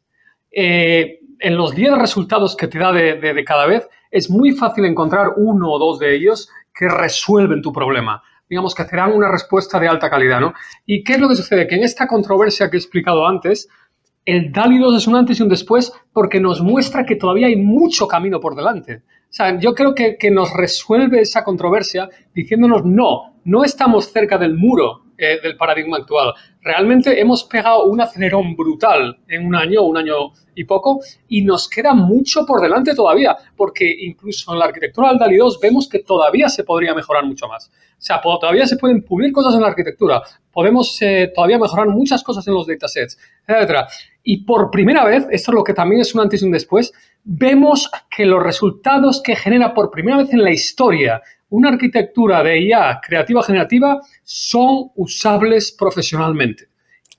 eh, 0.51 1.19
en 1.39 1.57
los 1.57 1.73
10 1.75 1.97
resultados 1.97 2.55
que 2.55 2.67
te 2.67 2.79
da 2.79 2.91
de, 2.91 3.43
cada 3.45 3.65
vez, 3.65 3.87
es 4.11 4.29
muy 4.29 4.51
fácil 4.51 4.85
encontrar 4.85 5.33
uno 5.37 5.71
o 5.71 5.79
dos 5.79 5.99
de 5.99 6.15
ellos 6.15 6.49
que 6.73 6.87
resuelven 6.87 7.61
tu 7.61 7.73
problema. 7.73 8.21
Digamos 8.49 8.73
que 8.73 8.85
te 8.85 8.95
dan 8.95 9.11
una 9.11 9.29
respuesta 9.29 9.79
de 9.79 9.87
alta 9.87 10.09
calidad, 10.09 10.39
¿no? 10.39 10.53
¿Y 10.85 11.03
qué 11.03 11.13
es 11.13 11.19
lo 11.19 11.27
que 11.27 11.35
sucede? 11.35 11.67
Que 11.67 11.75
en 11.75 11.83
esta 11.83 12.07
controversia 12.07 12.69
que 12.69 12.77
he 12.77 12.79
explicado 12.79 13.27
antes, 13.27 13.67
el 14.25 14.51
2 14.51 14.97
es 14.97 15.07
un 15.07 15.15
antes 15.15 15.39
y 15.39 15.43
un 15.43 15.49
después 15.49 15.91
porque 16.11 16.39
nos 16.39 16.61
muestra 16.61 17.05
que 17.05 17.15
todavía 17.15 17.47
hay 17.47 17.55
mucho 17.55 18.07
camino 18.07 18.39
por 18.39 18.55
delante. 18.55 19.03
O 19.29 19.33
sea, 19.37 19.57
yo 19.59 19.73
creo 19.73 19.93
que, 19.93 20.17
que 20.17 20.31
nos 20.31 20.53
resuelve 20.53 21.21
esa 21.21 21.43
controversia 21.43 22.09
diciéndonos, 22.33 22.85
no, 22.85 23.39
no 23.43 23.63
estamos 23.63 24.11
cerca 24.11 24.37
del 24.37 24.55
muro 24.55 25.06
eh, 25.17 25.39
del 25.41 25.57
paradigma 25.57 25.97
actual. 25.97 26.33
Realmente 26.61 27.19
hemos 27.19 27.43
pegado 27.45 27.85
un 27.85 27.99
acelerón 28.01 28.55
brutal 28.55 29.17
en 29.27 29.45
un 29.47 29.55
año, 29.55 29.81
un 29.83 29.97
año 29.97 30.31
y 30.53 30.63
poco, 30.63 30.99
y 31.27 31.43
nos 31.43 31.67
queda 31.69 31.93
mucho 31.93 32.45
por 32.45 32.61
delante 32.61 32.93
todavía, 32.93 33.35
porque 33.55 33.91
incluso 34.01 34.53
en 34.53 34.59
la 34.59 34.65
arquitectura 34.65 35.09
del 35.09 35.17
DALI 35.17 35.37
2 35.37 35.59
vemos 35.59 35.87
que 35.87 35.99
todavía 35.99 36.49
se 36.49 36.63
podría 36.63 36.93
mejorar 36.93 37.25
mucho 37.25 37.47
más. 37.47 37.71
O 37.97 38.01
sea, 38.01 38.21
todavía 38.21 38.67
se 38.67 38.77
pueden 38.77 39.01
pulir 39.01 39.31
cosas 39.31 39.55
en 39.55 39.61
la 39.61 39.69
arquitectura, 39.69 40.21
podemos 40.51 41.01
eh, 41.01 41.31
todavía 41.33 41.57
mejorar 41.57 41.87
muchas 41.87 42.23
cosas 42.23 42.47
en 42.47 42.53
los 42.53 42.67
datasets, 42.67 43.17
etc. 43.47 43.87
Y 44.23 44.43
por 44.43 44.69
primera 44.69 45.03
vez, 45.05 45.25
esto 45.31 45.51
es 45.51 45.55
lo 45.55 45.63
que 45.63 45.73
también 45.73 46.01
es 46.01 46.13
un 46.13 46.21
antes 46.21 46.41
y 46.41 46.45
un 46.45 46.51
después, 46.51 46.93
vemos 47.23 47.89
que 48.15 48.25
los 48.25 48.43
resultados 48.43 49.21
que 49.21 49.35
genera 49.35 49.73
por 49.73 49.89
primera 49.89 50.17
vez 50.17 50.31
en 50.31 50.43
la 50.43 50.51
historia 50.51 51.21
una 51.49 51.69
arquitectura 51.69 52.43
de 52.43 52.61
IA 52.61 52.99
creativa 53.05 53.43
generativa 53.43 54.01
son 54.23 54.91
usables 54.95 55.71
profesionalmente. 55.71 56.67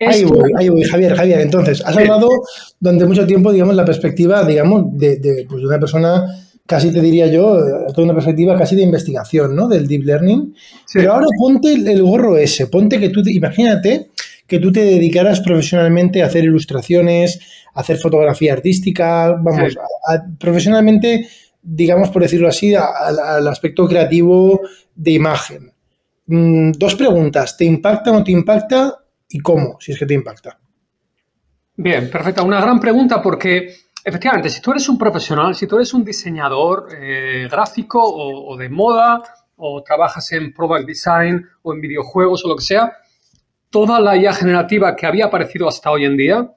Ahí 0.01 0.24
voy, 0.24 0.51
ahí 0.57 0.68
voy, 0.68 0.83
Javier, 0.85 1.16
Javier. 1.16 1.41
Entonces, 1.41 1.83
has 1.85 1.97
hablado 1.97 2.29
durante 2.79 3.05
mucho 3.05 3.26
tiempo, 3.26 3.53
digamos, 3.53 3.74
la 3.74 3.85
perspectiva, 3.85 4.45
digamos, 4.45 4.97
de, 4.97 5.45
pues, 5.49 5.64
una 5.64 5.81
persona, 5.81 6.24
casi 6.66 6.93
te 6.93 7.01
diría 7.01 7.26
yo, 7.26 7.59
toda 7.89 8.05
una 8.05 8.14
perspectiva 8.14 8.57
casi 8.57 8.76
de 8.76 8.83
investigación, 8.83 9.57
¿no? 9.57 9.66
Del 9.66 9.89
deep 9.89 10.05
learning. 10.05 10.55
Pero 10.93 11.14
ahora 11.14 11.26
ponte 11.37 11.72
el, 11.72 12.03
gorro 12.03 12.37
ese, 12.37 12.68
ponte 12.68 13.01
que 13.01 13.09
tú, 13.09 13.22
imagínate 13.26 14.11
que 14.47 14.61
tú 14.61 14.70
te 14.70 14.85
dedicaras 14.85 15.41
profesionalmente 15.41 16.22
a 16.22 16.26
hacer 16.26 16.45
ilustraciones, 16.45 17.41
a 17.74 17.81
hacer 17.81 17.99
fotografía 17.99 18.53
artística, 18.53 19.33
vamos, 19.33 19.76
profesionalmente 20.39 21.29
digamos, 21.71 22.09
por 22.09 22.23
decirlo 22.23 22.49
así, 22.49 22.75
al, 22.75 23.47
aspecto 23.47 23.87
creativo 23.87 24.62
de 24.95 25.12
imagen. 25.12 25.73
Mm, 26.27 26.73
dos 26.73 26.95
preguntas, 26.95 27.57
¿te 27.57 27.64
impacta 27.66 28.11
o 28.11 28.14
no 28.14 28.25
te 28.25 28.33
impacta 28.33 28.99
y 29.29 29.39
cómo, 29.41 29.77
si 29.79 29.93
es 29.93 29.99
que 29.99 30.07
te 30.07 30.14
impacta? 30.14 30.59
Bien, 31.77 32.11
perfecto. 32.11 32.45
Una 32.45 32.61
gran 32.61 32.81
pregunta 32.81 33.21
porque 33.21 33.75
efectivamente, 34.03 34.49
si 34.49 34.62
tú 34.62 34.71
eres 34.71 34.89
un 34.89 34.97
profesional, 34.97 35.55
si 35.55 35.66
tú 35.66 35.77
eres 35.77 35.93
un 35.93 36.05
diseñador 36.05 36.89
eh, 36.97 37.47
gráfico 37.51 38.01
o, 38.03 38.57
de 38.57 38.69
moda, 38.71 39.23
o 39.57 39.83
trabajas 39.83 40.33
en 40.33 40.53
product 40.55 40.87
design 40.87 41.47
o 41.62 41.75
en 41.75 41.81
videojuegos 41.81 42.45
o 42.45 42.49
lo 42.49 42.57
que 42.57 42.64
sea, 42.64 42.93
toda 43.69 44.01
la 44.01 44.16
IA 44.16 44.33
generativa 44.33 44.97
que 44.97 45.07
había 45.07 45.27
aparecido 45.27 45.69
hasta 45.69 45.91
hoy 45.91 46.05
en 46.07 46.16
día 46.16 46.51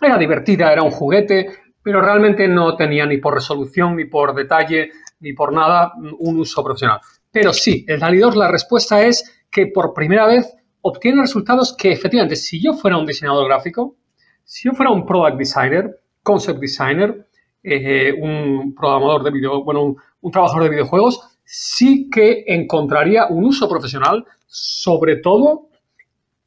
era 0.00 0.18
divertida, 0.18 0.72
era 0.72 0.82
un 0.82 0.90
juguete, 0.90 1.48
pero 1.84 2.00
realmente 2.00 2.48
no 2.48 2.74
tenía 2.74 3.06
ni 3.06 3.18
por 3.18 3.34
resolución, 3.34 3.94
ni 3.94 4.06
por 4.06 4.34
detalle, 4.34 4.90
ni 5.20 5.34
por 5.34 5.52
nada 5.52 5.92
un 6.18 6.40
uso 6.40 6.64
profesional. 6.64 6.98
Pero 7.30 7.52
sí, 7.52 7.84
el 7.86 8.00
DALI 8.00 8.18
2, 8.18 8.36
la 8.36 8.50
respuesta 8.50 9.02
es 9.04 9.44
que 9.50 9.66
por 9.66 9.92
primera 9.92 10.26
vez 10.26 10.56
obtiene 10.80 11.20
resultados 11.20 11.76
que 11.76 11.92
efectivamente, 11.92 12.36
si 12.36 12.60
yo 12.62 12.72
fuera 12.72 12.96
un 12.96 13.06
diseñador 13.06 13.46
gráfico, 13.46 13.96
si 14.44 14.68
yo 14.68 14.74
fuera 14.74 14.90
un 14.90 15.04
product 15.04 15.36
designer, 15.36 16.00
concept 16.22 16.58
designer, 16.58 17.28
eh, 17.62 18.14
un 18.18 18.74
programador 18.74 19.22
de 19.22 19.30
video, 19.30 19.62
bueno, 19.62 19.96
un 20.20 20.32
trabajador 20.32 20.64
de 20.64 20.70
videojuegos, 20.70 21.38
sí 21.44 22.08
que 22.10 22.44
encontraría 22.46 23.26
un 23.26 23.44
uso 23.44 23.68
profesional, 23.68 24.24
sobre 24.46 25.16
todo 25.16 25.68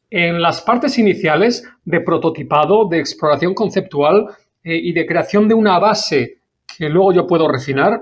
en 0.09 0.41
las 0.41 0.61
partes 0.61 0.97
iniciales 0.97 1.63
de 1.85 2.01
prototipado, 2.01 2.87
de 2.87 2.99
exploración 2.99 3.53
conceptual 3.53 4.27
eh, 4.69 4.81
y 4.83 4.91
de 4.91 5.05
creación 5.05 5.47
de 5.47 5.53
una 5.53 5.79
base 5.79 6.39
que 6.77 6.89
luego 6.89 7.13
yo 7.13 7.25
puedo 7.25 7.47
refinar, 7.47 8.01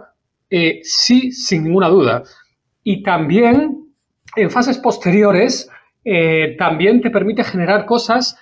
eh, 0.49 0.79
sí, 0.81 1.31
sin 1.31 1.63
ninguna 1.63 1.89
duda. 1.89 2.23
Y 2.83 3.03
también 3.03 3.93
en 4.35 4.49
fases 4.49 4.79
posteriores, 4.79 5.69
eh, 6.03 6.55
también 6.57 7.01
te 7.01 7.11
permite 7.11 7.43
generar 7.43 7.85
cosas 7.85 8.35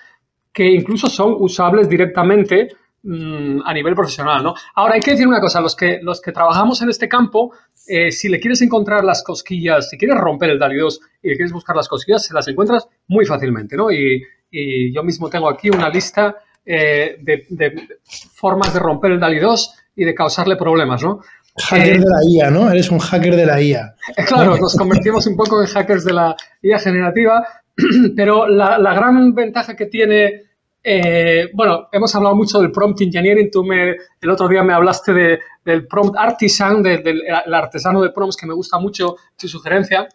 que 0.54 0.64
incluso 0.64 1.10
son 1.10 1.34
usables 1.38 1.86
directamente 1.86 2.68
mm, 3.02 3.60
a 3.62 3.74
nivel 3.74 3.94
profesional, 3.94 4.42
¿no? 4.42 4.54
Ahora, 4.74 4.94
hay 4.94 5.02
que 5.02 5.10
decir 5.10 5.28
una 5.28 5.40
cosa, 5.40 5.60
los 5.60 5.76
que, 5.76 5.98
los 6.00 6.22
que 6.22 6.32
trabajamos 6.32 6.80
en 6.80 6.88
este 6.88 7.06
campo, 7.06 7.52
si 7.74 8.30
le 8.30 8.40
quieres 8.40 8.62
encontrar 8.62 9.04
las 9.04 9.22
cosquillas, 9.22 9.90
si 9.90 9.98
quieres 9.98 10.16
romper 10.16 10.48
el 10.48 10.58
DALI 10.58 10.78
2 10.78 11.00
y 11.24 11.28
le 11.28 11.36
quieres 11.36 11.52
buscar 11.52 11.76
las 11.76 11.88
cosquillas, 11.88 12.24
se 12.24 12.32
las 12.32 12.48
encuentras 12.48 12.88
muy 13.06 13.26
fácilmente, 13.26 13.76
¿no? 13.76 13.90
Y, 13.90 14.22
y 14.50 14.94
yo 14.94 15.02
mismo 15.02 15.28
tengo 15.28 15.50
aquí 15.50 15.68
una 15.68 15.90
lista 15.90 16.36
eh, 16.66 17.16
de, 17.20 17.88
formas 18.32 18.72
de 18.72 18.80
romper 18.80 19.12
el 19.12 19.20
DALI 19.20 19.38
2 19.38 19.74
y 19.96 20.04
de 20.04 20.14
causarle 20.14 20.56
problemas, 20.56 21.02
¿no? 21.02 21.20
Hacker 21.56 22.00
de 22.00 22.06
la 22.06 22.20
IA, 22.28 22.50
¿no? 22.50 22.70
Eres 22.70 22.90
un 22.90 22.98
hacker 22.98 23.36
de 23.36 23.46
la 23.46 23.60
IA. 23.60 23.94
Eh, 24.16 24.24
claro, 24.26 24.56
nos 24.56 24.74
convertimos 24.74 25.26
un 25.26 25.36
poco 25.36 25.60
en 25.60 25.68
hackers 25.68 26.04
de 26.04 26.12
la 26.12 26.34
IA 26.62 26.78
generativa, 26.78 27.46
pero 28.16 28.48
la, 28.48 28.94
gran 28.94 29.34
ventaja 29.34 29.76
que 29.76 29.86
tiene, 29.86 30.42
eh, 30.82 31.50
bueno, 31.54 31.88
hemos 31.92 32.14
hablado 32.14 32.34
mucho 32.34 32.60
del 32.60 32.72
prompt 32.72 33.02
engineering, 33.02 33.50
tú 33.50 33.62
me, 33.62 33.94
el 34.20 34.30
otro 34.30 34.48
día 34.48 34.62
me 34.62 34.72
hablaste 34.72 35.12
de, 35.12 35.38
del 35.64 35.86
prompt 35.86 36.16
artisan, 36.18 36.82
del 36.82 37.22
artesano 37.52 38.02
de 38.02 38.10
prompts, 38.10 38.36
que 38.36 38.46
me 38.46 38.54
gusta 38.54 38.78
mucho 38.78 39.16
tu 39.36 39.46
sugerencia. 39.48 40.08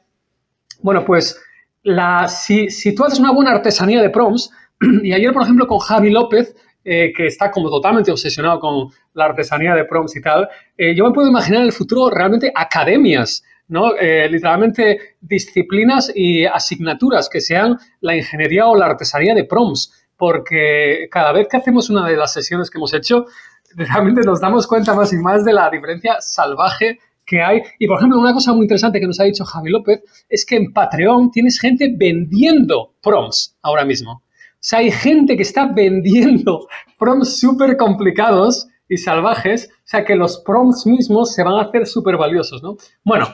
Bueno, 0.82 1.06
pues 1.06 1.39
la, 1.84 2.28
si, 2.28 2.70
si 2.70 2.93
tú 2.93 3.06
haces 3.06 3.20
una 3.20 3.32
buena 3.32 3.52
artesanía 3.52 4.02
de 4.02 4.10
prompts, 4.10 4.52
Y 5.03 5.13
ayer, 5.13 5.34
por 5.34 5.43
ejemplo, 5.43 5.67
con 5.67 5.80
Javi 5.80 6.09
López, 6.09 6.55
eh, 6.84 7.11
que 7.15 7.27
está 7.27 7.51
como 7.51 7.69
totalmente 7.69 8.11
obsesionado 8.11 8.59
con 8.59 8.89
la 9.13 9.25
artesanía 9.25 9.75
de 9.75 9.86
prompts 9.86 10.15
y 10.15 10.21
tal, 10.21 10.47
eh, 10.77 10.95
yo 10.95 11.05
me 11.05 11.11
puedo 11.11 11.27
imaginar 11.27 11.61
en 11.61 11.67
el 11.67 11.73
futuro 11.73 12.09
realmente 12.09 12.51
academias, 12.55 13.43
¿no? 13.67 13.95
Eh, 13.95 14.30
literalmente 14.30 15.15
disciplinas 15.19 16.11
y 16.15 16.45
asignaturas 16.45 17.30
que 17.30 17.41
sean 17.41 17.77
la 17.99 18.15
ingeniería 18.15 18.65
o 18.67 18.75
la 18.75 18.86
artesanía 18.86 19.36
de 19.36 19.43
prompts, 19.43 20.07
porque 20.15 21.07
cada 21.11 21.32
vez 21.34 21.47
que 21.49 21.57
hacemos 21.57 21.89
una 21.89 22.07
de 22.07 22.15
las 22.15 22.34
sesiones 22.34 22.69
que 22.69 22.77
hemos 22.77 22.93
hecho, 22.93 23.25
realmente 23.75 24.21
nos 24.21 24.39
damos 24.39 24.65
cuenta 24.65 24.93
más 24.93 25.11
y 25.13 25.17
más 25.17 25.43
de 25.43 25.53
la 25.53 25.69
diferencia 25.69 26.15
salvaje 26.21 26.99
que 27.25 27.41
hay. 27.41 27.61
Y, 27.77 27.88
por 27.88 27.97
ejemplo, 27.97 28.19
una 28.19 28.34
cosa 28.34 28.53
muy 28.53 28.63
interesante 28.63 28.99
que 28.99 29.05
nos 29.05 29.19
ha 29.19 29.25
dicho 29.25 29.45
Javi 29.45 29.69
López 29.69 30.01
es 30.30 30.45
que 30.45 30.55
en 30.55 30.73
Patreon 30.73 31.30
tienes 31.30 31.59
gente 31.59 31.93
vendiendo 31.95 32.95
prompts 33.01 33.57
ahora 33.61 33.86
mismo. 33.86 34.23
Sea, 34.60 34.80
hay 34.80 34.91
gente 34.91 35.36
que 35.36 35.43
está 35.43 35.68
vendiendo 35.68 36.68
prompts 36.99 37.39
súper 37.39 37.78
complicados 37.78 38.68
y 38.88 38.97
salvajes, 38.97 39.70
o 39.72 39.82
sea 39.84 40.03
que 40.03 40.16
los 40.16 40.39
prompts 40.39 40.86
mismos 40.88 41.34
se 41.34 41.43
van 41.43 41.53
a 41.53 41.62
hacer 41.62 41.86
súper 41.86 42.18
valiosos, 42.18 42.62
¿no? 42.64 42.76
Bueno, 43.03 43.28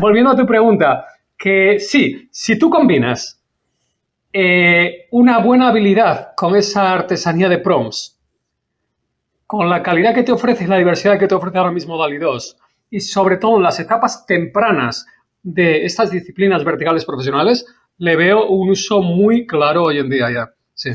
volviendo 0.00 0.30
a 0.30 0.36
tu 0.36 0.46
pregunta, 0.46 1.04
que 1.38 1.78
sí, 1.78 2.28
si 2.30 2.58
tú 2.58 2.70
combinas 2.70 3.42
eh, 4.32 5.08
una 5.10 5.38
buena 5.38 5.68
habilidad 5.68 6.30
con 6.36 6.56
esa 6.56 6.92
artesanía 6.92 7.48
de 7.48 7.58
prompts, 7.58 8.18
con 9.46 9.68
la 9.68 9.82
calidad 9.82 10.14
que 10.14 10.22
te 10.22 10.32
ofrece 10.32 10.66
la 10.66 10.78
diversidad 10.78 11.18
que 11.18 11.28
te 11.28 11.34
ofrece 11.34 11.58
ahora 11.58 11.72
mismo 11.72 11.98
DALI 11.98 12.16
2, 12.16 12.56
y 12.90 13.00
sobre 13.00 13.36
todo 13.36 13.58
en 13.58 13.64
las 13.64 13.78
etapas 13.80 14.24
tempranas 14.24 15.06
de 15.42 15.84
estas 15.84 16.10
disciplinas 16.10 16.64
verticales 16.64 17.04
profesionales, 17.04 17.66
le 17.98 18.16
veo 18.16 18.46
un 18.46 18.70
uso 18.70 19.02
muy 19.02 19.46
claro 19.46 19.84
hoy 19.84 19.98
en 19.98 20.08
día 20.08 20.30
ya. 20.30 20.50
Sí. 20.74 20.90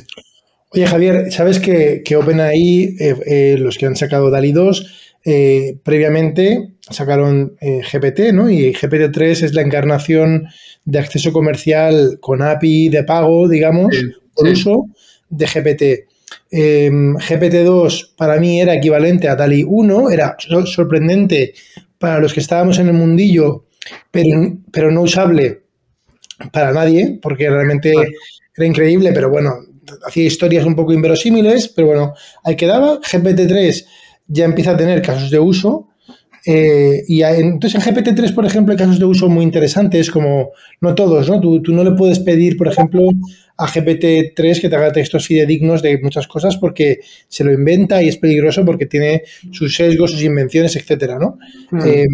Oye, 0.70 0.86
Javier, 0.86 1.32
¿sabes 1.32 1.60
que, 1.60 2.02
que 2.04 2.18
OpenAI, 2.18 2.96
eh, 3.00 3.16
eh, 3.26 3.56
los 3.58 3.78
que 3.78 3.86
han 3.86 3.96
sacado 3.96 4.30
DALI 4.30 4.52
2, 4.52 5.14
eh, 5.24 5.78
previamente 5.84 6.74
sacaron 6.90 7.58
GPT, 7.60 8.34
¿no? 8.34 8.50
Y 8.50 8.74
GPT-3 8.74 9.44
es 9.44 9.54
la 9.54 9.62
encarnación 9.62 10.48
de 10.86 11.00
acceso 11.00 11.32
comercial 11.34 12.18
con 12.22 12.42
API 12.42 12.90
de 12.90 13.04
pago, 13.04 13.48
digamos, 13.48 13.96
por 14.34 14.48
uso 14.48 14.86
de 15.30 15.46
GPT. 15.46 16.08
GPT-2 16.50 18.16
para 18.16 18.38
mí 18.38 18.62
era 18.62 18.74
equivalente 18.74 19.28
a 19.28 19.36
DALI 19.36 19.66
1, 19.68 20.12
era 20.12 20.38
sorprendente 20.66 21.54
para 21.98 22.20
los 22.20 22.34
que 22.34 22.40
estábamos 22.40 22.80
en 22.80 22.88
el 22.88 22.94
mundillo, 22.94 23.66
pero, 24.12 24.58
pero 24.72 24.92
no 24.92 25.02
usable 25.02 25.64
para 26.52 26.72
nadie, 26.72 27.20
porque 27.22 27.50
realmente 27.50 27.94
era 28.58 28.68
increíble, 28.68 29.12
pero 29.14 29.30
bueno, 29.30 29.54
hacía 30.06 30.26
historias 30.26 30.66
un 30.66 30.76
poco 30.76 30.94
inverosímiles, 30.94 31.68
pero 31.70 31.88
bueno, 31.88 32.14
ahí 32.44 32.56
quedaba. 32.56 33.00
GPT-3 33.00 33.86
ya 34.28 34.46
empieza 34.46 34.72
a 34.72 34.78
tener 34.78 35.02
casos 35.02 35.30
de 35.30 35.40
uso. 35.40 35.90
Eh, 36.46 37.04
y 37.08 37.24
entonces 37.24 37.76
en 37.76 37.94
GPT-3, 37.94 38.34
por 38.34 38.46
ejemplo, 38.46 38.72
hay 38.72 38.78
casos 38.78 39.00
de 39.00 39.06
uso 39.06 39.28
muy 39.28 39.44
interesantes, 39.44 40.10
como 40.10 40.52
no 40.82 40.96
todos, 40.96 41.30
¿no? 41.30 41.42
Tú, 41.42 41.62
tú 41.62 41.74
no 41.74 41.84
le 41.84 41.92
puedes 41.92 42.20
pedir, 42.20 42.58
por 42.58 42.68
ejemplo, 42.68 43.02
a 43.58 43.68
GPT-3 43.68 44.62
que 44.62 44.70
te 44.70 44.76
haga 44.76 44.92
textos 44.92 45.28
fidedignos 45.28 45.82
de 45.82 46.00
muchas 46.02 46.28
cosas 46.28 46.58
porque 46.58 47.00
se 47.28 47.44
lo 47.44 47.52
inventa 47.52 48.02
y 48.02 48.08
es 48.08 48.18
peligroso 48.18 48.64
porque 48.64 48.86
tiene 48.86 49.24
sus 49.52 49.76
sesgos, 49.76 50.12
sus 50.12 50.24
invenciones, 50.24 50.76
etcétera, 50.76 51.18
¿no? 51.20 51.38
Mm, 51.72 51.82
eh, 51.86 52.08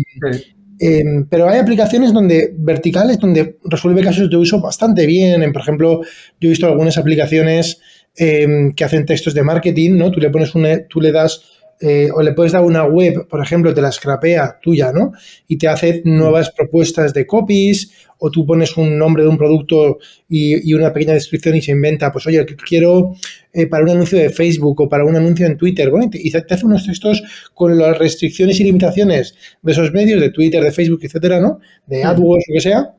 em, 0.80 1.26
pero 1.30 1.50
hay 1.50 1.60
aplicaciones 1.60 2.14
donde 2.14 2.54
verticales 2.58 3.20
donde 3.20 3.58
resuelve 3.64 4.04
casos 4.04 4.30
de 4.30 4.38
uso 4.38 4.62
bastante 4.62 5.06
bien. 5.06 5.52
por 5.52 5.62
ejemplo, 5.62 6.02
yo 6.40 6.48
he 6.48 6.50
visto 6.50 6.68
algunas 6.68 6.98
aplicaciones 6.98 7.80
em, 8.16 8.74
que 8.74 8.84
hacen 8.84 9.06
textos 9.06 9.34
de 9.34 9.44
marketing, 9.44 9.98
¿no? 9.98 10.12
Tú 10.12 10.20
le 10.20 10.30
pones 10.30 10.54
una, 10.56 10.86
tú 10.88 11.02
le 11.02 11.12
das 11.12 11.42
eh, 11.80 12.10
o 12.14 12.22
le 12.22 12.34
puedes 12.34 12.54
dar 12.54 12.64
una 12.64 12.86
web, 12.86 13.28
por 13.28 13.42
ejemplo, 13.42 13.74
te 13.74 13.82
la 13.82 13.92
scrapea 13.92 14.60
tuya, 14.62 14.92
¿no? 14.94 15.12
Y 15.48 15.58
te 15.58 15.68
hace 15.68 16.02
nuevas 16.06 16.52
propuestas 16.52 17.14
de 17.14 17.28
copies, 17.28 17.92
o 18.20 18.32
tú 18.32 18.46
pones 18.46 18.78
un 18.78 18.98
nombre 18.98 19.24
de 19.24 19.30
un 19.30 19.38
producto 19.38 19.98
y, 20.30 20.74
una 20.74 20.94
pequeña 20.94 21.14
descripción 21.14 21.56
y 21.58 21.62
se 21.62 21.72
inventa, 21.72 22.12
pues 22.12 22.26
oye, 22.28 22.46
quiero 22.46 23.16
eh, 23.52 23.68
para 23.68 23.84
un 23.84 23.90
anuncio 23.90 24.18
de 24.18 24.30
Facebook 24.30 24.80
o 24.82 24.88
para 24.88 25.04
un 25.04 25.16
anuncio 25.16 25.46
en 25.46 25.58
Twitter, 25.58 25.90
bueno, 25.90 26.10
y 26.14 26.32
te, 26.32 26.54
hace 26.54 26.66
unos 26.66 26.86
textos 26.86 27.22
con 27.54 27.78
las 27.78 27.98
restricciones 27.98 28.60
y 28.60 28.64
limitaciones 28.64 29.36
de 29.62 29.72
esos 29.72 29.92
medios, 29.92 30.22
de 30.22 30.30
Twitter, 30.30 30.64
de 30.64 30.72
Facebook, 30.72 31.02
etcétera, 31.04 31.42
¿no? 31.42 31.60
De 31.86 32.04
AdWords, 32.04 32.46
lo 32.48 32.54
que 32.54 32.62
sea 32.62 32.96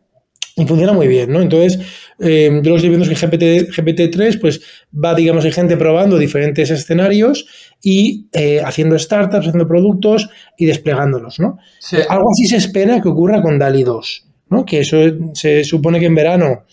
y 0.57 0.67
funciona 0.67 0.93
muy 0.93 1.09
bien, 1.09 1.33
¿no? 1.33 1.41
Entonces, 1.41 1.81
eh, 2.21 2.61
yo 2.63 2.71
lo 2.71 2.77
estoy 2.77 2.89
viendo 2.89 3.09
que 3.09 3.15
GPT, 3.15 3.71
GPT-3, 3.71 4.41
pues 4.41 4.61
va, 4.93 5.15
digamos, 5.15 5.45
hay 5.45 5.53
gente 5.53 5.77
probando 5.77 6.17
diferentes 6.17 6.71
escenarios 6.71 7.47
y 7.83 8.27
eh, 8.33 8.61
haciendo 8.65 8.97
startups, 8.99 9.49
haciendo 9.49 9.67
productos 9.67 10.29
y 10.57 10.67
desplegándolos, 10.67 11.41
¿no? 11.41 11.59
Eh, 11.93 12.05
algo 12.09 12.31
así 12.31 12.47
se 12.47 12.57
espera 12.57 13.01
que 13.03 13.09
ocurra 13.09 13.43
con 13.43 13.59
DALI 13.59 13.83
2, 13.83 14.27
¿no? 14.51 14.65
Que 14.65 14.81
eso 14.81 14.99
se 15.33 15.65
supone 15.65 15.99
que 15.99 16.07
en 16.07 16.15
verano 16.15 16.65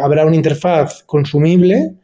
habrá 0.00 0.24
una 0.24 0.36
interfaz 0.36 1.02
consumible 1.02 1.94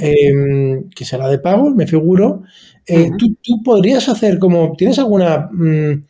em, 0.00 0.88
que 0.88 1.04
será 1.04 1.28
de 1.28 1.38
pago, 1.38 1.70
me 1.70 1.86
figuro. 1.86 2.44
¿tú, 2.86 3.36
¿tú, 3.42 3.62
podrías 3.62 4.08
hacer 4.08 4.38
como, 4.38 4.72
¿tienes 4.74 4.98
alguna, 4.98 5.50
mm, 5.52 6.04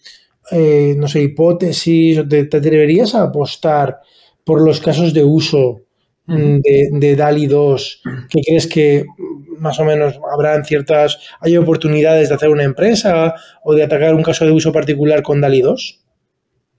no 0.99 1.09
sé, 1.09 1.23
hipótesis, 1.23 2.21
te, 2.29 2.45
te 2.45 2.57
atreverías 2.59 3.15
a 3.17 3.25
apostar 3.25 4.03
por 4.47 4.65
los 4.65 4.81
casos 4.81 5.13
de 5.13 5.25
uso 5.25 5.81
mm, 6.27 6.61
de, 6.93 7.17
DALI 7.17 7.49
2, 7.49 8.03
que 8.31 8.41
crees 8.47 8.69
que 8.69 9.05
más 9.59 9.81
o 9.81 9.85
menos 9.85 10.19
habrán 10.33 10.65
ciertas, 10.65 11.19
hay 11.41 11.57
oportunidades 11.57 12.29
de 12.29 12.37
hacer 12.37 12.49
una 12.49 12.63
empresa 12.63 13.35
o 13.65 13.75
de 13.75 13.83
atacar 13.83 14.15
un 14.15 14.23
caso 14.23 14.47
de 14.47 14.53
uso 14.53 14.73
particular 14.73 15.23
con 15.23 15.41
DALI 15.41 15.63
2? 15.63 16.01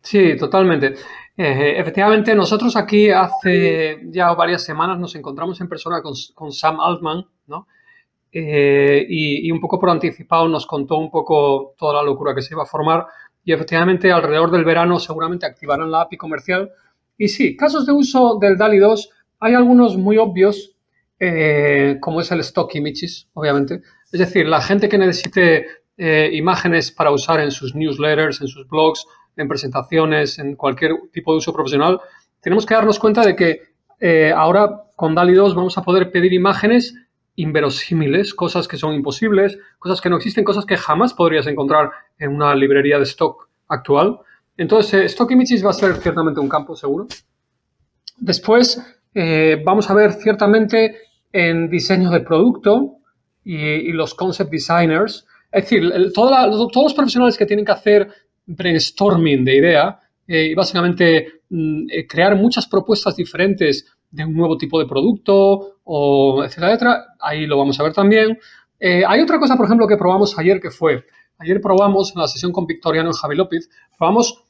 Sí, 0.02 0.38
totalmente. 0.38 0.94
Eh, 1.35 1.76
efectivamente, 1.77 2.34
nosotros 2.34 2.77
aquí 2.77 3.10
hace 3.10 3.99
ya 4.06 4.34
varias 4.34 4.64
semanas 4.64 4.98
nos 4.98 5.14
encontramos 5.15 5.60
en 5.60 5.68
persona 5.68 6.02
con, 6.02 6.52
Sam 6.53 6.80
Altman, 6.80 7.26
¿no? 7.48 7.68
Eh, 8.31 9.06
y, 9.10 9.48
y, 9.48 9.52
un 9.52 9.60
poco 9.60 9.77
por 9.80 9.89
anticipado 9.89 10.48
nos 10.48 10.65
contó 10.65 10.98
un 10.98 11.11
poco 11.11 11.73
toda 11.77 11.95
la 11.95 12.03
locura 12.03 12.34
que 12.34 12.41
se 12.41 12.53
iba 12.53 12.64
a 12.64 12.68
formar 12.68 13.06
y 13.44 13.53
efectivamente 13.53 14.11
alrededor 14.11 14.52
del 14.52 14.65
verano 14.65 14.99
seguramente 14.99 15.45
activarán 15.45 15.89
la 15.89 16.02
API 16.02 16.18
comercial 16.18 16.72
y 17.18 17.27
sí, 17.30 17.56
casos 17.56 17.85
de 17.85 17.91
uso 17.91 18.38
del 18.39 18.57
DALI 18.57 18.80
2, 18.80 19.10
hay 19.39 19.53
algunos 19.53 19.98
muy 19.98 20.18
obvios, 20.18 20.76
eh, 21.19 21.98
como 21.99 22.22
es 22.22 22.31
el 22.31 22.39
stock 22.41 22.73
images, 22.76 23.27
obviamente. 23.34 23.81
Es 24.11 24.19
decir, 24.19 24.48
la 24.48 24.61
gente 24.61 24.88
que 24.88 24.98
necesite 24.98 25.65
eh, 25.98 26.30
imágenes 26.34 26.91
para 26.91 27.11
usar 27.11 27.39
en 27.39 27.52
sus 27.52 27.76
newsletters, 27.76 28.41
en 28.41 28.48
sus 28.48 28.68
blogs, 28.68 29.06
en 29.35 29.48
presentaciones, 29.48 30.39
en 30.39 30.56
cualquier 30.56 30.91
tipo 31.11 31.31
de 31.31 31.38
uso 31.38 31.53
profesional, 31.53 31.99
tenemos 32.41 32.65
que 32.65 32.73
darnos 32.73 32.99
cuenta 32.99 33.26
de 33.26 33.35
que 33.35 33.61
eh, 33.99 34.31
ahora 34.35 34.84
con 34.95 35.15
DALI 35.15 35.34
2 35.34 35.56
vamos 35.56 35.77
a 35.77 35.81
poder 35.81 36.11
pedir 36.11 36.34
imágenes 36.34 36.94
inverosímiles, 37.35 38.34
cosas 38.34 38.68
que 38.68 38.77
son 38.77 38.94
imposibles, 38.94 39.60
cosas 39.80 40.02
que 40.02 40.10
no 40.10 40.18
existen, 40.18 40.44
cosas 40.44 40.65
que 40.65 40.76
jamás 40.76 41.14
podrías 41.14 41.45
encontrar 41.48 41.91
en 42.18 42.34
una 42.34 42.56
librería 42.56 42.98
de 42.98 43.03
stock 43.03 43.49
actual. 43.68 44.19
Entonces, 44.57 44.93
eh, 44.93 45.05
Stock 45.05 45.31
Images 45.31 45.63
va 45.63 45.69
a 45.69 45.73
ser 45.73 45.95
ciertamente 45.97 46.39
un 46.39 46.49
campo 46.49 46.75
seguro. 46.75 47.07
Después, 48.17 48.81
eh, 49.13 49.61
vamos 49.63 49.89
a 49.89 49.93
ver 49.93 50.13
ciertamente 50.13 50.97
en 51.31 51.69
diseño 51.69 52.09
de 52.09 52.21
producto 52.21 52.97
y, 53.43 53.91
los 53.93 54.13
concept 54.15 54.51
designers. 54.51 55.25
Es 55.51 55.63
decir, 55.63 56.11
todos 56.13 56.75
los 56.75 56.93
profesionales 56.93 57.38
que 57.38 57.45
tienen 57.45 57.63
que 57.63 57.71
hacer 57.71 58.09
brainstorming 58.45 59.45
de 59.45 59.55
idea 59.55 59.99
eh, 60.27 60.47
y 60.51 60.55
básicamente 60.55 61.41
mm, 61.49 61.85
crear 62.09 62.35
muchas 62.35 62.67
propuestas 62.67 63.15
diferentes 63.15 63.85
de 64.09 64.25
un 64.25 64.34
nuevo 64.34 64.57
tipo 64.57 64.79
de 64.79 64.85
producto 64.85 65.79
o 65.84 66.43
etcétera, 66.43 66.71
etcétera. 66.71 67.05
Ahí 67.19 67.45
lo 67.45 67.57
vamos 67.57 67.79
a 67.79 67.84
ver 67.84 67.93
también. 67.93 68.38
hay 68.79 69.21
otra 69.21 69.39
cosa, 69.39 69.55
por 69.55 69.65
ejemplo, 69.65 69.88
que 69.88 69.97
probamos 69.97 70.38
ayer 70.38 70.59
que 70.59 70.71
fue, 70.71 71.05
ayer 71.38 71.61
probamos 71.61 72.13
en 72.15 72.21
la 72.21 72.27
sesión 72.27 72.51
con 72.51 72.65
Victoriano 72.65 73.11
y 73.11 73.13
Javi 73.13 73.35
López, 73.35 73.69
probamos 73.97 74.47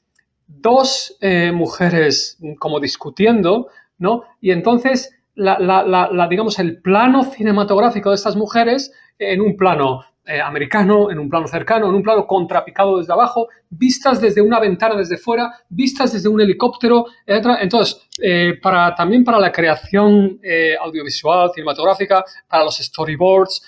dos 0.48 1.18
eh, 1.22 1.52
mujeres 1.52 2.40
como 2.60 2.80
discutiendo, 2.80 3.68
¿no? 3.98 4.24
Y 4.42 4.52
entonces, 4.52 5.14
la, 5.36 6.28
digamos, 6.30 6.58
el 6.60 6.82
plano 6.82 7.24
cinematográfico 7.24 8.10
de 8.10 8.16
estas 8.16 8.36
mujeres 8.36 8.92
en 9.20 9.42
un 9.42 9.56
plano 9.56 10.04
eh, 10.26 10.42
americano, 10.42 11.12
en 11.12 11.20
un 11.20 11.30
plano 11.30 11.48
cercano, 11.48 11.88
en 11.88 11.96
un 11.96 12.04
plano 12.04 12.26
contrapicado 12.26 12.98
desde 12.98 13.14
abajo, 13.14 13.48
vistas 13.70 14.20
desde 14.20 14.42
una 14.42 14.60
ventana 14.60 14.96
desde 14.96 15.18
fuera, 15.18 15.52
vistas 15.70 16.14
desde 16.14 16.28
un 16.28 16.42
helicóptero, 16.42 17.06
etc. 17.26 17.58
Entonces, 17.62 18.08
eh, 18.22 18.54
para, 18.62 18.96
también 18.96 19.24
para 19.24 19.40
la 19.40 19.52
creación 19.52 20.40
audiovisual, 20.82 21.52
cinematográfica, 21.54 22.24
para 22.48 22.64
los 22.64 22.78
storyboards, 22.78 23.62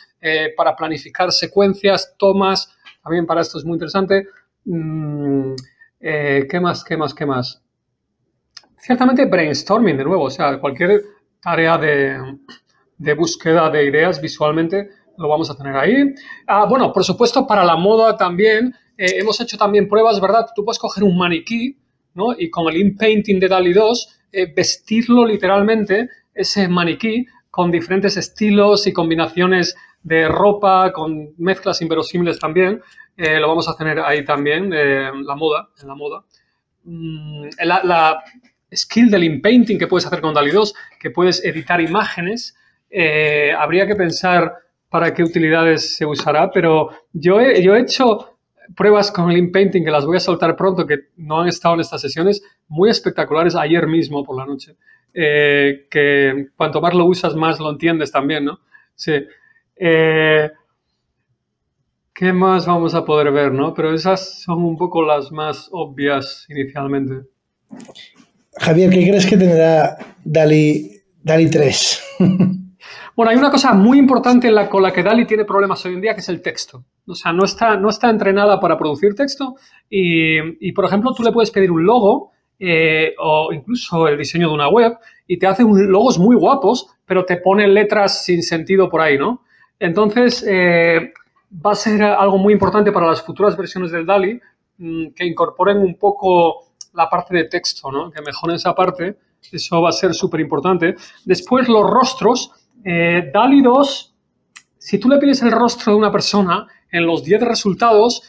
para 0.58 0.76
planificar 0.76 1.32
secuencias, 1.32 2.16
tomas, 2.18 2.76
también 3.02 3.26
para 3.26 3.42
esto 3.42 3.58
es 3.58 3.66
muy 3.66 3.76
interesante. 3.76 4.28
Mm, 4.66 5.54
eh, 6.00 6.48
¿Qué 6.50 6.60
más? 6.60 6.84
¿Qué 6.84 6.98
más? 6.98 7.14
¿Qué 7.14 7.26
más? 7.26 7.62
Ciertamente 8.78 9.26
brainstorming, 9.26 9.98
de 9.98 10.04
nuevo, 10.04 10.24
o 10.24 10.30
sea, 10.30 10.60
cualquier 10.60 11.02
tarea 11.42 11.78
de, 11.78 13.16
búsqueda 13.16 13.70
de 13.70 13.86
ideas 13.86 14.22
visualmente 14.22 14.90
lo 15.18 15.28
vamos 15.28 15.50
a 15.50 15.56
tener 15.56 15.76
ahí. 15.76 16.14
Ah, 16.48 16.66
bueno, 16.66 16.94
por 16.94 17.04
supuesto, 17.04 17.46
para 17.46 17.66
la 17.66 17.76
moda 17.76 18.16
también, 18.16 18.74
eh, 18.98 19.16
hemos 19.18 19.40
hecho 19.42 19.58
también 19.58 19.90
pruebas, 19.90 20.22
¿verdad? 20.22 20.48
Tú 20.56 20.64
puedes 20.64 20.80
coger 20.80 21.04
un 21.04 21.18
maniquí, 21.18 21.78
¿no? 22.14 22.28
Y 22.38 22.50
con 22.50 22.70
el 22.70 22.78
in-painting 22.78 23.40
de 23.40 23.50
DALI 23.50 23.74
2, 23.74 24.20
eh, 24.32 24.54
vestirlo 24.54 25.26
literalmente, 25.26 26.10
ese 26.34 26.70
maniquí, 26.70 27.26
con 27.52 27.70
diferentes 27.70 28.16
estilos 28.16 28.88
y 28.88 28.94
combinaciones 28.94 29.76
de 30.04 30.30
ropa, 30.30 30.94
con 30.94 31.34
mezclas 31.38 31.82
inverosímiles 31.82 32.40
también. 32.40 32.82
Eh, 33.22 33.38
lo 33.38 33.50
vamos 33.50 33.68
a 33.68 33.76
tener 33.76 34.00
ahí 34.00 34.24
también, 34.24 34.72
eh, 34.74 35.12
la 35.26 35.36
moda, 35.36 35.68
en 35.82 35.88
la 35.90 35.94
moda. 35.94 36.24
Mm, 36.86 37.50
la, 37.66 38.24
skill 38.72 39.12
del 39.12 39.26
inpainting 39.26 39.78
que 39.78 39.88
puedes 39.88 40.06
hacer 40.06 40.22
con 40.22 40.34
DALI 40.34 40.52
2, 40.52 40.74
que 40.98 41.12
puedes 41.12 41.44
editar 41.44 41.82
imágenes, 41.82 42.56
eh, 42.90 43.52
habría 43.52 43.86
que 43.86 43.96
pensar 43.96 44.54
para 44.88 45.14
qué 45.14 45.24
utilidades 45.24 45.98
se 45.98 46.06
usará, 46.06 46.50
pero 46.50 46.92
yo 47.12 47.42
he, 47.42 47.62
yo 47.62 47.76
he 47.76 47.82
hecho 47.82 48.38
pruebas 48.74 49.12
con 49.12 49.30
el 49.30 49.38
inpainting 49.38 49.84
que 49.84 49.92
las 49.92 50.06
voy 50.06 50.16
a 50.16 50.22
soltar 50.22 50.56
pronto, 50.56 50.88
que 50.88 51.10
no 51.18 51.42
han 51.42 51.50
estado 51.50 51.76
en 51.76 51.82
estas 51.82 52.00
sesiones, 52.00 52.42
muy 52.70 52.90
espectaculares 52.90 53.54
ayer 53.54 53.86
mismo 53.86 54.24
por 54.24 54.38
la 54.38 54.46
noche. 54.46 54.78
que 55.12 56.48
cuanto 56.56 56.80
más 56.80 56.94
lo 56.94 57.04
usas, 57.04 57.36
más 57.36 57.60
lo 57.60 57.70
entiendes 57.72 58.14
también, 58.14 58.46
¿no? 58.46 58.62
Sí. 58.96 59.26
¿Qué 62.20 62.34
más 62.34 62.68
vamos 62.68 62.96
a 62.96 63.06
poder 63.06 63.32
ver, 63.32 63.54
no? 63.54 63.74
Pero 63.74 63.94
esas 63.94 64.42
son 64.42 64.62
un 64.66 64.76
poco 64.76 65.02
las 65.04 65.32
más 65.32 65.70
obvias 65.72 66.46
inicialmente. 66.50 67.30
Javier, 68.58 68.90
¿qué 68.90 69.08
crees 69.08 69.26
que 69.26 69.38
tendrá 69.38 69.98
DALI, 70.26 71.02
DALI 71.24 71.50
3? 71.50 72.18
Bueno, 73.16 73.32
hay 73.32 73.38
una 73.38 73.52
cosa 73.52 73.74
muy 73.74 74.00
importante 74.00 74.48
en 74.48 74.56
la, 74.56 74.70
con 74.70 74.82
la 74.82 74.94
que 74.94 75.04
DALI 75.04 75.26
tiene 75.28 75.44
problemas 75.44 75.86
hoy 75.86 75.94
en 75.94 76.00
día, 76.00 76.14
que 76.14 76.22
es 76.22 76.30
el 76.30 76.42
texto. 76.42 76.86
O 77.06 77.14
sea, 77.14 77.34
no 77.34 77.44
está, 77.44 77.76
no 77.76 77.90
está 77.90 78.10
entrenada 78.10 78.62
para 78.62 78.78
producir 78.78 79.14
texto 79.14 79.56
y, 79.90 80.72
por 80.72 80.86
ejemplo, 80.86 81.14
tú 81.14 81.24
le 81.24 81.34
puedes 81.34 81.52
pedir 81.52 81.70
un 81.70 81.84
logo 81.86 82.32
eh, 82.58 83.14
o 83.20 83.52
incluso 83.52 84.08
el 84.08 84.18
diseño 84.18 84.48
de 84.48 84.54
una 84.54 84.70
web 84.70 84.98
y 85.28 85.38
te 85.38 85.48
hace 85.48 85.66
un, 85.66 85.92
logos 85.92 86.18
muy 86.18 86.38
guapos, 86.38 86.88
pero 87.06 87.26
te 87.26 87.36
pone 87.38 87.68
letras 87.68 88.24
sin 88.24 88.42
sentido 88.42 88.90
por 88.90 89.02
ahí, 89.02 89.18
¿no? 89.18 89.44
Entonces, 89.80 90.46
eh, 90.48 91.12
va 91.54 91.72
a 91.72 91.76
ser 91.76 92.04
algo 92.04 92.38
muy 92.38 92.54
importante 92.54 92.92
para 92.92 93.08
las 93.08 93.22
futuras 93.22 93.58
versiones 93.58 93.92
del 93.92 94.06
DALI, 94.06 94.40
mm, 94.78 95.08
que 95.16 95.26
incorporen 95.26 95.78
un 95.78 95.96
poco 95.96 96.70
la 96.94 97.10
parte 97.10 97.36
de 97.36 97.46
texto, 97.46 97.92
¿no? 97.92 98.12
que 98.12 98.22
mejoren 98.22 98.56
esa 98.56 98.74
parte, 98.76 99.18
Eso 99.52 99.82
va 99.82 99.90
a 99.90 99.94
ser 99.94 100.14
súper 100.14 100.42
importante. 100.42 100.96
Después 101.24 101.70
los 101.70 101.90
rostros. 101.90 102.52
Eh, 102.84 103.32
DALI 103.34 103.62
2, 103.62 104.16
si 104.78 105.00
tú 105.00 105.08
le 105.08 105.18
pides 105.18 105.42
el 105.42 105.52
rostro 105.52 105.94
de 105.94 105.98
una 105.98 106.12
persona, 106.12 106.68
en 106.92 107.06
los 107.06 107.24
10 107.24 107.42
resultados 107.44 108.22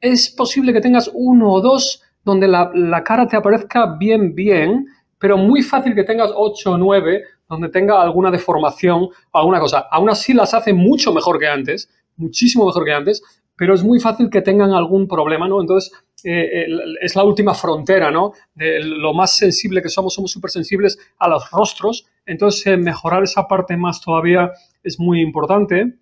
es 0.00 0.30
posible 0.30 0.72
que 0.72 0.80
tengas 0.80 1.10
uno 1.14 1.52
o 1.52 1.60
dos 1.60 2.02
donde 2.24 2.48
la, 2.48 2.70
la 2.74 3.04
cara 3.04 3.26
te 3.26 3.36
aparezca 3.36 3.96
bien, 3.98 4.34
bien, 4.34 4.86
pero 5.18 5.36
muy 5.36 5.62
fácil 5.62 5.94
que 5.94 6.04
tengas 6.04 6.30
8 6.34 6.72
o 6.72 6.78
9 6.78 7.22
donde 7.48 7.68
tenga 7.68 8.02
alguna 8.02 8.30
deformación 8.30 9.08
o 9.30 9.38
alguna 9.38 9.60
cosa. 9.60 9.86
Aún 9.90 10.10
así 10.10 10.32
las 10.32 10.52
hace 10.52 10.72
mucho 10.72 11.12
mejor 11.12 11.38
que 11.38 11.46
antes, 11.46 11.88
muchísimo 12.16 12.66
mejor 12.66 12.84
que 12.84 12.92
antes, 12.92 13.22
pero 13.56 13.74
es 13.74 13.82
muy 13.82 13.98
fácil 13.98 14.28
que 14.30 14.42
tengan 14.42 14.72
algún 14.72 15.08
problema, 15.08 15.48
¿no? 15.48 15.60
Entonces, 15.60 15.92
eh, 16.24 16.62
eh, 16.62 16.66
es 17.00 17.16
la 17.16 17.24
última 17.24 17.54
frontera, 17.54 18.10
¿no? 18.10 18.32
De 18.54 18.80
lo 18.82 19.14
más 19.14 19.36
sensible 19.36 19.80
que 19.80 19.88
somos, 19.88 20.14
somos 20.14 20.30
súper 20.30 20.50
sensibles 20.50 20.98
a 21.18 21.28
los 21.28 21.50
rostros, 21.50 22.06
entonces 22.26 22.66
eh, 22.66 22.76
mejorar 22.76 23.22
esa 23.22 23.46
parte 23.46 23.76
más 23.76 24.00
todavía 24.00 24.50
es 24.82 25.00
muy 25.00 25.20
importante. 25.20 25.94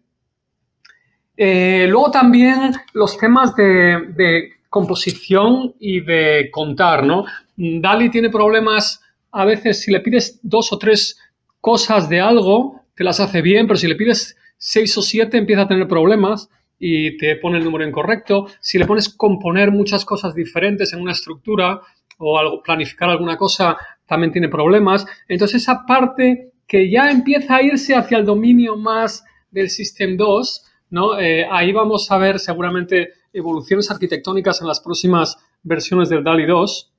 luego 1.36 2.10
también 2.10 2.72
los 2.92 3.16
temas 3.18 3.54
de, 3.56 4.12
de, 4.16 4.50
composición 4.70 5.74
y 5.78 6.00
de 6.00 6.48
contar, 6.50 7.04
¿no? 7.04 7.24
Dali 7.56 8.10
tiene 8.10 8.28
problemas 8.28 9.00
a 9.30 9.44
veces 9.44 9.80
si 9.80 9.92
le 9.92 10.00
pides 10.00 10.40
dos 10.42 10.72
o 10.72 10.78
tres 10.78 11.16
cosas 11.60 12.08
de 12.08 12.20
algo, 12.20 12.80
te 12.96 13.04
las 13.04 13.20
hace 13.20 13.40
bien, 13.40 13.68
pero 13.68 13.76
si 13.76 13.86
le 13.86 13.94
pides 13.94 14.36
seis 14.66 14.96
o 14.96 15.02
siete 15.02 15.36
empieza 15.36 15.62
a 15.62 15.68
tener 15.68 15.86
problemas 15.86 16.48
y 16.78 17.18
te 17.18 17.36
pone 17.36 17.58
el 17.58 17.64
número 17.64 17.86
incorrecto. 17.86 18.46
Si 18.60 18.78
le 18.78 18.86
pones 18.86 19.10
componer 19.10 19.70
muchas 19.70 20.06
cosas 20.06 20.34
diferentes 20.34 20.94
en 20.94 21.02
una 21.02 21.12
estructura 21.12 21.82
o 22.16 22.38
algo, 22.38 22.62
planificar 22.62 23.10
alguna 23.10 23.36
cosa, 23.36 23.76
también 24.06 24.32
tiene 24.32 24.48
problemas. 24.48 25.04
Entonces 25.28 25.60
esa 25.60 25.84
parte 25.84 26.52
que 26.66 26.90
ya 26.90 27.10
empieza 27.10 27.56
a 27.56 27.62
irse 27.62 27.94
hacia 27.94 28.16
el 28.16 28.24
dominio 28.24 28.78
más 28.78 29.22
del 29.50 29.68
System 29.68 30.16
2, 30.16 30.64
¿no? 30.90 31.20
Eh, 31.20 31.46
ahí 31.50 31.70
vamos 31.70 32.10
a 32.10 32.16
ver 32.16 32.38
seguramente 32.40 33.10
evoluciones 33.34 33.90
arquitectónicas 33.90 34.62
en 34.62 34.68
las 34.68 34.80
próximas 34.80 35.36
versiones 35.62 36.08
del 36.08 36.24
DALI 36.24 36.46
2. 36.46 36.90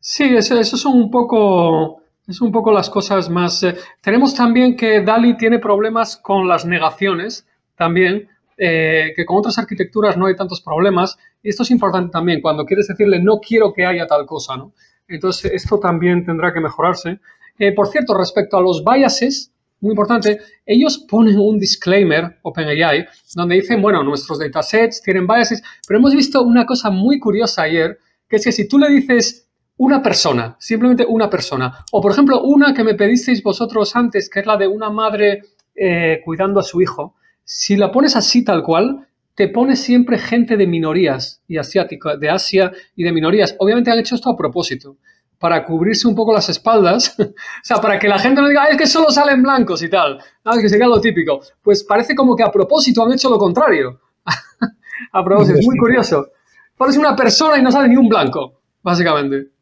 Sí, 0.00 0.24
eso, 0.24 0.60
eso 0.60 0.76
son 0.76 0.98
un 0.98 1.10
poco... 1.10 2.03
Es 2.26 2.40
un 2.40 2.50
poco 2.50 2.72
las 2.72 2.88
cosas 2.88 3.28
más... 3.28 3.62
Eh, 3.62 3.76
tenemos 4.00 4.34
también 4.34 4.76
que 4.76 5.02
DALI 5.02 5.36
tiene 5.36 5.58
problemas 5.58 6.16
con 6.16 6.48
las 6.48 6.64
negaciones, 6.64 7.46
también, 7.76 8.28
eh, 8.56 9.12
que 9.14 9.26
con 9.26 9.38
otras 9.38 9.58
arquitecturas 9.58 10.16
no 10.16 10.26
hay 10.26 10.34
tantos 10.34 10.62
problemas. 10.62 11.18
Y 11.42 11.50
esto 11.50 11.64
es 11.64 11.70
importante 11.70 12.10
también, 12.10 12.40
cuando 12.40 12.64
quieres 12.64 12.88
decirle 12.88 13.20
no 13.20 13.40
quiero 13.40 13.72
que 13.72 13.84
haya 13.84 14.06
tal 14.06 14.24
cosa, 14.24 14.56
¿no? 14.56 14.72
Entonces, 15.06 15.52
esto 15.52 15.78
también 15.78 16.24
tendrá 16.24 16.52
que 16.52 16.60
mejorarse. 16.60 17.20
Eh, 17.58 17.72
por 17.72 17.88
cierto, 17.88 18.16
respecto 18.16 18.56
a 18.56 18.62
los 18.62 18.82
biases, 18.82 19.52
muy 19.80 19.90
importante, 19.90 20.38
ellos 20.64 20.96
ponen 20.98 21.38
un 21.38 21.58
disclaimer, 21.58 22.38
OpenAI, 22.40 23.06
donde 23.34 23.56
dicen, 23.56 23.82
bueno, 23.82 24.02
nuestros 24.02 24.38
datasets 24.38 25.02
tienen 25.02 25.26
biases, 25.26 25.62
pero 25.86 25.98
hemos 25.98 26.14
visto 26.14 26.42
una 26.42 26.64
cosa 26.64 26.88
muy 26.88 27.18
curiosa 27.18 27.62
ayer, 27.62 27.98
que 28.26 28.36
es 28.36 28.44
que 28.44 28.52
si 28.52 28.66
tú 28.66 28.78
le 28.78 28.88
dices 28.88 29.46
una 29.76 30.02
persona, 30.02 30.56
simplemente 30.58 31.04
una 31.08 31.28
persona, 31.28 31.84
o 31.92 32.00
por 32.00 32.12
ejemplo, 32.12 32.42
una 32.42 32.72
que 32.72 32.84
me 32.84 32.94
pedisteis 32.94 33.42
vosotros 33.42 33.94
antes, 33.96 34.30
que 34.30 34.40
es 34.40 34.46
la 34.46 34.56
de 34.56 34.68
una 34.68 34.90
madre 34.90 35.42
eh, 35.74 36.20
cuidando 36.24 36.60
a 36.60 36.62
su 36.62 36.80
hijo, 36.80 37.16
si 37.44 37.76
la 37.76 37.90
pones 37.90 38.16
así 38.16 38.44
tal 38.44 38.62
cual, 38.62 39.06
te 39.34 39.48
pone 39.48 39.74
siempre 39.74 40.18
gente 40.18 40.56
de 40.56 40.66
minorías 40.66 41.42
y 41.48 41.58
asiático, 41.58 42.16
de 42.16 42.30
Asia 42.30 42.72
y 42.94 43.02
de 43.02 43.12
minorías. 43.12 43.56
Obviamente 43.58 43.90
han 43.90 43.98
hecho 43.98 44.14
esto 44.14 44.30
a 44.30 44.36
propósito, 44.36 44.96
para 45.38 45.64
cubrirse 45.64 46.06
un 46.06 46.14
poco 46.14 46.32
las 46.32 46.48
espaldas, 46.48 47.16
o 47.18 47.34
sea, 47.62 47.78
para 47.78 47.98
que 47.98 48.08
la 48.08 48.18
gente 48.18 48.40
no 48.40 48.48
diga, 48.48 48.66
es 48.66 48.76
que 48.76 48.86
solo 48.86 49.10
salen 49.10 49.42
blancos 49.42 49.82
y 49.82 49.90
tal, 49.90 50.20
¿no? 50.44 50.52
que 50.52 50.68
sería 50.68 50.86
lo 50.86 51.00
típico. 51.00 51.40
Pues 51.62 51.82
parece 51.84 52.14
como 52.14 52.36
que 52.36 52.44
a 52.44 52.50
propósito 52.50 53.04
han 53.04 53.12
hecho 53.12 53.28
lo 53.28 53.38
contrario. 53.38 54.00
a 55.12 55.24
propósito, 55.24 55.58
es 55.58 55.66
muy 55.66 55.76
curioso. 55.76 56.28
Pones 56.76 56.96
una 56.96 57.14
persona 57.14 57.58
y 57.58 57.62
no 57.62 57.70
sale 57.72 57.88
ni 57.88 57.96
un 57.96 58.08
blanco, 58.08 58.60
básicamente. 58.82 59.53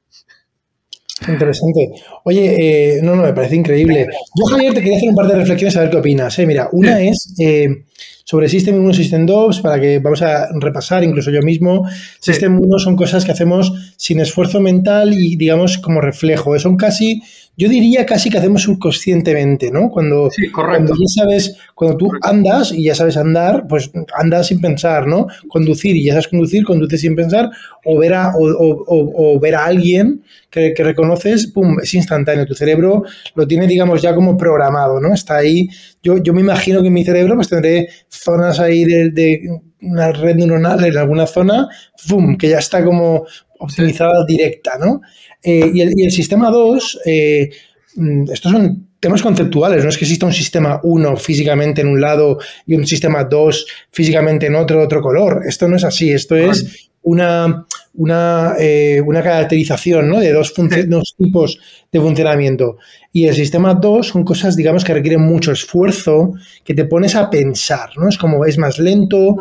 Interesante. 1.28 1.90
Oye, 2.24 2.96
eh, 2.96 3.00
no, 3.02 3.14
no, 3.14 3.22
me 3.22 3.32
parece 3.32 3.56
increíble. 3.56 4.06
Yo, 4.34 4.44
Javier, 4.46 4.74
te 4.74 4.80
quería 4.80 4.96
hacer 4.96 5.08
un 5.08 5.14
par 5.14 5.28
de 5.28 5.36
reflexiones 5.36 5.76
a 5.76 5.80
ver 5.80 5.90
qué 5.90 5.96
opinas. 5.96 6.38
Eh. 6.38 6.46
Mira, 6.46 6.68
una 6.72 7.00
es 7.00 7.34
eh, 7.38 7.84
sobre 8.24 8.48
System 8.48 8.78
1 8.78 8.90
y 8.90 8.94
System 8.94 9.26
2, 9.26 9.60
para 9.60 9.80
que 9.80 9.98
vamos 9.98 10.22
a 10.22 10.48
repasar, 10.58 11.04
incluso 11.04 11.30
yo 11.30 11.42
mismo. 11.42 11.86
System 12.20 12.60
1 12.60 12.78
son 12.78 12.96
cosas 12.96 13.24
que 13.24 13.32
hacemos 13.32 13.72
sin 13.96 14.20
esfuerzo 14.20 14.60
mental 14.60 15.12
y, 15.12 15.36
digamos, 15.36 15.78
como 15.78 16.00
reflejo. 16.00 16.58
Son 16.58 16.76
casi 16.76 17.22
yo 17.56 17.68
diría 17.68 18.06
casi 18.06 18.30
que 18.30 18.38
hacemos 18.38 18.62
subconscientemente, 18.62 19.70
¿no? 19.70 19.90
Cuando, 19.90 20.30
sí, 20.30 20.50
correcto. 20.50 20.86
cuando 20.86 20.94
ya 20.94 21.22
sabes, 21.22 21.56
cuando 21.74 21.96
tú 21.98 22.10
andas 22.22 22.72
y 22.72 22.84
ya 22.84 22.94
sabes 22.94 23.18
andar, 23.18 23.66
pues 23.68 23.90
andas 24.16 24.46
sin 24.46 24.60
pensar, 24.60 25.06
¿no? 25.06 25.26
Conducir 25.48 25.94
y 25.94 26.04
ya 26.04 26.12
sabes 26.12 26.28
conducir, 26.28 26.64
conduces 26.64 27.02
sin 27.02 27.14
pensar, 27.14 27.50
o 27.84 27.98
ver 27.98 28.14
a, 28.14 28.32
o, 28.34 29.38
ver 29.38 29.54
a 29.54 29.66
alguien 29.66 30.22
que, 30.48 30.74
reconoces, 30.78 31.48
pum, 31.48 31.78
es 31.82 31.92
instantáneo. 31.92 32.46
Tu 32.46 32.54
cerebro 32.54 33.04
lo 33.34 33.46
tiene, 33.46 33.66
digamos, 33.66 34.00
ya 34.00 34.14
como 34.14 34.36
programado, 34.36 34.98
¿no? 34.98 35.12
Está 35.12 35.36
ahí. 35.36 35.68
Yo, 36.02 36.22
yo 36.22 36.32
me 36.32 36.40
imagino 36.40 36.80
que 36.80 36.88
en 36.88 36.94
mi 36.94 37.04
cerebro 37.04 37.34
pues 37.34 37.48
tendré 37.48 37.88
zonas 38.08 38.60
ahí 38.60 38.84
de, 38.84 39.10
de 39.10 39.60
una 39.82 40.12
red 40.12 40.36
neuronal 40.36 40.84
en 40.84 40.96
alguna 40.96 41.26
zona, 41.26 41.68
¡pum! 42.08 42.36
que 42.36 42.48
ya 42.48 42.58
está 42.58 42.84
como 42.84 43.26
optimizada 43.58 44.24
directa, 44.26 44.72
¿no? 44.78 45.00
Eh, 45.42 45.70
y, 45.72 45.80
el, 45.80 46.10
sistema 46.10 46.50
2, 46.50 47.00
eh, 47.04 47.50
mm, 47.96 48.30
estos 48.30 48.52
son 48.52 48.88
temas 49.00 49.22
conceptuales, 49.22 49.82
no 49.82 49.90
es 49.90 49.98
que 49.98 50.04
exista 50.04 50.26
un 50.26 50.32
sistema 50.32 50.80
1 50.84 51.16
físicamente 51.16 51.80
en 51.80 51.88
un 51.88 52.00
lado 52.00 52.38
y 52.66 52.74
un 52.74 52.86
sistema 52.86 53.24
2 53.24 53.66
físicamente 53.90 54.46
en 54.46 54.54
otro, 54.54 54.82
otro 54.82 55.00
color. 55.00 55.42
Esto 55.46 55.66
no 55.66 55.76
es 55.76 55.84
así, 55.84 56.10
esto 56.10 56.36
es 56.36 56.90
una, 57.02 57.66
una, 57.94 58.54
eh, 58.58 59.00
una 59.04 59.22
caracterización 59.22 60.08
¿no? 60.08 60.20
de 60.20 60.32
dos, 60.32 60.54
dos, 60.88 61.14
tipos 61.16 61.58
de 61.90 62.00
funcionamiento. 62.00 62.78
Y 63.12 63.26
el 63.26 63.34
sistema 63.34 63.74
2 63.74 64.08
son 64.08 64.24
cosas, 64.24 64.56
digamos, 64.56 64.84
que 64.84 64.94
requieren 64.94 65.20
mucho 65.20 65.52
esfuerzo, 65.52 66.32
que 66.64 66.74
te 66.74 66.86
pones 66.86 67.14
a 67.14 67.28
pensar, 67.28 67.90
¿no? 67.98 68.08
Es 68.08 68.16
como 68.16 68.44
es 68.46 68.56
más 68.56 68.78
lento. 68.78 69.36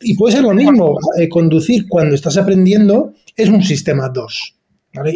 y 0.00 0.16
puede 0.16 0.36
ser 0.36 0.44
lo 0.44 0.54
mismo, 0.54 0.96
conducir 1.28 1.88
cuando 1.88 2.14
estás 2.14 2.36
aprendiendo 2.36 3.12
es 3.36 3.48
un 3.48 3.62
sistema 3.62 4.08
2. 4.08 4.54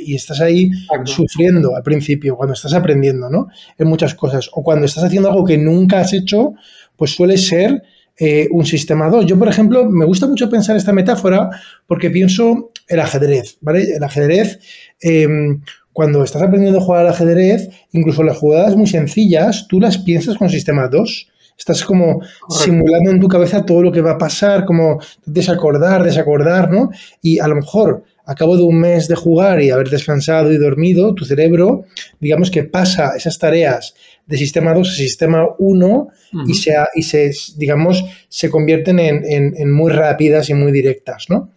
Y 0.04 0.16
estás 0.16 0.40
ahí 0.40 0.70
sufriendo 1.04 1.76
al 1.76 1.84
principio, 1.84 2.36
cuando 2.36 2.54
estás 2.54 2.74
aprendiendo, 2.74 3.30
¿no? 3.30 3.48
En 3.78 3.86
muchas 3.86 4.14
cosas. 4.14 4.50
O 4.52 4.64
cuando 4.64 4.86
estás 4.86 5.04
haciendo 5.04 5.30
algo 5.30 5.44
que 5.44 5.56
nunca 5.56 6.00
has 6.00 6.12
hecho, 6.12 6.54
pues 6.96 7.12
suele 7.12 7.38
ser 7.38 7.82
eh, 8.18 8.48
un 8.50 8.66
sistema 8.66 9.08
2. 9.08 9.26
Yo, 9.26 9.38
por 9.38 9.48
ejemplo, 9.48 9.88
me 9.88 10.04
gusta 10.04 10.26
mucho 10.26 10.50
pensar 10.50 10.76
esta 10.76 10.92
metáfora 10.92 11.50
porque 11.86 12.10
pienso 12.10 12.70
el 12.88 13.00
ajedrez, 13.00 13.58
¿vale? 13.60 13.94
El 13.94 14.02
ajedrez, 14.02 14.58
em, 15.00 15.62
cuando 15.92 16.24
estás 16.24 16.42
aprendiendo 16.42 16.80
a 16.80 16.82
jugar 16.82 17.06
al 17.06 17.12
ajedrez, 17.12 17.70
incluso 17.92 18.22
las 18.22 18.36
jugadas 18.36 18.76
muy 18.76 18.86
sencillas, 18.86 19.66
tú 19.68 19.80
las 19.80 19.98
piensas 19.98 20.36
con 20.36 20.50
sistema 20.50 20.88
2. 20.88 21.28
Estás 21.56 21.84
como 21.84 22.20
simulando 22.48 23.10
en 23.10 23.20
tu 23.20 23.26
cabeza 23.26 23.64
todo 23.64 23.82
lo 23.82 23.90
que 23.92 24.00
va 24.00 24.12
a 24.12 24.18
pasar, 24.18 24.64
como 24.64 25.00
desacordar, 25.26 26.04
desacordar, 26.04 26.70
¿no? 26.70 26.90
Y 27.20 27.40
a 27.40 27.48
lo 27.48 27.56
mejor 27.56 28.04
a 28.28 28.34
cabo 28.34 28.58
de 28.58 28.62
un 28.62 28.78
mes 28.78 29.08
de 29.08 29.14
jugar 29.14 29.62
y 29.62 29.70
haber 29.70 29.88
descansado 29.88 30.52
y 30.52 30.58
dormido, 30.58 31.14
tu 31.14 31.24
cerebro, 31.24 31.86
digamos 32.20 32.50
que 32.50 32.62
pasa 32.62 33.16
esas 33.16 33.38
tareas 33.38 33.94
de 34.26 34.36
sistema 34.36 34.74
2 34.74 34.86
a 34.86 34.92
sistema 34.92 35.46
1 35.58 36.08
y, 36.46 36.52
se, 36.52 36.74
y 36.94 37.02
se, 37.04 37.32
digamos, 37.56 38.04
se 38.28 38.50
convierten 38.50 38.98
en, 39.00 39.72
muy 39.72 39.90
rápidas 39.90 40.50
y 40.50 40.54
muy 40.54 40.72
directas, 40.72 41.24
¿no? 41.30 41.54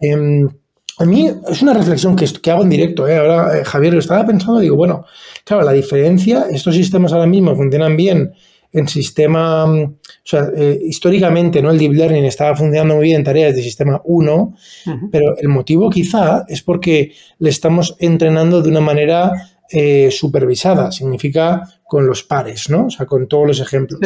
Em, 0.00 0.48
a 0.98 1.04
mí 1.04 1.28
es 1.50 1.62
una 1.62 1.74
reflexión 1.74 2.14
que, 2.14 2.26
que 2.40 2.50
hago 2.52 2.62
en 2.62 2.70
directo. 2.70 3.08
¿eh? 3.08 3.16
Ahora, 3.16 3.58
eh, 3.58 3.64
Javier, 3.64 3.94
lo 3.94 3.98
estaba 3.98 4.24
pensando, 4.24 4.60
digo, 4.60 4.76
bueno, 4.76 5.04
claro, 5.44 5.64
la 5.64 5.72
diferencia, 5.72 6.46
estos 6.48 6.76
sistemas 6.76 7.12
ahora 7.12 7.26
mismo 7.26 7.56
funcionan 7.56 7.96
bien 7.96 8.32
en 8.74 8.88
sistema, 8.88 9.66
mm, 9.66 9.82
o 9.84 9.96
sea, 10.24 10.48
eh, 10.54 10.78
históricamente, 10.84 11.62
¿no? 11.62 11.70
El 11.70 11.78
deep 11.78 11.92
learning 11.92 12.24
estaba 12.24 12.56
funcionando 12.56 12.96
muy 12.96 13.04
bien 13.04 13.18
en 13.18 13.24
tareas 13.24 13.54
de 13.54 13.62
sistema 13.62 14.02
1, 14.04 14.54
pero 15.12 15.36
el 15.38 15.48
motivo 15.48 15.88
quizá 15.88 16.44
es 16.48 16.60
porque 16.60 17.12
le 17.38 17.50
estamos 17.50 17.96
entrenando 18.00 18.60
de 18.60 18.70
una 18.70 18.80
manera 18.80 19.32
eh, 19.70 20.10
supervisada, 20.10 20.90
significa 20.90 21.62
con 21.84 22.04
los 22.06 22.24
pares, 22.24 22.68
¿no? 22.68 22.86
O 22.86 22.90
sea, 22.90 23.06
con 23.06 23.28
todos 23.28 23.46
los 23.46 23.60
ejemplos. 23.60 24.00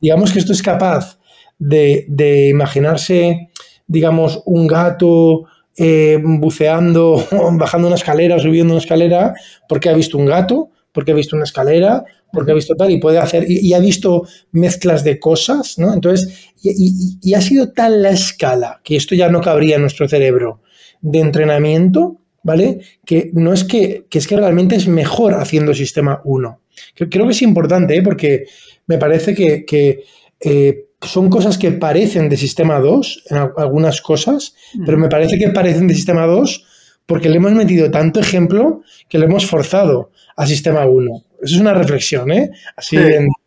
Digamos 0.00 0.32
que 0.32 0.38
esto 0.38 0.52
es 0.52 0.62
capaz 0.62 1.18
de, 1.58 2.48
imaginarse, 2.48 3.50
digamos, 3.88 4.40
un 4.46 4.68
gato 4.68 5.46
eh, 5.76 6.20
buceando, 6.22 7.26
bajando 7.54 7.88
una 7.88 7.96
escalera 7.96 8.38
subiendo 8.38 8.72
una 8.72 8.80
escalera 8.80 9.34
porque 9.68 9.88
ha 9.88 9.94
visto 9.94 10.16
un 10.16 10.26
gato, 10.26 10.70
porque 10.92 11.12
ha 11.12 11.14
visto 11.14 11.36
una 11.36 11.44
escalera, 11.44 12.04
porque 12.32 12.52
ha 12.52 12.54
visto 12.54 12.74
tal 12.74 12.90
y 12.90 12.98
puede 12.98 13.18
hacer, 13.18 13.44
y, 13.48 13.72
ha 13.74 13.78
visto 13.78 14.26
mezclas 14.52 15.04
de 15.04 15.18
cosas, 15.18 15.78
¿no? 15.78 15.92
Entonces, 15.92 16.50
y, 16.62 17.34
ha 17.34 17.40
sido 17.40 17.72
tal 17.72 18.02
la 18.02 18.10
escala, 18.10 18.80
que 18.84 18.96
esto 18.96 19.14
ya 19.14 19.28
no 19.28 19.40
cabría 19.40 19.76
en 19.76 19.82
nuestro 19.82 20.08
cerebro, 20.08 20.60
de 21.00 21.20
entrenamiento, 21.20 22.18
¿vale? 22.42 22.80
Que 23.04 23.30
no 23.34 23.52
es 23.52 23.64
que, 23.64 24.06
es 24.10 24.26
que 24.26 24.36
realmente 24.36 24.76
es 24.76 24.86
mejor 24.86 25.34
haciendo 25.34 25.74
sistema 25.74 26.20
1. 26.24 26.60
Creo 26.94 27.26
que 27.26 27.32
es 27.32 27.42
importante, 27.42 27.96
¿eh? 27.96 28.02
porque 28.02 28.46
me 28.86 28.98
parece 28.98 29.34
que, 29.34 30.04
eh, 30.40 30.84
son 31.02 31.28
cosas 31.30 31.58
que 31.58 31.72
parecen 31.72 32.28
de 32.28 32.36
sistema 32.36 32.78
2 32.78 33.24
en 33.30 33.36
algunas 33.56 34.00
cosas, 34.00 34.54
pero 34.86 34.96
me 34.96 35.08
parece 35.08 35.36
que 35.36 35.48
parecen 35.48 35.88
de 35.88 35.94
sistema 35.94 36.26
2 36.26 36.64
porque 37.06 37.28
le 37.28 37.36
hemos 37.36 37.52
metido 37.52 37.90
tanto 37.90 38.20
ejemplo 38.20 38.82
que 39.08 39.18
le 39.18 39.24
hemos 39.24 39.46
forzado 39.46 40.11
a 40.36 40.46
sistema 40.46 40.86
1. 40.86 41.10
Eso 41.42 41.54
es 41.56 41.60
una 41.60 41.74
reflexión, 41.74 42.30
¿eh? 42.30 42.50
Así 42.76 42.96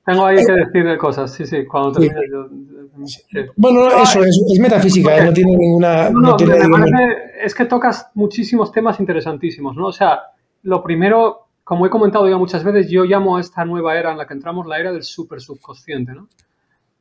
Tengo 0.06 0.26
ahí 0.26 0.38
que 0.46 0.52
decir 0.52 0.98
cosas, 0.98 1.34
sí, 1.34 1.46
sí, 1.46 1.66
cuando 1.66 1.94
termine 1.94 2.22
yo 2.32 2.50
bueno, 3.58 3.88
eso 4.02 4.24
es, 4.24 4.60
metafísica, 4.60 5.24
no 5.24 5.34
tiene 5.34 5.56
ninguna... 5.56 6.10
No, 6.10 6.38
es 7.42 7.54
que 7.54 7.66
tocas 7.66 8.10
muchísimos 8.14 8.72
temas 8.72 9.00
interesantísimos, 9.00 9.76
¿no? 9.76 9.88
O 9.88 9.92
sea, 9.92 10.22
lo 10.64 10.82
primero, 10.82 11.48
como 11.64 11.86
he 11.86 11.90
comentado 11.90 12.30
ya 12.30 12.38
muchas 12.38 12.64
veces, 12.64 12.90
yo 12.90 13.04
llamo 13.04 13.38
a 13.38 13.42
esta 13.42 13.66
nueva 13.66 13.98
era 13.98 14.12
en 14.12 14.18
la 14.18 14.26
que 14.26 14.34
entramos 14.34 14.66
la 14.66 14.80
era 14.80 14.92
del 14.94 15.04
super 15.04 15.42
subconsciente, 15.42 16.14
¿no? 16.14 16.30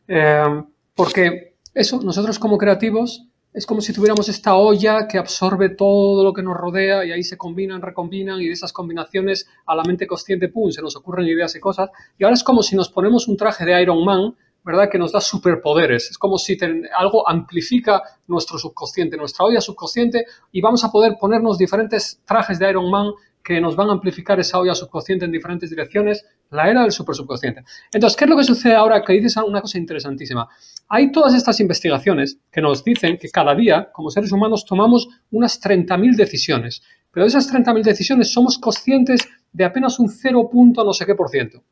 Eh, 0.08 0.64
porque 0.94 1.54
eso, 1.72 2.00
nosotros 2.02 2.38
como 2.38 2.58
creativos, 2.58 3.28
es 3.54 3.66
como 3.66 3.80
si 3.80 3.92
tuviéramos 3.92 4.28
esta 4.28 4.56
olla 4.56 5.06
que 5.06 5.16
absorbe 5.16 5.70
todo 5.70 6.24
lo 6.24 6.32
que 6.32 6.42
nos 6.42 6.56
rodea 6.56 7.04
y 7.04 7.12
ahí 7.12 7.22
se 7.22 7.38
combinan, 7.38 7.80
recombinan 7.80 8.40
y 8.40 8.46
de 8.46 8.52
esas 8.52 8.72
combinaciones 8.72 9.48
a 9.64 9.76
la 9.76 9.84
mente 9.84 10.08
consciente, 10.08 10.48
¡pum!, 10.48 10.72
se 10.72 10.82
nos 10.82 10.96
ocurren 10.96 11.26
ideas 11.26 11.54
y 11.54 11.60
cosas. 11.60 11.88
Y 12.18 12.24
ahora 12.24 12.34
es 12.34 12.42
como 12.42 12.64
si 12.64 12.74
nos 12.74 12.88
ponemos 12.88 13.28
un 13.28 13.36
traje 13.36 13.64
de 13.64 13.80
Iron 13.80 14.04
Man 14.04 14.34
¿verdad? 14.64 14.88
Que 14.90 14.98
nos 14.98 15.12
da 15.12 15.20
superpoderes. 15.20 16.10
Es 16.10 16.18
como 16.18 16.38
si 16.38 16.56
algo 16.96 17.28
amplifica 17.28 18.02
nuestro 18.26 18.58
subconsciente, 18.58 19.16
nuestra 19.16 19.44
olla 19.44 19.60
subconsciente, 19.60 20.24
y 20.52 20.62
vamos 20.62 20.82
a 20.84 20.90
poder 20.90 21.16
ponernos 21.20 21.58
diferentes 21.58 22.22
trajes 22.24 22.58
de 22.58 22.70
Iron 22.70 22.90
Man 22.90 23.12
que 23.44 23.60
nos 23.60 23.76
van 23.76 23.90
a 23.90 23.92
amplificar 23.92 24.40
esa 24.40 24.58
olla 24.58 24.74
subconsciente 24.74 25.26
en 25.26 25.30
diferentes 25.30 25.68
direcciones, 25.68 26.24
la 26.50 26.70
era 26.70 26.82
del 26.82 26.92
super 26.92 27.14
subconsciente. 27.14 27.62
Entonces, 27.92 28.16
¿qué 28.16 28.24
es 28.24 28.30
lo 28.30 28.36
que 28.36 28.44
sucede 28.44 28.74
ahora? 28.74 29.04
Que 29.04 29.12
dices 29.12 29.36
una 29.36 29.60
cosa 29.60 29.76
interesantísima. 29.76 30.48
Hay 30.88 31.12
todas 31.12 31.34
estas 31.34 31.60
investigaciones 31.60 32.38
que 32.50 32.62
nos 32.62 32.82
dicen 32.82 33.18
que 33.18 33.28
cada 33.28 33.54
día, 33.54 33.90
como 33.92 34.10
seres 34.10 34.32
humanos, 34.32 34.64
tomamos 34.64 35.08
unas 35.30 35.60
30.000 35.60 36.16
decisiones, 36.16 36.82
pero 37.10 37.24
de 37.24 37.28
esas 37.28 37.52
30.000 37.52 37.82
decisiones 37.82 38.32
somos 38.32 38.58
conscientes 38.58 39.28
de 39.52 39.64
apenas 39.64 39.98
un 39.98 40.08
0. 40.08 40.50
no 40.52 40.92
sé 40.94 41.04
qué 41.04 41.14
por 41.14 41.28
ciento. 41.28 41.62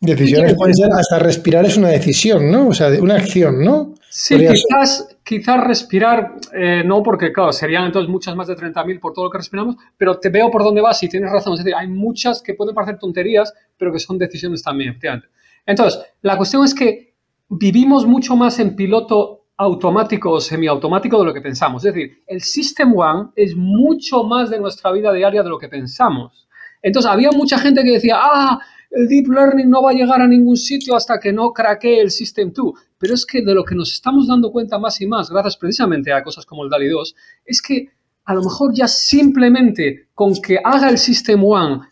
Decisiones 0.00 0.54
pueden 0.54 0.74
ser, 0.74 0.90
hasta 0.92 1.18
respirar 1.18 1.64
es 1.64 1.76
una 1.76 1.88
decisión, 1.88 2.50
¿no? 2.50 2.68
O 2.68 2.74
sea, 2.74 2.88
una 3.00 3.14
acción, 3.14 3.64
¿no? 3.64 3.94
Sí, 4.10 4.36
quizás, 4.36 5.16
quizás 5.22 5.64
respirar, 5.64 6.34
eh, 6.54 6.82
no, 6.84 7.02
porque 7.02 7.32
claro, 7.32 7.52
serían 7.52 7.84
entonces 7.84 8.10
muchas 8.10 8.36
más 8.36 8.46
de 8.46 8.56
30.000 8.56 9.00
por 9.00 9.12
todo 9.12 9.26
lo 9.26 9.30
que 9.30 9.38
respiramos, 9.38 9.76
pero 9.96 10.18
te 10.18 10.28
veo 10.28 10.50
por 10.50 10.62
dónde 10.62 10.80
vas 10.80 11.02
y 11.02 11.08
tienes 11.08 11.30
razón. 11.30 11.54
Es 11.54 11.60
decir, 11.60 11.74
hay 11.74 11.88
muchas 11.88 12.42
que 12.42 12.54
pueden 12.54 12.74
parecer 12.74 12.98
tonterías, 12.98 13.52
pero 13.76 13.92
que 13.92 13.98
son 13.98 14.18
decisiones 14.18 14.62
también, 14.62 14.90
efectivamente. 14.90 15.28
Entonces, 15.64 16.00
la 16.22 16.36
cuestión 16.36 16.64
es 16.64 16.74
que 16.74 17.14
vivimos 17.48 18.06
mucho 18.06 18.36
más 18.36 18.58
en 18.58 18.76
piloto 18.76 19.46
automático 19.56 20.30
o 20.30 20.40
semiautomático 20.40 21.18
de 21.18 21.24
lo 21.24 21.34
que 21.34 21.40
pensamos. 21.40 21.84
Es 21.84 21.94
decir, 21.94 22.22
el 22.26 22.42
System 22.42 22.96
One 22.96 23.30
es 23.34 23.56
mucho 23.56 24.24
más 24.24 24.50
de 24.50 24.60
nuestra 24.60 24.92
vida 24.92 25.12
diaria 25.12 25.42
de 25.42 25.48
lo 25.48 25.58
que 25.58 25.68
pensamos. 25.68 26.46
Entonces, 26.82 27.10
había 27.10 27.30
mucha 27.32 27.58
gente 27.58 27.82
que 27.82 27.92
decía, 27.92 28.16
ah, 28.18 28.60
el 28.96 29.08
deep 29.08 29.28
learning 29.28 29.68
no 29.68 29.82
va 29.82 29.90
a 29.90 29.94
llegar 29.94 30.22
a 30.22 30.26
ningún 30.26 30.56
sitio 30.56 30.96
hasta 30.96 31.20
que 31.20 31.30
no 31.30 31.52
craquee 31.52 32.00
el 32.00 32.10
System 32.10 32.50
2. 32.50 32.72
Pero 32.98 33.12
es 33.12 33.26
que 33.26 33.42
de 33.42 33.54
lo 33.54 33.62
que 33.62 33.74
nos 33.74 33.92
estamos 33.92 34.26
dando 34.26 34.50
cuenta 34.50 34.78
más 34.78 35.00
y 35.02 35.06
más, 35.06 35.30
gracias 35.30 35.58
precisamente 35.58 36.12
a 36.12 36.22
cosas 36.22 36.46
como 36.46 36.64
el 36.64 36.70
DALI 36.70 36.88
2, 36.88 37.14
es 37.44 37.60
que 37.60 37.90
a 38.24 38.34
lo 38.34 38.42
mejor 38.42 38.72
ya 38.74 38.88
simplemente 38.88 40.08
con 40.14 40.32
que 40.40 40.58
haga 40.64 40.88
el 40.88 40.96
System 40.96 41.44
1, 41.44 41.88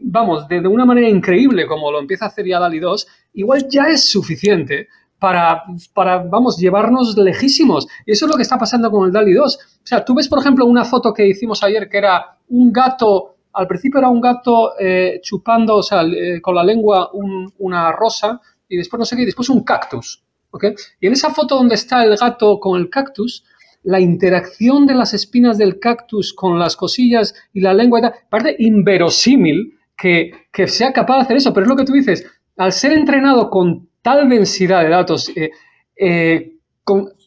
vamos, 0.00 0.46
de, 0.46 0.60
una 0.68 0.84
manera 0.84 1.08
increíble 1.08 1.66
como 1.66 1.90
lo 1.90 2.00
empieza 2.00 2.26
a 2.26 2.28
hacer 2.28 2.46
ya 2.46 2.60
DALI 2.60 2.80
2, 2.80 3.06
igual 3.32 3.66
ya 3.70 3.84
es 3.88 4.04
suficiente 4.04 4.88
para, 5.18 5.62
para, 5.94 6.18
vamos, 6.18 6.58
llevarnos 6.58 7.16
lejísimos. 7.16 7.88
Y 8.04 8.12
eso 8.12 8.26
es 8.26 8.30
lo 8.30 8.36
que 8.36 8.42
está 8.42 8.58
pasando 8.58 8.90
con 8.90 9.06
el 9.06 9.12
DALI 9.12 9.32
2. 9.32 9.56
O 9.56 9.86
sea, 9.86 10.04
tú 10.04 10.14
ves, 10.14 10.28
por 10.28 10.40
ejemplo, 10.40 10.66
una 10.66 10.84
foto 10.84 11.14
que 11.14 11.26
hicimos 11.26 11.62
ayer 11.62 11.88
que 11.88 11.96
era 11.96 12.36
un 12.48 12.70
gato 12.70 13.35
al 13.56 13.66
principio 13.66 13.98
era 13.98 14.08
un 14.08 14.20
gato 14.20 14.78
eh, 14.78 15.18
chupando, 15.22 15.76
o 15.76 15.82
sea, 15.82 16.02
eh, 16.02 16.40
con 16.42 16.54
la 16.54 16.62
lengua 16.62 17.10
una 17.12 17.90
rosa 17.92 18.40
y 18.68 18.76
después 18.76 18.98
no 18.98 19.04
sé 19.04 19.16
qué, 19.16 19.22
y 19.22 19.26
después 19.26 19.48
un 19.48 19.64
cactus. 19.64 20.22
¿okay? 20.50 20.74
Y 21.00 21.06
en 21.06 21.14
esa 21.14 21.30
foto 21.30 21.56
donde 21.56 21.74
está 21.74 22.04
el 22.04 22.16
gato 22.16 22.60
con 22.60 22.78
el 22.78 22.90
cactus, 22.90 23.44
la 23.82 23.98
interacción 23.98 24.86
de 24.86 24.94
las 24.94 25.14
espinas 25.14 25.56
del 25.56 25.78
cactus 25.78 26.34
con 26.34 26.58
las 26.58 26.76
cosillas 26.76 27.34
y 27.54 27.60
la 27.60 27.72
lengua, 27.72 28.12
parece 28.28 28.56
inverosímil 28.58 29.78
que, 29.96 30.32
sea 30.66 30.92
capaz 30.92 31.16
de 31.16 31.22
hacer 31.22 31.36
eso, 31.38 31.54
pero 31.54 31.64
es 31.64 31.70
lo 31.70 31.76
que 31.76 31.84
tú 31.84 31.92
dices, 31.92 32.26
al 32.58 32.72
ser 32.72 32.92
entrenado 32.92 33.48
con 33.48 33.88
tal 34.02 34.28
densidad 34.28 34.82
de 34.82 34.88
datos, 34.90 35.32
eh, 35.34 36.52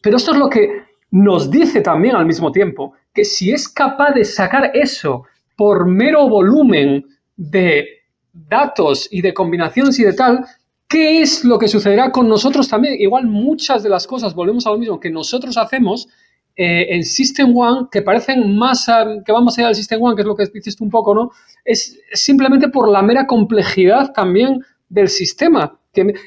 pero 0.02 0.16
esto 0.16 0.32
es 0.32 0.38
lo 0.38 0.48
que 0.48 0.84
nos 1.10 1.50
dice 1.50 1.80
también 1.80 2.14
al 2.14 2.26
mismo 2.26 2.52
tiempo, 2.52 2.94
que 3.12 3.24
si 3.24 3.50
es 3.50 3.68
capaz 3.68 4.12
de 4.12 4.24
sacar 4.24 4.70
eso 4.74 5.24
por 5.60 5.86
mero 5.86 6.26
volumen 6.26 7.04
de 7.36 7.86
datos 8.32 9.08
y 9.10 9.20
de 9.20 9.34
combinaciones 9.34 9.98
y 9.98 10.04
de 10.04 10.14
tal, 10.14 10.46
¿qué 10.88 11.20
es 11.20 11.44
lo 11.44 11.58
que 11.58 11.68
sucederá 11.68 12.10
con 12.10 12.30
nosotros 12.30 12.66
también? 12.66 12.98
Igual 12.98 13.26
muchas 13.26 13.82
de 13.82 13.90
las 13.90 14.06
cosas, 14.06 14.34
volvemos 14.34 14.66
a 14.66 14.70
lo 14.70 14.78
mismo, 14.78 14.98
que 14.98 15.10
nosotros 15.10 15.58
hacemos 15.58 16.08
eh, 16.56 16.86
en 16.94 17.04
System 17.04 17.54
One, 17.54 17.88
que 17.92 18.00
parecen 18.00 18.56
más, 18.56 18.86
que 19.22 19.32
vamos 19.32 19.58
a 19.58 19.60
ir 19.60 19.66
al 19.66 19.74
System 19.74 20.02
One, 20.02 20.16
que 20.16 20.22
es 20.22 20.26
lo 20.26 20.34
que 20.34 20.46
dices 20.46 20.76
tú 20.76 20.84
un 20.84 20.90
poco, 20.90 21.14
¿no? 21.14 21.30
Es 21.62 22.00
simplemente 22.14 22.70
por 22.70 22.88
la 22.88 23.02
mera 23.02 23.26
complejidad 23.26 24.14
también 24.14 24.64
del 24.88 25.10
sistema. 25.10 25.78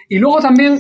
y 0.10 0.20
luego 0.20 0.42
también, 0.42 0.80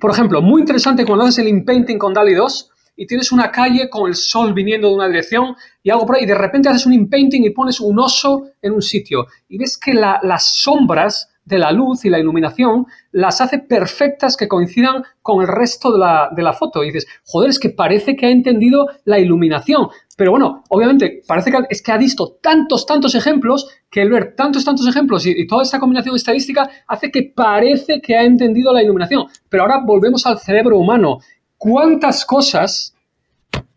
por 0.00 0.10
ejemplo, 0.10 0.42
muy 0.42 0.62
interesante 0.62 1.06
cuando 1.06 1.24
haces 1.24 1.38
el 1.38 1.46
inpainting 1.46 1.98
con 1.98 2.12
DALI 2.12 2.34
2, 2.34 2.70
y 2.96 3.06
tienes 3.06 3.30
una 3.30 3.50
calle 3.50 3.88
con 3.90 4.08
el 4.08 4.14
sol 4.14 4.52
viniendo 4.54 4.88
de 4.88 4.94
una 4.94 5.08
dirección 5.08 5.54
y 5.82 5.90
algo 5.90 6.06
por 6.06 6.16
ahí, 6.16 6.24
y 6.24 6.26
de 6.26 6.34
repente 6.34 6.68
haces 6.68 6.86
un 6.86 6.94
inpainting 6.94 7.44
y 7.44 7.50
pones 7.50 7.78
un 7.80 7.98
oso 7.98 8.48
en 8.62 8.72
un 8.72 8.82
sitio 8.82 9.26
y 9.48 9.58
ves 9.58 9.78
que 9.78 9.92
las 9.94 10.44
sombras 10.44 11.28
de 11.46 11.58
la 11.58 11.70
luz 11.72 12.04
y 12.04 12.10
la 12.10 12.18
iluminación 12.18 12.86
las 13.12 13.40
hace 13.40 13.60
perfectas 13.60 14.36
que 14.36 14.48
coincidan 14.48 15.04
con 15.22 15.40
el 15.40 15.48
resto 15.48 15.92
de 15.92 15.98
la, 15.98 16.28
de 16.34 16.42
la 16.42 16.52
foto. 16.52 16.82
Y 16.82 16.88
dices, 16.88 17.06
joder, 17.24 17.50
es 17.50 17.58
que 17.58 17.70
parece 17.70 18.16
que 18.16 18.26
ha 18.26 18.30
entendido 18.30 18.88
la 19.04 19.18
iluminación. 19.18 19.86
Pero 20.16 20.32
bueno, 20.32 20.64
obviamente, 20.70 21.22
parece 21.26 21.50
que 21.52 21.58
es 21.70 21.82
que 21.82 21.92
ha 21.92 21.98
visto 21.98 22.38
tantos, 22.42 22.84
tantos 22.84 23.14
ejemplos 23.14 23.68
que 23.90 24.02
el 24.02 24.10
ver 24.10 24.34
tantos, 24.34 24.64
tantos 24.64 24.88
ejemplos 24.88 25.24
y, 25.24 25.30
y, 25.30 25.46
toda 25.46 25.62
esta 25.62 25.78
combinación 25.78 26.16
estadística 26.16 26.68
hace 26.88 27.10
que 27.10 27.32
parece 27.34 28.00
que 28.00 28.16
ha 28.16 28.24
entendido 28.24 28.72
la 28.72 28.82
iluminación. 28.82 29.26
Pero 29.48 29.62
ahora 29.62 29.82
volvemos 29.86 30.26
al 30.26 30.38
cerebro 30.38 30.78
humano 30.78 31.20
cuántas 31.58 32.24
cosas 32.24 32.94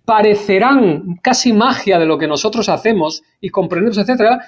parecerán 0.06 1.20
casi 1.22 1.54
magia 1.54 2.00
de 2.00 2.06
lo 2.06 2.18
que 2.18 2.28
nosotros 2.28 2.68
hacemos 2.68 3.22
y 3.40 3.50
comprendemos, 3.50 3.98
etcétera, 3.98 4.40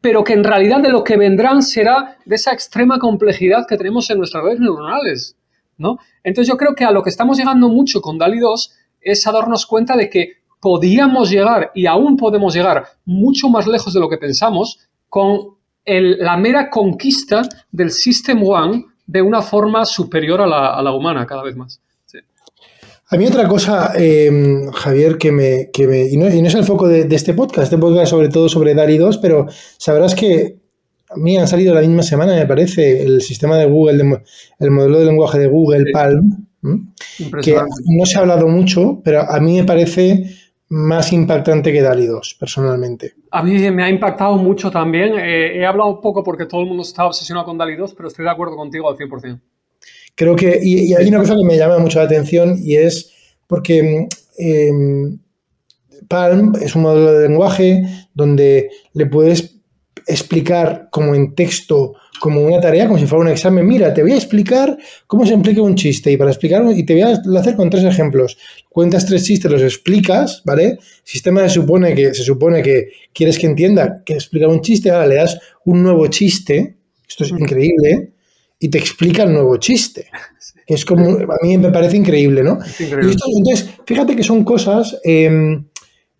pero 0.00 0.22
que 0.22 0.34
en 0.34 0.44
realidad 0.44 0.80
de 0.80 0.90
lo 0.90 1.02
que 1.02 1.16
vendrán 1.16 1.62
será 1.62 2.18
de 2.24 2.36
esa 2.36 2.52
extrema 2.52 2.98
complejidad 2.98 3.66
que 3.66 3.78
tenemos 3.78 4.10
en 4.10 4.18
nuestras 4.18 4.44
redes 4.44 4.60
neuronales, 4.60 5.34
¿no? 5.78 5.98
Entonces 6.22 6.48
yo 6.48 6.58
creo 6.58 6.74
que 6.74 6.84
a 6.84 6.90
lo 6.90 7.02
que 7.02 7.10
estamos 7.10 7.38
llegando 7.38 7.68
mucho 7.68 8.00
con 8.02 8.18
DALI 8.18 8.40
2 8.40 8.72
es 9.00 9.26
a 9.26 9.32
darnos 9.32 9.64
cuenta 9.64 9.96
de 9.96 10.10
que 10.10 10.32
podíamos 10.60 11.30
llegar 11.30 11.70
y 11.74 11.86
aún 11.86 12.16
podemos 12.16 12.54
llegar 12.54 12.84
mucho 13.04 13.48
más 13.48 13.66
lejos 13.66 13.94
de 13.94 14.00
lo 14.00 14.08
que 14.08 14.18
pensamos 14.18 14.80
con 15.08 15.56
la 15.86 16.36
mera 16.36 16.68
conquista 16.68 17.42
del 17.70 17.90
System 17.90 18.42
One 18.42 18.84
de 19.06 19.22
una 19.22 19.40
forma 19.40 19.84
superior 19.84 20.42
a 20.42 20.82
la 20.82 20.92
humana 20.92 21.24
cada 21.24 21.42
vez 21.42 21.56
más. 21.56 21.80
A 23.08 23.16
mí 23.16 23.26
otra 23.26 23.46
cosa, 23.46 23.92
em, 23.94 24.68
Javier, 24.72 25.16
que 25.16 25.30
me, 25.30 25.70
que 25.72 25.86
me 25.86 26.06
y, 26.06 26.16
no, 26.16 26.26
es 26.26 26.54
el 26.54 26.64
foco 26.64 26.88
de, 26.88 27.06
este 27.14 27.34
podcast, 27.34 27.64
este 27.64 27.78
podcast 27.78 28.10
sobre 28.10 28.28
todo 28.28 28.48
sobre 28.48 28.74
DALI 28.74 28.98
2, 28.98 29.18
pero 29.18 29.46
sabrás 29.78 30.16
que 30.16 30.56
a 31.08 31.16
mí 31.16 31.36
ha 31.36 31.46
salido 31.46 31.72
la 31.72 31.82
misma 31.82 32.02
semana, 32.02 32.34
me 32.34 32.46
parece, 32.46 33.02
el 33.02 33.22
sistema 33.22 33.58
de 33.58 33.66
Google, 33.66 34.22
el 34.58 34.70
modelo 34.72 34.98
de 34.98 35.06
lenguaje 35.06 35.38
de 35.38 35.46
Google, 35.46 35.84
Palm, 35.92 36.48
que 37.42 37.54
no 37.54 38.06
se 38.06 38.18
ha 38.18 38.22
hablado 38.22 38.48
mucho, 38.48 39.00
pero 39.04 39.22
a 39.22 39.38
mí 39.38 39.56
me 39.56 39.64
parece 39.64 40.24
más 40.68 41.12
impactante 41.12 41.72
que 41.72 41.82
DALI 41.82 42.06
2, 42.06 42.36
personalmente. 42.40 43.14
A 43.30 43.40
mí 43.44 43.52
me 43.70 43.84
ha 43.84 43.88
impactado 43.88 44.36
mucho 44.36 44.68
también. 44.68 45.14
Eh, 45.16 45.58
he 45.58 45.64
hablado 45.64 46.00
poco 46.00 46.24
porque 46.24 46.46
todo 46.46 46.62
el 46.62 46.66
mundo 46.66 46.82
está 46.82 47.06
obsesionado 47.06 47.46
con 47.46 47.56
DALI 47.56 47.76
2, 47.76 47.94
pero 47.94 48.08
estoy 48.08 48.24
de 48.24 48.32
acuerdo 48.32 48.56
contigo 48.56 48.90
al 48.90 48.96
100%. 48.96 49.40
Creo 50.16 50.34
que, 50.34 50.58
y, 50.62 50.94
hay 50.94 51.06
una 51.08 51.18
cosa 51.18 51.36
que 51.36 51.44
me 51.44 51.58
llama 51.58 51.78
mucho 51.78 51.98
la 51.98 52.06
atención 52.06 52.58
y 52.58 52.76
es 52.76 53.12
porque 53.46 54.08
em, 54.38 55.18
Palm 56.08 56.54
es 56.60 56.74
un 56.74 56.82
modelo 56.82 57.12
de 57.12 57.28
lenguaje 57.28 57.84
donde 58.14 58.70
le 58.94 59.06
puedes 59.06 59.56
explicar 60.06 60.88
como 60.90 61.14
en 61.14 61.34
texto, 61.34 61.94
como 62.20 62.40
una 62.40 62.60
tarea, 62.60 62.86
como 62.86 62.98
si 62.98 63.06
fuera 63.06 63.24
un 63.24 63.30
examen. 63.30 63.66
Mira, 63.66 63.92
te 63.92 64.02
voy 64.02 64.12
a 64.12 64.16
explicar 64.16 64.78
cómo 65.06 65.26
se 65.26 65.34
explica 65.34 65.60
un 65.60 65.74
chiste 65.74 66.12
y 66.12 66.16
para 66.16 66.30
explicarlo, 66.30 66.72
y 66.72 66.84
te 66.84 66.94
voy 66.94 67.02
a 67.02 67.38
hacer 67.38 67.56
con 67.56 67.68
tres 67.68 67.84
ejemplos. 67.84 68.38
Cuentas 68.70 69.04
tres 69.04 69.24
chistes, 69.24 69.50
los 69.50 69.62
explicas, 69.62 70.42
¿vale? 70.44 70.64
El 70.64 70.78
sistema 71.02 71.42
se 71.42 71.50
supone 71.50 71.94
que, 71.94 72.14
se 72.14 72.22
supone 72.22 72.62
que 72.62 72.88
quieres 73.12 73.38
que 73.38 73.46
entienda 73.46 74.02
que 74.04 74.14
explicar 74.14 74.48
un 74.48 74.62
chiste, 74.62 74.90
ahora 74.90 75.06
le 75.06 75.16
das 75.16 75.38
un 75.64 75.82
nuevo 75.82 76.06
chiste, 76.06 76.76
esto 77.06 77.24
es 77.24 77.30
increíble, 77.30 78.12
y 78.58 78.68
te 78.68 78.78
explica 78.78 79.24
el 79.24 79.32
nuevo 79.32 79.56
chiste. 79.58 80.06
Que 80.66 80.74
es 80.74 80.84
como, 80.84 81.10
a 81.10 81.36
mí 81.42 81.58
me 81.58 81.70
parece 81.70 81.96
increíble, 81.96 82.42
¿no? 82.42 82.58
entonces, 82.78 83.70
fíjate 83.86 84.16
que 84.16 84.24
son 84.24 84.42
cosas 84.42 84.98
em, 85.04 85.64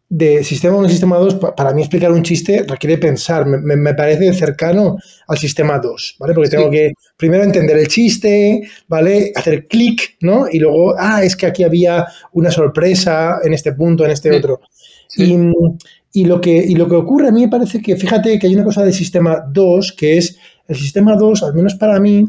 de 0.09 0.45
sistema 0.45 0.77
1 0.77 0.87
y 0.87 0.91
sistema 0.91 1.17
2, 1.17 1.35
para 1.57 1.73
mí 1.73 1.83
explicar 1.83 2.13
un 2.13 2.23
chiste 2.23 2.65
requiere 2.69 2.97
pensar, 2.97 3.45
me, 3.45 3.95
parece 3.95 4.33
cercano 4.35 4.97
al 5.27 5.39
sistema 5.39 5.79
2, 5.79 6.17
¿vale? 6.21 6.33
Porque 6.33 6.51
tengo 6.51 6.71
que 6.71 6.93
primero 7.17 7.43
entender 7.43 7.77
el 7.77 7.89
chiste, 7.89 8.63
¿vale? 8.87 9.33
Hacer 9.35 9.67
clic, 9.67 10.17
¿no? 10.21 10.47
Y 10.51 10.61
luego, 10.61 10.95
ah, 10.97 11.25
es 11.25 11.35
que 11.35 11.47
aquí 11.47 11.65
había 11.65 12.07
una 12.33 12.53
sorpresa 12.53 13.41
en 13.43 13.53
este 13.53 13.73
punto, 13.73 14.05
en 14.05 14.13
este 14.13 14.31
otro. 14.31 14.61
Y, 16.13 16.25
lo 16.25 16.41
que, 16.41 16.57
y 16.57 16.75
lo 16.77 16.89
que 16.89 16.95
ocurre 16.95 17.29
a 17.29 17.33
mí 17.33 17.43
me 17.43 17.49
parece 17.49 17.83
que, 17.83 17.97
fíjate 17.97 18.39
que 18.39 18.47
hay 18.47 18.55
una 18.55 18.65
cosa 18.65 18.85
del 18.85 18.95
sistema 18.95 19.45
2, 19.51 19.93
que 19.93 20.19
es 20.19 20.39
el 20.69 20.77
sistema 20.77 21.17
2, 21.17 21.43
al 21.43 21.55
menos 21.55 21.75
para 21.75 22.01
mí, 22.01 22.25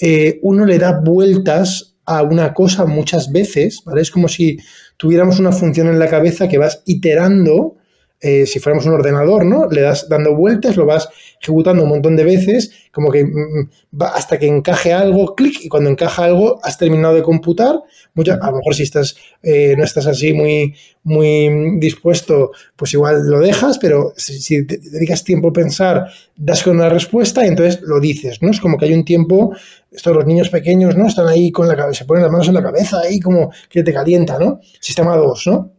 eh, 0.00 0.38
uno 0.42 0.64
le 0.64 0.78
da 0.78 1.00
vueltas 1.00 1.94
a 2.04 2.22
una 2.22 2.54
cosa 2.54 2.86
muchas 2.86 3.30
veces. 3.30 3.82
Es 3.96 4.10
como 4.10 4.28
si 4.28 4.58
tuviéramos 4.96 5.38
una 5.38 5.52
función 5.52 5.88
en 5.88 5.98
la 5.98 6.08
cabeza 6.08 6.48
que 6.48 6.58
vas 6.58 6.82
iterando, 6.86 7.76
eh, 8.26 8.44
si 8.44 8.58
fuéramos 8.58 8.84
un 8.86 8.94
ordenador, 8.94 9.44
¿no? 9.44 9.68
Le 9.70 9.82
das 9.82 10.08
dando 10.08 10.34
vueltas, 10.34 10.76
lo 10.76 10.84
vas 10.84 11.08
ejecutando 11.40 11.84
un 11.84 11.90
montón 11.90 12.16
de 12.16 12.24
veces, 12.24 12.72
como 12.90 13.12
que 13.12 13.24
mm, 13.24 13.28
mm, 13.28 13.70
va 14.02 14.08
hasta 14.08 14.36
que 14.36 14.48
encaje 14.48 14.92
algo, 14.92 15.36
clic, 15.36 15.60
y 15.62 15.68
cuando 15.68 15.90
encaja 15.90 16.24
algo 16.24 16.58
has 16.64 16.76
terminado 16.76 17.14
de 17.14 17.22
computar. 17.22 17.76
a 17.76 18.50
lo 18.50 18.56
mejor 18.56 18.74
si 18.74 18.82
estás, 18.82 19.16
eh, 19.44 19.76
no 19.78 19.84
estás 19.84 20.08
así 20.08 20.32
muy, 20.32 20.74
muy 21.04 21.78
dispuesto, 21.78 22.50
pues 22.74 22.94
igual 22.94 23.28
lo 23.30 23.38
dejas, 23.38 23.78
pero 23.78 24.12
si, 24.16 24.66
te 24.66 24.78
dedicas 24.78 25.22
tiempo 25.22 25.50
a 25.50 25.52
pensar, 25.52 26.08
das 26.34 26.64
con 26.64 26.74
una 26.74 26.88
respuesta 26.88 27.44
y 27.44 27.48
entonces 27.48 27.80
lo 27.82 28.00
dices, 28.00 28.42
¿no? 28.42 28.50
Es 28.50 28.58
como 28.58 28.76
que 28.76 28.86
hay 28.86 28.94
un 28.94 29.04
tiempo, 29.04 29.54
estos 29.92 30.16
los 30.16 30.26
niños 30.26 30.48
pequeños, 30.48 30.96
¿no? 30.96 31.06
Están 31.06 31.28
ahí 31.28 31.52
con 31.52 31.68
la 31.68 31.76
cabeza, 31.76 32.00
se 32.00 32.06
ponen 32.06 32.24
las 32.24 32.32
manos 32.32 32.48
en 32.48 32.54
la 32.54 32.62
cabeza, 32.64 33.02
ahí 33.02 33.20
como 33.20 33.52
que 33.70 33.84
te 33.84 33.92
calienta, 33.92 34.36
¿no? 34.36 34.58
Sistema 34.80 35.16
2, 35.16 35.46
¿no? 35.46 35.72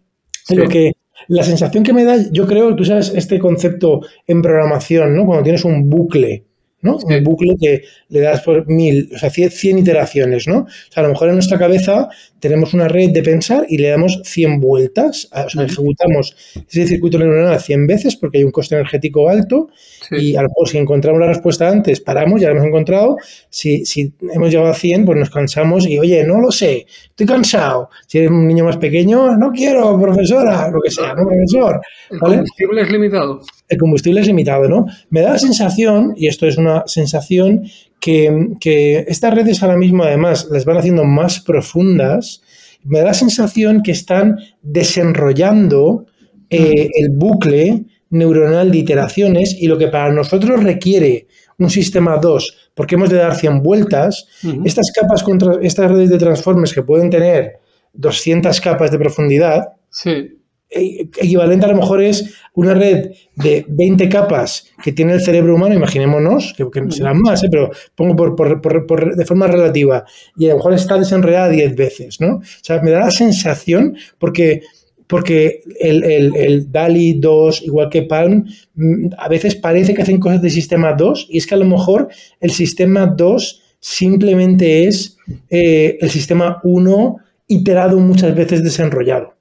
Lo 0.49 0.69
que 0.69 0.93
la 1.27 1.43
sensación 1.43 1.83
que 1.83 1.93
me 1.93 2.03
da, 2.03 2.17
yo 2.31 2.47
creo, 2.47 2.75
tú 2.75 2.85
sabes, 2.85 3.11
este 3.15 3.39
concepto 3.39 4.01
en 4.25 4.41
programación, 4.41 5.15
¿no? 5.15 5.25
Cuando 5.25 5.43
tienes 5.43 5.65
un 5.65 5.89
bucle, 5.89 6.45
¿no? 6.81 6.97
Un 6.97 7.23
bucle 7.23 7.55
que 7.59 7.83
le 8.09 8.19
das 8.19 8.41
por 8.41 8.67
mil, 8.67 9.09
o 9.13 9.17
sea, 9.17 9.29
cien 9.29 9.77
iteraciones, 9.79 10.47
¿no? 10.47 10.59
O 10.59 10.91
sea, 10.91 11.01
a 11.01 11.03
lo 11.03 11.09
mejor 11.09 11.29
en 11.29 11.35
nuestra 11.35 11.57
cabeza 11.57 12.09
tenemos 12.39 12.73
una 12.73 12.87
red 12.87 13.09
de 13.09 13.23
pensar 13.23 13.65
y 13.67 13.77
le 13.77 13.89
damos 13.89 14.21
100 14.23 14.59
vueltas, 14.59 15.27
o 15.33 15.49
sea, 15.49 15.63
ejecutamos 15.63 16.35
ese 16.69 16.87
circuito 16.87 17.17
neuronal 17.17 17.59
100 17.59 17.87
veces 17.87 18.15
porque 18.15 18.37
hay 18.37 18.43
un 18.43 18.51
coste 18.51 18.75
energético 18.75 19.27
alto 19.27 19.69
y 20.11 20.35
a 20.35 20.41
lo 20.41 20.49
mejor 20.49 20.69
si 20.69 20.77
encontramos 20.77 21.19
la 21.19 21.27
respuesta 21.27 21.67
antes, 21.67 22.01
paramos, 22.01 22.41
ya 22.41 22.47
la 22.47 22.55
hemos 22.55 22.67
encontrado, 22.67 23.17
si, 23.49 23.85
si 23.85 24.13
hemos 24.33 24.49
llegado 24.49 24.69
a 24.69 24.73
100, 24.73 25.05
pues 25.05 25.17
nos 25.17 25.29
cansamos 25.29 25.87
y, 25.87 25.97
oye, 25.97 26.23
no 26.23 26.39
lo 26.39 26.51
sé, 26.51 26.85
estoy 27.09 27.25
cansado. 27.25 27.89
Si 28.05 28.19
eres 28.19 28.31
un 28.31 28.47
niño 28.47 28.65
más 28.65 28.77
pequeño, 28.77 29.35
no 29.37 29.51
quiero, 29.51 29.99
profesora, 29.99 30.69
lo 30.69 30.79
que 30.81 30.91
sea, 30.91 31.13
no, 31.13 31.25
profesor. 31.25 31.81
El 32.09 32.19
combustible 32.19 32.81
es 32.81 32.91
limitado. 32.91 33.41
El 33.67 33.77
combustible 33.77 34.21
es 34.21 34.27
limitado, 34.27 34.67
¿no? 34.67 34.85
Me 35.09 35.21
da 35.21 35.31
la 35.31 35.39
sensación, 35.39 36.13
y 36.15 36.27
esto 36.27 36.47
es 36.47 36.57
una 36.57 36.83
sensación, 36.85 37.63
que, 37.99 38.49
que 38.59 39.05
estas 39.07 39.33
redes 39.33 39.61
ahora 39.63 39.77
mismo 39.77 40.03
además 40.03 40.47
las 40.51 40.65
van 40.65 40.77
haciendo 40.77 41.03
más 41.03 41.39
profundas, 41.39 42.41
me 42.83 42.99
da 42.99 43.05
la 43.05 43.13
sensación 43.13 43.81
que 43.83 43.91
están 43.91 44.37
desenrollando 44.61 46.05
eh, 46.49 46.89
el 46.93 47.09
bucle 47.09 47.85
neuronal 48.09 48.71
de 48.71 48.77
iteraciones 48.77 49.55
y 49.59 49.67
lo 49.67 49.77
que 49.77 49.87
para 49.87 50.11
nosotros 50.11 50.63
requiere 50.63 51.27
un 51.59 51.69
sistema 51.69 52.17
2, 52.17 52.71
porque 52.75 52.95
hemos 52.95 53.09
de 53.09 53.17
dar 53.17 53.35
100 53.35 53.63
vueltas, 53.63 54.27
estas 54.63 54.91
capas 54.91 55.23
contra 55.23 55.57
estas 55.61 55.91
redes 55.91 56.09
de 56.09 56.17
transformes 56.17 56.73
que 56.73 56.83
pueden 56.83 57.09
tener 57.09 57.59
200 57.93 58.61
capas 58.61 58.91
de 58.91 58.99
profundidad, 58.99 59.69
sí. 59.89 60.37
E, 60.69 61.07
equivalente 61.21 61.65
a 61.65 61.69
lo 61.69 61.77
mejor 61.77 62.01
es 62.03 62.35
una 62.53 62.73
red 62.73 63.11
de 63.35 63.65
20 63.69 64.09
capas 64.09 64.67
que 64.83 64.91
tiene 64.91 65.13
el 65.13 65.21
cerebro 65.21 65.55
humano, 65.55 65.73
imaginémonos, 65.73 66.53
que, 66.57 66.69
que 66.69 66.91
serán 66.91 67.21
más, 67.21 67.41
¿eh? 67.43 67.47
pero 67.49 67.71
pongo 67.95 68.35
por, 68.35 69.15
de 69.15 69.25
forma 69.25 69.47
relativa, 69.47 70.03
y 70.35 70.47
a 70.47 70.49
lo 70.49 70.55
mejor 70.57 70.73
está 70.73 70.97
desenredada 70.97 71.49
10 71.49 71.75
veces, 71.75 72.19
¿no? 72.19 72.37
O 72.37 72.41
sea, 72.61 72.81
me 72.81 72.91
da 72.91 72.99
la 72.99 73.11
sensación, 73.11 73.95
porque, 74.19 74.61
porque 75.07 75.61
el, 75.79 76.03
el, 76.03 76.71
DALI 76.71 77.13
2, 77.13 77.63
igual 77.63 77.89
que 77.89 78.03
Palm, 78.03 78.45
mm, 78.75 79.07
a 79.17 79.29
veces 79.29 79.55
parece 79.55 79.93
que 79.93 80.01
hacen 80.01 80.19
cosas 80.19 80.41
de 80.41 80.49
sistema 80.49 80.93
2, 80.93 81.27
y 81.29 81.37
es 81.37 81.47
que 81.47 81.55
a 81.55 81.57
lo 81.57 81.65
mejor 81.65 82.09
el 82.41 82.51
sistema 82.51 83.05
2 83.07 83.61
simplemente 83.79 84.85
es 84.85 85.17
eh, 85.49 85.97
el 86.01 86.09
sistema 86.09 86.59
1 86.63 87.17
iterado 87.47 87.99
muchas 87.99 88.35
veces 88.35 88.63
desenrollado. 88.63 89.36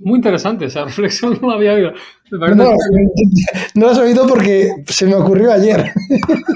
Muy 0.00 0.16
interesante 0.16 0.66
esa 0.66 0.84
reflexión, 0.84 1.38
no 1.40 1.48
la 1.48 1.54
había 1.54 1.72
oído. 1.72 1.92
No, 2.30 2.46
no 3.74 3.88
has 3.88 3.98
oído 3.98 4.26
porque 4.26 4.70
se 4.86 5.06
me 5.06 5.14
ocurrió 5.14 5.52
ayer. 5.52 5.92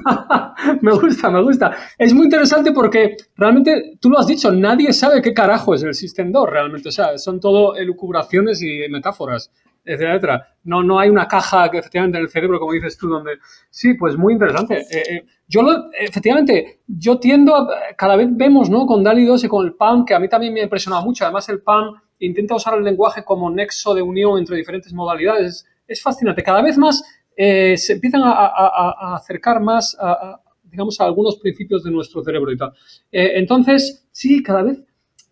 me 0.80 0.92
gusta, 0.92 1.30
me 1.30 1.42
gusta. 1.42 1.76
Es 1.98 2.14
muy 2.14 2.24
interesante 2.24 2.72
porque 2.72 3.16
realmente, 3.36 3.98
tú 4.00 4.08
lo 4.10 4.18
has 4.18 4.26
dicho, 4.26 4.50
nadie 4.52 4.92
sabe 4.92 5.20
qué 5.20 5.34
carajo 5.34 5.74
es 5.74 5.82
el 5.82 5.94
System 5.94 6.32
2 6.32 6.50
realmente. 6.50 6.88
O 6.88 6.92
sea, 6.92 7.18
son 7.18 7.40
todo 7.40 7.76
elucubraciones 7.76 8.62
y 8.62 8.88
metáforas, 8.88 9.50
etcétera. 9.86 10.48
No, 10.64 10.82
no 10.82 10.98
hay 10.98 11.08
una 11.08 11.28
caja 11.28 11.70
que 11.70 11.78
efectivamente 11.78 12.18
en 12.18 12.24
el 12.24 12.30
cerebro, 12.30 12.58
como 12.58 12.72
dices 12.72 12.98
tú, 12.98 13.08
donde... 13.08 13.38
Sí, 13.70 13.94
pues 13.94 14.16
muy 14.16 14.32
interesante. 14.32 14.80
Eh, 14.80 15.02
eh, 15.08 15.26
yo 15.46 15.62
lo, 15.62 15.90
efectivamente, 15.92 16.80
yo 16.86 17.18
tiendo 17.18 17.54
a... 17.54 17.68
Cada 17.96 18.16
vez 18.16 18.28
vemos, 18.32 18.68
¿no? 18.68 18.84
Con 18.84 19.04
DALI 19.04 19.24
2 19.24 19.44
y 19.44 19.48
con 19.48 19.64
el 19.64 19.74
PAN, 19.74 20.04
que 20.04 20.14
a 20.14 20.18
mí 20.18 20.28
también 20.28 20.52
me 20.52 20.60
ha 20.60 20.64
impresionado 20.64 21.04
mucho. 21.04 21.24
Además, 21.24 21.48
el 21.48 21.60
PAN 21.60 21.92
intenta 22.18 22.56
usar 22.56 22.76
el 22.76 22.84
lenguaje 22.84 23.24
como 23.24 23.48
nexo 23.48 23.94
de 23.94 24.02
unión 24.02 24.38
entre 24.38 24.56
diferentes 24.56 24.92
modalidades. 24.92 25.64
Es, 25.86 26.02
fascinante. 26.02 26.42
Cada 26.42 26.62
vez 26.62 26.76
más 26.76 27.04
eh, 27.36 27.76
se 27.78 27.92
empiezan 27.92 28.22
a, 28.24 29.14
acercar 29.14 29.60
más 29.60 29.96
a, 30.00 30.40
digamos, 30.64 31.00
a 31.00 31.04
algunos 31.04 31.36
principios 31.36 31.84
de 31.84 31.92
nuestro 31.92 32.24
cerebro 32.24 32.50
y 32.50 32.56
tal. 32.56 32.72
Entonces, 33.12 34.08
sí, 34.10 34.42
cada 34.42 34.62
vez 34.62 34.84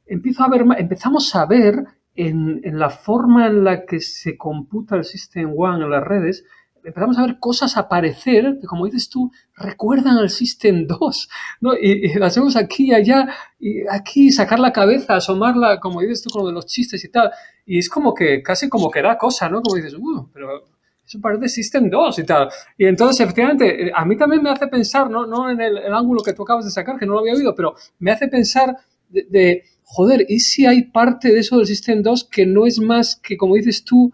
empiezo 0.07 0.45
a 0.45 0.49
ver, 0.49 0.65
empezamos 0.79 1.35
a 1.35 1.45
ver 1.47 1.85
en, 2.15 2.61
en, 2.65 2.79
la 2.79 2.91
forma 2.91 3.47
en 3.47 3.65
la 3.65 3.85
que 3.85 4.01
se 4.01 4.37
computa 4.37 4.97
el 4.97 5.05
System 5.05 5.53
One 5.57 5.85
en 5.85 5.91
las 5.91 6.05
redes, 6.05 6.45
empezamos 6.85 7.19
a 7.19 7.23
ver 7.27 7.39
cosas 7.39 7.77
aparecer 7.77 8.59
que, 8.61 8.67
como 8.67 8.85
dices 8.85 9.09
tú, 9.09 9.31
recuerdan 9.57 10.19
al 10.19 10.31
System 10.31 10.87
2, 11.01 11.29
¿no? 11.61 11.75
Y, 11.75 12.15
las 12.19 12.37
vemos 12.37 12.57
aquí 12.57 12.89
y 12.89 12.95
allá, 12.95 13.29
y 13.59 13.87
aquí 13.89 14.31
sacar 14.31 14.59
la 14.61 14.73
cabeza, 14.73 15.17
asomarla, 15.17 15.81
como 15.81 16.01
dices 16.01 16.23
tú, 16.23 16.31
con 16.31 16.43
lo 16.43 16.49
de 16.49 16.55
los 16.55 16.67
chistes 16.67 17.05
y 17.05 17.09
tal. 17.09 17.31
Y 17.67 17.79
es 17.79 17.89
como 17.89 18.15
que, 18.15 18.43
casi 18.43 18.69
como 18.69 18.91
que 18.91 19.03
da 19.03 19.17
cosa, 19.17 19.49
¿no? 19.49 19.63
Como 19.63 19.77
dices, 19.77 19.95
uh, 19.95 20.29
pero 20.33 20.65
eso 21.07 21.21
parece 21.21 21.49
System 21.49 21.91
2 21.91 22.19
y 22.19 22.25
tal. 22.25 22.49
Y 22.77 22.87
entonces, 22.87 23.21
efectivamente, 23.21 23.91
a 23.95 24.05
mí 24.05 24.17
también 24.17 24.43
me 24.43 24.51
hace 24.51 24.67
pensar, 24.69 25.11
no, 25.11 25.27
no 25.27 25.51
en 25.51 25.61
el, 25.61 25.93
ángulo 25.93 26.23
que 26.23 26.33
tú 26.33 26.43
acabas 26.43 26.65
de 26.65 26.71
sacar, 26.71 26.99
que 26.99 27.07
no 27.07 27.15
lo 27.15 27.21
había 27.21 27.35
oído, 27.35 27.55
pero 27.55 27.75
me 27.99 28.11
hace 28.11 28.29
pensar 28.29 28.77
de, 29.09 29.27
de 29.31 29.65
joder, 29.95 30.27
¿y 30.29 30.41
si 30.41 30.67
hay 30.67 30.83
parte 30.83 31.33
de 31.33 31.39
eso 31.39 31.57
del 31.57 31.67
System 31.67 32.03
2 32.03 32.25
que 32.25 32.47
no 32.47 32.67
es 32.67 32.81
más 32.81 33.17
que, 33.17 33.37
como 33.37 33.55
dices 33.55 33.85
tú, 33.85 34.13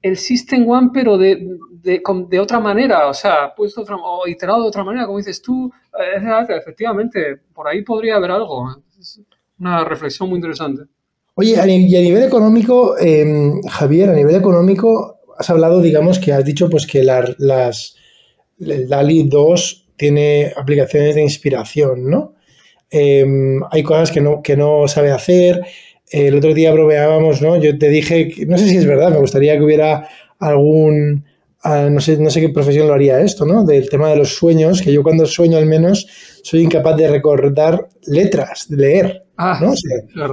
el 0.00 0.16
System 0.16 0.66
One, 0.66 0.90
pero 0.94 1.18
de, 1.18 1.46
de, 1.82 2.40
otra 2.40 2.58
manera, 2.58 3.06
o 3.08 3.12
sea, 3.12 3.54
puesto 3.54 3.82
o 3.82 4.26
iterado 4.26 4.62
de 4.62 4.68
otra 4.68 4.82
manera, 4.82 5.04
como 5.04 5.18
dices 5.18 5.42
tú, 5.42 5.70
eh, 5.98 6.22
efectivamente, 6.56 7.36
por 7.54 7.68
ahí 7.68 7.82
podría 7.82 8.16
haber 8.16 8.30
algo. 8.30 8.66
Una 9.58 9.84
reflexión 9.84 10.30
muy 10.30 10.36
interesante. 10.36 10.84
Oye, 11.34 11.52
y 11.52 11.96
a 11.96 12.00
nivel 12.00 12.22
económico, 12.22 12.98
em, 12.98 13.60
Javier, 13.62 14.08
a 14.08 14.14
nivel 14.14 14.36
económico, 14.36 15.20
has 15.38 15.50
hablado, 15.50 15.82
digamos, 15.82 16.18
que 16.18 16.32
has 16.32 16.44
dicho 16.44 16.70
pues 16.70 16.86
que 16.86 17.02
las, 17.02 17.96
el 18.58 18.88
DALI 18.88 19.28
2 19.28 19.88
tiene 19.96 20.52
aplicaciones 20.56 21.14
de 21.14 21.22
inspiración, 21.22 22.08
¿no? 22.08 22.34
Em, 22.90 23.60
hay 23.70 23.82
cosas 23.82 24.10
que 24.10 24.20
no, 24.20 24.42
que 24.42 24.56
no 24.56 24.88
sabe 24.88 25.12
hacer. 25.12 25.62
El 26.10 26.36
otro 26.36 26.52
día 26.54 26.72
bromeábamos, 26.72 27.40
¿no? 27.40 27.56
Yo 27.56 27.78
te 27.78 27.88
dije, 27.88 28.32
no 28.46 28.58
sé 28.58 28.66
si 28.68 28.76
es 28.76 28.86
verdad, 28.86 29.10
me 29.10 29.18
gustaría 29.18 29.56
que 29.56 29.62
hubiera 29.62 30.08
algún, 30.40 31.24
ah, 31.62 31.88
no, 31.90 32.00
sé, 32.00 32.16
no 32.16 32.30
sé 32.30 32.40
qué 32.40 32.48
profesión 32.48 32.88
lo 32.88 32.94
haría 32.94 33.20
esto, 33.20 33.46
¿no? 33.46 33.64
Del 33.64 33.88
tema 33.88 34.08
de 34.08 34.16
los 34.16 34.34
sueños, 34.34 34.82
que 34.82 34.92
yo 34.92 35.04
cuando 35.04 35.24
sueño 35.26 35.58
al 35.58 35.66
menos 35.66 36.06
soy 36.42 36.62
incapaz 36.62 36.96
de 36.96 37.08
recordar 37.08 37.86
letras, 38.06 38.66
de 38.68 38.76
leer, 38.76 39.24
ah, 39.36 39.60
¿no? 39.62 39.72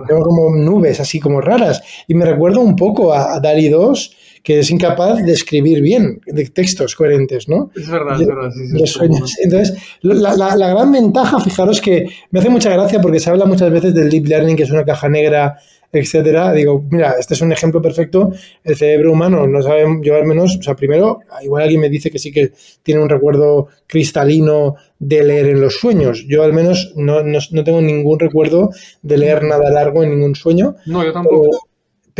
tengo 0.08 0.24
como 0.24 0.56
nubes 0.56 1.00
así 1.00 1.20
como 1.20 1.42
raras. 1.42 1.84
Y 2.08 2.16
me 2.16 2.26
recuerdo 2.26 2.62
un 2.62 2.76
poco 2.76 3.14
a, 3.14 3.36
a 3.36 3.40
DALI 3.40 3.70
2, 3.70 4.18
que 4.44 4.60
es 4.60 4.70
incapaz 4.72 5.24
de 5.26 5.32
escribir 5.34 5.82
bien, 5.82 6.22
de 6.26 6.46
textos 6.46 6.96
coherentes, 6.96 7.48
¿no? 7.50 7.70
Es 7.76 7.90
verdad, 7.90 8.22
es 8.22 8.28
verdad. 8.28 8.52
Sí, 8.54 8.68
sí, 8.68 8.78
Los 8.80 8.90
sueños. 8.92 9.36
Entonces, 9.44 9.78
la, 10.02 10.36
la- 10.36 10.56
la 10.56 10.70
gran 10.70 10.92
ventaja, 10.92 11.40
fijaros 11.40 11.82
que 11.82 12.06
me 12.32 12.40
hace 12.40 12.50
mucha 12.50 12.70
gracia 12.72 13.02
porque 13.02 13.20
se 13.20 13.30
habla 13.30 13.46
muchas 13.46 13.72
veces 13.72 13.94
del 13.94 14.10
deep 14.10 14.26
learning, 14.28 14.56
que 14.56 14.64
es 14.64 14.72
una 14.72 14.86
caja 14.86 15.10
negra, 15.10 15.58
etcétera. 15.92 16.52
Digo, 16.54 16.84
mira, 16.90 17.16
este 17.20 17.34
es 17.34 17.42
un 17.42 17.52
ejemplo 17.52 17.82
perfecto. 17.82 18.32
El 18.64 18.76
cerebro 18.76 19.12
humano 19.14 19.48
no 19.48 19.62
sabe, 19.64 19.86
yo 20.04 20.16
al 20.16 20.26
menos, 20.26 20.58
o 20.60 20.64
sea, 20.64 20.76
primero, 20.76 21.20
igual 21.42 21.64
alguien 21.64 21.82
me 21.82 21.90
dice 21.90 22.12
que 22.12 22.20
sí 22.20 22.32
que 22.32 22.52
tiene 22.84 23.02
un 23.02 23.10
recuerdo 23.10 23.68
cristalino 23.88 24.76
de 25.00 25.24
leer 25.24 25.48
en 25.48 25.62
los 25.62 25.76
sueños. 25.80 26.26
Yo 26.28 26.44
al 26.44 26.54
menos 26.54 26.94
no, 26.96 27.24
no- 27.24 27.40
no 27.52 27.64
tengo 27.64 27.82
ningún 27.82 28.20
recuerdo 28.20 28.70
de 29.02 29.18
leer 29.18 29.44
nada 29.44 29.70
largo 29.72 30.04
en 30.04 30.12
ningún 30.12 30.36
sueño. 30.36 30.76
No, 30.86 31.04
yo 31.04 31.12
tampoco. 31.14 31.42
Pero, 31.50 31.60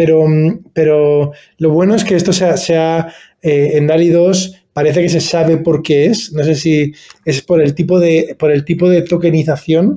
mm, 0.06 0.66
pero 0.74 1.32
lo 1.58 1.70
bueno 1.72 1.96
es 1.96 2.04
que 2.04 2.16
esto 2.16 2.34
sea, 2.34 2.58
sea 2.58 3.14
eh, 3.42 3.72
en 3.74 3.88
DALI 3.88 4.10
2 4.10 4.64
parece 4.74 5.02
que 5.02 5.10
se 5.10 5.22
sabe 5.22 5.58
por 5.58 5.82
qué 5.82 6.06
es. 6.06 6.32
No 6.34 6.44
sé 6.44 6.56
si 6.56 6.94
es 7.26 7.42
por 7.42 7.62
el 7.62 7.74
tipo 7.74 8.00
de, 8.00 8.36
por 8.38 8.52
el 8.52 8.64
tipo 8.64 8.90
de 8.90 9.02
tokenización 9.02 9.96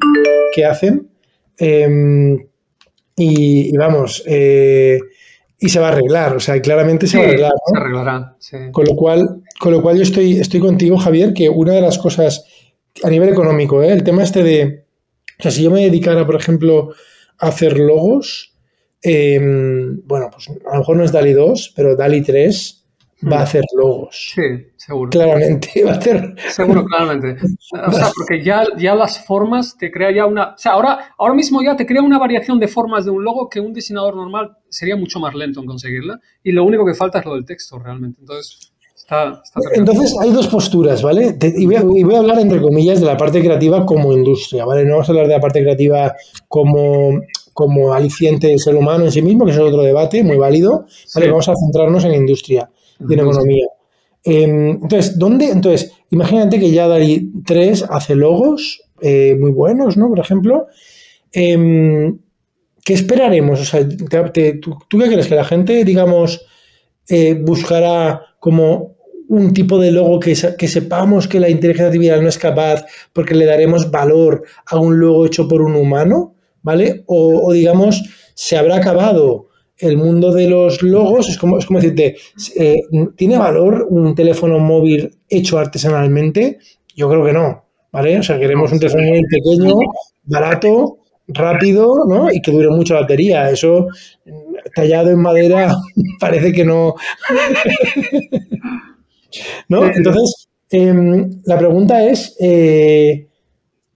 que 0.54 0.64
hacen. 0.64 1.08
Em, 1.58 2.38
y, 3.16 3.68
y 3.68 3.76
vamos, 3.76 4.22
eh, 4.26 4.98
y 5.58 5.68
se 5.68 5.78
va 5.78 5.88
a 5.88 5.92
arreglar. 5.92 6.34
O 6.36 6.40
sea, 6.40 6.60
claramente 6.62 7.06
se 7.06 7.12
Sí, 7.12 7.18
va 7.18 7.24
a 7.24 7.26
arreglar. 7.26 7.52
¿no? 7.52 7.74
se 7.74 7.80
arreglará. 7.80 8.36
sí. 8.38 8.56
Con 8.72 8.86
lo 8.86 8.96
cual, 8.96 9.42
con 9.58 9.72
lo 9.72 9.82
cual 9.82 9.96
yo 9.98 10.02
estoy, 10.02 10.38
estoy 10.40 10.60
contigo, 10.60 10.96
Javier, 10.96 11.34
que 11.34 11.50
una 11.50 11.74
de 11.74 11.82
las 11.82 11.98
cosas 11.98 12.44
a 13.02 13.10
nivel 13.10 13.28
económico, 13.28 13.82
¿eh? 13.82 13.92
el 13.92 14.02
tema 14.02 14.22
este 14.22 14.42
de, 14.42 14.84
o 15.38 15.42
sea, 15.42 15.50
si 15.50 15.62
yo 15.62 15.70
me 15.70 15.82
dedicara, 15.82 16.26
por 16.26 16.36
ejemplo, 16.36 16.90
a 17.38 17.48
hacer 17.48 17.78
logos, 17.78 18.49
eh, 19.02 19.38
bueno, 20.04 20.28
pues 20.32 20.48
a 20.48 20.72
lo 20.74 20.78
mejor 20.78 20.96
no 20.96 21.04
es 21.04 21.12
DALI 21.12 21.32
2, 21.32 21.72
pero 21.76 21.96
DALI 21.96 22.22
3 22.22 22.76
va 23.30 23.36
a 23.36 23.40
Mm. 23.40 23.42
hacer 23.42 23.64
logos. 23.76 24.32
Sí, 24.34 24.42
seguro. 24.76 25.10
Claramente, 25.10 25.68
va 25.86 25.90
a 25.92 25.96
hacer... 25.96 26.34
Seguro, 26.48 26.84
claramente. 26.86 27.36
O 27.86 27.92
sea, 27.92 28.10
porque 28.16 28.42
ya, 28.42 28.64
ya 28.78 28.94
las 28.94 29.24
formas 29.26 29.76
te 29.78 29.90
crea 29.90 30.10
ya 30.10 30.24
una. 30.26 30.54
O 30.54 30.58
sea, 30.58 30.72
ahora, 30.72 31.12
ahora 31.18 31.34
mismo 31.34 31.62
ya 31.62 31.76
te 31.76 31.84
crea 31.84 32.00
una 32.02 32.18
variación 32.18 32.58
de 32.58 32.66
formas 32.68 33.04
de 33.04 33.10
un 33.10 33.22
logo 33.22 33.48
que 33.50 33.60
un 33.60 33.74
diseñador 33.74 34.16
normal 34.16 34.56
sería 34.70 34.96
mucho 34.96 35.20
más 35.20 35.34
lento 35.34 35.60
en 35.60 35.66
conseguirla. 35.66 36.18
Y 36.42 36.52
lo 36.52 36.64
único 36.64 36.86
que 36.86 36.94
falta 36.94 37.18
es 37.18 37.26
lo 37.26 37.34
del 37.34 37.44
texto 37.44 37.78
realmente. 37.78 38.20
Entonces, 38.20 38.72
está, 38.96 39.42
está. 39.44 39.60
Entonces 39.74 40.16
hay 40.18 40.30
dos 40.32 40.48
posturas, 40.48 41.02
¿vale? 41.02 41.34
Te- 41.34 41.52
y, 41.54 41.66
voy 41.66 41.76
a, 41.76 41.80
y 41.80 42.02
voy 42.02 42.14
a 42.14 42.18
hablar, 42.20 42.38
entre 42.38 42.62
comillas, 42.62 43.00
de 43.00 43.06
la 43.06 43.18
parte 43.18 43.40
creativa 43.40 43.84
como 43.84 44.12
industria, 44.14 44.64
¿vale? 44.64 44.84
No 44.84 44.92
vamos 44.92 45.08
a 45.10 45.12
hablar 45.12 45.26
de 45.26 45.34
la 45.34 45.40
parte 45.40 45.60
creativa 45.60 46.14
como, 46.48 47.20
como 47.60 47.92
aliciente 47.94 48.48
del 48.48 48.58
ser 48.58 48.74
humano 48.74 49.04
en 49.04 49.12
sí 49.12 49.22
mismo, 49.22 49.44
que 49.44 49.52
eso 49.52 49.62
es 49.66 49.68
otro 49.72 49.82
debate 49.82 50.22
muy 50.24 50.36
válido, 50.36 50.86
¿vale? 51.14 51.26
Sí. 51.26 51.30
Vamos 51.30 51.48
a 51.48 51.54
centrarnos 51.56 52.04
en 52.04 52.14
industria 52.14 52.68
y 53.08 53.12
en 53.14 53.20
economía. 53.20 53.66
Em, 54.24 54.70
entonces, 54.82 55.18
¿dónde? 55.18 55.50
Entonces, 55.50 55.92
imagínate 56.10 56.58
que 56.60 56.70
ya 56.70 56.88
DALI 56.88 57.32
3 57.46 57.84
hace 57.88 58.14
logos 58.16 58.82
eh, 59.00 59.36
muy 59.40 59.50
buenos, 59.50 59.96
¿no? 59.96 60.08
Por 60.08 60.18
ejemplo. 60.18 60.66
Em, 61.32 62.18
¿Qué 62.84 62.94
esperaremos? 62.94 63.60
O 63.60 63.64
sea, 63.64 63.86
te- 63.86 64.30
te- 64.30 64.52
¿tú, 64.54 64.74
tú 64.88 64.98
qué 64.98 65.06
crees? 65.06 65.26
Que 65.28 65.34
la 65.34 65.44
gente, 65.44 65.84
digamos, 65.84 66.44
eh, 67.08 67.34
buscará 67.34 68.22
como 68.40 68.96
un 69.28 69.52
tipo 69.52 69.78
de 69.78 69.92
logo 69.92 70.18
que 70.18 70.34
sepamos 70.34 71.28
que 71.28 71.38
la 71.38 71.48
inteligencia 71.48 71.86
artificial 71.86 72.22
no 72.22 72.28
es 72.28 72.38
capaz 72.38 72.84
porque 73.12 73.34
le 73.34 73.44
daremos 73.44 73.90
valor 73.90 74.42
a 74.66 74.78
un 74.78 74.98
logo 74.98 75.24
hecho 75.26 75.46
por 75.46 75.62
un 75.62 75.76
humano, 75.76 76.34
¿vale? 76.62 77.02
O, 77.06 77.46
o, 77.46 77.52
digamos, 77.52 78.02
se 78.34 78.56
habrá 78.56 78.76
acabado 78.76 79.48
el 79.78 79.96
mundo 79.96 80.32
de 80.32 80.48
los 80.48 80.82
logos, 80.82 81.28
es 81.28 81.38
como, 81.38 81.58
es 81.58 81.66
como 81.66 81.80
decirte, 81.80 82.16
eh, 82.56 82.80
¿tiene 83.16 83.38
valor 83.38 83.86
un 83.88 84.14
teléfono 84.14 84.58
móvil 84.58 85.18
hecho 85.28 85.58
artesanalmente? 85.58 86.58
Yo 86.94 87.08
creo 87.08 87.24
que 87.24 87.32
no, 87.32 87.64
¿vale? 87.90 88.18
O 88.18 88.22
sea, 88.22 88.38
queremos 88.38 88.72
un 88.72 88.78
teléfono 88.78 89.06
móvil 89.06 89.24
pequeño, 89.30 89.74
barato, 90.24 90.98
rápido, 91.28 92.04
¿no? 92.06 92.30
Y 92.30 92.42
que 92.42 92.52
dure 92.52 92.68
mucha 92.68 92.94
batería. 92.94 93.50
Eso 93.50 93.86
mm, 94.26 94.54
tallado 94.74 95.10
en 95.10 95.20
madera 95.20 95.74
parece 96.20 96.52
que 96.52 96.64
no. 96.64 96.94
¿No? 99.68 99.86
Entonces, 99.86 100.48
em, 100.70 101.40
la 101.44 101.58
pregunta 101.58 102.04
es: 102.04 102.36
eh, 102.40 103.28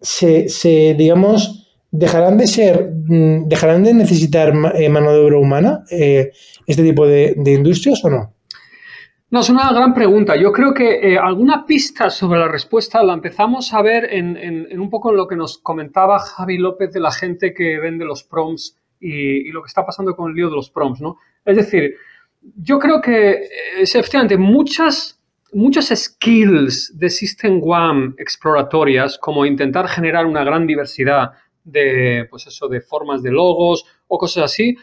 se, 0.01 0.49
se, 0.49 0.95
digamos, 0.95 1.64
dejarán 1.97 2.37
de 2.39 2.49
ser, 2.49 2.91
mm, 3.07 3.47
dejarán 3.49 3.85
de 3.85 3.95
necesitar 3.95 4.53
eh, 4.75 4.89
mano 4.89 5.13
de 5.13 5.21
obra 5.21 5.39
humana 5.39 5.85
eh, 5.93 6.33
este 6.67 6.83
tipo 6.83 7.07
de, 7.07 7.35
industrias 7.47 8.05
o 8.05 8.11
no? 8.11 8.35
No, 9.31 9.41
es 9.41 9.49
una 9.49 9.73
gran 9.73 9.95
pregunta. 9.95 10.35
Yo 10.37 10.53
creo 10.53 10.75
que 10.75 11.13
eh, 11.13 11.19
alguna 11.19 11.65
pista 11.65 12.11
sobre 12.11 12.41
la 12.41 12.49
respuesta 12.49 13.03
la 13.05 13.15
empezamos 13.15 13.73
a 13.73 13.81
ver 13.83 14.13
en, 14.13 14.37
en- 14.37 14.81
un 14.81 14.91
poco 14.91 15.13
lo 15.13 15.29
que 15.29 15.37
nos 15.37 15.59
comentaba 15.59 16.19
Javi 16.19 16.59
López 16.59 16.93
de 16.93 17.01
la 17.01 17.13
gente 17.13 17.55
que 17.55 17.79
vende 17.79 18.05
los 18.05 18.25
prompts 18.25 18.77
y, 19.01 19.51
lo 19.51 19.63
que 19.63 19.69
está 19.69 19.87
pasando 19.87 20.17
con 20.17 20.31
el 20.31 20.37
lío 20.37 20.51
de 20.51 20.57
los 20.57 20.71
prompts, 20.71 21.01
¿no? 21.01 21.19
Es 21.45 21.57
decir, 21.57 21.95
yo 22.57 22.79
creo 22.81 23.01
que 23.01 23.49
es, 23.79 23.95
efectivamente 23.95 24.37
muchas, 24.37 25.21
muchas 25.53 25.93
skills 25.95 26.93
de 26.99 27.09
System 27.09 27.61
One 27.63 28.15
exploratorias, 28.19 29.17
como 29.19 29.47
intentar 29.47 29.87
generar 29.89 30.27
una 30.27 30.43
gran 30.43 30.67
diversidad 30.67 31.33
de, 31.65 32.27
pues 32.31 32.47
eso, 32.47 32.69
de 32.69 32.81
formas 32.81 33.23
de 33.23 33.31
logos 33.31 33.85
o 34.07 34.19
cosas 34.19 34.45
así, 34.45 34.77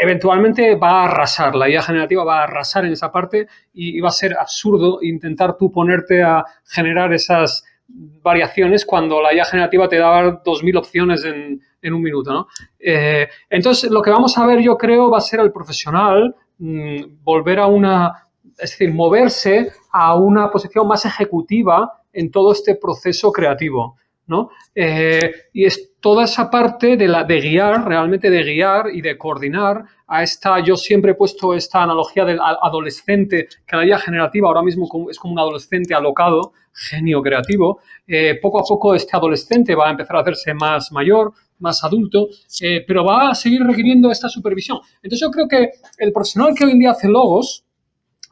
eventualmente 0.00 0.74
va 0.74 1.02
a 1.02 1.04
arrasar, 1.04 1.54
la 1.54 1.68
IA 1.68 1.82
generativa 1.82 2.24
va 2.24 2.40
a 2.40 2.44
arrasar 2.44 2.84
en 2.84 2.92
esa 2.92 3.12
parte 3.12 3.46
y, 3.72 4.00
va 4.00 4.08
a 4.08 4.12
ser 4.12 4.36
absurdo 4.38 4.98
intentar 5.02 5.56
tú 5.56 5.70
ponerte 5.70 6.22
a 6.22 6.44
generar 6.64 7.12
esas 7.12 7.64
variaciones 7.88 8.86
cuando 8.86 9.20
la 9.20 9.34
IA 9.34 9.44
generativa 9.44 9.88
te 9.88 9.98
da 9.98 10.42
2.000 10.42 10.78
opciones 10.78 11.24
en, 11.24 11.60
en 11.82 11.92
un 11.92 12.02
minuto, 12.02 12.32
¿no? 12.32 12.46
Eh, 12.78 13.28
entonces, 13.50 13.90
lo 13.90 14.00
que 14.00 14.10
vamos 14.10 14.38
a 14.38 14.46
ver, 14.46 14.60
yo 14.60 14.78
creo, 14.78 15.10
va 15.10 15.18
a 15.18 15.22
ser 15.22 15.40
al 15.40 15.52
profesional 15.52 16.34
mm, 16.58 17.22
volver 17.22 17.58
a 17.58 17.66
una, 17.66 18.28
es 18.58 18.70
decir, 18.70 18.92
moverse 18.94 19.72
a 19.90 20.14
una 20.14 20.50
posición 20.50 20.86
más 20.86 21.04
ejecutiva 21.04 21.92
en 22.12 22.30
todo 22.30 22.52
este 22.52 22.76
proceso 22.76 23.32
creativo, 23.32 23.96
Eh, 24.74 25.20
y 25.52 25.64
es 25.64 25.92
toda 26.00 26.24
esa 26.24 26.50
parte 26.50 26.96
de, 26.96 27.06
guiar, 27.40 27.86
realmente 27.86 28.30
de 28.30 28.42
guiar 28.42 28.86
y 28.92 29.02
de 29.02 29.16
coordinar 29.18 29.84
a 30.06 30.22
esta, 30.22 30.58
yo 30.60 30.76
siempre 30.76 31.12
he 31.12 31.14
puesto 31.14 31.54
esta 31.54 31.82
analogía 31.82 32.24
del 32.24 32.38
adolescente, 32.40 33.48
que 33.66 33.76
la 33.76 33.86
IA 33.86 33.98
generativa 33.98 34.48
ahora 34.48 34.62
mismo 34.62 34.88
es 35.10 35.18
como 35.18 35.34
un 35.34 35.38
adolescente 35.38 35.94
alocado, 35.94 36.52
genio 36.72 37.22
creativo, 37.22 37.80
eh, 38.06 38.38
poco 38.40 38.60
a 38.60 38.62
poco 38.62 38.94
este 38.94 39.16
adolescente 39.16 39.74
va 39.74 39.88
a 39.88 39.90
empezar 39.90 40.16
a 40.16 40.20
hacerse 40.20 40.54
más 40.54 40.90
mayor, 40.90 41.32
más 41.58 41.84
adulto, 41.84 42.28
eh, 42.60 42.84
pero 42.86 43.04
va 43.04 43.30
a 43.30 43.34
seguir 43.34 43.62
requiriendo 43.62 44.10
esta 44.10 44.28
supervisión. 44.28 44.78
Entonces 45.02 45.20
yo 45.20 45.30
creo 45.30 45.46
que 45.46 45.70
el 45.98 46.12
profesional 46.12 46.54
que 46.54 46.64
hoy 46.64 46.72
en 46.72 46.78
día 46.78 46.90
hace 46.90 47.08
logos 47.08 47.64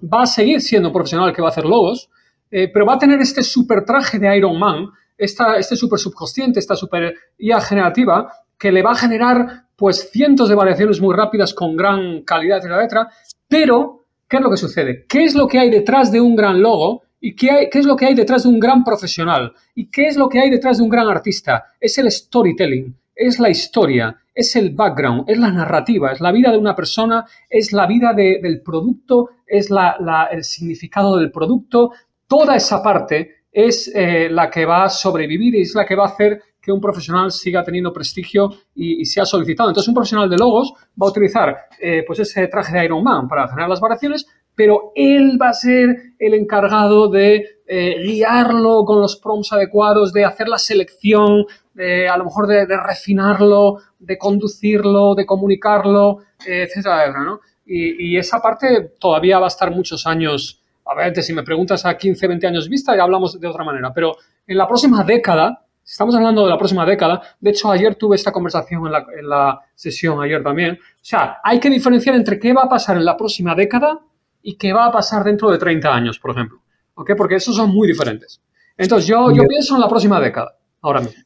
va 0.03 0.23
a 0.23 0.27
seguir 0.27 0.61
siendo 0.61 0.93
profesional 0.93 1.33
que 1.33 1.43
va 1.43 1.49
a 1.49 1.51
hacer 1.51 1.67
logos, 1.67 2.11
pero 2.51 2.85
va 2.85 2.95
a 2.95 2.99
tener 2.99 3.21
este 3.21 3.45
super 3.45 3.85
traje 3.85 4.19
de 4.19 4.37
Iron 4.37 4.59
Man, 4.59 4.89
esta, 5.21 5.57
este 5.57 5.77
super 5.77 5.99
subconsciente, 5.99 6.59
esta 6.59 6.75
super 6.77 7.15
IA 7.39 7.61
generativa, 7.61 8.33
que 8.59 8.73
le 8.73 8.83
va 8.83 8.93
a 8.93 8.97
generar 8.97 9.65
pues 9.77 10.11
cientos 10.11 10.49
de 10.49 10.55
variaciones 10.55 11.01
muy 11.01 11.15
rápidas 11.15 11.55
con 11.55 11.77
gran 11.77 12.23
calidad, 12.23 12.59
etcétera, 12.59 12.79
etcétera. 12.81 13.09
Pero, 13.49 14.05
¿qué 14.29 14.37
es 14.37 14.43
lo 14.43 14.51
que 14.51 14.57
sucede? 14.57 15.07
¿Qué 15.09 15.25
es 15.25 15.35
lo 15.35 15.47
que 15.49 15.59
hay 15.59 15.71
detrás 15.71 16.13
de 16.13 16.21
un 16.21 16.37
gran 16.37 16.61
logo? 16.61 17.03
¿Y 17.21 17.35
qué, 17.35 17.51
hay- 17.51 17.71
qué 17.71 17.79
es 17.79 17.87
lo 17.87 17.97
que 17.97 18.07
hay 18.07 18.15
detrás 18.15 18.43
de 18.45 18.49
un 18.51 18.61
gran 18.61 18.85
profesional? 18.85 19.53
¿Y 19.75 19.87
qué 19.91 20.07
es 20.09 20.17
lo 20.17 20.29
que 20.29 20.41
hay 20.41 20.51
detrás 20.51 20.79
de 20.79 20.85
un 20.85 20.91
gran 20.91 21.09
artista? 21.09 21.65
Es 21.81 21.97
el 21.99 22.11
storytelling, 22.11 22.95
es 23.15 23.39
la 23.39 23.49
historia, 23.51 24.17
es 24.35 24.55
el 24.57 24.71
background, 24.75 25.25
es 25.29 25.39
la 25.39 25.51
narrativa, 25.51 26.13
es 26.13 26.21
la 26.21 26.33
vida 26.33 26.51
de 26.53 26.59
una 26.59 26.75
persona, 26.77 27.25
es 27.49 27.73
la 27.73 27.87
vida 27.87 28.13
de- 28.15 28.41
del 28.43 28.61
producto, 28.63 29.31
es 29.47 29.69
la- 29.71 29.97
la- 30.01 30.29
el 30.31 30.45
significado 30.45 31.17
del 31.17 31.31
producto. 31.31 31.93
Toda 32.27 32.55
esa 32.57 32.83
parte 32.83 33.37
es 33.53 33.91
eh, 33.95 34.29
la 34.31 34.49
que 34.49 34.65
va 34.65 34.85
a 34.85 34.89
sobrevivir 34.89 35.55
y 35.55 35.63
es 35.63 35.75
la 35.75 35.85
que 35.85 35.97
va 35.97 36.05
a 36.05 36.09
hacer 36.09 36.41
que 36.61 36.73
un 36.73 36.81
profesional 36.81 37.33
siga 37.33 37.65
teniendo 37.65 37.93
prestigio 37.93 38.51
y, 38.75 39.05
sea 39.07 39.25
solicitado. 39.25 39.71
Entonces, 39.71 39.89
un 39.89 39.95
profesional 39.95 40.29
de 40.29 40.37
logos 40.37 40.75
va 41.01 41.07
a 41.07 41.11
utilizar 41.11 41.57
eh, 41.81 42.05
pues 42.07 42.19
ese 42.19 42.49
traje 42.49 42.77
de 42.77 42.85
Iron 42.85 43.03
Man 43.03 43.27
para 43.29 43.49
generar 43.49 43.71
las 43.71 43.81
variaciones, 43.81 44.27
pero 44.55 44.93
él 44.95 45.39
va 45.41 45.49
a 45.49 45.55
ser 45.55 46.15
el 46.19 46.35
encargado 46.35 47.09
de 47.09 47.61
eh, 47.67 48.03
guiarlo 48.03 48.85
con 48.85 49.01
los 49.01 49.17
prompts 49.17 49.55
adecuados, 49.55 50.13
de 50.13 50.25
hacer 50.25 50.49
la 50.49 50.59
selección, 50.59 51.47
a 51.79 52.19
lo 52.19 52.25
mejor 52.25 52.47
de, 52.47 52.67
refinarlo, 52.77 53.79
de 53.99 54.19
conducirlo, 54.19 55.15
de 55.15 55.25
comunicarlo, 55.25 56.19
etcétera, 56.45 57.25
¿no? 57.25 57.41
Y 57.65 58.19
esa 58.19 58.43
parte 58.43 58.97
todavía 58.99 59.39
va 59.39 59.47
a 59.47 59.49
estar 59.49 59.71
muchos 59.71 60.07
años. 60.07 60.60
A 60.91 60.95
ver, 60.97 61.23
si 61.23 61.33
me 61.33 61.45
preguntas 61.45 61.87
a 61.87 61.97
15, 61.97 62.27
20 62.27 62.47
años 62.49 62.69
vista, 62.69 62.97
ya 62.97 63.05
hablamos 63.05 63.39
de 63.39 63.47
otra 63.47 63.63
manera. 63.63 63.93
Pero 63.95 64.17
en 64.45 64.59
la 64.59 64.67
próxima 64.67 65.05
década, 65.05 65.65
si 65.85 65.93
estamos 65.93 66.17
hablando 66.17 66.43
de 66.43 66.51
la 66.51 66.59
próxima 66.59 66.85
década, 66.85 67.23
de 67.39 67.51
hecho 67.51 67.71
ayer 67.71 67.95
tuve 67.95 68.17
esta 68.17 68.33
conversación 68.33 68.87
en 68.87 68.93
la, 68.93 69.07
en 69.17 69.29
la 69.29 69.61
sesión, 69.73 70.21
ayer 70.21 70.43
también. 70.43 70.73
O 70.75 70.99
sea, 71.01 71.39
hay 71.45 71.61
que 71.61 71.71
diferenciar 71.71 72.17
entre 72.17 72.41
qué 72.41 72.53
va 72.53 72.63
a 72.63 72.69
pasar 72.69 72.97
en 72.97 73.05
la 73.05 73.17
próxima 73.17 73.55
década 73.55 74.01
y 74.43 74.57
qué 74.57 74.73
va 74.73 74.87
a 74.87 74.91
pasar 74.91 75.23
dentro 75.23 75.49
de 75.53 75.59
30 75.59 75.95
años, 75.95 76.19
por 76.19 76.33
ejemplo. 76.33 76.61
¿Ok? 76.95 77.13
Porque 77.17 77.37
esos 77.37 77.55
son 77.55 77.71
muy 77.71 77.87
diferentes. 77.87 78.43
Entonces, 78.77 79.07
yo, 79.07 79.31
yo 79.31 79.45
pienso 79.47 79.77
en 79.77 79.83
la 79.83 79.89
próxima 79.89 80.19
década, 80.21 80.57
ahora 80.81 81.03
mismo. 81.03 81.23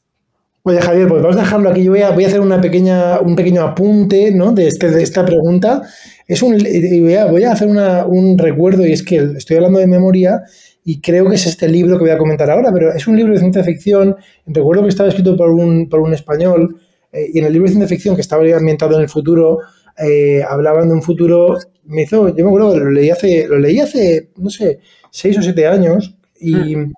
Oye, 0.66 0.80
Javier, 0.80 1.08
pues 1.08 1.20
vamos 1.20 1.36
a 1.36 1.40
dejarlo 1.40 1.68
aquí. 1.68 1.84
Yo 1.84 1.90
voy 1.90 2.00
a, 2.00 2.10
voy 2.12 2.24
a 2.24 2.28
hacer 2.28 2.40
una 2.40 2.58
pequeña, 2.58 3.20
un 3.20 3.36
pequeño 3.36 3.60
apunte 3.60 4.30
¿no? 4.30 4.52
de, 4.52 4.68
este, 4.68 4.90
de 4.90 5.02
esta 5.02 5.22
pregunta. 5.22 5.82
Es 6.26 6.42
un, 6.42 6.56
voy, 6.56 7.14
a, 7.16 7.26
voy 7.26 7.44
a 7.44 7.52
hacer 7.52 7.68
una, 7.68 8.06
un 8.06 8.38
recuerdo, 8.38 8.86
y 8.86 8.92
es 8.92 9.02
que 9.02 9.16
estoy 9.36 9.56
hablando 9.56 9.78
de 9.78 9.86
memoria, 9.86 10.42
y 10.82 11.02
creo 11.02 11.28
que 11.28 11.34
es 11.34 11.46
este 11.46 11.68
libro 11.68 11.98
que 11.98 12.04
voy 12.04 12.12
a 12.12 12.16
comentar 12.16 12.50
ahora, 12.50 12.72
pero 12.72 12.94
es 12.94 13.06
un 13.06 13.14
libro 13.14 13.34
de 13.34 13.40
ciencia 13.40 13.62
ficción. 13.62 14.16
Recuerdo 14.46 14.84
que 14.84 14.88
estaba 14.88 15.10
escrito 15.10 15.36
por 15.36 15.50
un, 15.50 15.86
por 15.90 16.00
un 16.00 16.14
español, 16.14 16.80
eh, 17.12 17.26
y 17.34 17.40
en 17.40 17.44
el 17.44 17.52
libro 17.52 17.66
de 17.66 17.72
ciencia 17.72 17.88
ficción, 17.88 18.14
que 18.14 18.22
estaba 18.22 18.42
ambientado 18.56 18.94
en 18.94 19.02
el 19.02 19.10
futuro, 19.10 19.58
eh, 19.98 20.42
hablaban 20.48 20.88
de 20.88 20.94
un 20.94 21.02
futuro. 21.02 21.58
Me 21.84 22.04
hizo, 22.04 22.34
yo 22.34 22.42
me 22.42 22.48
acuerdo 22.48 22.72
que 22.72 22.78
lo 22.78 22.90
leí 22.90 23.10
hace, 23.10 23.46
lo 23.46 23.58
leí 23.58 23.80
hace, 23.80 24.30
no 24.38 24.48
sé, 24.48 24.80
seis 25.10 25.36
o 25.36 25.42
siete 25.42 25.66
años, 25.66 26.16
y, 26.40 26.74
hmm. 26.74 26.94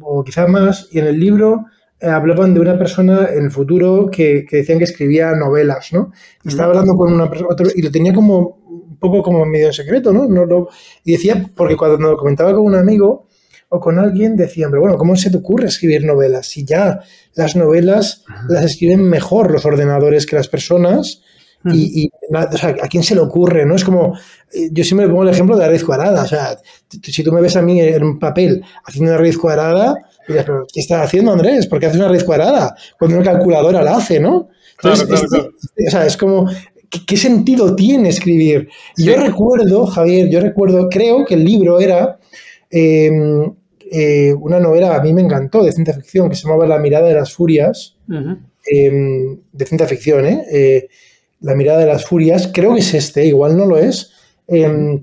o, 0.00 0.24
quizás 0.24 0.48
más, 0.48 0.88
y 0.90 0.98
en 0.98 1.06
el 1.06 1.20
libro 1.20 1.66
hablaban 2.04 2.54
de 2.54 2.60
una 2.60 2.78
persona 2.78 3.28
en 3.32 3.44
el 3.44 3.50
futuro 3.50 4.10
que, 4.10 4.44
que, 4.48 4.58
decían 4.58 4.78
que 4.78 4.84
escribía 4.84 5.32
novelas, 5.32 5.92
¿no? 5.92 6.12
Y 6.44 6.48
estaba 6.48 6.70
hablando 6.70 6.94
con 6.94 7.12
una 7.12 7.28
persona, 7.28 7.54
y 7.74 7.82
lo 7.82 7.90
tenía 7.90 8.12
como 8.12 8.64
un 8.94 8.98
poco 8.98 9.22
como 9.22 9.44
medio 9.44 9.66
en 9.66 9.72
secreto, 9.72 10.12
¿no? 10.12 10.26
no 10.26 10.44
lo, 10.46 10.68
y 11.04 11.12
decía, 11.12 11.50
porque 11.54 11.76
cuando 11.76 11.98
lo 11.98 12.16
comentaba 12.16 12.52
con 12.52 12.64
un 12.64 12.74
amigo 12.74 13.26
o 13.68 13.80
con 13.80 13.98
alguien, 13.98 14.36
decían, 14.36 14.70
pero 14.70 14.82
bueno, 14.82 14.96
¿cómo 14.96 15.16
se 15.16 15.30
te 15.30 15.36
ocurre 15.36 15.66
escribir 15.66 16.04
novelas? 16.04 16.46
Si 16.46 16.64
ya 16.64 17.00
las 17.34 17.56
novelas 17.56 18.24
las 18.48 18.64
escriben 18.64 19.02
mejor 19.02 19.50
los 19.50 19.64
ordenadores 19.64 20.26
que 20.26 20.36
las 20.36 20.48
personas. 20.48 21.22
Y, 21.72 22.10
o 22.30 22.56
sea, 22.58 22.76
¿a 22.82 22.88
quién 22.88 23.02
se 23.02 23.14
le 23.14 23.22
ocurre? 23.22 23.64
¿no? 23.64 23.74
Es 23.74 23.84
como, 23.84 24.14
eh, 24.52 24.68
yo 24.70 24.84
siempre 24.84 25.08
pongo 25.08 25.22
el 25.22 25.30
ejemplo 25.30 25.56
de 25.56 25.62
la 25.62 25.68
raíz 25.68 25.82
cuadrada. 25.82 26.22
O 26.22 26.26
sea, 26.26 26.58
si 27.02 27.24
tú 27.24 27.32
me 27.32 27.40
ves 27.40 27.56
a 27.56 27.62
mí 27.62 27.80
en 27.80 28.04
un 28.04 28.18
papel 28.18 28.62
haciendo 28.84 29.12
una 29.12 29.18
raíz 29.18 29.38
cuadrada, 29.38 29.94
dirás, 30.28 30.46
¿pero 30.46 30.66
qué 30.72 30.80
estás 30.80 31.04
haciendo, 31.04 31.32
Andrés? 31.32 31.66
¿Por 31.66 31.78
qué 31.78 31.86
haces 31.86 31.98
una 31.98 32.08
raíz 32.08 32.24
cuadrada? 32.24 32.74
Cuando 32.98 33.18
una 33.18 33.30
calculadora 33.30 33.82
la 33.82 33.96
hace, 33.96 34.20
¿no? 34.20 34.48
Entonces, 34.76 35.06
claro, 35.06 35.28
claro, 35.28 35.48
claro. 35.50 35.86
o 35.86 35.90
sea, 35.90 36.06
es 36.06 36.16
como, 36.16 36.48
¿qué, 37.06 37.16
sentido 37.16 37.74
tiene 37.74 38.08
escribir? 38.08 38.68
Yo 38.96 39.16
recuerdo, 39.16 39.86
Javier, 39.86 40.28
yo 40.28 40.40
recuerdo, 40.40 40.88
creo 40.88 41.24
que 41.24 41.34
el 41.34 41.44
libro 41.44 41.80
era 41.80 42.18
em, 42.70 43.52
eh, 43.90 44.34
una 44.34 44.60
novela, 44.60 44.96
a 44.96 45.02
mí 45.02 45.12
me 45.12 45.22
encantó, 45.22 45.62
de 45.62 45.72
ciencia 45.72 45.94
ficción, 45.94 46.28
que 46.28 46.36
se 46.36 46.44
llamaba 46.46 46.66
La 46.66 46.78
mirada 46.78 47.08
de 47.08 47.14
las 47.14 47.32
furias, 47.32 47.96
em, 48.08 49.38
de 49.52 49.66
ciencia 49.66 49.86
ficción, 49.86 50.26
¿eh? 50.26 50.44
¿eh? 50.50 50.88
La 51.40 51.54
mirada 51.54 51.80
de 51.80 51.86
las 51.86 52.04
furias, 52.04 52.50
creo 52.52 52.74
que 52.74 52.80
es 52.80 52.94
este, 52.94 53.26
igual 53.26 53.56
no 53.56 53.66
lo 53.66 53.78
es. 53.78 54.12
Em, 54.46 55.02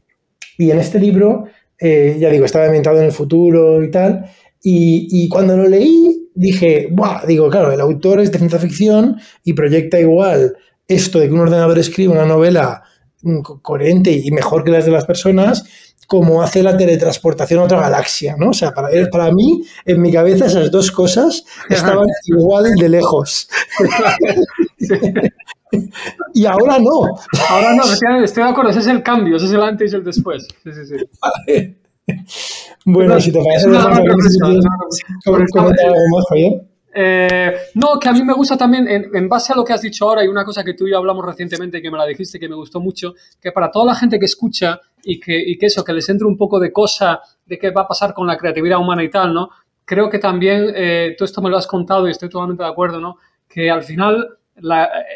y 0.58 0.72
en 0.72 0.80
este 0.80 1.00
libro, 1.00 1.46
eh, 1.80 2.18
ya 2.20 2.30
digo, 2.30 2.46
estaba 2.46 2.66
ambientado 2.66 3.00
en 3.00 3.06
el 3.06 3.12
futuro 3.12 3.84
y 3.84 3.92
tal, 3.92 4.26
y, 4.64 5.08
y, 5.12 5.30
cuando 5.30 5.58
lo 5.58 5.68
leí 5.68 6.22
dije, 6.36 6.88
Buah, 6.92 7.26
digo, 7.26 7.50
claro, 7.50 7.72
el 7.72 7.82
autor 7.82 8.20
es 8.20 8.32
de 8.32 8.38
ciencia 8.38 8.60
ficción 8.60 9.20
y 9.44 9.54
proyecta 9.54 10.00
igual 10.00 10.56
esto 10.88 11.20
de 11.20 11.28
que 11.28 11.34
un 11.34 11.40
ordenador 11.40 11.78
escribe 11.80 12.14
una 12.14 12.26
novela 12.26 12.84
mm, 13.22 13.42
coherente 13.62 14.12
y 14.12 14.32
mejor 14.32 14.64
que 14.64 14.72
las 14.72 14.86
de 14.86 14.92
las 14.92 15.06
personas, 15.06 15.64
como 16.08 16.42
hace 16.42 16.62
la 16.62 16.76
teletransportación 16.76 17.62
a 17.62 17.64
otra 17.64 17.80
galaxia, 17.80 18.36
¿no? 18.38 18.50
O 18.50 18.54
sea, 18.54 18.72
para, 18.72 18.90
para 19.10 19.32
mí, 19.32 19.64
en 19.86 20.02
mi 20.02 20.12
cabeza, 20.12 20.46
esas 20.46 20.70
dos 20.70 20.92
cosas 20.92 21.46
estaban 21.70 22.08
igual 22.26 22.76
de 22.76 22.90
lejos. 22.90 23.48
y 26.34 26.46
ahora 26.46 26.80
no. 26.80 27.16
Ahora 27.50 27.76
no, 27.76 27.84
estoy 28.24 28.44
de 28.44 28.50
acuerdo, 28.50 28.72
ese 28.72 28.80
es 28.80 28.88
el 28.88 29.04
cambio, 29.04 29.38
ese 29.38 29.46
es 29.46 29.54
el 29.54 29.62
antes 29.62 29.94
y 29.94 29.96
el 29.96 30.04
después. 30.04 30.48
Sí, 30.64 30.72
sí, 30.74 30.86
sí. 30.86 31.76
Bueno, 32.86 33.20
si 33.20 33.32
te 33.32 33.40
parece, 33.44 33.68
más, 33.68 33.86
Javier. 36.30 36.64
Eh, 36.94 37.54
no, 37.76 37.98
que 38.00 38.10
a 38.10 38.12
mí 38.12 38.24
me 38.24 38.34
gusta 38.34 38.58
también, 38.58 38.88
en, 38.88 39.30
base 39.30 39.54
a 39.54 39.56
lo 39.56 39.64
que 39.64 39.74
has 39.74 39.82
dicho 39.82 40.10
ahora, 40.10 40.26
y 40.26 40.28
una 40.28 40.44
cosa 40.44 40.64
que 40.64 40.74
tú 40.74 40.88
y 40.88 40.92
yo 40.92 40.98
hablamos 40.98 41.26
recientemente 41.26 41.78
y 41.78 41.82
que 41.82 41.92
me 41.92 41.98
la 41.98 42.06
dijiste 42.06 42.40
que 42.40 42.50
me 42.50 42.56
gustó 42.56 42.80
mucho, 42.80 43.14
que 43.40 43.52
para 43.52 43.72
toda 43.72 43.86
la 43.86 43.96
gente 43.96 44.20
que 44.20 44.26
escucha 44.26 44.80
y 45.04 45.20
que, 45.20 45.56
que 45.60 45.66
eso, 45.66 45.84
que 45.84 45.94
les 45.94 46.10
entre 46.10 46.28
un 46.28 46.38
poco 46.38 46.60
de 46.60 46.72
cosa 46.72 47.22
de 47.46 47.58
qué 47.58 47.72
va 47.72 47.84
a 47.84 47.88
pasar 47.88 48.14
con 48.14 48.28
la 48.28 48.38
creatividad 48.38 48.80
humana 48.80 49.04
y 49.04 49.10
tal, 49.10 49.34
¿no? 49.34 49.50
Creo 49.86 50.10
que 50.10 50.20
también, 50.20 50.72
eh, 50.76 51.16
tú 51.18 51.24
esto 51.24 51.42
me 51.42 51.50
lo 51.50 51.58
has 51.58 51.68
contado 51.68 52.08
y 52.08 52.12
estoy 52.12 52.30
totalmente 52.30 52.64
de 52.64 52.70
acuerdo, 52.70 53.00
¿no? 53.00 53.18
Que 53.48 53.70
al 53.70 53.84
final 53.84 54.38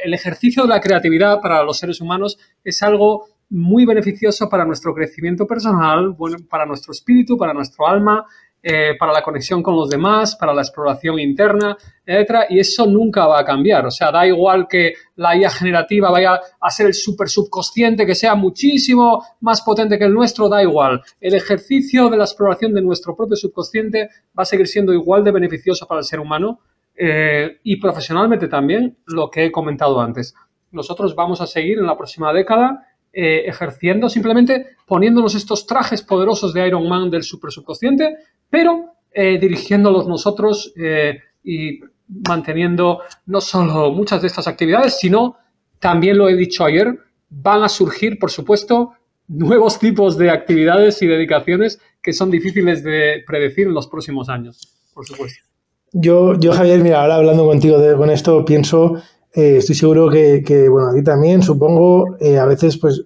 el 0.04 0.14
ejercicio 0.14 0.64
de 0.64 0.70
la 0.70 0.80
creatividad 0.80 1.40
para 1.42 1.62
los 1.64 1.78
seres 1.78 2.02
humanos 2.02 2.38
es 2.64 2.82
algo 2.82 3.28
muy 3.50 3.86
beneficioso 3.86 4.50
para 4.50 4.66
nuestro 4.66 4.94
crecimiento 4.94 5.46
personal, 5.46 6.12
bueno, 6.12 6.38
para 6.50 6.66
nuestro 6.66 6.92
espíritu, 6.92 7.38
para 7.38 7.54
nuestro 7.54 7.88
alma 7.88 8.26
eh, 8.68 8.96
para 8.98 9.14
la 9.14 9.22
conexión 9.22 9.62
con 9.62 9.76
los 9.76 9.92
demás, 9.92 10.36
para 10.36 10.52
la 10.52 10.64
exploración 10.64 11.20
interna, 11.20 11.78
etc. 12.04 12.46
Y 12.50 12.58
eso 12.58 12.88
nunca 12.88 13.28
va 13.28 13.40
a 13.40 13.46
cambiar. 13.46 13.86
O 13.86 13.92
sea, 13.92 14.12
da 14.12 14.26
igual 14.26 14.68
que 14.68 14.94
la 15.18 15.38
IA 15.38 15.52
generativa 15.52 16.10
vaya 16.10 16.40
a 16.60 16.72
ser 16.72 16.88
el 16.88 16.96
super 16.96 17.30
subconsciente, 17.30 18.08
que 18.08 18.16
sea 18.16 18.34
muchísimo 18.34 19.24
más 19.42 19.62
potente 19.62 20.00
que 20.00 20.06
el 20.06 20.14
nuestro, 20.16 20.50
da 20.50 20.64
igual. 20.64 21.00
El 21.22 21.36
ejercicio 21.36 22.10
de 22.10 22.18
la 22.18 22.24
exploración 22.24 22.74
de 22.74 22.82
nuestro 22.82 23.16
propio 23.16 23.36
subconsciente 23.36 24.10
va 24.36 24.42
a 24.42 24.46
seguir 24.46 24.66
siendo 24.66 24.92
igual 24.94 25.24
de 25.24 25.30
beneficioso 25.30 25.86
para 25.86 26.00
el 26.00 26.06
ser 26.06 26.20
humano 26.20 26.62
eh, 26.96 27.60
y 27.62 27.80
profesionalmente 27.80 28.48
también, 28.48 28.98
lo 29.06 29.30
que 29.30 29.46
he 29.46 29.52
comentado 29.52 30.02
antes. 30.02 30.34
Nosotros 30.72 31.14
vamos 31.14 31.40
a 31.40 31.46
seguir 31.46 31.78
en 31.78 31.86
la 31.86 31.96
próxima 31.96 32.34
década 32.34 32.84
eh, 33.18 33.44
ejerciendo, 33.48 34.10
simplemente 34.10 34.76
poniéndonos 34.86 35.36
estos 35.36 35.66
trajes 35.66 36.02
poderosos 36.02 36.54
de 36.54 36.68
Iron 36.68 36.88
Man 36.90 37.10
del 37.10 37.24
super 37.24 37.50
subconsciente 37.50 38.18
pero 38.50 38.94
eh, 39.12 39.38
dirigiéndolos 39.40 40.08
nosotros 40.08 40.74
eh, 40.78 41.20
y 41.44 41.80
manteniendo 42.28 43.02
no 43.26 43.42
solo 43.42 43.92
muchas 43.92 44.22
de 44.22 44.28
estas 44.28 44.48
actividades, 44.48 44.98
sino, 45.00 45.38
también 45.80 46.18
lo 46.18 46.30
he 46.30 46.36
dicho 46.36 46.64
ayer, 46.64 47.00
van 47.30 47.64
a 47.64 47.70
surgir, 47.70 48.20
por 48.20 48.32
supuesto, 48.32 48.94
nuevos 49.28 49.80
tipos 49.80 50.18
de 50.18 50.30
actividades 50.30 51.02
y 51.02 51.08
dedicaciones 51.08 51.80
que 52.02 52.14
son 52.14 52.30
difíciles 52.30 52.84
de 52.84 53.24
predecir 53.26 53.68
en 53.68 53.74
los 53.74 53.88
próximos 53.88 54.30
años, 54.30 54.76
por 54.94 55.06
supuesto. 55.06 55.44
Yo, 55.92 56.38
yo 56.40 56.52
Javier, 56.52 56.82
mira, 56.82 57.02
ahora 57.02 57.16
hablando 57.16 57.46
contigo 57.46 57.80
de, 57.80 57.96
con 57.96 58.10
esto, 58.10 58.44
pienso, 58.46 59.02
eh, 59.36 59.58
estoy 59.58 59.76
seguro 59.76 60.10
que, 60.10 60.42
que, 60.46 60.70
bueno, 60.70 60.90
a 60.90 60.94
ti 60.94 61.04
también, 61.04 61.42
supongo, 61.44 62.16
a 62.20 62.46
veces, 62.46 62.78
pues, 62.78 63.04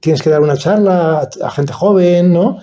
tienes 0.00 0.22
que 0.22 0.30
dar 0.30 0.42
una 0.42 0.56
charla 0.56 1.28
a, 1.42 1.50
gente 1.50 1.72
joven, 1.72 2.32
¿no? 2.32 2.58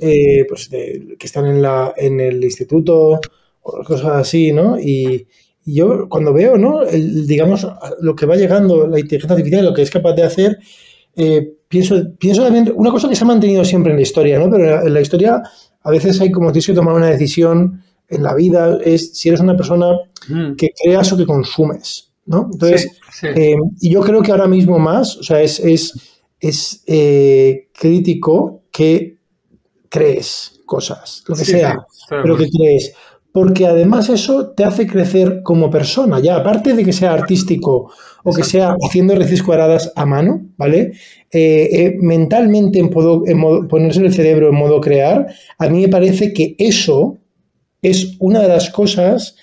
Eh, 0.00 0.44
pues 0.48 0.68
que 0.68 1.16
están 1.20 1.46
en, 1.46 1.62
la, 1.62 1.94
en 1.96 2.20
el 2.20 2.42
instituto 2.44 3.20
o 3.62 3.84
cosas 3.84 4.12
así, 4.12 4.52
¿no? 4.52 4.78
Y, 4.78 5.26
yo 5.68 6.08
cuando 6.08 6.32
veo, 6.32 6.56
¿no? 6.56 6.84
digamos, 6.84 7.66
lo 8.00 8.14
que 8.14 8.24
va 8.24 8.36
llegando 8.36 8.86
la 8.86 9.00
inteligencia 9.00 9.34
artificial, 9.34 9.64
lo 9.64 9.74
que 9.74 9.82
es 9.82 9.90
capaz 9.90 10.12
de 10.12 10.22
hacer, 10.22 10.58
eh, 11.16 11.54
pienso, 11.66 11.96
pienso 12.18 12.44
también, 12.44 12.72
una 12.76 12.92
cosa 12.92 13.08
que 13.08 13.16
se 13.16 13.24
ha 13.24 13.26
mantenido 13.26 13.64
siempre 13.64 13.90
en 13.90 13.96
la 13.96 14.02
historia, 14.02 14.38
¿no? 14.38 14.48
Pero 14.48 14.86
en 14.86 14.94
la, 14.94 15.00
historia 15.00 15.42
a 15.82 15.90
veces 15.90 16.20
hay 16.20 16.30
como 16.30 16.52
tienes 16.52 16.66
que 16.66 16.72
tomar 16.72 16.94
una 16.94 17.10
decisión 17.10 17.82
en 18.08 18.22
la 18.22 18.34
vida, 18.36 18.78
es 18.84 19.18
si 19.18 19.28
eres 19.28 19.40
una 19.40 19.56
persona 19.56 19.98
que 20.56 20.68
creas 20.80 21.12
o 21.12 21.16
que 21.16 21.26
consumes, 21.26 22.05
¿no? 22.26 22.50
Entonces, 22.52 22.90
eh, 23.22 23.56
y 23.80 23.90
yo 23.90 24.00
creo 24.02 24.22
que 24.22 24.32
ahora 24.32 24.46
mismo 24.46 24.78
más, 24.78 25.16
o 25.16 25.22
sea, 25.22 25.40
es 25.40 25.60
es 26.40 26.82
eh, 26.86 27.68
crítico 27.72 28.62
que 28.70 29.18
crees 29.88 30.60
cosas, 30.66 31.24
lo 31.26 31.34
que 31.34 31.44
sea, 31.44 31.86
pero 32.08 32.36
que 32.36 32.48
crees. 32.48 32.92
Porque 33.32 33.66
además 33.66 34.08
eso 34.08 34.50
te 34.50 34.64
hace 34.64 34.86
crecer 34.86 35.42
como 35.42 35.70
persona, 35.70 36.20
ya 36.20 36.36
aparte 36.36 36.72
de 36.72 36.84
que 36.84 36.92
sea 36.92 37.12
artístico 37.12 37.92
o 38.24 38.32
que 38.32 38.42
sea 38.42 38.74
haciendo 38.82 39.14
raíces 39.14 39.42
cuadradas 39.42 39.92
a 39.94 40.06
mano, 40.06 40.46
¿vale? 40.56 40.92
Eh, 41.30 41.96
mentalmente 42.00 42.78
en, 42.78 42.90
en 43.26 43.68
ponerse 43.68 44.00
el 44.00 44.14
cerebro 44.14 44.48
en 44.48 44.54
modo 44.54 44.80
crear, 44.80 45.26
a 45.58 45.68
mí 45.68 45.82
me 45.82 45.88
parece 45.88 46.32
que 46.32 46.56
eso 46.58 47.18
es 47.82 48.16
una 48.18 48.40
de 48.40 48.48
las 48.48 48.70
cosas 48.70 49.36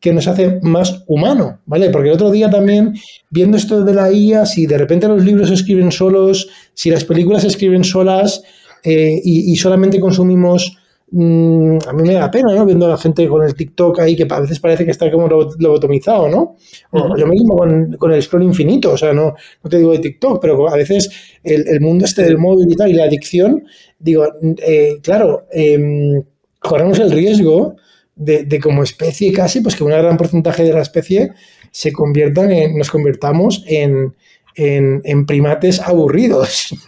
que 0.00 0.12
nos 0.12 0.28
hace 0.28 0.60
más 0.62 1.04
humano, 1.06 1.60
¿vale? 1.66 1.90
Porque 1.90 2.08
el 2.08 2.14
otro 2.14 2.30
día 2.30 2.50
también, 2.50 2.94
viendo 3.30 3.56
esto 3.56 3.84
de 3.84 3.94
la 3.94 4.12
IA, 4.12 4.46
si 4.46 4.66
de 4.66 4.78
repente 4.78 5.08
los 5.08 5.24
libros 5.24 5.48
se 5.48 5.54
escriben 5.54 5.90
solos, 5.90 6.48
si 6.74 6.90
las 6.90 7.04
películas 7.04 7.42
se 7.42 7.48
escriben 7.48 7.82
solas 7.82 8.42
eh, 8.84 9.20
y, 9.24 9.56
solamente 9.56 9.98
consumimos, 9.98 10.78
mm, 11.10 11.78
a 11.88 11.92
mí 11.92 12.02
me 12.04 12.14
da 12.14 12.30
pena, 12.30 12.54
¿no? 12.54 12.64
Viendo 12.64 12.86
a 12.86 12.90
la 12.90 12.96
gente 12.96 13.26
con 13.26 13.42
el 13.42 13.54
TikTok 13.54 13.98
ahí, 13.98 14.14
que 14.14 14.26
a 14.28 14.40
veces 14.40 14.60
parece 14.60 14.84
que 14.84 14.92
está 14.92 15.10
como 15.10 15.26
lobotomizado, 15.26 16.28
¿no? 16.28 16.56
O 16.92 17.16
yo 17.16 17.26
mismo 17.26 17.56
con, 17.56 17.94
con, 17.94 18.12
el 18.12 18.22
scroll 18.22 18.44
infinito, 18.44 18.92
o 18.92 18.96
sea, 18.96 19.12
no, 19.12 19.34
no 19.64 19.70
te 19.70 19.78
digo 19.78 19.92
de 19.92 19.98
TikTok, 19.98 20.40
pero 20.40 20.68
a 20.68 20.76
veces 20.76 21.10
el, 21.42 21.80
mundo 21.80 22.04
este 22.04 22.22
del 22.22 22.38
móvil 22.38 22.70
y 22.70 22.76
tal, 22.76 22.90
y 22.90 22.94
la 22.94 23.04
adicción, 23.04 23.64
digo, 23.98 24.26
eh, 24.64 25.00
claro, 25.02 25.46
em, 25.50 26.22
corremos 26.60 27.00
el 27.00 27.10
riesgo 27.10 27.76
de, 28.18 28.60
como 28.60 28.82
especie 28.82 29.32
casi, 29.32 29.60
pues 29.60 29.76
que 29.76 29.84
un 29.84 29.90
gran 29.90 30.16
porcentaje 30.16 30.64
de 30.64 30.72
la 30.72 30.82
especie 30.82 31.32
se 31.70 31.92
conviertan 31.92 32.50
en, 32.50 32.76
nos 32.76 32.90
convirtamos 32.90 33.64
en, 33.66 34.14
en, 34.54 35.26
primates 35.26 35.80
aburridos. 35.80 36.74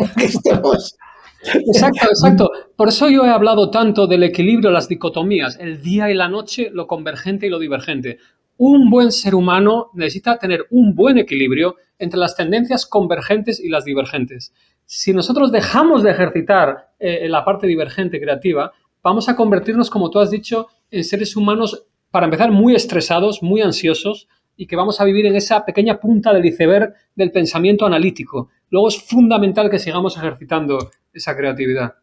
Exacto, 1.43 2.07
exacto. 2.11 2.51
Por 2.77 2.89
eso 2.89 3.09
yo 3.09 3.24
he 3.24 3.31
hablado 3.31 3.70
tanto 3.70 4.07
del 4.07 4.24
equilibrio, 4.24 4.70
las 4.70 4.89
dicotomías, 4.89 5.57
el 5.59 5.81
día 5.81 6.11
y 6.11 6.15
la 6.15 6.28
noche, 6.28 6.69
lo 6.70 6.86
convergente 6.86 7.47
y 7.47 7.48
lo 7.48 7.59
divergente. 7.59 8.19
Un 8.59 8.90
buen 8.90 9.11
ser 9.11 9.35
humano 9.35 9.89
necesita 9.94 10.39
tener 10.39 10.66
un 10.69 10.94
buen 10.94 11.16
equilibrio 11.16 11.77
entre 11.98 12.20
las 12.20 12.36
tendencias 12.36 12.85
convergentes 12.85 13.59
y 13.59 13.70
las 13.70 13.86
divergentes. 13.86 14.52
Si 14.85 15.15
nosotros 15.15 15.51
dejamos 15.51 16.02
de 16.02 16.11
ejercitar 16.11 16.90
eh, 16.98 17.27
la 17.27 17.43
parte 17.43 17.66
divergente 17.66 18.20
creativa, 18.20 18.73
vamos 19.02 19.31
a 19.31 19.36
convertirnos, 19.36 19.89
como 19.89 20.11
tú 20.11 20.19
has 20.19 20.31
dicho, 20.31 20.66
en 20.80 20.80
seres 21.03 21.37
humanos, 21.37 21.87
para 22.11 22.27
empezar, 22.27 22.51
muy 22.51 22.75
estresados, 22.75 23.43
muy 23.43 23.62
ansiosos, 23.62 24.29
y 24.57 24.67
que 24.67 24.77
vamos 24.77 25.01
a 25.01 25.05
vivir 25.05 25.27
en 25.27 25.37
esa 25.37 25.65
pequeña 25.65 25.99
punta 25.99 26.35
del 26.35 26.45
iceberg 26.45 26.95
del 27.15 27.33
pensamiento 27.33 27.87
analítico. 27.87 28.51
Luego 28.69 28.89
es 28.89 29.03
fundamental 29.03 29.71
que 29.71 29.79
sigamos 29.79 30.17
ejercitando 30.17 30.91
esa 31.12 31.37
creatividad. 31.37 31.95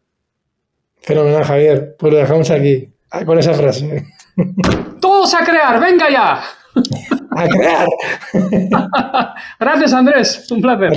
Fenomenal, 0.96 1.44
Javier. 1.44 1.96
Pues 1.98 2.12
lo 2.12 2.18
dejamos 2.18 2.50
aquí, 2.50 2.92
ah, 3.10 3.24
con 3.24 3.38
esa 3.38 3.54
frase. 3.54 4.06
¡Todos 5.00 5.34
a 5.34 5.44
crear! 5.44 5.80
¡Venga 5.80 6.10
ya! 6.10 6.42
¡A 7.30 7.48
crear! 7.48 7.88
Gracias, 9.60 9.92
Andrés. 9.92 10.50
Un 10.50 10.60
placer. 10.60 10.92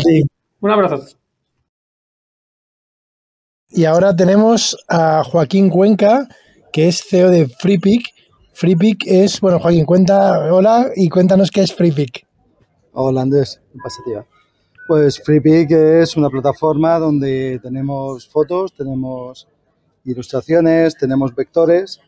Un 0.60 0.72
abrazo. 0.72 1.06
Y 3.70 3.86
ahora 3.86 4.16
tenemos 4.16 4.78
a 4.90 5.24
Joaquín 5.24 5.70
Cuenca, 5.70 6.28
que 6.72 6.88
es 6.88 7.04
CEO 7.04 7.30
de 7.30 7.48
FreePick 7.48 8.14
FreePick 8.54 9.08
es, 9.08 9.42
bueno, 9.42 9.60
Joaquín, 9.60 9.86
cuenta, 9.86 10.54
hola 10.54 10.92
y 10.96 11.10
cuéntanos 11.10 11.50
qué 11.50 11.62
es 11.62 11.74
FreePick. 11.74 12.28
Hola 12.94 13.22
Andrés, 13.22 13.60
¿qué 13.72 13.80
pasa, 13.82 14.04
tío? 14.06 14.26
Pues 14.88 15.20
FreePick 15.24 15.72
es 15.72 16.16
una 16.16 16.30
plataforma 16.30 17.00
donde 17.00 17.60
tenemos 17.64 18.28
fotos, 18.30 18.76
tenemos 18.76 19.48
ilustraciones, 20.04 20.96
tenemos 20.96 21.34
vectores 21.34 22.02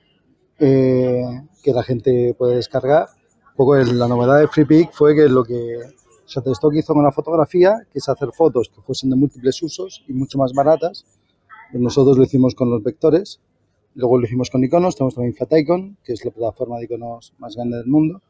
eh, 0.60 1.24
que 1.64 1.72
la 1.72 1.82
gente 1.82 2.36
puede 2.38 2.58
descargar. 2.58 3.08
Un 3.52 3.56
poco 3.56 3.76
la 3.78 4.08
novedad 4.08 4.40
de 4.40 4.48
FreePick 4.48 4.92
fue 4.92 5.16
que 5.16 5.30
lo 5.30 5.44
que 5.44 5.80
Shutterstock 6.28 6.76
hizo 6.76 6.94
con 6.94 7.04
la 7.04 7.12
fotografía, 7.12 7.74
que 7.92 8.00
es 8.00 8.10
hacer 8.10 8.30
fotos 8.32 8.70
que 8.70 8.82
fuesen 8.82 9.10
de 9.10 9.16
múltiples 9.16 9.60
usos 9.64 10.04
y 10.08 10.14
mucho 10.14 10.38
más 10.38 10.54
baratas. 10.54 11.06
Nosotros 11.72 12.18
lo 12.18 12.26
hicimos 12.26 12.54
con 12.54 12.70
los 12.70 12.84
vectores 12.84 13.40
Luego 13.96 14.18
lo 14.18 14.26
hicimos 14.26 14.50
con 14.50 14.64
iconos, 14.64 14.96
tenemos 14.96 15.16
también 15.16 15.36
Flaticon, 15.36 15.98
que 16.04 16.14
es 16.14 16.26
la 16.26 16.32
plataforma 16.32 16.78
de 16.80 16.86
iconos 16.86 17.34
más 17.38 17.56
grande 17.56 17.78
del 17.78 17.88
mundo. 17.88 18.22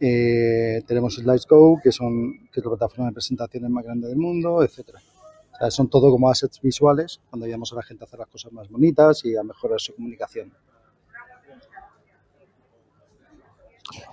Eh, 0.00 0.82
tenemos 0.86 1.14
Slidesgo, 1.14 1.76
que, 1.76 1.90
que 1.90 2.60
es 2.60 2.64
la 2.64 2.70
plataforma 2.70 3.06
de 3.06 3.12
presentaciones 3.12 3.70
más 3.70 3.84
grande 3.84 4.08
del 4.08 4.16
mundo, 4.16 4.62
etc. 4.64 4.96
O 5.52 5.56
sea, 5.56 5.70
son 5.70 5.88
todo 5.88 6.10
como 6.10 6.28
assets 6.28 6.60
visuales 6.60 7.20
cuando 7.28 7.44
ayudamos 7.46 7.72
a 7.72 7.76
la 7.76 7.82
gente 7.82 8.04
a 8.04 8.06
hacer 8.06 8.18
las 8.18 8.28
cosas 8.28 8.52
más 8.52 8.68
bonitas 8.68 9.24
y 9.24 9.36
a 9.36 9.42
mejorar 9.42 9.80
su 9.80 9.94
comunicación. 9.94 10.52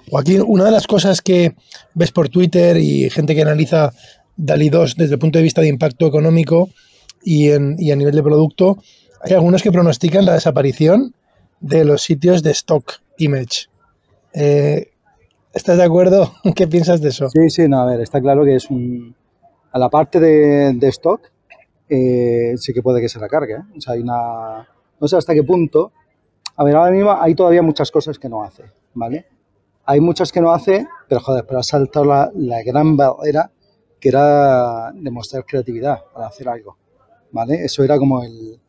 Joaquín, 0.09 0.43
una 0.45 0.65
de 0.65 0.71
las 0.71 0.87
cosas 0.87 1.21
que 1.21 1.55
ves 1.93 2.11
por 2.11 2.29
Twitter 2.29 2.77
y 2.77 3.09
gente 3.09 3.35
que 3.35 3.41
analiza 3.41 3.93
DALI 4.35 4.69
2 4.69 4.95
desde 4.95 5.13
el 5.13 5.19
punto 5.19 5.39
de 5.39 5.43
vista 5.43 5.61
de 5.61 5.67
impacto 5.67 6.05
económico 6.07 6.69
y, 7.23 7.49
en, 7.49 7.75
y 7.79 7.91
a 7.91 7.95
nivel 7.95 8.15
de 8.15 8.23
producto 8.23 8.77
hay 9.21 9.33
algunos 9.33 9.63
que 9.63 9.71
pronostican 9.71 10.25
la 10.25 10.33
desaparición 10.33 11.13
de 11.59 11.85
los 11.85 12.03
sitios 12.03 12.43
de 12.43 12.51
stock 12.51 12.93
image. 13.17 13.67
Eh, 14.33 14.91
¿Estás 15.53 15.77
de 15.77 15.83
acuerdo? 15.83 16.33
¿Qué 16.55 16.67
piensas 16.67 17.01
de 17.01 17.09
eso? 17.09 17.29
Sí, 17.29 17.49
sí, 17.49 17.67
no, 17.67 17.81
a 17.81 17.85
ver, 17.85 18.01
está 18.01 18.21
claro 18.21 18.43
que 18.45 18.55
es 18.55 18.69
un... 18.69 19.15
A 19.71 19.79
la 19.79 19.89
parte 19.89 20.19
de, 20.19 20.87
stock, 20.89 21.21
eh, 21.89 22.53
sí 22.57 22.73
que 22.73 22.81
puede 22.81 23.01
que 23.01 23.09
se 23.09 23.19
la 23.19 23.27
cargue. 23.27 23.55
¿eh? 23.55 23.63
O 23.77 23.81
sea, 23.81 23.93
hay 23.93 24.01
una... 24.01 24.67
No 24.99 25.07
sé 25.07 25.17
hasta 25.17 25.33
qué 25.33 25.43
punto... 25.43 25.91
A 26.59 26.63
ver, 26.63 26.75
ahora 26.75 26.91
mismo 26.91 27.11
hay 27.11 27.35
todavía 27.35 27.61
muchas 27.61 27.91
cosas 27.91 28.17
que 28.17 28.27
no 28.27 28.43
hace, 28.43 28.63
¿vale? 28.95 29.27
Hay 29.85 30.01
muchas 30.01 30.31
que 30.31 30.41
no 30.41 30.51
hace, 30.51 30.87
pero 31.07 31.21
joder, 31.21 31.45
pero 31.45 31.59
ha 31.59 31.63
saltado 31.63 32.05
la, 32.05 32.31
la 32.33 32.63
gran 32.63 32.97
barrera 32.97 33.51
que 33.99 34.09
era 34.09 34.91
demostrar 34.91 35.45
creatividad 35.45 35.99
para 36.11 36.25
hacer 36.25 36.49
algo, 36.49 36.77
¿vale? 37.31 37.63
Eso 37.63 37.83
era 37.83 37.99
como 37.99 38.23
el, 38.23 38.59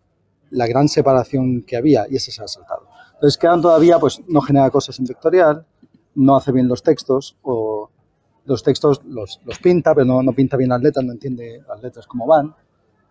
la 0.51 0.67
gran 0.67 0.89
separación 0.89 1.63
que 1.63 1.77
había 1.77 2.07
y 2.09 2.17
ese 2.17 2.33
se 2.33 2.43
ha 2.43 2.49
saltado. 2.49 2.87
Entonces 3.15 3.39
quedan 3.39 3.61
todavía, 3.61 3.99
pues 3.99 4.21
no 4.29 4.41
genera 4.41 4.71
cosas 4.71 4.99
en 4.99 5.07
vectorial, 5.07 5.67
no 6.15 6.37
hace 6.37 6.53
bien 6.53 6.69
los 6.69 6.83
textos 6.83 7.37
o 7.43 7.91
los 8.45 8.63
textos 8.63 9.03
los, 9.05 9.41
los 9.45 9.59
pinta, 9.59 9.95
pero 9.95 10.07
no, 10.07 10.23
no, 10.23 10.33
pinta 10.33 10.57
bien 10.57 10.71
las 10.71 10.81
letras, 10.81 11.05
no 11.05 11.13
entiende 11.13 11.63
las 11.69 11.83
letras 11.83 12.07
cómo 12.07 12.27
van. 12.27 12.55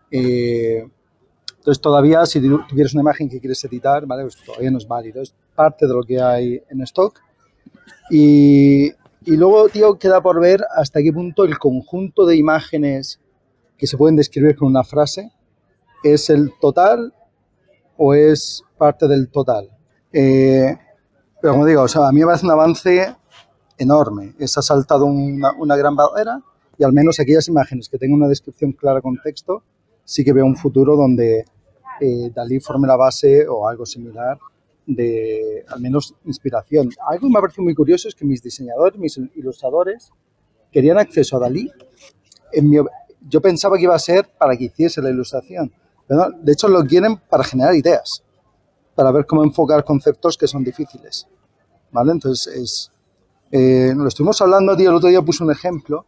Eh, 0.09 0.87
entonces 1.49 1.81
todavía 1.81 2.25
si 2.25 2.39
tú 2.41 2.61
quieres 2.69 2.93
una 2.93 3.01
imagen 3.01 3.29
que 3.29 3.39
quieres 3.39 3.63
editar, 3.65 4.05
¿vale? 4.05 4.23
Pues 4.23 4.37
todavía 4.43 4.71
no 4.71 4.77
es 4.77 4.87
válido, 4.87 5.21
es 5.21 5.33
parte 5.53 5.85
de 5.85 5.93
lo 5.93 6.03
que 6.03 6.21
hay 6.21 6.61
en 6.69 6.81
stock. 6.81 7.19
Y, 8.09 8.87
y 9.25 9.35
luego, 9.35 9.67
tío, 9.67 9.99
queda 9.99 10.21
por 10.21 10.39
ver 10.39 10.63
hasta 10.75 11.01
qué 11.01 11.11
punto 11.11 11.43
el 11.43 11.59
conjunto 11.59 12.25
de 12.25 12.37
imágenes 12.37 13.19
que 13.77 13.85
se 13.85 13.97
pueden 13.97 14.15
describir 14.15 14.55
con 14.55 14.69
una 14.69 14.83
frase 14.83 15.31
es 16.03 16.29
el 16.29 16.53
total 16.59 17.13
o 17.97 18.13
es 18.13 18.63
parte 18.77 19.07
del 19.07 19.29
total. 19.29 19.69
Eh, 20.11 20.77
pero 21.41 21.53
como 21.53 21.65
digo, 21.65 21.81
a 21.81 22.11
mí 22.11 22.19
me 22.19 22.25
parece 22.25 22.45
un 22.45 22.51
avance 22.51 23.15
enorme. 23.77 24.33
Es 24.39 24.57
ha 24.57 24.61
saltado 24.61 25.05
una, 25.05 25.75
gran 25.75 25.95
barrera 25.95 26.41
y 26.77 26.83
al 26.83 26.93
menos 26.93 27.19
aquellas 27.19 27.47
imágenes 27.47 27.89
que 27.89 27.97
tengan 27.97 28.19
una 28.19 28.27
descripción 28.27 28.71
clara 28.71 29.01
con 29.01 29.19
texto, 29.21 29.63
sí 30.03 30.23
que 30.23 30.33
veo 30.33 30.45
un 30.45 30.55
futuro 30.55 30.95
donde 30.95 31.45
eh, 31.99 32.31
Dalí 32.33 32.59
forme 32.59 32.87
la 32.87 32.95
base 32.95 33.47
o 33.47 33.67
algo 33.67 33.85
similar 33.85 34.37
de 34.85 35.65
al 35.67 35.81
menos 35.81 36.15
inspiración. 36.25 36.89
Algo 37.07 37.27
que 37.27 37.33
me 37.33 37.39
ha 37.39 37.41
parecido 37.41 37.63
muy 37.63 37.75
curioso 37.75 38.07
es 38.07 38.15
que 38.15 38.25
mis 38.25 38.41
diseñadores, 38.41 38.99
mis 38.99 39.17
ilustradores, 39.35 40.11
querían 40.71 40.97
acceso 40.97 41.37
a 41.37 41.39
Dalí. 41.41 41.71
Yo 43.27 43.41
pensaba 43.41 43.77
que 43.77 43.83
iba 43.83 43.95
a 43.95 43.99
ser 43.99 44.29
para 44.37 44.55
que 44.55 44.65
hiciese 44.65 45.01
la 45.01 45.09
ilustración, 45.09 45.71
de 46.07 46.51
hecho, 46.51 46.67
lo 46.67 46.83
quieren 46.85 47.17
para 47.29 47.43
generar 47.43 47.75
ideas, 47.75 48.23
para 48.95 49.11
ver 49.11 49.25
cómo 49.25 49.43
enfocar 49.43 49.83
conceptos 49.83 50.37
que 50.37 50.47
son 50.47 50.63
difíciles. 50.63 51.27
¿Vale? 51.91 52.11
Entonces, 52.11 52.55
es, 52.55 52.91
eh, 53.51 53.93
lo 53.95 54.07
estuvimos 54.07 54.41
hablando, 54.41 54.75
tío, 54.75 54.89
el 54.89 54.95
otro 54.95 55.09
día 55.09 55.21
puse 55.21 55.43
un 55.43 55.51
ejemplo 55.51 56.05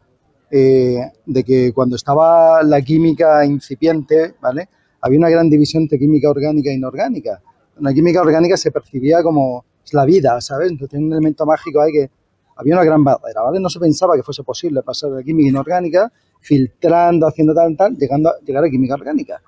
eh, 0.52 1.00
de 1.26 1.44
que 1.44 1.72
cuando 1.74 1.96
estaba 1.96 2.64
la 2.64 2.82
química 2.82 3.46
incipiente, 3.46 4.36
¿vale? 4.42 4.68
Había 5.02 5.20
una 5.20 5.30
gran 5.30 5.50
división 5.50 5.84
entre 5.84 6.00
química 6.00 6.30
orgánica 6.30 6.70
e 6.70 6.74
inorgánica. 6.74 7.42
La 7.80 7.94
química 7.94 8.22
orgánica 8.22 8.58
se 8.58 8.72
percibía 8.72 9.24
como 9.24 9.64
la 9.92 10.06
vida, 10.06 10.40
¿sabes? 10.42 10.72
Entonces, 10.72 10.92
tiene 10.92 11.06
un 11.06 11.14
elemento 11.14 11.46
mágico 11.46 11.82
ahí 11.82 11.92
que 11.92 12.10
había 12.56 12.76
una 12.76 12.84
gran 12.84 13.04
barrera, 13.04 13.42
¿vale? 13.42 13.60
No 13.60 13.70
se 13.70 13.80
pensaba 13.80 14.16
que 14.16 14.24
fuese 14.24 14.44
posible 14.44 14.82
pasar 14.84 15.12
de 15.12 15.24
química 15.24 15.50
inorgánica, 15.50 16.12
filtrando, 16.42 17.28
haciendo 17.28 17.54
tal, 17.54 17.76
tal, 17.78 17.96
llegando 17.96 18.30
a 18.30 18.40
llegar 18.46 18.64
a 18.64 18.70
química 18.70 18.96
orgánica. 18.96 19.42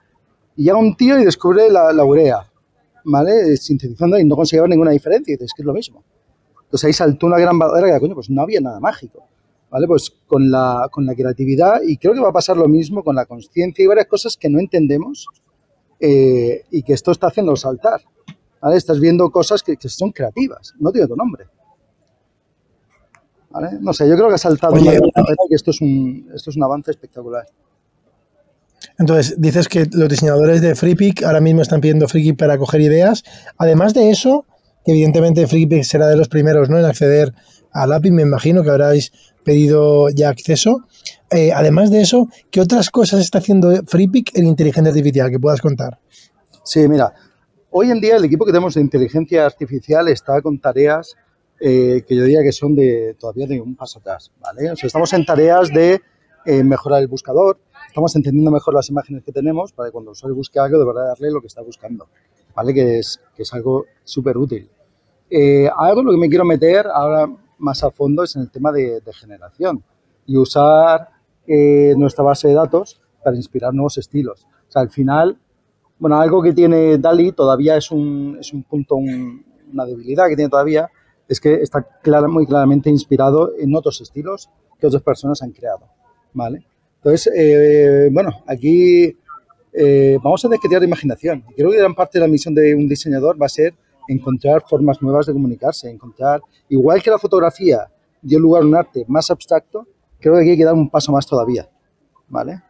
Y 0.56 0.64
llega 0.64 0.78
un 0.78 0.96
tío 0.96 1.20
y 1.20 1.26
descubre 1.26 1.70
la, 1.70 2.04
urea, 2.04 2.46
¿vale? 3.04 3.56
Sintetizando 3.58 4.20
y 4.20 4.26
no 4.26 4.36
conseguía 4.36 4.62
ver 4.62 4.70
ninguna 4.70 4.92
diferencia. 4.92 5.34
Y 5.34 5.38
dices 5.38 5.52
que 5.56 5.62
es 5.62 5.66
lo 5.66 5.74
mismo. 5.74 6.04
Entonces 6.64 6.88
ahí 6.88 6.94
saltó 6.94 7.28
una 7.28 7.38
gran 7.38 7.58
barrera 7.58 7.96
que, 7.96 8.00
coño, 8.00 8.16
pues 8.16 8.30
no 8.30 8.42
había 8.42 8.62
nada 8.62 8.80
mágico. 8.80 9.24
¿Vale? 9.70 9.88
Pues 9.88 10.12
con 10.28 10.52
la, 10.52 10.90
con 10.92 11.06
la 11.06 11.16
creatividad, 11.16 11.82
y 11.82 11.96
creo 11.96 12.14
que 12.14 12.20
va 12.20 12.30
a 12.30 12.34
pasar 12.34 12.58
lo 12.58 12.68
mismo 12.68 13.04
con 13.04 13.16
la 13.16 13.26
conciencia 13.26 13.82
y 13.82 13.88
varias 13.88 14.08
cosas 14.08 14.36
que 14.36 14.50
no 14.50 14.60
entendemos 14.60 15.28
eh, 15.98 16.66
y 16.72 16.84
que 16.84 16.92
esto 16.92 17.12
está 17.12 17.28
haciendo 17.28 17.56
saltar. 17.56 18.02
¿Vale? 18.62 18.76
Estás 18.76 19.00
viendo 19.00 19.32
cosas 19.32 19.64
que, 19.64 19.78
son 19.88 20.12
creativas, 20.12 20.74
no 20.80 20.92
tiene 20.92 21.08
tu 21.08 21.16
nombre. 21.16 21.46
¿Vale? 23.50 23.78
No 23.80 23.94
sé, 23.94 24.08
yo 24.08 24.16
creo 24.16 24.28
que 24.28 24.36
ha 24.36 24.38
saltado 24.38 24.74
una 24.74 24.92
que 24.92 25.56
esto 25.56 25.72
es, 25.72 25.82
un, 25.82 26.30
esto 26.34 26.50
es 26.50 26.58
un 26.58 26.64
avance 26.64 26.92
espectacular. 26.92 27.46
Entonces, 28.98 29.36
dices 29.38 29.68
que 29.68 29.88
los 29.92 30.10
diseñadores 30.10 30.62
de 30.62 30.76
FreePick 30.76 31.24
ahora 31.24 31.42
mismo 31.42 31.62
están 31.62 31.82
pidiendo 31.82 32.08
FreePick 32.08 32.38
para 32.38 32.58
coger 32.58 32.82
ideas. 32.82 33.24
Además 33.58 33.94
de 33.94 34.10
eso, 34.10 34.46
que 34.86 34.92
evidentemente 34.92 35.48
FreePick 35.48 35.84
será 35.84 36.08
de 36.08 36.16
los 36.16 36.28
primeros 36.30 36.70
¿no? 36.70 36.80
en 36.80 36.86
acceder 36.86 37.34
al 37.72 37.94
API, 37.94 38.12
me 38.12 38.24
imagino 38.24 38.64
que 38.64 38.70
habráis 38.70 39.12
pedido 39.44 40.10
ya 40.10 40.30
acceso. 40.30 40.88
Eh, 41.30 41.52
además 41.54 41.90
de 41.90 42.02
eso, 42.02 42.28
¿qué 42.50 42.60
otras 42.62 42.90
cosas 42.90 43.22
está 43.22 43.38
haciendo 43.38 43.72
FreePick 43.88 44.38
en 44.38 44.46
inteligencia 44.46 44.90
artificial 44.90 45.30
que 45.30 45.40
puedas 45.40 45.62
contar? 45.62 46.00
Sí, 46.64 46.88
mira, 46.88 47.14
hoy 47.70 47.90
en 47.90 48.02
día 48.02 48.18
el 48.18 48.26
equipo 48.26 48.46
que 48.46 48.52
tenemos 48.52 48.76
de 48.76 48.82
inteligencia 48.82 49.46
artificial 49.46 50.08
está 50.10 50.42
con 50.42 50.60
tareas 50.60 51.16
eh, 51.60 52.04
que 52.08 52.16
yo 52.16 52.24
diría 52.24 52.42
que 52.42 52.52
son 52.52 52.76
de 52.76 53.16
todavía 53.20 53.46
de 53.46 53.62
un 53.62 53.76
paso 53.76 54.00
atrás, 54.00 54.32
¿vale? 54.40 54.72
O 54.72 54.76
sea, 54.76 54.88
estamos 54.88 55.14
en 55.14 55.26
tareas 55.26 55.70
de 55.70 56.02
eh, 56.46 56.64
mejorar 56.64 57.02
el 57.02 57.08
buscador, 57.08 57.60
estamos 57.92 58.16
entendiendo 58.16 58.52
mejor 58.52 58.74
las 58.74 58.90
imágenes 58.90 59.22
que 59.22 59.34
tenemos 59.34 59.74
para 59.74 59.90
que 59.90 59.92
cuando 59.92 60.12
el 60.12 60.14
usuario 60.14 60.36
busque 60.36 60.60
algo, 60.60 60.80
de 60.80 60.86
verdad 60.86 61.08
darle 61.08 61.30
lo 61.30 61.42
que 61.42 61.48
está 61.48 61.62
buscando, 61.62 62.08
¿vale? 62.56 62.74
Que 62.74 63.00
es, 63.00 63.20
que 63.36 63.44
es 63.44 63.54
algo 63.54 63.86
súper 64.06 64.38
útil. 64.38 64.70
Eh, 65.30 65.70
algo 65.76 66.00
en 66.00 66.06
lo 66.06 66.12
que 66.14 66.18
me 66.18 66.30
quiero 66.30 66.46
meter 66.46 66.88
ahora 66.88 67.30
más 67.58 67.84
a 67.84 67.92
fondo 67.92 68.24
es 68.24 68.34
en 68.38 68.44
el 68.44 68.50
tema 68.50 68.72
de, 68.72 69.02
generación 69.12 69.84
y 70.26 70.38
usar 70.38 71.10
eh, 71.46 71.94
nuestra 71.98 72.24
base 72.24 72.48
de 72.48 72.54
datos 72.54 73.02
para 73.22 73.36
inspirar 73.36 73.74
nuevos 73.74 73.98
estilos. 73.98 74.48
O 74.70 74.72
sea, 74.72 74.82
al 74.84 74.90
final, 74.90 75.38
Bueno, 76.00 76.20
algo 76.20 76.42
que 76.42 76.54
tiene 76.54 76.98
DALI 76.98 77.34
todavía 77.34 77.76
es 77.76 77.92
un, 77.92 78.38
es 78.40 78.54
un 78.54 78.64
punto, 78.64 78.96
una 78.96 79.86
debilidad 79.86 80.30
que 80.30 80.38
tiene 80.38 80.50
todavía, 80.50 80.90
es 81.28 81.42
que 81.42 81.56
está 81.56 81.86
muy 82.30 82.46
claramente 82.46 82.90
inspirado 82.90 83.52
en 83.60 83.76
otros 83.76 84.00
estilos 84.00 84.50
que 84.80 84.88
otras 84.88 85.04
personas 85.04 85.44
han 85.44 85.52
creado, 85.52 85.88
¿vale? 86.34 86.66
Entonces, 87.04 87.34
eh, 87.36 88.10
bueno, 88.12 88.44
aquí 88.46 89.18
eh, 89.74 90.20
vamos 90.22 90.46
a 90.46 90.50
que 90.50 90.68
tirar 90.68 90.84
imaginación. 90.84 91.44
Creo 91.56 91.72
que 91.72 91.78
gran 91.78 91.96
parte 91.96 92.20
de 92.20 92.26
la 92.26 92.32
misión 92.32 92.54
de 92.54 92.76
un 92.76 92.88
diseñador 92.88 93.42
va 93.42 93.48
a 93.48 93.50
ser 93.50 93.74
encontrar 94.08 94.64
formas 94.68 95.02
nuevas 95.02 95.26
de 95.26 95.34
comunicarse, 95.34 95.90
encontrar, 95.90 96.42
igual 96.70 97.02
que 97.02 97.10
la 97.10 97.18
fotografía 97.18 97.88
dio 98.22 98.40
lugar 98.40 98.64
a 98.64 98.66
un 98.66 98.76
arte 98.76 99.06
más 99.08 99.32
abstracto, 99.32 99.88
creo 100.20 100.36
que 100.36 100.42
aquí 100.42 100.50
hay 100.52 100.58
que 100.58 100.66
dar 100.66 100.74
un 100.74 100.90
paso 100.90 101.12
más 101.12 101.26
todavía, 101.26 101.68
¿vale? 102.28 102.62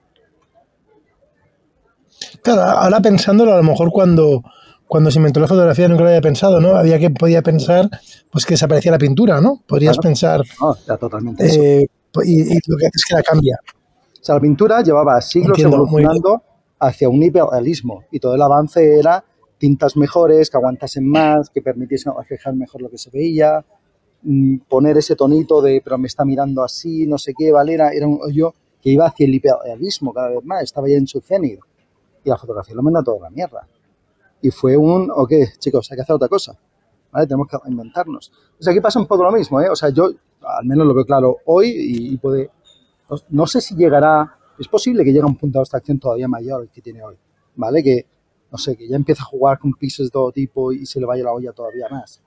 Claro, 2.41 2.61
ahora 2.61 3.01
pensándolo, 3.01 3.53
a 3.53 3.57
lo 3.57 3.63
mejor 3.63 3.91
cuando, 3.91 4.43
cuando 4.87 5.11
se 5.11 5.19
inventó 5.19 5.39
la 5.39 5.47
fotografía 5.47 5.87
nunca 5.87 6.03
lo 6.03 6.09
había 6.09 6.21
pensado, 6.21 6.61
¿no? 6.61 6.75
Había 6.75 6.99
que, 6.99 7.09
podía 7.09 7.41
pensar, 7.41 7.89
pues 8.31 8.45
que 8.45 8.53
desaparecía 8.53 8.91
la 8.91 8.97
pintura, 8.97 9.41
¿no? 9.41 9.61
Podrías 9.67 9.97
pensar... 9.97 10.41
No, 10.59 10.75
ya 10.87 10.97
totalmente. 10.97 11.45
Eh, 11.45 11.87
y, 12.23 12.43
lo 12.67 12.77
que 12.77 12.87
hace 12.87 12.97
es 12.97 13.05
que 13.07 13.15
la 13.15 13.23
cambia. 13.23 13.59
O 14.21 14.23
sea, 14.23 14.35
la 14.35 14.41
pintura 14.41 14.83
llevaba 14.83 15.19
siglos 15.19 15.57
evolucionando 15.57 16.43
hacia 16.79 17.09
un 17.09 17.23
hiperrealismo 17.23 18.03
y 18.11 18.19
todo 18.19 18.35
el 18.35 18.41
avance 18.41 18.99
era 18.99 19.23
tintas 19.57 19.97
mejores, 19.97 20.49
que 20.49 20.57
aguantasen 20.57 21.07
más, 21.07 21.49
que 21.49 21.61
permitiesen 21.61 22.13
reflejar 22.15 22.53
mejor 22.53 22.81
lo 22.83 22.89
que 22.89 22.99
se 22.99 23.09
veía, 23.09 23.65
mm, 24.21 24.57
poner 24.69 24.97
ese 24.97 25.15
tonito 25.15 25.61
de 25.61 25.81
pero 25.83 25.97
me 25.97 26.07
está 26.07 26.23
mirando 26.23 26.63
así, 26.63 27.07
no 27.07 27.17
sé 27.17 27.33
qué, 27.37 27.51
¿vale? 27.51 27.73
Era, 27.73 27.91
un 28.07 28.19
hoyo 28.21 28.53
que 28.79 28.91
iba 28.91 29.07
hacia 29.07 29.25
el 29.25 29.33
hiperrealismo 29.33 30.13
cada 30.13 30.29
vez 30.29 30.45
más, 30.45 30.63
estaba 30.63 30.87
ya 30.87 30.97
en 30.97 31.07
su 31.07 31.19
cenit. 31.21 31.59
Y 32.23 32.29
la 32.29 32.37
fotografía 32.37 32.75
lo 32.75 32.83
manda 32.83 33.03
toda 33.03 33.21
la 33.21 33.29
mierda. 33.31 33.67
Y 34.41 34.51
fue 34.51 34.77
un, 34.77 35.11
ok, 35.11 35.33
chicos, 35.57 35.91
hay 35.91 35.95
que 35.95 36.01
hacer 36.01 36.15
otra 36.15 36.27
cosa. 36.27 36.57
¿Vale? 37.11 37.25
Tenemos 37.25 37.47
que 37.47 37.57
inventarnos. 37.67 38.31
O 38.59 38.63
sea, 38.63 38.71
aquí 38.71 38.79
pasa 38.79 38.99
un 38.99 39.07
poco 39.07 39.23
lo 39.23 39.31
mismo, 39.31 39.59
¿eh? 39.61 39.69
O 39.69 39.75
sea, 39.75 39.89
yo 39.89 40.11
al 40.43 40.65
menos 40.65 40.87
lo 40.87 40.93
veo 40.93 41.05
claro 41.05 41.37
hoy 41.45 41.71
y, 41.75 42.17
puede... 42.17 42.49
No, 43.29 43.47
sé 43.47 43.61
si 43.61 43.75
llegará... 43.75 44.37
Es 44.59 44.67
posible 44.67 45.03
que 45.03 45.11
llegue 45.11 45.23
a 45.23 45.27
un 45.27 45.35
punto 45.35 45.57
de 45.57 45.61
abstracción 45.61 45.99
todavía 45.99 46.27
mayor 46.27 46.69
que 46.69 46.81
tiene 46.81 47.01
hoy, 47.03 47.15
¿vale? 47.55 47.83
Que 47.83 48.05
no 48.51 48.57
sé, 48.57 48.75
que 48.75 48.87
ya 48.87 48.95
empieza 48.95 49.23
a 49.23 49.25
jugar 49.25 49.57
con 49.59 49.73
pisos 49.73 50.07
de 50.07 50.11
todo 50.11 50.31
tipo 50.31 50.73
y 50.73 50.85
se 50.85 50.99
le 50.99 51.05
vaya 51.05 51.23
la 51.23 51.31
olla 51.31 51.53
todavía 51.53 51.87
más. 51.89 52.21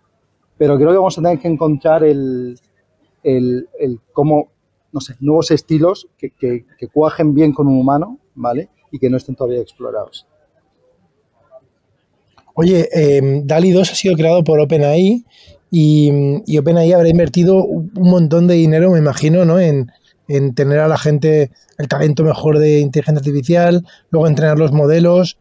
Pero 0.56 0.77
creo 0.77 0.90
que 0.90 0.97
vamos 0.97 1.19
a 1.19 1.23
tener 1.23 1.39
que 1.39 1.48
encontrar 1.48 2.02
el, 2.02 2.59
el, 3.23 3.69
el 3.78 4.01
cómo, 4.12 4.48
no 4.90 5.01
sé, 5.01 5.15
nuevos 5.20 5.51
estilos 5.51 6.09
que, 6.16 6.32
cuajen 6.93 7.35
bien 7.35 7.52
con 7.52 7.69
un 7.69 7.78
humano, 7.78 8.19
¿vale? 8.35 8.70
Y 8.90 8.98
que 8.98 9.11
no 9.11 9.19
estén 9.19 9.35
todavía 9.35 9.61
explorados. 9.61 10.27
Oye, 12.55 12.89
eh, 12.93 13.43
DALI 13.44 13.73
2 13.73 13.90
ha 13.90 13.94
sido 13.94 14.16
creado 14.16 14.44
por 14.44 14.61
OpenAI 14.61 15.24
y, 15.70 16.43
y, 16.47 16.59
OpenAI 16.59 16.93
habrá 16.93 17.09
invertido 17.09 17.65
un 17.65 17.90
montón 17.94 18.47
de 18.47 18.55
dinero, 18.55 18.93
me 18.93 18.98
imagino, 18.98 19.44
¿no? 19.44 19.59
En, 19.59 19.90
en 20.28 20.55
tener 20.55 20.78
a 20.78 20.88
la 20.88 20.98
gente 20.98 21.51
el 21.78 21.88
talento 21.88 22.22
mejor 22.24 22.59
de 22.59 22.80
inteligencia 22.80 23.18
artificial, 23.18 23.86
luego 24.10 24.26
entrenar 24.26 24.59
los 24.59 24.72
modelos 24.72 25.38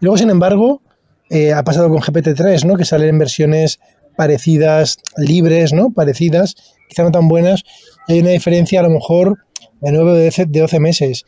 Luego, 0.00 0.16
sin 0.16 0.30
embargo, 0.30 0.82
eh, 1.28 1.52
ha 1.52 1.62
pasado 1.62 1.88
con 1.88 1.98
GPT-3, 2.00 2.64
¿no? 2.64 2.76
Que 2.76 2.84
salen 2.84 3.10
en 3.10 3.18
versiones 3.18 3.78
parecidas, 4.16 4.98
libres, 5.16 5.72
¿no? 5.72 5.90
Parecidas, 5.90 6.56
quizá 6.88 7.04
no 7.04 7.12
tan 7.12 7.28
buenas. 7.28 7.62
hay 8.08 8.20
una 8.20 8.30
diferencia 8.30 8.80
a 8.80 8.82
lo 8.82 8.90
mejor 8.90 9.38
de 9.80 9.92
9 9.92 10.10
o 10.10 10.14
de 10.14 10.60
12 10.60 10.80
meses. 10.80 11.24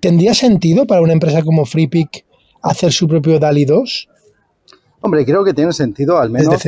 ¿Tendría 0.00 0.34
sentido 0.34 0.86
para 0.86 1.02
una 1.02 1.12
empresa 1.12 1.42
como 1.42 1.66
FreePic 1.66 2.24
hacer 2.62 2.92
su 2.92 3.08
propio 3.08 3.38
DALI 3.38 3.64
2? 3.64 4.08
Hombre, 5.00 5.24
creo 5.24 5.44
que 5.44 5.52
tiene 5.52 5.72
sentido 5.72 6.18
al 6.18 6.30
menos, 6.30 6.62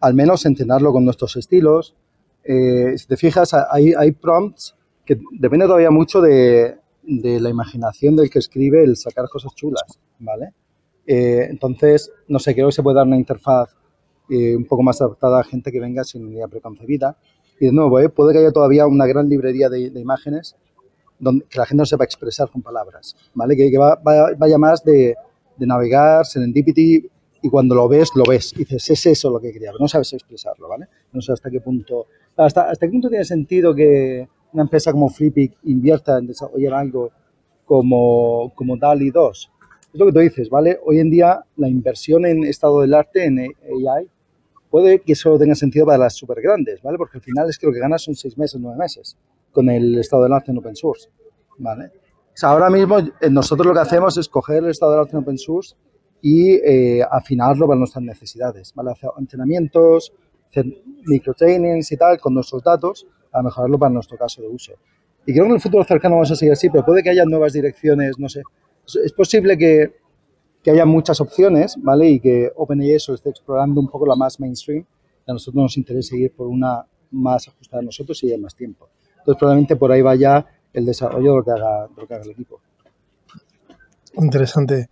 al 0.00 0.14
menos 0.14 0.44
entrenarlo 0.44 0.92
con 0.92 1.04
nuestros 1.04 1.36
estilos. 1.36 1.94
Eh, 2.44 2.94
si 2.96 3.06
te 3.06 3.16
fijas, 3.16 3.54
hay, 3.70 3.94
hay 3.94 4.10
prompts 4.12 4.74
que 5.04 5.20
depende 5.32 5.66
todavía 5.66 5.90
mucho 5.90 6.20
de, 6.20 6.78
de 7.06 7.40
la 7.40 7.50
imaginación 7.50 8.16
del 8.16 8.30
que 8.30 8.38
escribe 8.38 8.82
el 8.82 8.96
sacar 8.96 9.28
cosas 9.28 9.54
chulas, 9.54 9.98
¿vale? 10.18 10.52
Eh, 11.06 11.46
entonces, 11.50 12.10
no 12.28 12.38
sé, 12.38 12.54
creo 12.54 12.68
que 12.68 12.72
se 12.72 12.82
puede 12.82 12.96
dar 12.96 13.06
una 13.06 13.16
interfaz 13.16 13.70
eh, 14.30 14.56
un 14.56 14.64
poco 14.64 14.82
más 14.82 15.00
adaptada 15.02 15.40
a 15.40 15.44
gente 15.44 15.70
que 15.70 15.80
venga 15.80 16.04
sin 16.04 16.30
idea 16.30 16.48
preconcebida. 16.48 17.16
Y 17.60 17.66
de 17.66 17.72
nuevo, 17.72 18.00
eh, 18.00 18.08
puede 18.08 18.32
que 18.32 18.38
haya 18.40 18.52
todavía 18.52 18.86
una 18.86 19.06
gran 19.06 19.28
librería 19.28 19.68
de, 19.68 19.92
imágenes 20.00 20.56
donde 21.18 21.44
que 21.44 21.58
la 21.58 21.66
gente 21.66 21.82
no 21.82 21.86
sepa 21.86 22.04
expresar 22.04 22.50
con 22.50 22.62
palabras, 22.62 23.14
¿vaya 23.34 23.54
Que, 23.54 23.70
vaya 23.78 24.58
más 24.58 24.82
de, 24.82 25.14
navegar, 25.58 26.26
serendipity, 26.26 27.08
y 27.40 27.48
cuando 27.48 27.74
lo 27.74 27.88
ves, 27.88 28.10
lo 28.16 28.24
ves. 28.24 28.52
Y 28.54 28.60
dices, 28.60 28.90
es 28.90 29.06
eso 29.06 29.30
lo 29.30 29.38
que 29.38 29.52
quería, 29.52 29.70
pero 29.70 29.82
no 29.82 29.88
sabes 29.88 30.12
expresarlo, 30.14 30.68
¿vale? 30.68 30.88
No 31.12 31.20
sé 31.20 31.32
hasta 31.32 31.50
qué 31.50 31.60
punto... 31.60 32.06
Hasta, 32.36 32.68
hasta 32.68 32.86
qué 32.86 32.90
punto 32.90 33.08
tiene 33.08 33.24
sentido 33.24 33.74
que 33.74 34.28
una 34.54 34.62
empresa 34.62 34.90
como 34.92 35.10
Flippy 35.10 35.52
invierta 35.64 36.18
en 36.18 36.28
desarrollar 36.28 36.74
algo 36.74 37.10
como, 37.66 38.52
como 38.54 38.76
DALI 38.76 39.10
2 39.10 39.50
es 39.94 40.00
lo 40.00 40.06
que 40.06 40.12
tú 40.12 40.18
dices, 40.18 40.50
¿vale? 40.50 40.80
Hoy 40.84 40.98
en 40.98 41.08
día 41.08 41.40
la 41.56 41.68
inversión 41.68 42.26
en 42.26 42.42
estado 42.44 42.80
del 42.80 42.94
arte, 42.94 43.24
en 43.24 43.38
AI, 43.38 44.10
puede 44.68 44.98
que 44.98 45.14
solo 45.14 45.38
tenga 45.38 45.54
sentido 45.54 45.86
para 45.86 45.98
las 45.98 46.14
súper 46.14 46.42
grandes, 46.42 46.82
¿vale? 46.82 46.98
Porque 46.98 47.18
al 47.18 47.22
final 47.22 47.48
es 47.48 47.56
que 47.56 47.66
lo 47.66 47.72
que 47.72 47.78
ganas 47.78 48.02
son 48.02 48.16
seis 48.16 48.36
meses, 48.36 48.60
nueve 48.60 48.76
meses 48.76 49.16
con 49.52 49.70
el 49.70 49.96
estado 50.00 50.24
del 50.24 50.32
arte 50.32 50.50
en 50.50 50.58
open 50.58 50.74
source, 50.74 51.08
¿vale? 51.58 51.86
O 51.86 52.36
sea, 52.36 52.48
ahora 52.48 52.68
mismo 52.70 52.98
eh, 52.98 53.30
nosotros 53.30 53.68
lo 53.68 53.72
que 53.72 53.78
hacemos 53.78 54.18
es 54.18 54.28
coger 54.28 54.64
el 54.64 54.70
estado 54.70 54.92
del 54.92 55.00
arte 55.02 55.12
en 55.12 55.22
open 55.22 55.38
source 55.38 55.76
y 56.20 56.54
eh, 56.54 57.04
afinarlo 57.08 57.68
para 57.68 57.78
nuestras 57.78 58.02
necesidades, 58.02 58.72
¿vale? 58.74 58.90
Hacer 58.90 59.10
entrenamientos, 59.16 60.12
hacer 60.50 60.66
microtrainings 61.06 61.92
y 61.92 61.96
tal 61.96 62.18
con 62.18 62.34
nuestros 62.34 62.64
datos 62.64 63.06
para 63.34 63.42
mejorarlo 63.42 63.78
para 63.80 63.92
nuestro 63.92 64.16
caso 64.16 64.40
de 64.40 64.46
uso. 64.46 64.74
Y 65.26 65.32
creo 65.32 65.44
que 65.44 65.48
en 65.48 65.54
el 65.56 65.60
futuro 65.60 65.82
cercano 65.82 66.14
vamos 66.14 66.30
a 66.30 66.36
seguir 66.36 66.52
así, 66.52 66.70
pero 66.70 66.84
puede 66.84 67.02
que 67.02 67.10
haya 67.10 67.24
nuevas 67.24 67.52
direcciones, 67.52 68.16
no 68.16 68.28
sé, 68.28 68.42
es 69.02 69.12
posible 69.12 69.58
que, 69.58 69.96
que, 70.62 70.70
haya 70.70 70.84
muchas 70.86 71.20
opciones, 71.20 71.74
¿vale? 71.82 72.08
Y 72.10 72.20
que 72.20 72.52
OpenAI 72.54 72.92
eso 72.92 73.12
esté 73.12 73.30
explorando 73.30 73.80
un 73.80 73.88
poco 73.88 74.06
la 74.06 74.14
más 74.14 74.38
mainstream. 74.38 74.86
a 75.26 75.32
nosotros 75.32 75.62
nos 75.62 75.76
interesa 75.76 76.14
ir 76.14 76.32
por 76.32 76.46
una 76.46 76.84
más 77.10 77.48
ajustada 77.48 77.80
a 77.80 77.84
nosotros 77.84 78.22
y 78.22 78.28
de 78.28 78.38
más 78.38 78.54
tiempo. 78.54 78.88
Entonces, 79.18 79.36
probablemente 79.36 79.74
por 79.74 79.90
ahí 79.90 80.02
vaya 80.02 80.46
el 80.72 80.86
desarrollo 80.86 81.32
de 81.32 81.36
lo 81.38 81.44
que 81.44 81.50
haga, 81.50 81.88
lo 81.96 82.06
que 82.06 82.14
haga 82.14 82.24
el 82.24 82.30
equipo. 82.30 82.60
Interesante. 84.20 84.88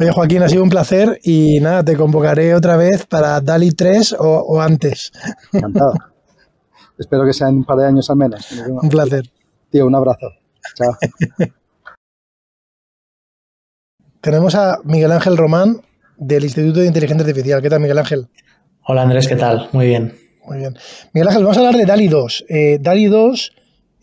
Oye, 0.00 0.10
Joaquín, 0.10 0.42
ha 0.42 0.48
sido 0.48 0.64
un 0.64 0.70
placer 0.70 1.20
y 1.22 1.60
nada, 1.60 1.84
te 1.84 1.96
convocaré 1.96 2.56
otra 2.56 2.76
vez 2.76 3.06
para 3.06 3.40
DALI 3.40 3.70
3 3.70 4.16
o, 4.18 4.24
o 4.24 4.60
antes. 4.60 5.12
Encantado. 5.52 5.92
Espero 6.98 7.24
que 7.24 7.32
sea 7.32 7.48
en 7.48 7.56
un 7.56 7.64
par 7.64 7.78
de 7.78 7.86
años 7.86 8.08
al 8.10 8.16
menos. 8.16 8.52
Un 8.68 8.88
placer. 8.88 9.30
Tío, 9.70 9.86
un 9.86 9.94
abrazo. 9.94 10.28
Chao. 10.76 10.96
Tenemos 14.20 14.54
a 14.54 14.78
Miguel 14.84 15.12
Ángel 15.12 15.36
Román 15.36 15.82
del 16.16 16.44
Instituto 16.44 16.80
de 16.80 16.86
Inteligencia 16.86 17.26
Artificial. 17.26 17.60
¿Qué 17.60 17.68
tal, 17.68 17.80
Miguel 17.80 17.98
Ángel? 17.98 18.28
Hola, 18.86 19.02
Andrés, 19.02 19.28
¿qué 19.28 19.36
tal? 19.36 19.68
Muy 19.72 19.86
bien. 19.86 20.16
Muy 20.46 20.58
bien. 20.58 20.74
Miguel 21.12 21.28
Ángel, 21.28 21.42
vamos 21.42 21.56
a 21.56 21.60
hablar 21.60 21.76
de 21.76 21.84
DALI 21.84 22.08
2. 22.08 22.44
Eh, 22.48 22.78
DALI 22.80 23.06
2, 23.06 23.52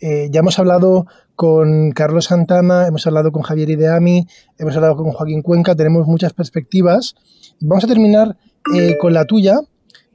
eh, 0.00 0.28
ya 0.30 0.40
hemos 0.40 0.58
hablado 0.58 1.06
con 1.34 1.90
Carlos 1.92 2.26
Santana, 2.26 2.86
hemos 2.86 3.06
hablado 3.06 3.32
con 3.32 3.42
Javier 3.42 3.70
Ideami, 3.70 4.26
hemos 4.58 4.76
hablado 4.76 4.96
con 4.96 5.10
Joaquín 5.12 5.42
Cuenca, 5.42 5.74
tenemos 5.74 6.06
muchas 6.06 6.32
perspectivas. 6.32 7.14
Vamos 7.60 7.84
a 7.84 7.88
terminar 7.88 8.36
eh, 8.74 8.96
con 8.98 9.14
la 9.14 9.24
tuya, 9.24 9.58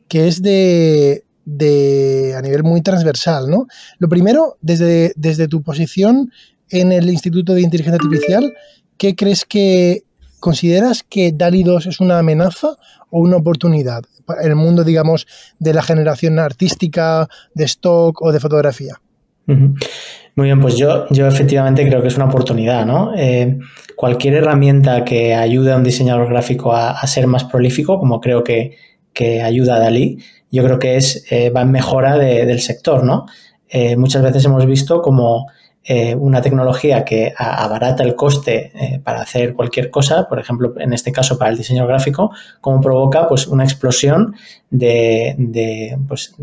que 0.08 0.28
es 0.28 0.42
de, 0.42 1.26
a 1.48 2.42
nivel 2.42 2.64
muy 2.64 2.82
transversal, 2.82 3.50
¿no? 3.50 3.68
Lo 4.00 4.10
primero, 4.10 4.58
desde, 4.62 5.14
desde 5.16 5.48
tu 5.48 5.62
posición 5.62 6.32
en 6.70 6.92
el 6.92 7.10
Instituto 7.10 7.54
de 7.54 7.62
Inteligencia 7.62 8.00
Artificial, 8.02 8.54
¿qué 8.98 9.16
crees 9.16 9.46
que 9.46 10.04
consideras 10.40 11.04
que 11.04 11.32
DALI 11.32 11.64
2 11.64 11.88
es 11.88 12.00
una 12.00 12.20
amenaza 12.20 12.76
o 13.10 13.20
una 13.20 13.38
oportunidad 13.38 14.04
en 14.42 14.50
el 14.50 14.56
mundo, 14.56 14.84
digamos, 14.84 15.26
de 15.60 15.74
la 15.74 15.82
generación 15.82 16.38
artística, 16.40 17.28
de 17.54 17.66
stock 17.66 18.22
o 18.22 18.32
de 18.32 18.40
fotografía? 18.40 18.96
Muy 19.46 20.46
bien, 20.48 20.60
pues 20.60 20.76
yo, 20.76 21.08
yo 21.10 21.26
efectivamente 21.26 21.88
creo 21.88 22.02
que 22.02 22.10
es 22.10 22.18
una 22.18 22.26
oportunidad, 22.26 22.86
¿no? 22.86 23.14
Eh, 23.16 23.58
cualquier 23.96 24.36
herramienta 24.36 25.06
que 25.06 25.34
ayude 25.34 25.72
a 25.72 25.78
un 25.78 25.84
diseñador 25.84 26.30
gráfico 26.30 26.74
a, 26.74 27.06
ser 27.08 27.28
más 27.28 27.46
prolífico, 27.46 27.98
como 27.98 28.20
creo 28.20 28.44
que, 28.44 28.76
ayuda 29.44 29.78
a 29.78 29.80
Dalí, 29.80 30.20
yo 30.52 30.64
creo 30.64 30.80
que 30.80 30.96
es, 30.96 31.26
eh, 31.32 31.50
va 31.50 31.62
en 31.62 31.72
mejora 31.72 32.18
del 32.18 32.60
sector, 32.62 33.04
¿no? 33.04 33.26
Eh, 33.70 33.96
muchas 33.98 34.24
veces 34.24 34.46
hemos 34.46 34.66
visto 34.66 35.02
como 35.02 35.48
eh, 35.84 36.16
una 36.16 36.42
tecnología 36.42 37.06
que 37.06 37.34
abarata 37.38 38.04
el 38.04 38.16
coste 38.16 39.02
para 39.04 39.22
hacer 39.22 39.54
cualquier 39.54 39.90
cosa, 39.90 40.28
por 40.28 40.38
ejemplo, 40.38 40.74
en 40.80 40.92
este 40.92 41.14
caso 41.14 41.38
para 41.38 41.50
el 41.50 41.58
diseño 41.58 41.88
gráfico, 41.88 42.32
como 42.60 42.82
provoca 42.82 43.28
pues, 43.28 43.48
una 43.48 43.64
explosión 43.64 44.36
de, 44.70 45.98
pues, 46.08 46.36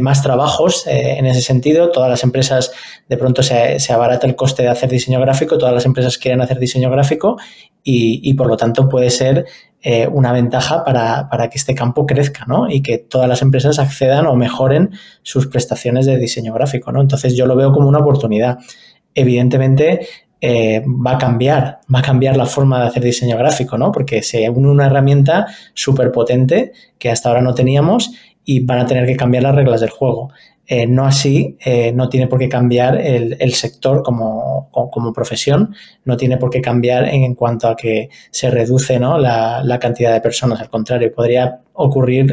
más 0.00 0.22
trabajos 0.22 0.84
en 0.86 1.26
ese 1.26 1.42
sentido. 1.42 1.90
Todas 1.90 2.10
las 2.10 2.22
empresas, 2.22 2.72
de 3.08 3.16
pronto 3.16 3.42
se, 3.42 3.76
abarata 3.92 4.26
el 4.26 4.36
coste 4.36 4.62
de 4.62 4.68
hacer 4.68 4.88
diseño 4.88 5.20
gráfico, 5.20 5.58
todas 5.58 5.74
las 5.74 5.84
empresas 5.84 6.16
quieren 6.16 6.40
hacer 6.40 6.60
diseño 6.60 6.88
gráfico 6.88 7.38
y, 7.82 8.34
por 8.34 8.46
lo 8.46 8.56
tanto 8.56 8.88
puede 8.88 9.10
ser 9.10 9.46
una 10.12 10.32
ventaja 10.32 10.84
para, 10.84 11.28
para, 11.28 11.50
que 11.50 11.58
este 11.58 11.74
campo 11.74 12.06
crezca 12.06 12.44
¿no? 12.46 12.70
y 12.70 12.82
que 12.82 12.98
todas 12.98 13.28
las 13.28 13.42
empresas 13.42 13.78
accedan 13.78 14.26
o 14.26 14.36
mejoren 14.36 14.90
sus 15.22 15.48
prestaciones 15.48 16.06
de 16.06 16.18
diseño 16.18 16.54
gráfico. 16.54 16.92
¿no? 16.92 17.00
Entonces 17.00 17.36
yo 17.36 17.46
lo 17.46 17.56
veo 17.56 17.72
como 17.72 17.88
una 17.88 17.98
oportunidad 17.98 18.58
evidentemente 19.14 20.06
eh, 20.40 20.82
va 20.84 21.12
a 21.12 21.18
cambiar, 21.18 21.80
va 21.94 22.00
a 22.00 22.02
cambiar 22.02 22.36
la 22.36 22.46
forma 22.46 22.80
de 22.80 22.88
hacer 22.88 23.04
diseño 23.04 23.38
gráfico, 23.38 23.78
¿no? 23.78 23.92
Porque 23.92 24.22
se 24.22 24.48
une 24.50 24.68
una 24.68 24.86
herramienta 24.86 25.46
súper 25.72 26.10
potente 26.10 26.72
que 26.98 27.10
hasta 27.10 27.28
ahora 27.28 27.42
no 27.42 27.54
teníamos 27.54 28.12
y 28.44 28.58
van 28.64 28.80
a 28.80 28.86
tener 28.86 29.06
que 29.06 29.14
cambiar 29.14 29.44
las 29.44 29.54
reglas 29.54 29.80
del 29.80 29.90
juego. 29.90 30.32
Eh, 30.64 30.86
no 30.86 31.04
así, 31.04 31.58
eh, 31.64 31.92
no 31.92 32.08
tiene 32.08 32.28
por 32.28 32.38
qué 32.38 32.48
cambiar 32.48 32.96
el, 32.96 33.52
sector 33.54 34.02
como, 34.02 34.70
profesión, 35.12 35.74
no 36.04 36.16
tiene 36.16 36.36
por 36.36 36.50
qué 36.50 36.60
cambiar 36.60 37.04
en, 37.06 37.34
cuanto 37.34 37.68
a 37.68 37.74
que 37.74 38.10
se 38.30 38.48
reduce 38.48 38.98
la, 39.00 39.78
cantidad 39.80 40.12
de 40.12 40.20
personas. 40.20 40.60
Al 40.60 40.70
contrario, 40.70 41.12
podría 41.12 41.60
ocurrir 41.72 42.26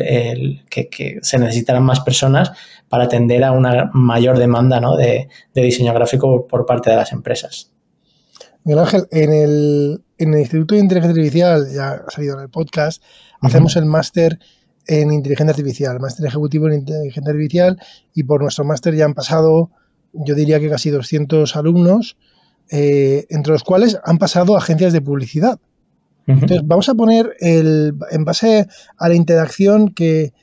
que, 0.69 1.19
se 1.21 1.39
necesitaran 1.39 1.83
más 1.83 2.01
personas 2.01 2.51
para 2.87 3.05
atender 3.05 3.43
a 3.43 3.51
una 3.51 3.89
mayor 3.93 4.37
demanda 4.37 4.79
de, 4.95 5.27
diseño 5.53 5.93
gráfico 5.93 6.45
por 6.47 6.67
parte 6.67 6.91
de 6.91 6.97
las 6.97 7.11
empresas. 7.11 7.71
Miguel 8.63 8.79
Ángel, 8.79 9.07
en 9.11 9.33
el, 9.33 10.03
Instituto 10.19 10.75
de 10.75 10.81
Inteligencia 10.81 11.17
Artificial, 11.17 11.67
ya 11.73 11.91
ha 12.05 12.11
salido 12.11 12.35
en 12.35 12.41
el 12.41 12.49
podcast, 12.49 13.01
hacemos 13.41 13.75
el 13.75 13.85
máster 13.85 14.37
en 14.89 15.13
inteligencia 15.13 15.51
artificial, 15.51 15.99
máster 15.99 16.25
ejecutivo 16.25 16.67
en 16.67 16.79
inteligencia 16.79 17.31
artificial 17.31 17.79
y 18.15 18.23
por 18.23 18.41
nuestro 18.41 18.65
máster 18.65 18.95
ya 18.95 19.05
han 19.05 19.13
pasado, 19.13 19.69
yo 20.13 20.33
diría 20.33 20.59
que 20.59 20.67
casi 20.67 20.89
200 20.89 21.55
alumnos, 21.55 22.17
eh, 22.71 23.27
entre 23.29 23.53
los 23.53 23.63
cuales 23.63 23.99
han 24.03 24.17
pasado 24.17 24.57
agencias 24.57 24.91
de 24.91 25.01
publicidad. 25.01 25.59
Entonces, 26.25 26.61
vamos 26.63 26.89
a 26.89 26.93
poner 26.93 27.35
el, 27.39 27.95
en 28.11 28.23
base 28.23 28.67
a 28.97 29.09
la 29.09 29.15
interacción 29.15 29.93
que, 29.93 30.33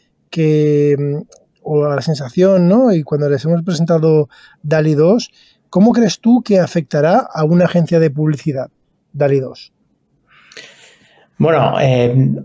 o 1.63 1.85
a 1.85 1.95
la 1.95 2.03
sensación, 2.03 2.67
¿no? 2.67 2.93
Y 2.93 3.05
cuando 3.05 3.29
les 3.29 3.45
hemos 3.45 3.63
presentado 3.63 4.29
DALI 4.63 4.95
2, 4.95 5.31
¿cómo 5.71 5.93
crees 5.93 6.19
tú 6.19 6.43
que 6.43 6.59
afectará 6.59 7.19
a 7.33 7.45
una 7.45 7.67
agencia 7.67 8.01
de 8.01 8.11
publicidad, 8.11 8.69
DALI 9.13 9.39
2? 9.39 9.73
Bueno, 11.39 11.79
eh, 11.81 12.43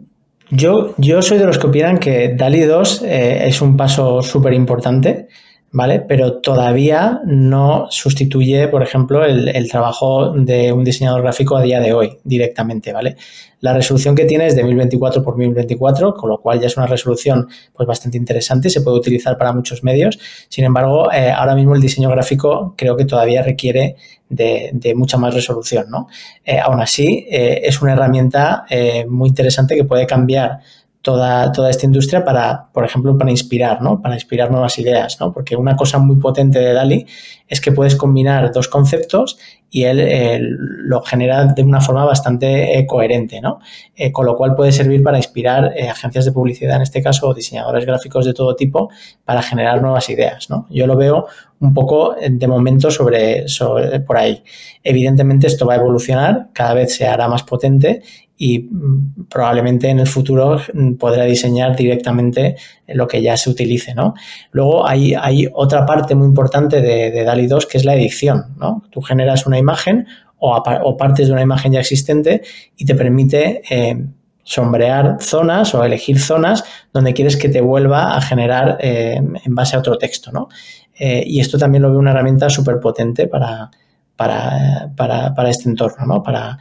yo, 0.52 0.94
yo 0.98 1.22
soy 1.22 1.38
de 1.38 1.46
los 1.46 1.58
que 1.58 1.68
opinan 1.68 1.98
que 1.98 2.34
DALI 2.36 2.62
2 2.62 3.04
eh, 3.04 3.48
es 3.48 3.62
un 3.62 3.78
paso 3.78 4.22
súper 4.22 4.54
importante, 4.54 5.28
¿vale? 5.72 6.02
Pero 6.02 6.40
todavía 6.40 7.22
no 7.26 7.88
sustituye, 7.90 8.68
por 8.68 8.84
ejemplo, 8.84 9.24
el, 9.26 9.48
el, 9.50 9.70
trabajo 9.70 10.34
de 10.34 10.74
un 10.74 10.84
diseñador 10.84 11.22
gráfico 11.22 11.56
a 11.56 11.62
día 11.62 11.80
de 11.80 11.94
hoy 11.94 12.18
directamente, 12.24 12.92
¿vale? 12.92 13.16
La 13.62 13.74
resolución 13.74 14.16
que 14.16 14.26
tiene 14.26 14.48
es 14.48 14.56
de 14.56 14.64
1024 14.64 15.24
por 15.24 15.38
1024, 15.38 16.16
con 16.16 16.30
lo 16.30 16.40
cual 16.40 16.60
ya 16.60 16.66
es 16.66 16.78
una 16.78 16.88
resolución 16.88 17.48
pues, 17.74 17.88
bastante 17.88 18.18
interesante 18.18 18.72
se 18.72 18.82
puede 18.82 18.98
utilizar 18.98 19.38
para 19.38 19.54
muchos 19.54 19.84
medios. 19.84 20.20
Sin 20.50 20.66
embargo, 20.66 21.12
eh, 21.12 21.32
ahora 21.32 21.56
mismo 21.56 21.76
el 21.76 21.82
diseño 21.82 22.10
gráfico 22.10 22.74
creo 22.76 22.98
que 22.98 23.06
todavía 23.06 23.44
requiere 23.44 23.96
de, 24.30 24.94
mucha 24.96 25.18
más 25.18 25.36
resolución. 25.36 25.86
¿no? 25.90 26.08
Eh, 26.44 26.58
aún 26.58 26.82
así, 26.82 27.28
eh, 27.30 27.62
es 27.64 27.82
una 27.82 27.94
herramienta 27.94 28.66
muy 29.08 29.30
interesante 29.30 29.76
que 29.76 29.84
puede 29.84 30.08
cambiar 30.08 30.60
toda, 31.02 31.52
toda 31.52 31.70
esta 31.70 31.86
industria 31.86 32.24
para, 32.24 32.68
por 32.72 32.86
ejemplo, 32.86 33.18
para 33.18 33.32
inspirar, 33.32 33.82
¿no? 33.82 34.02
Para 34.02 34.16
inspirar 34.16 34.52
nuevas 34.52 34.78
ideas, 34.78 35.20
¿no? 35.20 35.34
Porque 35.34 35.56
una 35.56 35.76
cosa 35.76 35.98
muy 35.98 36.18
potente 36.18 36.60
de 36.60 36.74
DALI 36.74 37.06
es 37.48 37.60
que 37.60 37.72
puedes 37.72 37.96
combinar 37.96 38.52
dos 38.52 38.68
conceptos 38.68 39.38
y 39.74 39.84
él, 39.84 40.58
lo 40.60 41.02
genera 41.02 41.46
de 41.46 41.64
una 41.64 41.80
forma 41.82 42.04
bastante 42.06 42.78
eh, 42.78 42.86
coherente, 42.86 43.42
¿no? 43.42 43.60
Eh, 43.96 44.12
con 44.12 44.26
lo 44.26 44.36
cual 44.36 44.54
puede 44.54 44.72
servir 44.72 45.02
para 45.02 45.18
inspirar 45.18 45.74
eh, 45.76 45.90
agencias 45.90 46.26
de 46.26 46.34
publicidad, 46.34 46.76
en 46.76 46.82
este 46.84 47.02
caso, 47.02 47.28
o 47.28 47.34
diseñadores 47.34 47.86
gráficos 47.86 48.26
de 48.26 48.34
todo 48.34 48.56
tipo, 48.56 48.90
para 49.24 49.42
generar 49.42 49.82
nuevas 49.82 50.10
ideas, 50.10 50.50
¿no? 50.50 50.68
Yo 50.70 50.86
lo 50.88 50.98
veo 50.98 51.26
un 51.62 51.74
poco 51.74 52.16
de 52.20 52.48
momento 52.48 52.90
sobre, 52.92 53.48
sobre 53.48 54.00
por 54.02 54.18
ahí. 54.18 54.44
Evidentemente 54.84 55.48
esto 55.48 55.66
va 55.66 55.74
a 55.74 55.78
evolucionar, 55.78 56.50
cada 56.54 56.74
vez 56.74 56.96
se 56.96 57.08
hará 57.08 57.28
más 57.28 57.44
potente 57.44 58.02
y 58.42 58.58
mm, 58.58 59.28
probablemente 59.30 59.88
en 59.88 60.00
el 60.00 60.08
futuro 60.08 60.60
mm, 60.74 60.94
podrá 60.94 61.26
diseñar 61.26 61.76
directamente 61.76 62.56
lo 62.88 63.08
que 63.08 63.22
ya 63.22 63.38
se 63.38 63.52
utilice, 63.52 63.94
¿no? 63.94 64.16
Luego 64.52 64.88
hay, 64.88 65.14
hay 65.14 65.48
otra 65.54 65.86
parte 65.86 66.16
muy 66.16 66.26
importante 66.26 66.82
de, 66.82 67.24
DALI 67.24 67.46
2 67.46 67.68
que 67.68 67.78
es 67.78 67.86
la 67.86 67.94
edición, 67.94 68.56
¿no? 68.58 68.84
Tú 68.90 69.02
generas 69.02 69.46
una 69.46 69.60
imagen 69.60 70.08
o, 70.40 70.98
partes 70.98 71.28
de 71.28 71.34
una 71.34 71.44
imagen 71.44 71.74
ya 71.74 71.82
existente 71.82 72.42
y 72.76 72.86
te 72.86 72.96
permite 72.96 73.62
eh, 73.70 74.08
sombrear 74.44 75.18
zonas 75.20 75.76
o 75.76 75.84
elegir 75.84 76.18
zonas 76.20 76.64
donde 76.92 77.14
quieres 77.14 77.38
que 77.38 77.48
te 77.48 77.62
vuelva 77.62 78.16
a 78.16 78.22
generar 78.22 78.80
eh, 78.80 79.18
en 79.18 79.56
base 79.56 79.76
a 79.76 79.80
otro 79.80 80.00
texto, 80.00 80.32
¿no? 80.32 80.50
Eh, 80.98 81.24
y 81.28 81.42
esto 81.42 81.60
también 81.60 81.84
lo 81.84 81.92
veo 81.92 82.00
una 82.00 82.10
herramienta 82.10 82.50
súper 82.50 82.80
potente 82.80 83.28
para, 83.28 83.70
para, 84.16 84.92
para, 84.98 85.36
para, 85.36 85.50
este 85.52 85.70
entorno, 85.70 86.08
¿no? 86.08 86.24
Para 86.24 86.58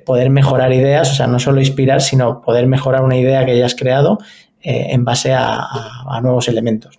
poder 0.00 0.30
mejorar 0.30 0.72
ideas, 0.72 1.10
o 1.12 1.14
sea, 1.14 1.26
no 1.26 1.38
solo 1.38 1.60
inspirar, 1.60 2.00
sino 2.00 2.40
poder 2.40 2.66
mejorar 2.66 3.02
una 3.02 3.16
idea 3.16 3.44
que 3.44 3.52
hayas 3.52 3.74
creado 3.74 4.18
eh, 4.62 4.88
en 4.90 5.04
base 5.04 5.32
a, 5.34 6.20
nuevos 6.22 6.48
elementos. 6.48 6.98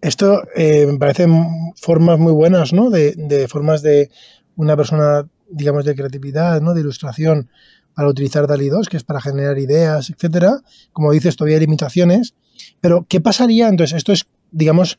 Esto 0.00 0.42
eh, 0.56 0.86
me 0.86 0.98
parecen 0.98 1.72
formas 1.76 2.18
muy 2.18 2.32
buenas, 2.32 2.72
¿no? 2.72 2.90
De, 2.90 3.46
formas 3.48 3.82
de 3.82 4.10
una 4.56 4.76
persona, 4.76 5.28
digamos, 5.48 5.84
de 5.84 5.94
creatividad, 5.94 6.60
¿no? 6.60 6.74
De 6.74 6.80
ilustración 6.80 7.48
para 7.94 8.08
utilizar 8.08 8.48
DALI 8.48 8.68
2, 8.68 8.88
que 8.88 8.96
es 8.96 9.04
para 9.04 9.20
generar 9.20 9.58
ideas, 9.58 10.10
etcétera. 10.10 10.60
Como 10.92 11.12
dices, 11.12 11.36
todavía 11.36 11.56
hay 11.56 11.60
limitaciones. 11.60 12.34
Pero, 12.80 13.06
¿qué 13.08 13.20
pasaría? 13.20 13.68
Entonces, 13.68 13.96
esto 13.96 14.12
es, 14.12 14.26
digamos, 14.50 14.98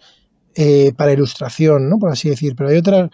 para 0.95 1.11
ilustración, 1.11 1.89
¿no? 1.89 1.99
Por 1.99 2.11
así 2.11 2.29
decir. 2.29 2.55
Pero 2.55 2.69
hay 2.69 2.77
otra. 2.77 3.09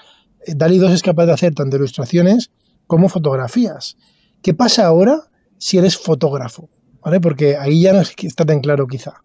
DALI 0.47 0.77
2 0.77 0.91
es 0.91 1.01
capaz 1.01 1.25
de 1.25 1.33
hacer 1.33 1.55
tanto 1.55 1.75
ilustraciones 1.77 2.51
como 2.87 3.09
fotografías. 3.09 3.97
¿Qué 4.41 4.53
pasa 4.53 4.85
ahora 4.85 5.21
si 5.57 5.77
eres 5.77 5.97
fotógrafo? 5.97 6.69
¿Vale? 7.03 7.19
Porque 7.19 7.57
ahí 7.57 7.81
ya 7.81 7.93
no 7.93 8.01
está 8.01 8.45
tan 8.45 8.59
claro 8.59 8.87
quizá. 8.87 9.21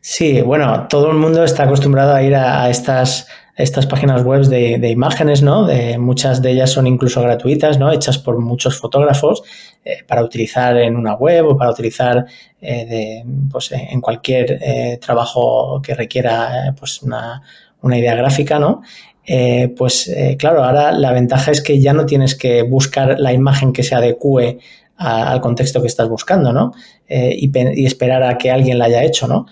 Sí, 0.00 0.40
bueno, 0.40 0.86
todo 0.88 1.10
el 1.10 1.16
mundo 1.16 1.44
está 1.44 1.64
acostumbrado 1.64 2.14
a 2.14 2.22
ir 2.22 2.34
a, 2.34 2.70
estas, 2.70 3.26
estas 3.56 3.86
páginas 3.86 4.22
web 4.22 4.42
de, 4.46 4.88
imágenes, 4.88 5.42
¿no? 5.42 5.66
De, 5.66 5.98
muchas 5.98 6.40
de 6.40 6.52
ellas 6.52 6.70
son 6.70 6.86
incluso 6.86 7.20
gratuitas, 7.20 7.78
¿no? 7.78 7.90
Hechas 7.90 8.18
por 8.18 8.38
muchos 8.38 8.78
fotógrafos 8.78 9.42
eh, 9.84 10.04
para 10.06 10.22
utilizar 10.22 10.76
en 10.76 10.96
una 10.96 11.14
web 11.14 11.46
o 11.46 11.56
para 11.56 11.70
utilizar 11.70 12.24
eh, 12.60 13.24
pues, 13.50 13.72
en 13.72 14.00
cualquier 14.00 14.58
eh, 14.62 14.98
trabajo 15.04 15.82
que 15.82 15.94
requiera 15.94 16.74
pues 16.78 17.02
una, 17.02 17.42
una 17.82 17.98
idea 17.98 18.14
gráfica, 18.14 18.58
¿no? 18.58 18.82
Eh, 19.30 19.74
pues 19.76 20.08
eh, 20.08 20.36
claro, 20.38 20.64
ahora 20.64 20.90
la 20.90 21.12
ventaja 21.12 21.50
es 21.50 21.60
que 21.60 21.78
ya 21.78 21.92
no 21.92 22.06
tienes 22.06 22.34
que 22.34 22.62
buscar 22.62 23.20
la 23.20 23.34
imagen 23.34 23.74
que 23.74 23.82
se 23.82 23.94
adecue 23.94 24.58
al 24.96 25.40
contexto 25.42 25.82
que 25.82 25.86
estás 25.86 26.08
buscando, 26.08 26.52
¿no? 26.52 26.72
Eh, 27.06 27.36
y, 27.38 27.86
esperar 27.86 28.22
a 28.22 28.38
que 28.38 28.50
alguien 28.50 28.78
la 28.78 28.86
haya 28.86 29.04
hecho, 29.04 29.28
¿no? 29.28 29.46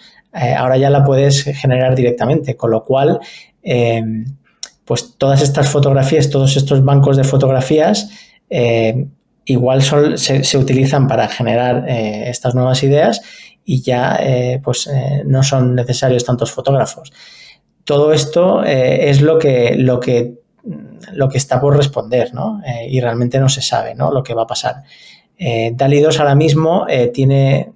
ahora 0.59 0.77
ya 0.77 0.91
la 0.91 1.03
puedes 1.03 1.45
generar 1.45 1.95
directamente, 1.95 2.57
con 2.57 2.71
lo 2.71 2.85
cual, 2.85 3.21
pues 4.85 5.15
todas 5.17 5.41
estas 5.41 5.67
fotografías, 5.71 6.29
todos 6.29 6.59
estos 6.59 6.85
bancos 6.85 7.17
de 7.17 7.25
fotografías, 7.25 8.11
igual 9.47 9.83
se, 10.19 10.59
utilizan 10.59 11.09
para 11.09 11.29
generar 11.29 11.89
estas 11.89 12.55
nuevas 12.55 12.83
ideas 12.83 13.23
y 13.65 13.81
ya 13.81 14.21
pues 14.63 14.91
no 15.25 15.43
son 15.43 15.75
necesarios 15.75 16.27
tantos 16.27 16.53
fotógrafos 16.53 17.15
todo 17.87 18.13
esto 18.13 18.65
eh, 18.65 19.09
es 19.11 19.23
lo 19.23 19.39
que, 19.39 19.77
lo, 19.77 20.01
que, 20.01 20.41
lo 21.13 21.29
que 21.29 21.39
está 21.39 21.61
por 21.61 21.77
responder, 21.77 22.35
¿no? 22.35 22.61
Eh, 22.67 22.89
y 22.91 23.01
realmente 23.01 23.39
no 23.39 23.49
se 23.49 23.63
sabe, 23.63 23.95
¿no? 23.95 24.11
Lo 24.11 24.25
que 24.25 24.35
va 24.35 24.43
a 24.43 24.47
pasar. 24.47 24.83
Eh, 25.39 25.71
DALI 25.73 26.01
2 26.01 26.19
ahora 26.19 26.35
mismo 26.35 26.87
tiene 27.15 27.73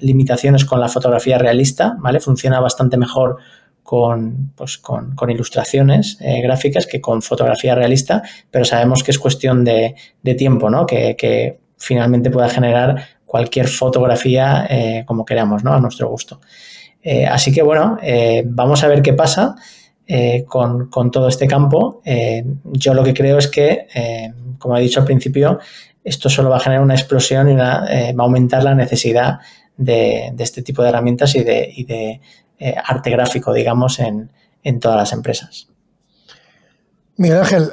limitaciones 0.00 0.64
con 0.64 0.80
la 0.80 0.88
fotografía 0.88 1.38
realista, 1.38 1.96
¿vale? 1.98 2.20
Funciona 2.20 2.60
bastante 2.60 2.96
mejor 2.96 3.38
con, 3.82 4.52
pues, 4.54 4.78
con, 4.78 5.16
ilustraciones 5.28 6.18
gráficas 6.20 6.86
que 6.86 7.00
con 7.00 7.20
fotografía 7.20 7.74
realista, 7.74 8.22
pero 8.50 8.64
sabemos 8.64 9.02
que 9.02 9.10
es 9.10 9.18
cuestión 9.18 9.64
de, 9.64 9.96
tiempo, 10.38 10.70
¿no? 10.70 10.86
Que, 10.86 11.16
que, 11.16 11.58
finalmente 11.76 12.30
pueda 12.30 12.50
generar 12.50 13.02
cualquier 13.24 13.66
fotografía 13.66 14.68
como 15.06 15.24
queramos, 15.24 15.64
¿no? 15.64 15.72
A 15.72 15.80
nuestro 15.80 16.08
gusto. 16.08 16.40
Eh, 17.02 17.26
así 17.26 17.52
que 17.52 17.62
bueno, 17.62 17.98
eh, 18.02 18.42
vamos 18.46 18.84
a 18.84 18.88
ver 18.88 19.02
qué 19.02 19.12
pasa. 19.12 19.56
eh, 20.12 20.44
con, 20.44 20.90
todo 21.12 21.28
este 21.28 21.46
campo. 21.46 22.02
Yo 22.64 22.94
lo 22.94 23.04
que 23.04 23.14
creo 23.14 23.38
es 23.38 23.46
que, 23.46 23.86
como 24.58 24.76
he 24.76 24.80
dicho 24.80 24.98
al 24.98 25.06
principio, 25.06 25.60
esto 26.02 26.28
solo 26.28 26.50
va 26.50 26.56
a 26.56 26.60
generar 26.60 26.82
una 26.82 26.94
explosión 26.94 27.48
y 27.48 27.54
va 27.54 27.84
a 27.84 28.12
aumentar 28.18 28.64
la 28.64 28.74
necesidad 28.74 29.38
de, 29.76 30.32
este 30.36 30.62
tipo 30.62 30.82
de 30.82 30.88
herramientas 30.88 31.36
y 31.36 31.44
de, 31.44 32.20
arte 32.84 33.10
gráfico, 33.10 33.52
digamos, 33.52 34.00
en, 34.00 34.80
todas 34.80 34.96
las 34.96 35.12
empresas. 35.12 35.68
Miguel 37.16 37.38
Ángel, 37.38 37.70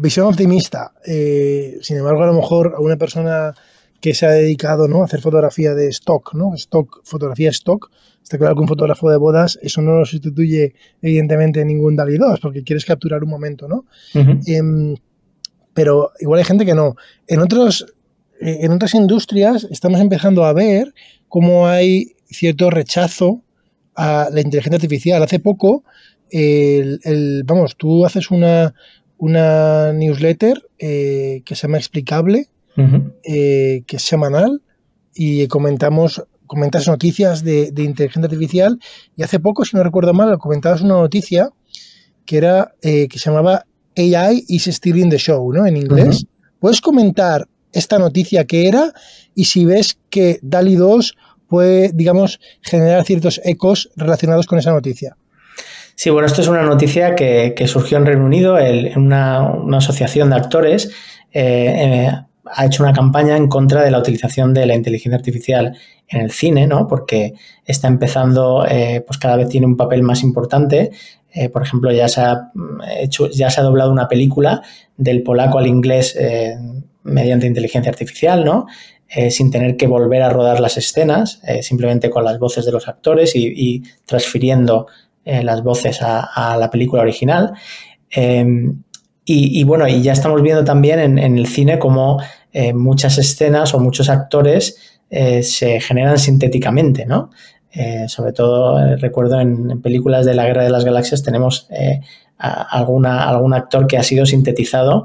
visión 0.00 0.26
optimista. 0.26 0.92
sin 1.02 1.96
embargo, 1.96 2.22
a 2.24 2.26
lo 2.26 2.34
mejor 2.34 2.74
a 2.76 2.80
una 2.80 2.96
persona 2.96 3.54
que 4.00 4.14
se 4.14 4.26
ha 4.26 4.30
dedicado 4.30 4.88
¿no? 4.88 5.02
a 5.02 5.06
hacer 5.06 5.20
fotografía 5.20 5.74
de 5.74 5.88
stock, 5.88 6.34
¿no? 6.34 6.54
Stock, 6.54 7.00
fotografía 7.04 7.50
stock. 7.50 7.90
Está 8.26 8.38
claro 8.38 8.56
que 8.56 8.62
un 8.62 8.66
fotógrafo 8.66 9.08
de 9.08 9.18
bodas, 9.18 9.56
eso 9.62 9.80
no 9.82 10.00
lo 10.00 10.04
sustituye 10.04 10.74
evidentemente 11.00 11.64
ningún 11.64 11.94
DALI 11.94 12.18
2, 12.18 12.40
porque 12.40 12.64
quieres 12.64 12.84
capturar 12.84 13.22
un 13.22 13.30
momento, 13.30 13.68
¿no? 13.68 13.84
Em, 14.48 14.96
pero 15.72 16.10
igual 16.18 16.40
hay 16.40 16.44
gente 16.44 16.66
que 16.66 16.74
no. 16.74 16.96
En, 17.28 17.38
otros, 17.38 17.86
en 18.40 18.72
otras 18.72 18.94
industrias 18.94 19.68
estamos 19.70 20.00
empezando 20.00 20.44
a 20.44 20.52
ver 20.52 20.92
cómo 21.28 21.68
hay 21.68 22.16
cierto 22.28 22.68
rechazo 22.68 23.44
a 23.94 24.28
la 24.32 24.40
inteligencia 24.40 24.74
artificial. 24.74 25.22
Hace 25.22 25.38
poco, 25.38 25.84
el, 26.28 27.44
vamos, 27.44 27.76
tú 27.76 28.04
haces 28.04 28.32
una, 28.32 28.74
una 29.18 29.92
newsletter 29.92 30.68
eh, 30.80 31.42
que 31.44 31.54
se 31.54 31.68
llama 31.68 31.78
Explicable, 31.78 32.48
eh, 33.22 33.84
que 33.86 33.96
es 33.98 34.02
semanal 34.02 34.62
y 35.14 35.46
comentamos 35.46 36.24
comentas 36.46 36.86
noticias 36.88 37.42
de, 37.42 37.72
inteligencia 37.76 38.24
artificial 38.24 38.78
y 39.16 39.22
hace 39.22 39.40
poco, 39.40 39.64
si 39.64 39.76
no 39.76 39.82
recuerdo 39.82 40.14
mal, 40.14 40.38
comentabas 40.38 40.80
una 40.82 40.94
noticia 40.94 41.50
que 42.24 42.38
era 42.38 42.74
eh, 42.82 43.08
que 43.08 43.18
se 43.18 43.30
llamaba 43.30 43.64
AI 43.96 44.44
is 44.48 44.66
still 44.66 44.98
in 44.98 45.10
the 45.10 45.18
show, 45.18 45.52
¿no? 45.52 45.66
En 45.66 45.76
inglés. 45.76 46.26
¿Puedes 46.58 46.80
comentar 46.80 47.46
esta 47.72 47.98
noticia 47.98 48.44
que 48.44 48.68
era 48.68 48.92
y 49.34 49.44
si 49.44 49.64
ves 49.64 49.98
que 50.10 50.38
DALI 50.42 50.76
2 50.76 51.16
puede, 51.48 51.90
digamos, 51.92 52.40
generar 52.62 53.04
ciertos 53.04 53.40
ecos 53.44 53.90
relacionados 53.96 54.46
con 54.46 54.58
esa 54.58 54.72
noticia? 54.72 55.16
Sí, 55.94 56.10
bueno, 56.10 56.26
esto 56.26 56.42
es 56.42 56.48
una 56.48 56.62
noticia 56.62 57.14
que, 57.14 57.54
surgió 57.66 57.96
en 57.96 58.06
Reino 58.06 58.24
Unido, 58.24 58.58
en 58.58 58.98
una, 58.98 59.78
asociación 59.78 60.30
de 60.30 60.36
actores. 60.36 60.90
Eh, 61.32 62.10
ha 62.52 62.66
hecho 62.66 62.82
una 62.82 62.92
campaña 62.92 63.36
en 63.36 63.48
contra 63.48 63.82
de 63.82 63.90
la 63.90 63.98
utilización 63.98 64.54
de 64.54 64.66
la 64.66 64.74
inteligencia 64.74 65.16
artificial 65.16 65.76
en 66.08 66.20
el 66.20 66.30
cine, 66.30 66.66
¿no? 66.66 66.86
Porque 66.86 67.34
está 67.64 67.88
empezando, 67.88 68.64
eh, 68.68 69.02
pues 69.06 69.18
cada 69.18 69.36
vez 69.36 69.48
tiene 69.48 69.66
un 69.66 69.76
papel 69.76 70.02
más 70.02 70.22
importante. 70.22 70.90
Eh, 71.32 71.48
por 71.48 71.62
ejemplo, 71.62 71.92
ya 71.92 72.08
se 72.08 72.20
ha 72.20 72.50
mm, 72.54 72.80
hecho, 73.00 73.28
ya 73.30 73.50
se 73.50 73.60
ha 73.60 73.64
doblado 73.64 73.92
una 73.92 74.08
película 74.08 74.62
del 74.96 75.22
polaco 75.22 75.58
al 75.58 75.66
inglés 75.66 76.16
eh, 76.18 76.56
mediante 77.02 77.46
inteligencia 77.46 77.90
artificial, 77.90 78.44
¿no? 78.44 78.66
sin 79.30 79.52
tener 79.52 79.76
que 79.76 79.86
volver 79.86 80.20
a 80.22 80.30
rodar 80.30 80.58
las 80.58 80.76
escenas, 80.76 81.40
simplemente 81.60 82.10
con 82.10 82.24
las 82.24 82.40
voces 82.40 82.66
de 82.66 82.72
los 82.72 82.88
actores 82.88 83.36
y, 83.36 83.84
transfiriendo 84.04 84.88
las 85.24 85.62
voces 85.62 86.00
a, 86.02 86.56
la 86.58 86.68
película 86.70 87.02
original. 87.02 87.52
Em, 88.10 88.82
y, 89.24 89.62
bueno, 89.62 89.86
y 89.86 90.02
ya 90.02 90.12
estamos 90.12 90.42
viendo 90.42 90.64
también 90.64 90.98
en, 90.98 91.38
el 91.38 91.46
cine 91.46 91.78
cómo 91.78 92.20
muchas 92.74 93.16
escenas 93.18 93.74
o 93.74 93.78
muchos 93.78 94.08
actores 94.08 94.95
eh, 95.10 95.42
se 95.42 95.80
generan 95.80 96.18
sintéticamente, 96.18 97.06
¿no? 97.06 97.30
Eh, 97.70 98.06
sobre 98.08 98.32
todo 98.32 98.96
recuerdo 98.96 99.40
en, 99.40 99.82
películas 99.82 100.24
de 100.24 100.34
la 100.34 100.46
Guerra 100.46 100.64
de 100.64 100.70
las 100.70 100.84
Galaxias 100.84 101.22
tenemos 101.22 101.68
alguna, 102.38 103.28
algún 103.28 103.54
actor 103.54 103.86
que 103.86 103.98
ha 103.98 104.02
sido 104.02 104.24
sintetizado 104.24 105.02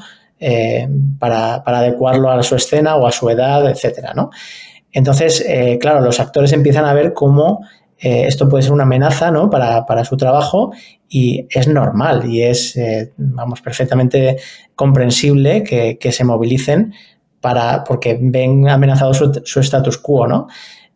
para, 1.19 1.55
adecuarlo 1.65 2.31
a 2.31 2.41
su 2.43 2.55
escena 2.55 2.95
o 2.95 3.07
a 3.07 3.11
su 3.11 3.29
edad, 3.29 3.69
etcétera, 3.69 4.13
¿no? 4.13 4.31
Entonces, 4.91 5.45
claro, 5.79 6.01
los 6.01 6.19
actores 6.19 6.51
empiezan 6.53 6.85
a 6.85 6.93
ver 6.93 7.13
cómo 7.13 7.61
esto 7.97 8.49
puede 8.49 8.63
ser 8.63 8.71
una 8.73 8.83
amenaza 8.83 9.31
¿no? 9.31 9.49
para, 9.49 10.05
su 10.05 10.17
trabajo 10.17 10.71
y 11.13 11.45
es 11.49 11.67
normal 11.67 12.31
y 12.31 12.43
es, 12.43 12.77
eh, 12.77 13.11
vamos, 13.17 13.61
perfectamente 13.61 14.37
comprensible 14.75 15.61
que, 15.61 16.11
se 16.11 16.23
movilicen 16.23 16.93
para, 17.41 17.83
porque 17.83 18.17
ven 18.21 18.69
amenazado 18.69 19.13
su, 19.13 19.59
status 19.59 19.97
quo, 19.97 20.27
¿no? 20.27 20.47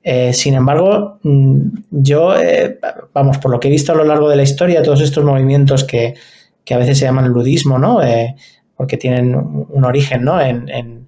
Eh, 0.02 0.32
sin 0.34 0.54
embargo, 0.54 1.20
mm, 1.24 1.60
yo, 1.90 2.36
eh, 2.40 2.80
vamos, 3.14 3.40
por 3.40 3.52
lo 3.52 3.60
que 3.60 3.68
he 3.68 3.72
visto 3.72 3.92
a 3.92 3.96
lo 3.96 4.04
largo 4.04 4.30
de 4.30 4.36
la 4.36 4.44
historia, 4.44 4.84
todos 4.84 5.02
estos 5.02 5.26
movimientos 5.26 5.84
que, 5.84 6.14
a 6.72 6.78
veces 6.78 7.00
se 7.00 7.06
llaman 7.06 7.30
ludismo, 7.30 7.78
¿no? 7.78 8.00
porque 8.76 8.98
tienen 8.98 9.36
un 9.36 9.86
origen, 9.86 10.24
¿no? 10.24 10.42
En, 10.42 11.08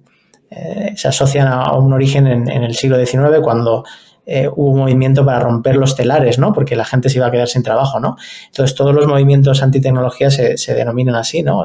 se 0.96 1.08
asocian 1.08 1.48
a 1.48 1.72
un 1.74 1.92
origen 1.92 2.26
en, 2.26 2.48
el 2.48 2.74
siglo 2.74 2.96
XIX, 3.04 3.40
cuando 3.42 3.84
eh, 4.30 4.46
hubo 4.46 4.72
un 4.72 4.80
movimiento 4.80 5.24
para 5.24 5.40
romper 5.40 5.76
los 5.76 5.96
telares, 5.96 6.38
¿no? 6.38 6.52
Porque 6.52 6.76
la 6.76 6.84
gente 6.84 7.08
se 7.08 7.16
iba 7.16 7.26
a 7.26 7.30
quedar 7.30 7.48
sin 7.48 7.62
trabajo, 7.62 7.98
¿no? 7.98 8.16
Entonces, 8.48 8.76
todos 8.76 8.94
los 8.94 9.06
movimientos 9.06 9.62
antitecnología 9.62 10.30
se, 10.30 10.58
se 10.58 10.74
denominan 10.74 11.14
así, 11.14 11.42
¿no? 11.42 11.64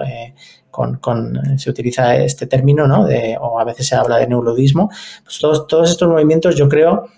Eh, 0.74 0.98
con, 1.00 1.40
se 1.58 1.70
utiliza 1.70 2.16
este 2.16 2.48
término, 2.48 2.88
¿no? 2.88 3.08
o 3.42 3.60
a 3.60 3.64
veces 3.64 3.88
se 3.88 3.96
habla 3.96 4.18
de 4.18 4.28
neuroludismo. 4.28 4.90
Pues 5.24 5.40
todos, 5.40 5.68
todos 5.68 5.90
estos 5.90 6.10
movimientos 6.10 6.56
yo 6.56 6.68
creo 6.68 7.10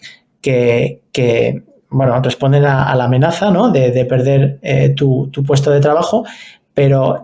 que, 0.41 1.63
bueno, 1.89 2.21
responden 2.21 2.65
a, 2.65 2.93
la 2.95 3.05
amenaza, 3.05 3.51
¿no? 3.51 3.71
De, 3.71 4.05
perder 4.05 4.59
eh, 4.61 4.89
tu, 4.89 5.31
puesto 5.45 5.71
de 5.71 5.79
trabajo, 5.79 6.25
pero 6.73 7.21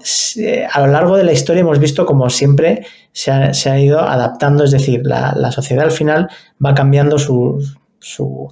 a 0.74 0.80
lo 0.82 0.88
largo 0.88 1.18
de 1.18 1.26
la 1.26 1.34
historia 1.34 1.62
hemos 1.62 1.80
visto 1.80 2.06
como 2.06 2.30
siempre 2.30 2.86
se 3.12 3.32
ha, 3.32 3.80
ido 3.80 4.00
adaptando, 4.00 4.64
es 4.64 4.72
decir, 4.72 5.02
la, 5.04 5.34
la, 5.36 5.52
sociedad 5.52 5.84
al 5.84 5.92
final 5.92 6.30
va 6.64 6.74
cambiando 6.74 7.20
sus, 7.20 7.78
su, 8.00 8.52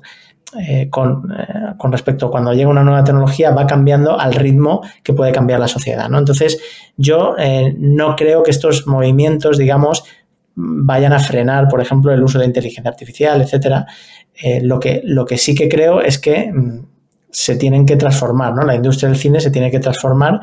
eh, 0.58 0.90
con, 0.90 1.32
eh, 1.32 1.74
con, 1.78 1.92
respecto 1.92 2.26
a 2.26 2.32
cuando 2.32 2.54
llega 2.54 2.70
una 2.70 2.84
nueva 2.84 3.04
tecnología, 3.04 3.52
va 3.52 3.68
cambiando 3.68 4.20
al 4.20 4.34
ritmo 4.34 4.82
que 5.04 5.14
puede 5.14 5.32
cambiar 5.32 5.60
la 5.60 5.68
sociedad. 5.68 6.10
¿no? 6.10 6.18
Entonces, 6.18 6.60
yo 6.98 7.36
eh, 7.38 7.76
no 7.78 8.16
creo 8.16 8.42
que 8.42 8.50
estos 8.50 8.88
movimientos, 8.88 9.60
digamos, 9.60 10.04
vayan 10.56 11.14
a 11.14 11.20
frenar, 11.20 11.68
por 11.68 11.82
ejemplo, 11.82 12.12
el 12.12 12.24
uso 12.24 12.40
de 12.40 12.46
inteligencia 12.46 12.90
artificial, 12.90 13.40
etcétera. 13.44 13.86
lo, 14.64 14.80
que, 14.80 15.02
lo 15.04 15.24
que 15.24 15.38
sí 15.38 15.54
que 15.54 15.70
creo 15.70 16.02
es 16.02 16.18
que 16.18 16.52
mm, 16.52 16.86
se 17.30 17.56
tienen 17.56 17.86
que 17.86 17.96
transformar, 17.96 18.56
¿no? 18.56 18.64
La 18.64 18.74
industria 18.74 19.08
del 19.10 19.20
cine 19.20 19.40
se 19.42 19.52
tiene 19.52 19.70
que 19.70 19.80
transformar 19.80 20.40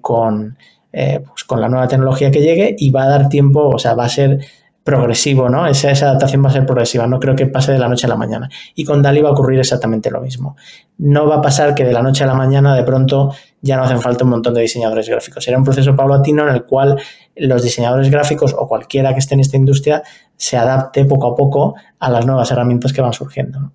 con, 0.00 0.56
pues 0.92 1.44
con 1.44 1.60
la 1.60 1.68
nueva 1.68 1.88
tecnología 1.88 2.30
que 2.30 2.40
llegue 2.40 2.76
y 2.78 2.90
va 2.90 3.02
a 3.02 3.08
dar 3.08 3.28
tiempo, 3.28 3.68
o 3.68 3.78
sea, 3.80 3.94
va 3.94 4.04
a 4.04 4.08
ser 4.08 4.38
progresivo, 4.84 5.48
¿no? 5.48 5.66
Esa, 5.66 5.90
esa, 5.90 6.10
adaptación 6.10 6.44
va 6.44 6.50
a 6.50 6.52
ser 6.52 6.66
progresiva, 6.66 7.06
no 7.06 7.18
creo 7.18 7.34
que 7.34 7.46
pase 7.46 7.72
de 7.72 7.78
la 7.78 7.88
noche 7.88 8.06
a 8.06 8.10
la 8.10 8.16
mañana. 8.16 8.50
Y 8.74 8.84
con 8.84 9.00
DALI 9.00 9.22
va 9.22 9.30
a 9.30 9.32
ocurrir 9.32 9.58
exactamente 9.58 10.10
lo 10.10 10.20
mismo. 10.20 10.56
No 10.98 11.26
va 11.26 11.36
a 11.36 11.40
pasar 11.40 11.74
que 11.74 11.84
de 11.84 11.92
la 11.92 12.02
noche 12.02 12.22
a 12.22 12.26
la 12.26 12.34
mañana 12.34 12.76
de 12.76 12.84
pronto 12.84 13.34
ya 13.62 13.78
no 13.78 13.84
hacen 13.84 14.02
falta 14.02 14.24
un 14.24 14.30
montón 14.30 14.52
de 14.52 14.60
diseñadores 14.60 15.08
gráficos. 15.08 15.42
Será 15.42 15.56
un 15.56 15.64
proceso 15.64 15.96
paulatino 15.96 16.46
en 16.46 16.54
el 16.54 16.64
cual 16.64 17.00
los 17.34 17.62
diseñadores 17.62 18.10
gráficos 18.10 18.54
o 18.56 18.68
cualquiera 18.68 19.14
que 19.14 19.20
esté 19.20 19.34
en 19.34 19.40
esta 19.40 19.56
industria 19.56 20.02
se 20.36 20.58
adapte 20.58 21.06
poco 21.06 21.28
a 21.28 21.34
poco 21.34 21.74
a 21.98 22.10
las 22.10 22.26
nuevas 22.26 22.50
herramientas 22.50 22.92
que 22.92 23.00
van 23.00 23.14
surgiendo. 23.14 23.72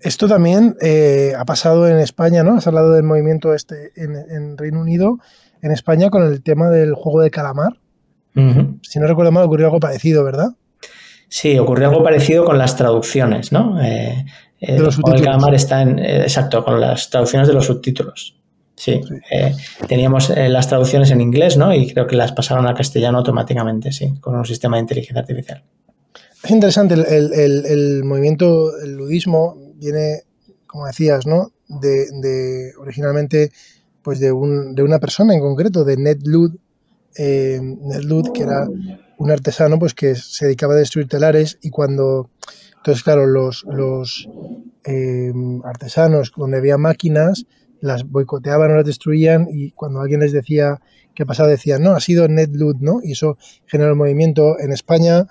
Esto 0.00 0.28
también 0.28 0.76
eh, 0.82 1.32
ha 1.36 1.46
pasado 1.46 1.88
en 1.88 1.98
España, 1.98 2.44
¿no? 2.44 2.58
Has 2.58 2.66
hablado 2.66 2.92
del 2.92 3.04
movimiento 3.04 3.54
este 3.54 3.90
en, 3.96 4.14
en 4.14 4.58
Reino 4.58 4.80
Unido, 4.80 5.18
en 5.62 5.72
España 5.72 6.10
con 6.10 6.24
el 6.24 6.42
tema 6.42 6.68
del 6.68 6.94
juego 6.94 7.22
de 7.22 7.30
calamar 7.30 7.78
si 8.82 8.98
no 8.98 9.06
recuerdo 9.06 9.32
mal, 9.32 9.44
ocurrió 9.44 9.66
algo 9.66 9.80
parecido, 9.80 10.24
¿verdad? 10.24 10.50
Sí, 11.28 11.58
ocurrió 11.58 11.88
algo 11.88 12.02
parecido 12.02 12.44
con 12.44 12.58
las 12.58 12.76
traducciones, 12.76 13.52
¿no? 13.52 13.80
Eh, 13.82 14.24
el 14.60 15.22
calamar 15.22 15.54
está 15.54 15.82
en. 15.82 15.98
Eh, 15.98 16.22
exacto, 16.22 16.64
con 16.64 16.80
las 16.80 17.10
traducciones 17.10 17.48
de 17.48 17.54
los 17.54 17.66
subtítulos. 17.66 18.36
Sí. 18.74 19.00
Eh, 19.30 19.54
teníamos 19.88 20.30
eh, 20.30 20.48
las 20.48 20.68
traducciones 20.68 21.10
en 21.10 21.20
inglés, 21.20 21.56
¿no? 21.56 21.74
Y 21.74 21.92
creo 21.92 22.06
que 22.06 22.16
las 22.16 22.32
pasaron 22.32 22.66
a 22.66 22.74
castellano 22.74 23.18
automáticamente, 23.18 23.92
sí, 23.92 24.14
con 24.20 24.36
un 24.36 24.44
sistema 24.44 24.76
de 24.76 24.82
inteligencia 24.82 25.20
artificial. 25.20 25.64
Es 26.44 26.50
interesante, 26.50 26.94
el, 26.94 28.04
movimiento, 28.04 28.78
el 28.78 28.92
ludismo, 28.92 29.56
viene, 29.74 30.22
como 30.66 30.86
decías, 30.86 31.26
¿no? 31.26 31.52
De, 31.68 32.72
originalmente, 32.78 33.50
pues 34.02 34.20
de, 34.20 34.30
un, 34.30 34.76
de 34.76 34.84
una 34.84 35.00
persona 35.00 35.34
en 35.34 35.40
concreto, 35.40 35.84
de 35.84 35.96
Ned 35.96 36.18
Lud, 36.24 36.54
eh, 37.18 37.60
que 38.32 38.42
era 38.42 38.66
un 39.18 39.30
artesano 39.30 39.78
pues 39.78 39.92
que 39.92 40.14
se 40.14 40.46
dedicaba 40.46 40.74
a 40.74 40.78
destruir 40.78 41.08
telares 41.08 41.58
y 41.60 41.70
cuando 41.70 42.30
entonces 42.76 43.02
claro 43.02 43.26
los, 43.26 44.28
eh, 44.84 45.32
artesanos 45.64 46.32
donde 46.36 46.58
había 46.58 46.78
máquinas 46.78 47.46
las 47.80 48.04
boicoteaban 48.04 48.70
o 48.70 48.76
las 48.76 48.86
destruían 48.86 49.48
y 49.52 49.72
cuando 49.72 50.00
alguien 50.00 50.20
les 50.20 50.32
decía 50.32 50.80
qué 51.14 51.26
pasaba 51.26 51.48
decían 51.48 51.82
no 51.82 51.90
ha 51.92 52.00
sido 52.00 52.28
Ned 52.28 52.50
no 52.50 53.00
y 53.02 53.12
eso 53.12 53.36
generó 53.66 53.90
el 53.90 53.96
movimiento 53.96 54.58
en 54.60 54.72
España. 54.72 55.26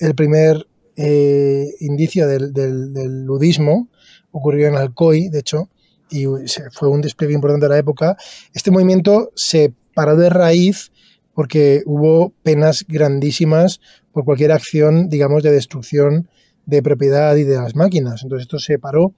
El 0.00 0.14
primer 0.14 0.66
eh, 0.96 1.66
indicio 1.80 2.28
del, 2.28 2.52
del, 2.52 3.24
ludismo 3.24 3.88
ocurrió 4.30 4.68
en 4.68 4.76
Alcoy 4.76 5.28
de 5.28 5.40
hecho 5.40 5.68
y 6.10 6.26
fue 6.70 6.88
un 6.88 7.00
despliegue 7.00 7.34
importante 7.34 7.66
de 7.66 7.70
la 7.70 7.78
época, 7.78 8.16
este 8.52 8.70
movimiento 8.70 9.32
se 9.34 9.72
paró 9.94 10.16
de 10.16 10.30
raíz 10.30 10.92
porque 11.34 11.82
hubo 11.86 12.32
penas 12.42 12.84
grandísimas 12.88 13.80
por 14.12 14.24
cualquier 14.24 14.52
acción, 14.52 15.08
digamos, 15.08 15.42
de 15.42 15.52
destrucción 15.52 16.28
de 16.66 16.82
propiedad 16.82 17.36
y 17.36 17.44
de 17.44 17.56
las 17.56 17.74
máquinas. 17.74 18.22
Entonces 18.22 18.46
esto 18.46 18.58
se 18.58 18.78
paró. 18.78 19.12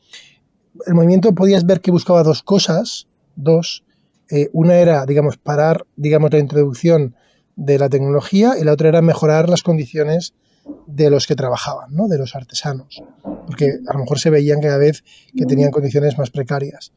El 0.86 0.94
movimiento 0.94 1.34
podías 1.34 1.64
ver 1.64 1.80
que 1.80 1.90
buscaba 1.90 2.22
dos 2.22 2.42
cosas, 2.42 3.06
dos. 3.36 3.84
Eh, 4.30 4.48
una 4.52 4.74
era, 4.76 5.06
digamos, 5.06 5.36
parar, 5.36 5.86
digamos, 5.96 6.32
la 6.32 6.38
introducción 6.38 7.14
de 7.54 7.78
la 7.78 7.88
tecnología 7.88 8.54
y 8.60 8.64
la 8.64 8.72
otra 8.72 8.88
era 8.88 9.02
mejorar 9.02 9.48
las 9.48 9.62
condiciones 9.62 10.34
de 10.86 11.10
los 11.10 11.26
que 11.26 11.34
trabajaban, 11.34 11.94
¿no? 11.94 12.08
de 12.08 12.18
los 12.18 12.34
artesanos, 12.34 13.02
porque 13.46 13.78
a 13.86 13.92
lo 13.92 14.00
mejor 14.00 14.18
se 14.18 14.30
veían 14.30 14.60
cada 14.60 14.78
vez 14.78 15.04
que 15.36 15.46
tenían 15.46 15.70
condiciones 15.70 16.18
más 16.18 16.30
precarias. 16.30 16.92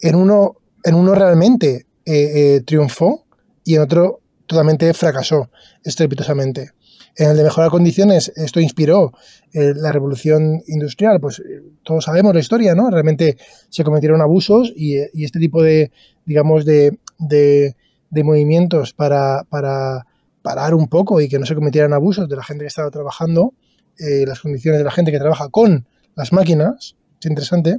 En 0.00 0.14
uno, 0.14 0.56
en 0.84 0.94
uno 0.94 1.14
realmente 1.14 1.86
eh, 2.04 2.56
eh, 2.56 2.62
triunfó 2.64 3.26
y 3.64 3.74
en 3.74 3.82
otro 3.82 4.20
totalmente 4.48 4.92
fracasó 4.94 5.50
estrepitosamente. 5.84 6.72
En 7.16 7.30
el 7.30 7.36
de 7.36 7.44
mejorar 7.44 7.70
condiciones, 7.70 8.32
esto 8.36 8.60
inspiró 8.60 9.12
eh, 9.52 9.72
la 9.76 9.92
revolución 9.92 10.62
industrial, 10.66 11.20
pues 11.20 11.42
todos 11.84 12.04
sabemos 12.04 12.34
la 12.34 12.40
historia, 12.40 12.74
¿no? 12.74 12.90
Realmente 12.90 13.36
se 13.68 13.84
cometieron 13.84 14.20
abusos 14.20 14.72
y, 14.74 14.98
este 15.24 15.38
tipo 15.38 15.62
de, 15.62 15.92
digamos, 16.24 16.64
de, 16.64 16.98
de, 17.18 17.76
de 18.10 18.24
movimientos 18.24 18.92
para, 18.92 19.44
para 19.48 20.06
parar 20.42 20.74
un 20.74 20.88
poco 20.88 21.20
y 21.20 21.28
que 21.28 21.38
no 21.38 21.46
se 21.46 21.54
cometieran 21.54 21.92
abusos 21.92 22.28
de 22.28 22.36
la 22.36 22.44
gente 22.44 22.64
que 22.64 22.68
estaba 22.68 22.90
trabajando, 22.90 23.54
eh, 23.98 24.24
las 24.26 24.40
condiciones 24.40 24.78
de 24.78 24.84
la 24.84 24.90
gente 24.90 25.10
que 25.10 25.18
trabaja 25.18 25.48
con 25.48 25.86
las 26.14 26.32
máquinas, 26.32 26.96
es 27.20 27.26
interesante. 27.26 27.78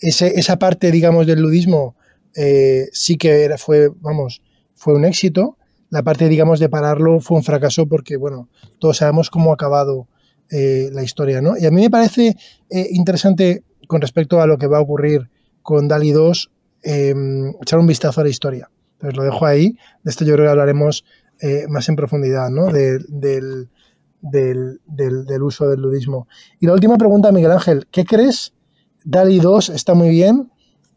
Ese, 0.00 0.38
esa 0.38 0.58
parte, 0.58 0.90
digamos, 0.90 1.26
del 1.26 1.40
ludismo 1.40 1.96
eh, 2.34 2.88
sí 2.92 3.16
que 3.16 3.44
era, 3.44 3.56
fue, 3.56 3.88
vamos, 4.00 4.42
fue 4.74 4.94
un 4.94 5.04
éxito. 5.04 5.56
La 5.96 6.02
parte, 6.02 6.28
digamos, 6.28 6.60
de 6.60 6.68
pararlo 6.68 7.20
fue 7.20 7.38
un 7.38 7.42
fracaso 7.42 7.86
porque, 7.86 8.18
bueno, 8.18 8.50
todos 8.78 8.98
sabemos 8.98 9.30
cómo 9.30 9.50
ha 9.50 9.54
acabado 9.54 10.08
eh, 10.50 10.90
la 10.92 11.02
historia, 11.02 11.40
¿no? 11.40 11.56
Y 11.56 11.64
a 11.64 11.70
mí 11.70 11.80
me 11.80 11.88
parece 11.88 12.36
interesante 12.90 13.64
con 13.88 14.02
respecto 14.02 14.42
a 14.42 14.46
lo 14.46 14.58
que 14.58 14.66
va 14.66 14.76
a 14.76 14.82
ocurrir 14.82 15.30
con 15.62 15.88
DALI 15.88 16.12
2, 16.12 16.50
echar 16.82 17.78
un 17.78 17.86
vistazo 17.86 18.20
a 18.20 18.24
la 18.24 18.28
historia. 18.28 18.70
Entonces 18.92 19.16
lo 19.16 19.24
dejo 19.24 19.46
ahí. 19.46 19.78
De 20.02 20.10
esto 20.10 20.26
yo 20.26 20.34
creo 20.34 20.44
que 20.44 20.50
hablaremos 20.50 21.02
eh, 21.40 21.64
más 21.68 21.88
en 21.88 21.96
profundidad 21.96 22.50
¿no? 22.50 22.66
del, 22.66 23.06
del, 23.08 24.80
del, 24.86 25.42
uso 25.42 25.66
del 25.68 25.80
ludismo. 25.80 26.28
Y 26.60 26.66
la 26.66 26.74
última 26.74 26.98
pregunta, 26.98 27.32
Miguel 27.32 27.52
Ángel, 27.52 27.86
¿qué 27.90 28.04
crees? 28.04 28.52
DALI 29.04 29.40
2 29.40 29.70
está 29.70 29.94
muy 29.94 30.10
bien. 30.10 30.50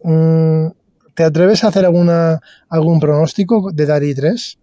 Mm, 0.04 0.68
¿Te 1.16 1.24
atreves 1.24 1.64
a 1.64 1.68
hacer 1.68 1.86
alguna, 1.86 2.42
algún 2.70 3.00
pronóstico 3.00 3.72
de 3.72 3.86
DALI 3.86 4.16
3? 4.16 4.59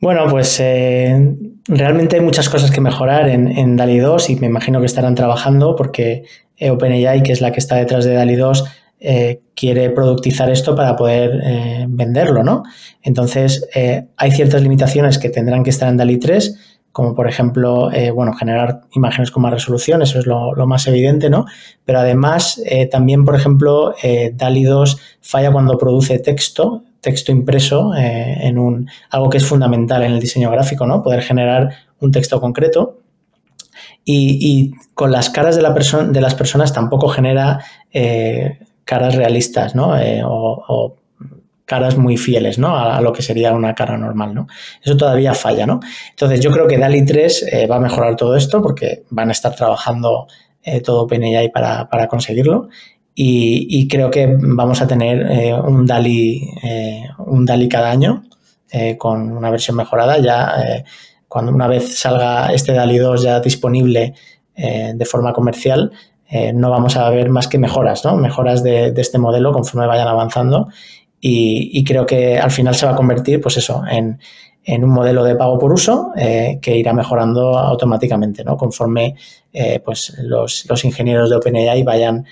Bueno, 0.00 0.26
pues 0.28 0.60
eh, 0.60 1.34
realmente 1.66 2.16
hay 2.16 2.22
muchas 2.22 2.48
cosas 2.48 2.70
que 2.70 2.80
mejorar 2.80 3.28
en, 3.28 3.48
en, 3.48 3.76
DALI 3.76 3.98
2 3.98 4.30
y 4.30 4.36
me 4.36 4.46
imagino 4.46 4.80
que 4.80 4.86
estarán 4.86 5.14
trabajando 5.14 5.74
porque 5.74 6.24
OpenAI, 6.60 7.22
que 7.22 7.32
es 7.32 7.40
la 7.40 7.52
que 7.52 7.60
está 7.60 7.76
detrás 7.76 8.04
de 8.04 8.14
DALI 8.14 8.36
2, 8.36 8.64
eh, 9.00 9.42
quiere 9.54 9.90
productizar 9.90 10.50
esto 10.50 10.74
para 10.74 10.96
poder 10.96 11.40
eh, 11.44 11.86
venderlo, 11.88 12.42
¿no? 12.42 12.64
Entonces, 13.02 13.68
eh, 13.74 14.06
hay 14.16 14.32
ciertas 14.32 14.62
limitaciones 14.62 15.18
que 15.18 15.30
tendrán 15.30 15.62
que 15.62 15.70
estar 15.70 15.88
en 15.88 15.96
DALI 15.96 16.18
3, 16.18 16.58
como 16.90 17.14
por 17.14 17.28
ejemplo, 17.28 17.90
bueno, 18.12 18.32
generar 18.32 18.80
imágenes 18.92 19.30
con 19.30 19.42
más 19.42 19.52
resolución, 19.52 20.02
eso 20.02 20.18
es 20.18 20.26
lo, 20.26 20.54
más 20.66 20.88
evidente, 20.88 21.30
¿no? 21.30 21.44
Pero 21.84 22.00
además, 22.00 22.60
también, 22.90 23.24
por 23.24 23.36
ejemplo, 23.36 23.94
DALI 24.32 24.64
2 24.64 25.00
falla 25.20 25.52
cuando 25.52 25.78
produce 25.78 26.18
texto, 26.18 26.82
texto 27.00 27.32
impreso 27.32 27.92
en 27.96 28.58
un, 28.58 28.88
algo 29.10 29.30
que 29.30 29.38
es 29.38 29.46
fundamental 29.46 30.02
en 30.02 30.12
el 30.12 30.20
diseño 30.20 30.50
gráfico, 30.50 30.86
¿no? 30.86 31.02
Poder 31.02 31.22
generar 31.22 31.70
un 32.00 32.10
texto 32.10 32.40
concreto. 32.40 32.98
Y, 34.04 34.72
con 34.94 35.12
las 35.12 35.28
caras 35.28 35.54
de, 35.54 35.62
la 35.62 35.70
de 35.74 36.20
las 36.20 36.34
personas 36.34 36.72
tampoco 36.72 37.08
genera 37.08 37.60
caras 38.88 39.14
realistas, 39.14 39.74
¿no? 39.74 39.98
Eh, 39.98 40.22
o, 40.24 40.96
caras 41.66 41.98
muy 41.98 42.16
fieles, 42.16 42.58
¿no? 42.58 42.78
A, 42.78 42.98
lo 43.02 43.12
que 43.12 43.20
sería 43.20 43.52
una 43.52 43.74
cara 43.74 43.98
normal, 43.98 44.34
¿no? 44.34 44.46
Eso 44.82 44.96
todavía 44.96 45.34
falla, 45.34 45.66
¿no? 45.66 45.80
Entonces 46.08 46.40
yo 46.40 46.50
creo 46.50 46.66
que 46.66 46.78
DALI 46.78 47.04
3 47.04 47.42
eh, 47.52 47.66
va 47.66 47.76
a 47.76 47.80
mejorar 47.80 48.16
todo 48.16 48.34
esto 48.34 48.62
porque 48.62 49.04
van 49.10 49.28
a 49.28 49.32
estar 49.32 49.54
trabajando 49.54 50.26
eh, 50.62 50.80
todo 50.80 51.02
OpenAI 51.02 51.50
para, 51.52 51.90
para 51.90 52.08
conseguirlo 52.08 52.70
y, 53.20 53.88
creo 53.88 54.10
que 54.10 54.32
vamos 54.38 54.80
a 54.80 54.86
tener 54.86 55.26
un, 55.64 55.86
DALI, 55.86 56.50
un 57.18 57.44
DALI 57.44 57.68
cada 57.68 57.90
año 57.90 58.22
con 58.96 59.32
una 59.36 59.50
versión 59.50 59.76
mejorada 59.76 60.18
ya 60.18 60.84
cuando 61.26 61.50
una 61.50 61.66
vez 61.66 61.98
salga 61.98 62.52
este 62.52 62.72
DALI 62.72 62.98
2 62.98 63.22
ya 63.22 63.40
disponible 63.40 64.14
de 64.54 65.04
forma 65.04 65.32
comercial, 65.32 65.90
eh, 66.30 66.52
no 66.52 66.70
vamos 66.70 66.96
a 66.96 67.08
ver 67.08 67.30
más 67.30 67.48
que 67.48 67.58
mejoras, 67.58 68.04
¿no? 68.04 68.16
Mejoras 68.16 68.62
de, 68.62 68.92
este 68.96 69.18
modelo 69.18 69.52
conforme 69.52 69.86
vayan 69.86 70.08
avanzando 70.08 70.68
y, 71.20 71.82
creo 71.84 72.06
que 72.06 72.38
al 72.38 72.50
final 72.50 72.76
se 72.76 72.86
va 72.86 72.92
a 72.92 72.96
convertir, 72.96 73.40
pues 73.40 73.56
eso, 73.56 73.82
en, 73.90 74.20
un 74.84 74.90
modelo 74.90 75.24
de 75.24 75.34
pago 75.34 75.58
por 75.58 75.72
uso 75.72 76.12
eh, 76.16 76.58
que 76.60 76.76
irá 76.76 76.92
mejorando 76.92 77.58
automáticamente, 77.58 78.44
¿no? 78.44 78.56
Conforme 78.56 79.16
eh, 79.52 79.80
pues 79.84 80.14
los, 80.22 80.84
ingenieros 80.84 81.30
de 81.30 81.36
OpenAI 81.36 81.82
vayan 81.82 82.24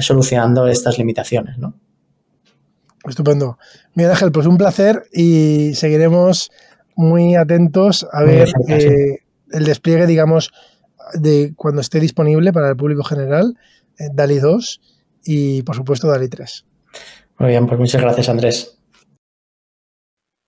solucionando 0.00 0.66
estas 0.66 0.98
limitaciones, 0.98 1.58
¿no? 1.58 1.74
Estupendo. 3.06 3.58
Mira, 3.94 4.10
Ángel, 4.10 4.32
pues 4.32 4.46
un 4.46 4.56
placer 4.56 5.04
y 5.12 5.72
seguiremos 5.74 6.50
muy 6.96 7.34
atentos 7.34 8.06
a 8.10 8.22
ver 8.22 8.50
el 9.54 9.64
despliegue, 9.64 10.06
digamos, 10.06 10.50
de 11.12 11.52
cuando 11.56 11.80
esté 11.80 12.00
disponible 12.00 12.52
para 12.52 12.70
el 12.70 12.76
público 12.76 13.04
general, 13.04 13.56
eh, 13.98 14.08
DALI 14.12 14.38
2 14.38 14.80
y 15.24 15.62
por 15.62 15.76
supuesto 15.76 16.08
DALI 16.08 16.28
3. 16.28 16.64
Muy 17.38 17.48
bien, 17.50 17.66
pues 17.66 17.78
muchas 17.78 18.00
gracias 18.00 18.28
Andrés. 18.28 18.73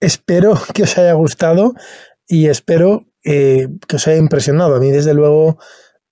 Espero 0.07 0.55
que 0.75 0.85
os 0.85 0.97
haya 0.99 1.13
gustado 1.15 1.75
y 2.27 2.47
espero 2.47 3.07
eh, 3.25 3.69
que 3.89 3.97
os 3.97 4.07
haya 4.07 4.19
impresionado. 4.19 4.77
A 4.77 4.81
mí 4.81 4.91
desde 4.91 5.15
luego 5.15 5.59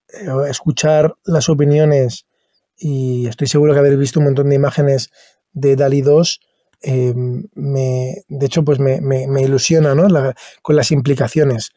eh, 0.09 0.27
escuchar 0.49 1.15
las 1.25 1.49
opiniones 1.49 2.27
y 2.77 3.29
estoy 3.29 3.47
seguro 3.47 3.73
que 3.73 3.79
habéis 3.79 3.99
visto 3.99 4.19
un 4.21 4.27
montón 4.27 4.49
de 4.51 4.57
imágenes 4.57 5.11
de 5.53 5.77
DALI 5.77 6.03
2 6.03 6.41
me, 7.55 8.25
de 8.29 8.47
hecho, 8.47 8.65
pues 8.65 8.79
me, 8.79 9.43
ilusiona 9.43 9.95
¿no? 9.95 10.07
con 10.63 10.77
las 10.77 10.91
implicaciones. 10.91 11.71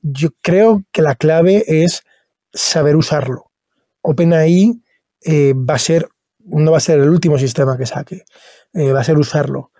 Yo 0.00 0.30
creo 0.42 0.84
que 0.92 1.02
la 1.02 1.14
clave 1.14 1.64
es 1.66 2.02
saber 2.52 2.96
usarlo. 2.96 3.50
OpenAI 4.02 4.80
eh, 5.22 5.54
va 5.54 5.74
a 5.74 5.78
ser, 5.78 6.08
no 6.38 6.72
va 6.72 6.78
a 6.78 6.80
ser 6.80 7.00
el 7.00 7.08
último 7.08 7.38
sistema 7.38 7.76
que 7.76 7.86
saque, 7.86 8.24
eh, 8.74 8.92
va 8.92 9.00
a 9.00 9.04
ser 9.04 9.18
usarlo. 9.18 9.70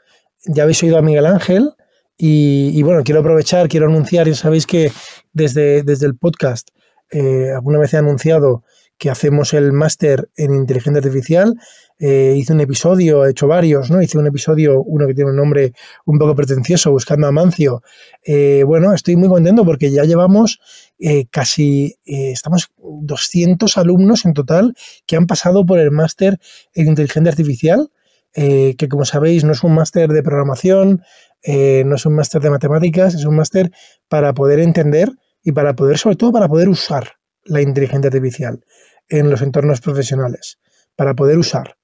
Ya 0.47 0.65
habéis 0.65 0.83
oído 0.83 0.99
a 0.99 1.03
Miguel 1.03 1.27
Ángel 1.27 1.73
y, 2.17 2.83
bueno, 2.83 3.03
quiero 3.03 3.21
aprovechar, 3.21 3.69
quiero 3.69 3.87
anunciar, 3.87 4.29
ya 4.29 4.35
sabéis 4.35 4.67
que 4.67 4.93
desde, 5.33 5.83
desde 5.83 6.07
el 6.07 6.17
podcast 6.17 6.69
eh, 7.11 7.51
alguna 7.55 7.79
vez 7.79 7.95
he 7.95 7.99
anunciado 7.99 8.65
que 8.99 9.11
hacemos 9.11 9.53
el 9.55 9.73
máster 9.73 10.31
en 10.37 10.55
inteligencia 10.55 10.99
artificial 10.99 11.55
eh, 11.99 12.35
hice 12.37 12.53
un 12.53 12.61
episodio, 12.61 13.25
he 13.25 13.31
hecho 13.31 13.47
varios, 13.47 13.91
¿no? 13.91 14.03
Hice 14.03 14.19
un 14.19 14.27
episodio, 14.27 14.83
uno 14.83 15.07
que 15.07 15.15
tiene 15.15 15.31
un 15.31 15.37
nombre 15.37 15.73
un 16.07 16.19
poco 16.19 16.35
pretencioso, 16.35 16.91
Buscando 16.91 17.29
a 17.29 17.33
Mancio. 17.33 17.83
Eh, 18.25 18.65
bueno, 18.65 18.93
estoy 18.93 19.15
muy 19.15 19.29
contento 19.29 19.65
porque 19.65 19.91
ya 19.91 20.05
llevamos 20.05 20.59
casi, 21.31 21.97
estamos 22.05 22.71
200 22.79 23.77
alumnos 23.79 24.25
en 24.25 24.33
total 24.33 24.75
que 25.07 25.17
han 25.17 25.27
pasado 25.27 25.67
por 25.67 25.79
el 25.79 25.91
máster 25.91 26.39
en 26.73 26.89
inteligencia 26.89 27.31
artificial, 27.31 27.91
que 28.33 28.89
como 28.89 29.05
sabéis 29.05 29.45
no 29.45 29.53
es 29.53 29.63
un 29.63 29.75
máster 29.75 30.11
de 30.11 30.23
programación, 30.23 31.03
no 31.47 31.97
es 31.97 32.07
un 32.07 32.15
máster 32.15 32.41
de 32.41 32.51
matemáticas, 32.51 33.15
es 33.15 33.25
un 33.25 33.37
máster 33.37 33.71
para 34.09 34.33
poder 34.33 34.61
entender 34.61 35.11
y 35.43 35.53
para 35.53 35.75
poder, 35.75 35.99
sobre 35.99 36.17
todo, 36.17 36.33
para 36.33 36.49
poder 36.49 36.69
usar 36.69 37.13
la 37.45 37.61
inteligencia 37.61 38.09
artificial 38.09 38.65
en 39.09 39.31
los 39.31 39.43
entornos 39.43 39.81
profesionales, 39.81 40.59
para 40.97 41.15
poder 41.15 41.39
usar. 41.39 41.77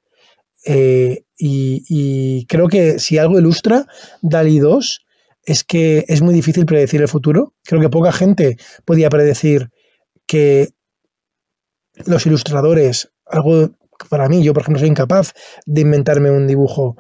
Eh, 0.67 1.25
y, 1.37 2.47
creo 2.47 2.69
que 2.69 2.99
si 2.99 3.19
algo 3.19 3.39
ilustra 3.39 3.87
DALI 4.21 4.59
2 4.59 5.07
es 5.45 5.65
que 5.65 6.05
es 6.09 6.21
muy 6.21 6.35
difícil 6.35 6.67
predecir 6.67 7.01
el 7.01 7.09
futuro. 7.09 7.55
Creo 7.65 7.81
que 7.81 7.89
poca 7.89 8.13
gente 8.13 8.57
podía 8.85 9.09
predecir 9.09 9.71
que 10.27 10.71
los 12.07 12.27
ilustradores, 12.27 13.11
algo 13.27 13.71
para 14.09 14.29
mí, 14.29 14.43
yo 14.43 14.53
por 14.53 14.63
ejemplo 14.63 14.81
soy 14.81 14.89
incapaz 14.89 15.33
de 15.67 15.81
inventarme 15.81 16.31
un 16.31 16.47
dibujo, 16.47 16.97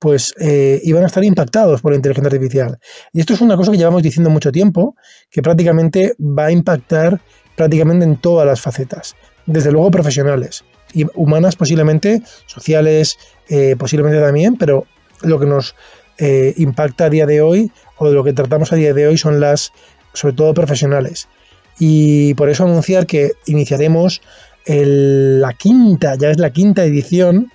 pues 0.00 0.34
eh, 0.38 0.80
iban 0.84 1.02
a 1.02 1.06
estar 1.06 1.24
impactados 1.24 1.80
por 1.80 1.92
la 1.92 1.96
inteligencia 1.96 2.28
artificial. 2.28 2.78
Y 3.12 3.20
esto 3.20 3.34
es 3.34 3.40
una 3.40 3.56
cosa 3.56 3.72
que 3.72 3.78
llevamos 3.78 4.02
diciendo 4.02 4.30
mucho 4.30 4.52
tiempo, 4.52 4.96
que 5.30 5.42
prácticamente 5.42 6.14
va 6.20 6.46
a 6.46 6.52
impactar 6.52 7.20
prácticamente 7.56 8.04
en 8.04 8.16
todas 8.16 8.46
las 8.46 8.60
facetas, 8.60 9.14
desde 9.46 9.70
luego 9.70 9.90
profesionales 9.90 10.64
y 10.92 11.06
humanas 11.14 11.56
posiblemente, 11.56 12.22
sociales 12.46 13.18
eh, 13.48 13.76
posiblemente 13.78 14.20
también, 14.20 14.56
pero 14.56 14.86
lo 15.22 15.38
que 15.38 15.46
nos 15.46 15.74
eh, 16.18 16.54
impacta 16.56 17.06
a 17.06 17.10
día 17.10 17.26
de 17.26 17.40
hoy 17.40 17.72
o 17.96 18.08
de 18.08 18.14
lo 18.14 18.24
que 18.24 18.32
tratamos 18.32 18.72
a 18.72 18.76
día 18.76 18.94
de 18.94 19.06
hoy 19.06 19.18
son 19.18 19.40
las, 19.40 19.72
sobre 20.12 20.34
todo 20.34 20.54
profesionales. 20.54 21.28
Y 21.78 22.34
por 22.34 22.48
eso 22.48 22.64
anunciar 22.64 23.06
que 23.06 23.32
iniciaremos 23.46 24.22
la 24.66 25.52
quinta, 25.52 26.14
ya 26.14 26.30
es 26.30 26.38
la 26.38 26.50
quinta 26.50 26.84
edición, 26.84 27.50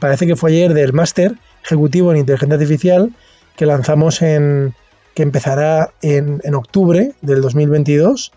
parece 0.00 0.26
que 0.26 0.36
fue 0.36 0.50
ayer, 0.50 0.74
del 0.74 0.92
máster 0.92 1.34
ejecutivo 1.64 2.10
en 2.10 2.18
inteligencia 2.18 2.54
artificial 2.54 3.12
que 3.56 3.66
lanzamos 3.66 4.22
en, 4.22 4.74
que 5.14 5.22
empezará 5.22 5.90
en, 6.00 6.40
en 6.44 6.54
octubre 6.54 7.12
del 7.22 7.40
2022. 7.40 8.32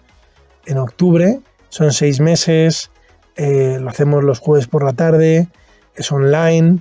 En 0.65 0.77
octubre, 0.77 1.39
son 1.69 1.93
seis 1.93 2.19
meses, 2.19 2.91
eh, 3.35 3.77
lo 3.79 3.89
hacemos 3.89 4.23
los 4.23 4.39
jueves 4.39 4.67
por 4.67 4.83
la 4.83 4.93
tarde, 4.93 5.47
es 5.95 6.11
online, 6.11 6.79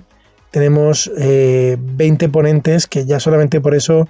tenemos 0.51 1.09
20 1.15 2.25
eh, 2.25 2.29
ponentes 2.29 2.87
que 2.87 3.05
ya 3.05 3.19
solamente 3.19 3.61
por 3.61 3.73
eso 3.73 4.07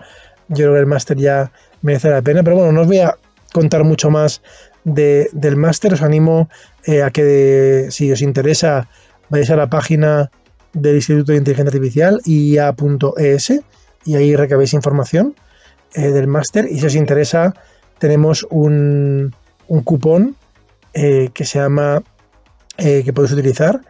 yo 0.48 0.66
creo 0.66 0.74
que 0.74 0.80
el 0.80 0.86
máster 0.88 1.18
ya 1.18 1.52
merece 1.82 2.10
la 2.10 2.22
pena, 2.22 2.44
pero 2.44 2.56
bueno, 2.56 2.72
no 2.72 2.82
os 2.82 2.88
voy 2.88 3.00
a 3.00 3.16
contar 3.54 3.84
mucho 3.84 4.10
más 4.10 4.42
del 4.84 5.56
máster, 5.56 5.94
os 5.94 6.02
animo 6.02 6.50
eh, 6.86 7.04
a 7.04 7.12
que 7.12 7.88
si 7.92 8.12
os 8.12 8.22
interesa 8.22 8.90
vayáis 9.32 9.50
a 9.50 9.56
la 9.56 9.70
página 9.70 10.30
del 10.74 10.98
Instituto 10.98 11.32
de 11.32 11.40
Inteligencia 11.40 11.70
Artificial, 11.70 12.22
ia.es, 12.26 13.62
y 14.06 14.16
ahí 14.16 14.36
recabéis 14.36 14.74
información 14.74 15.36
del 15.94 16.28
máster, 16.28 16.68
y 16.72 16.80
si 16.80 16.86
os 16.86 16.96
interesa 16.96 17.54
tenemos 17.98 18.48
un, 18.50 19.36
cupón 19.84 20.36
que 20.94 21.32
se 21.46 21.60
llama 21.60 22.02
eh, 22.78 23.04
que 23.04 23.14
podéis 23.14 23.34
utilizar, 23.34 23.82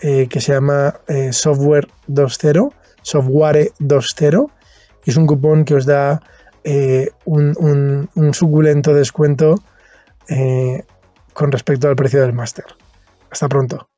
eh, 0.00 0.26
que 0.28 0.40
se 0.40 0.52
llama 0.52 1.00
eh, 1.06 1.32
Software 1.32 1.86
2.0, 2.08 2.72
Software 3.02 3.70
2.0, 3.78 4.50
y 5.04 5.10
es 5.10 5.16
un 5.16 5.26
cupón 5.26 5.64
que 5.64 5.74
os 5.74 5.86
da 5.86 6.20
un, 7.24 8.08
suculento 8.32 8.94
descuento 8.94 9.54
con 11.32 11.52
respecto 11.52 11.88
al 11.88 11.96
precio 11.96 12.20
del 12.20 12.32
máster. 12.32 12.64
Hasta 13.30 13.48
pronto. 13.48 13.91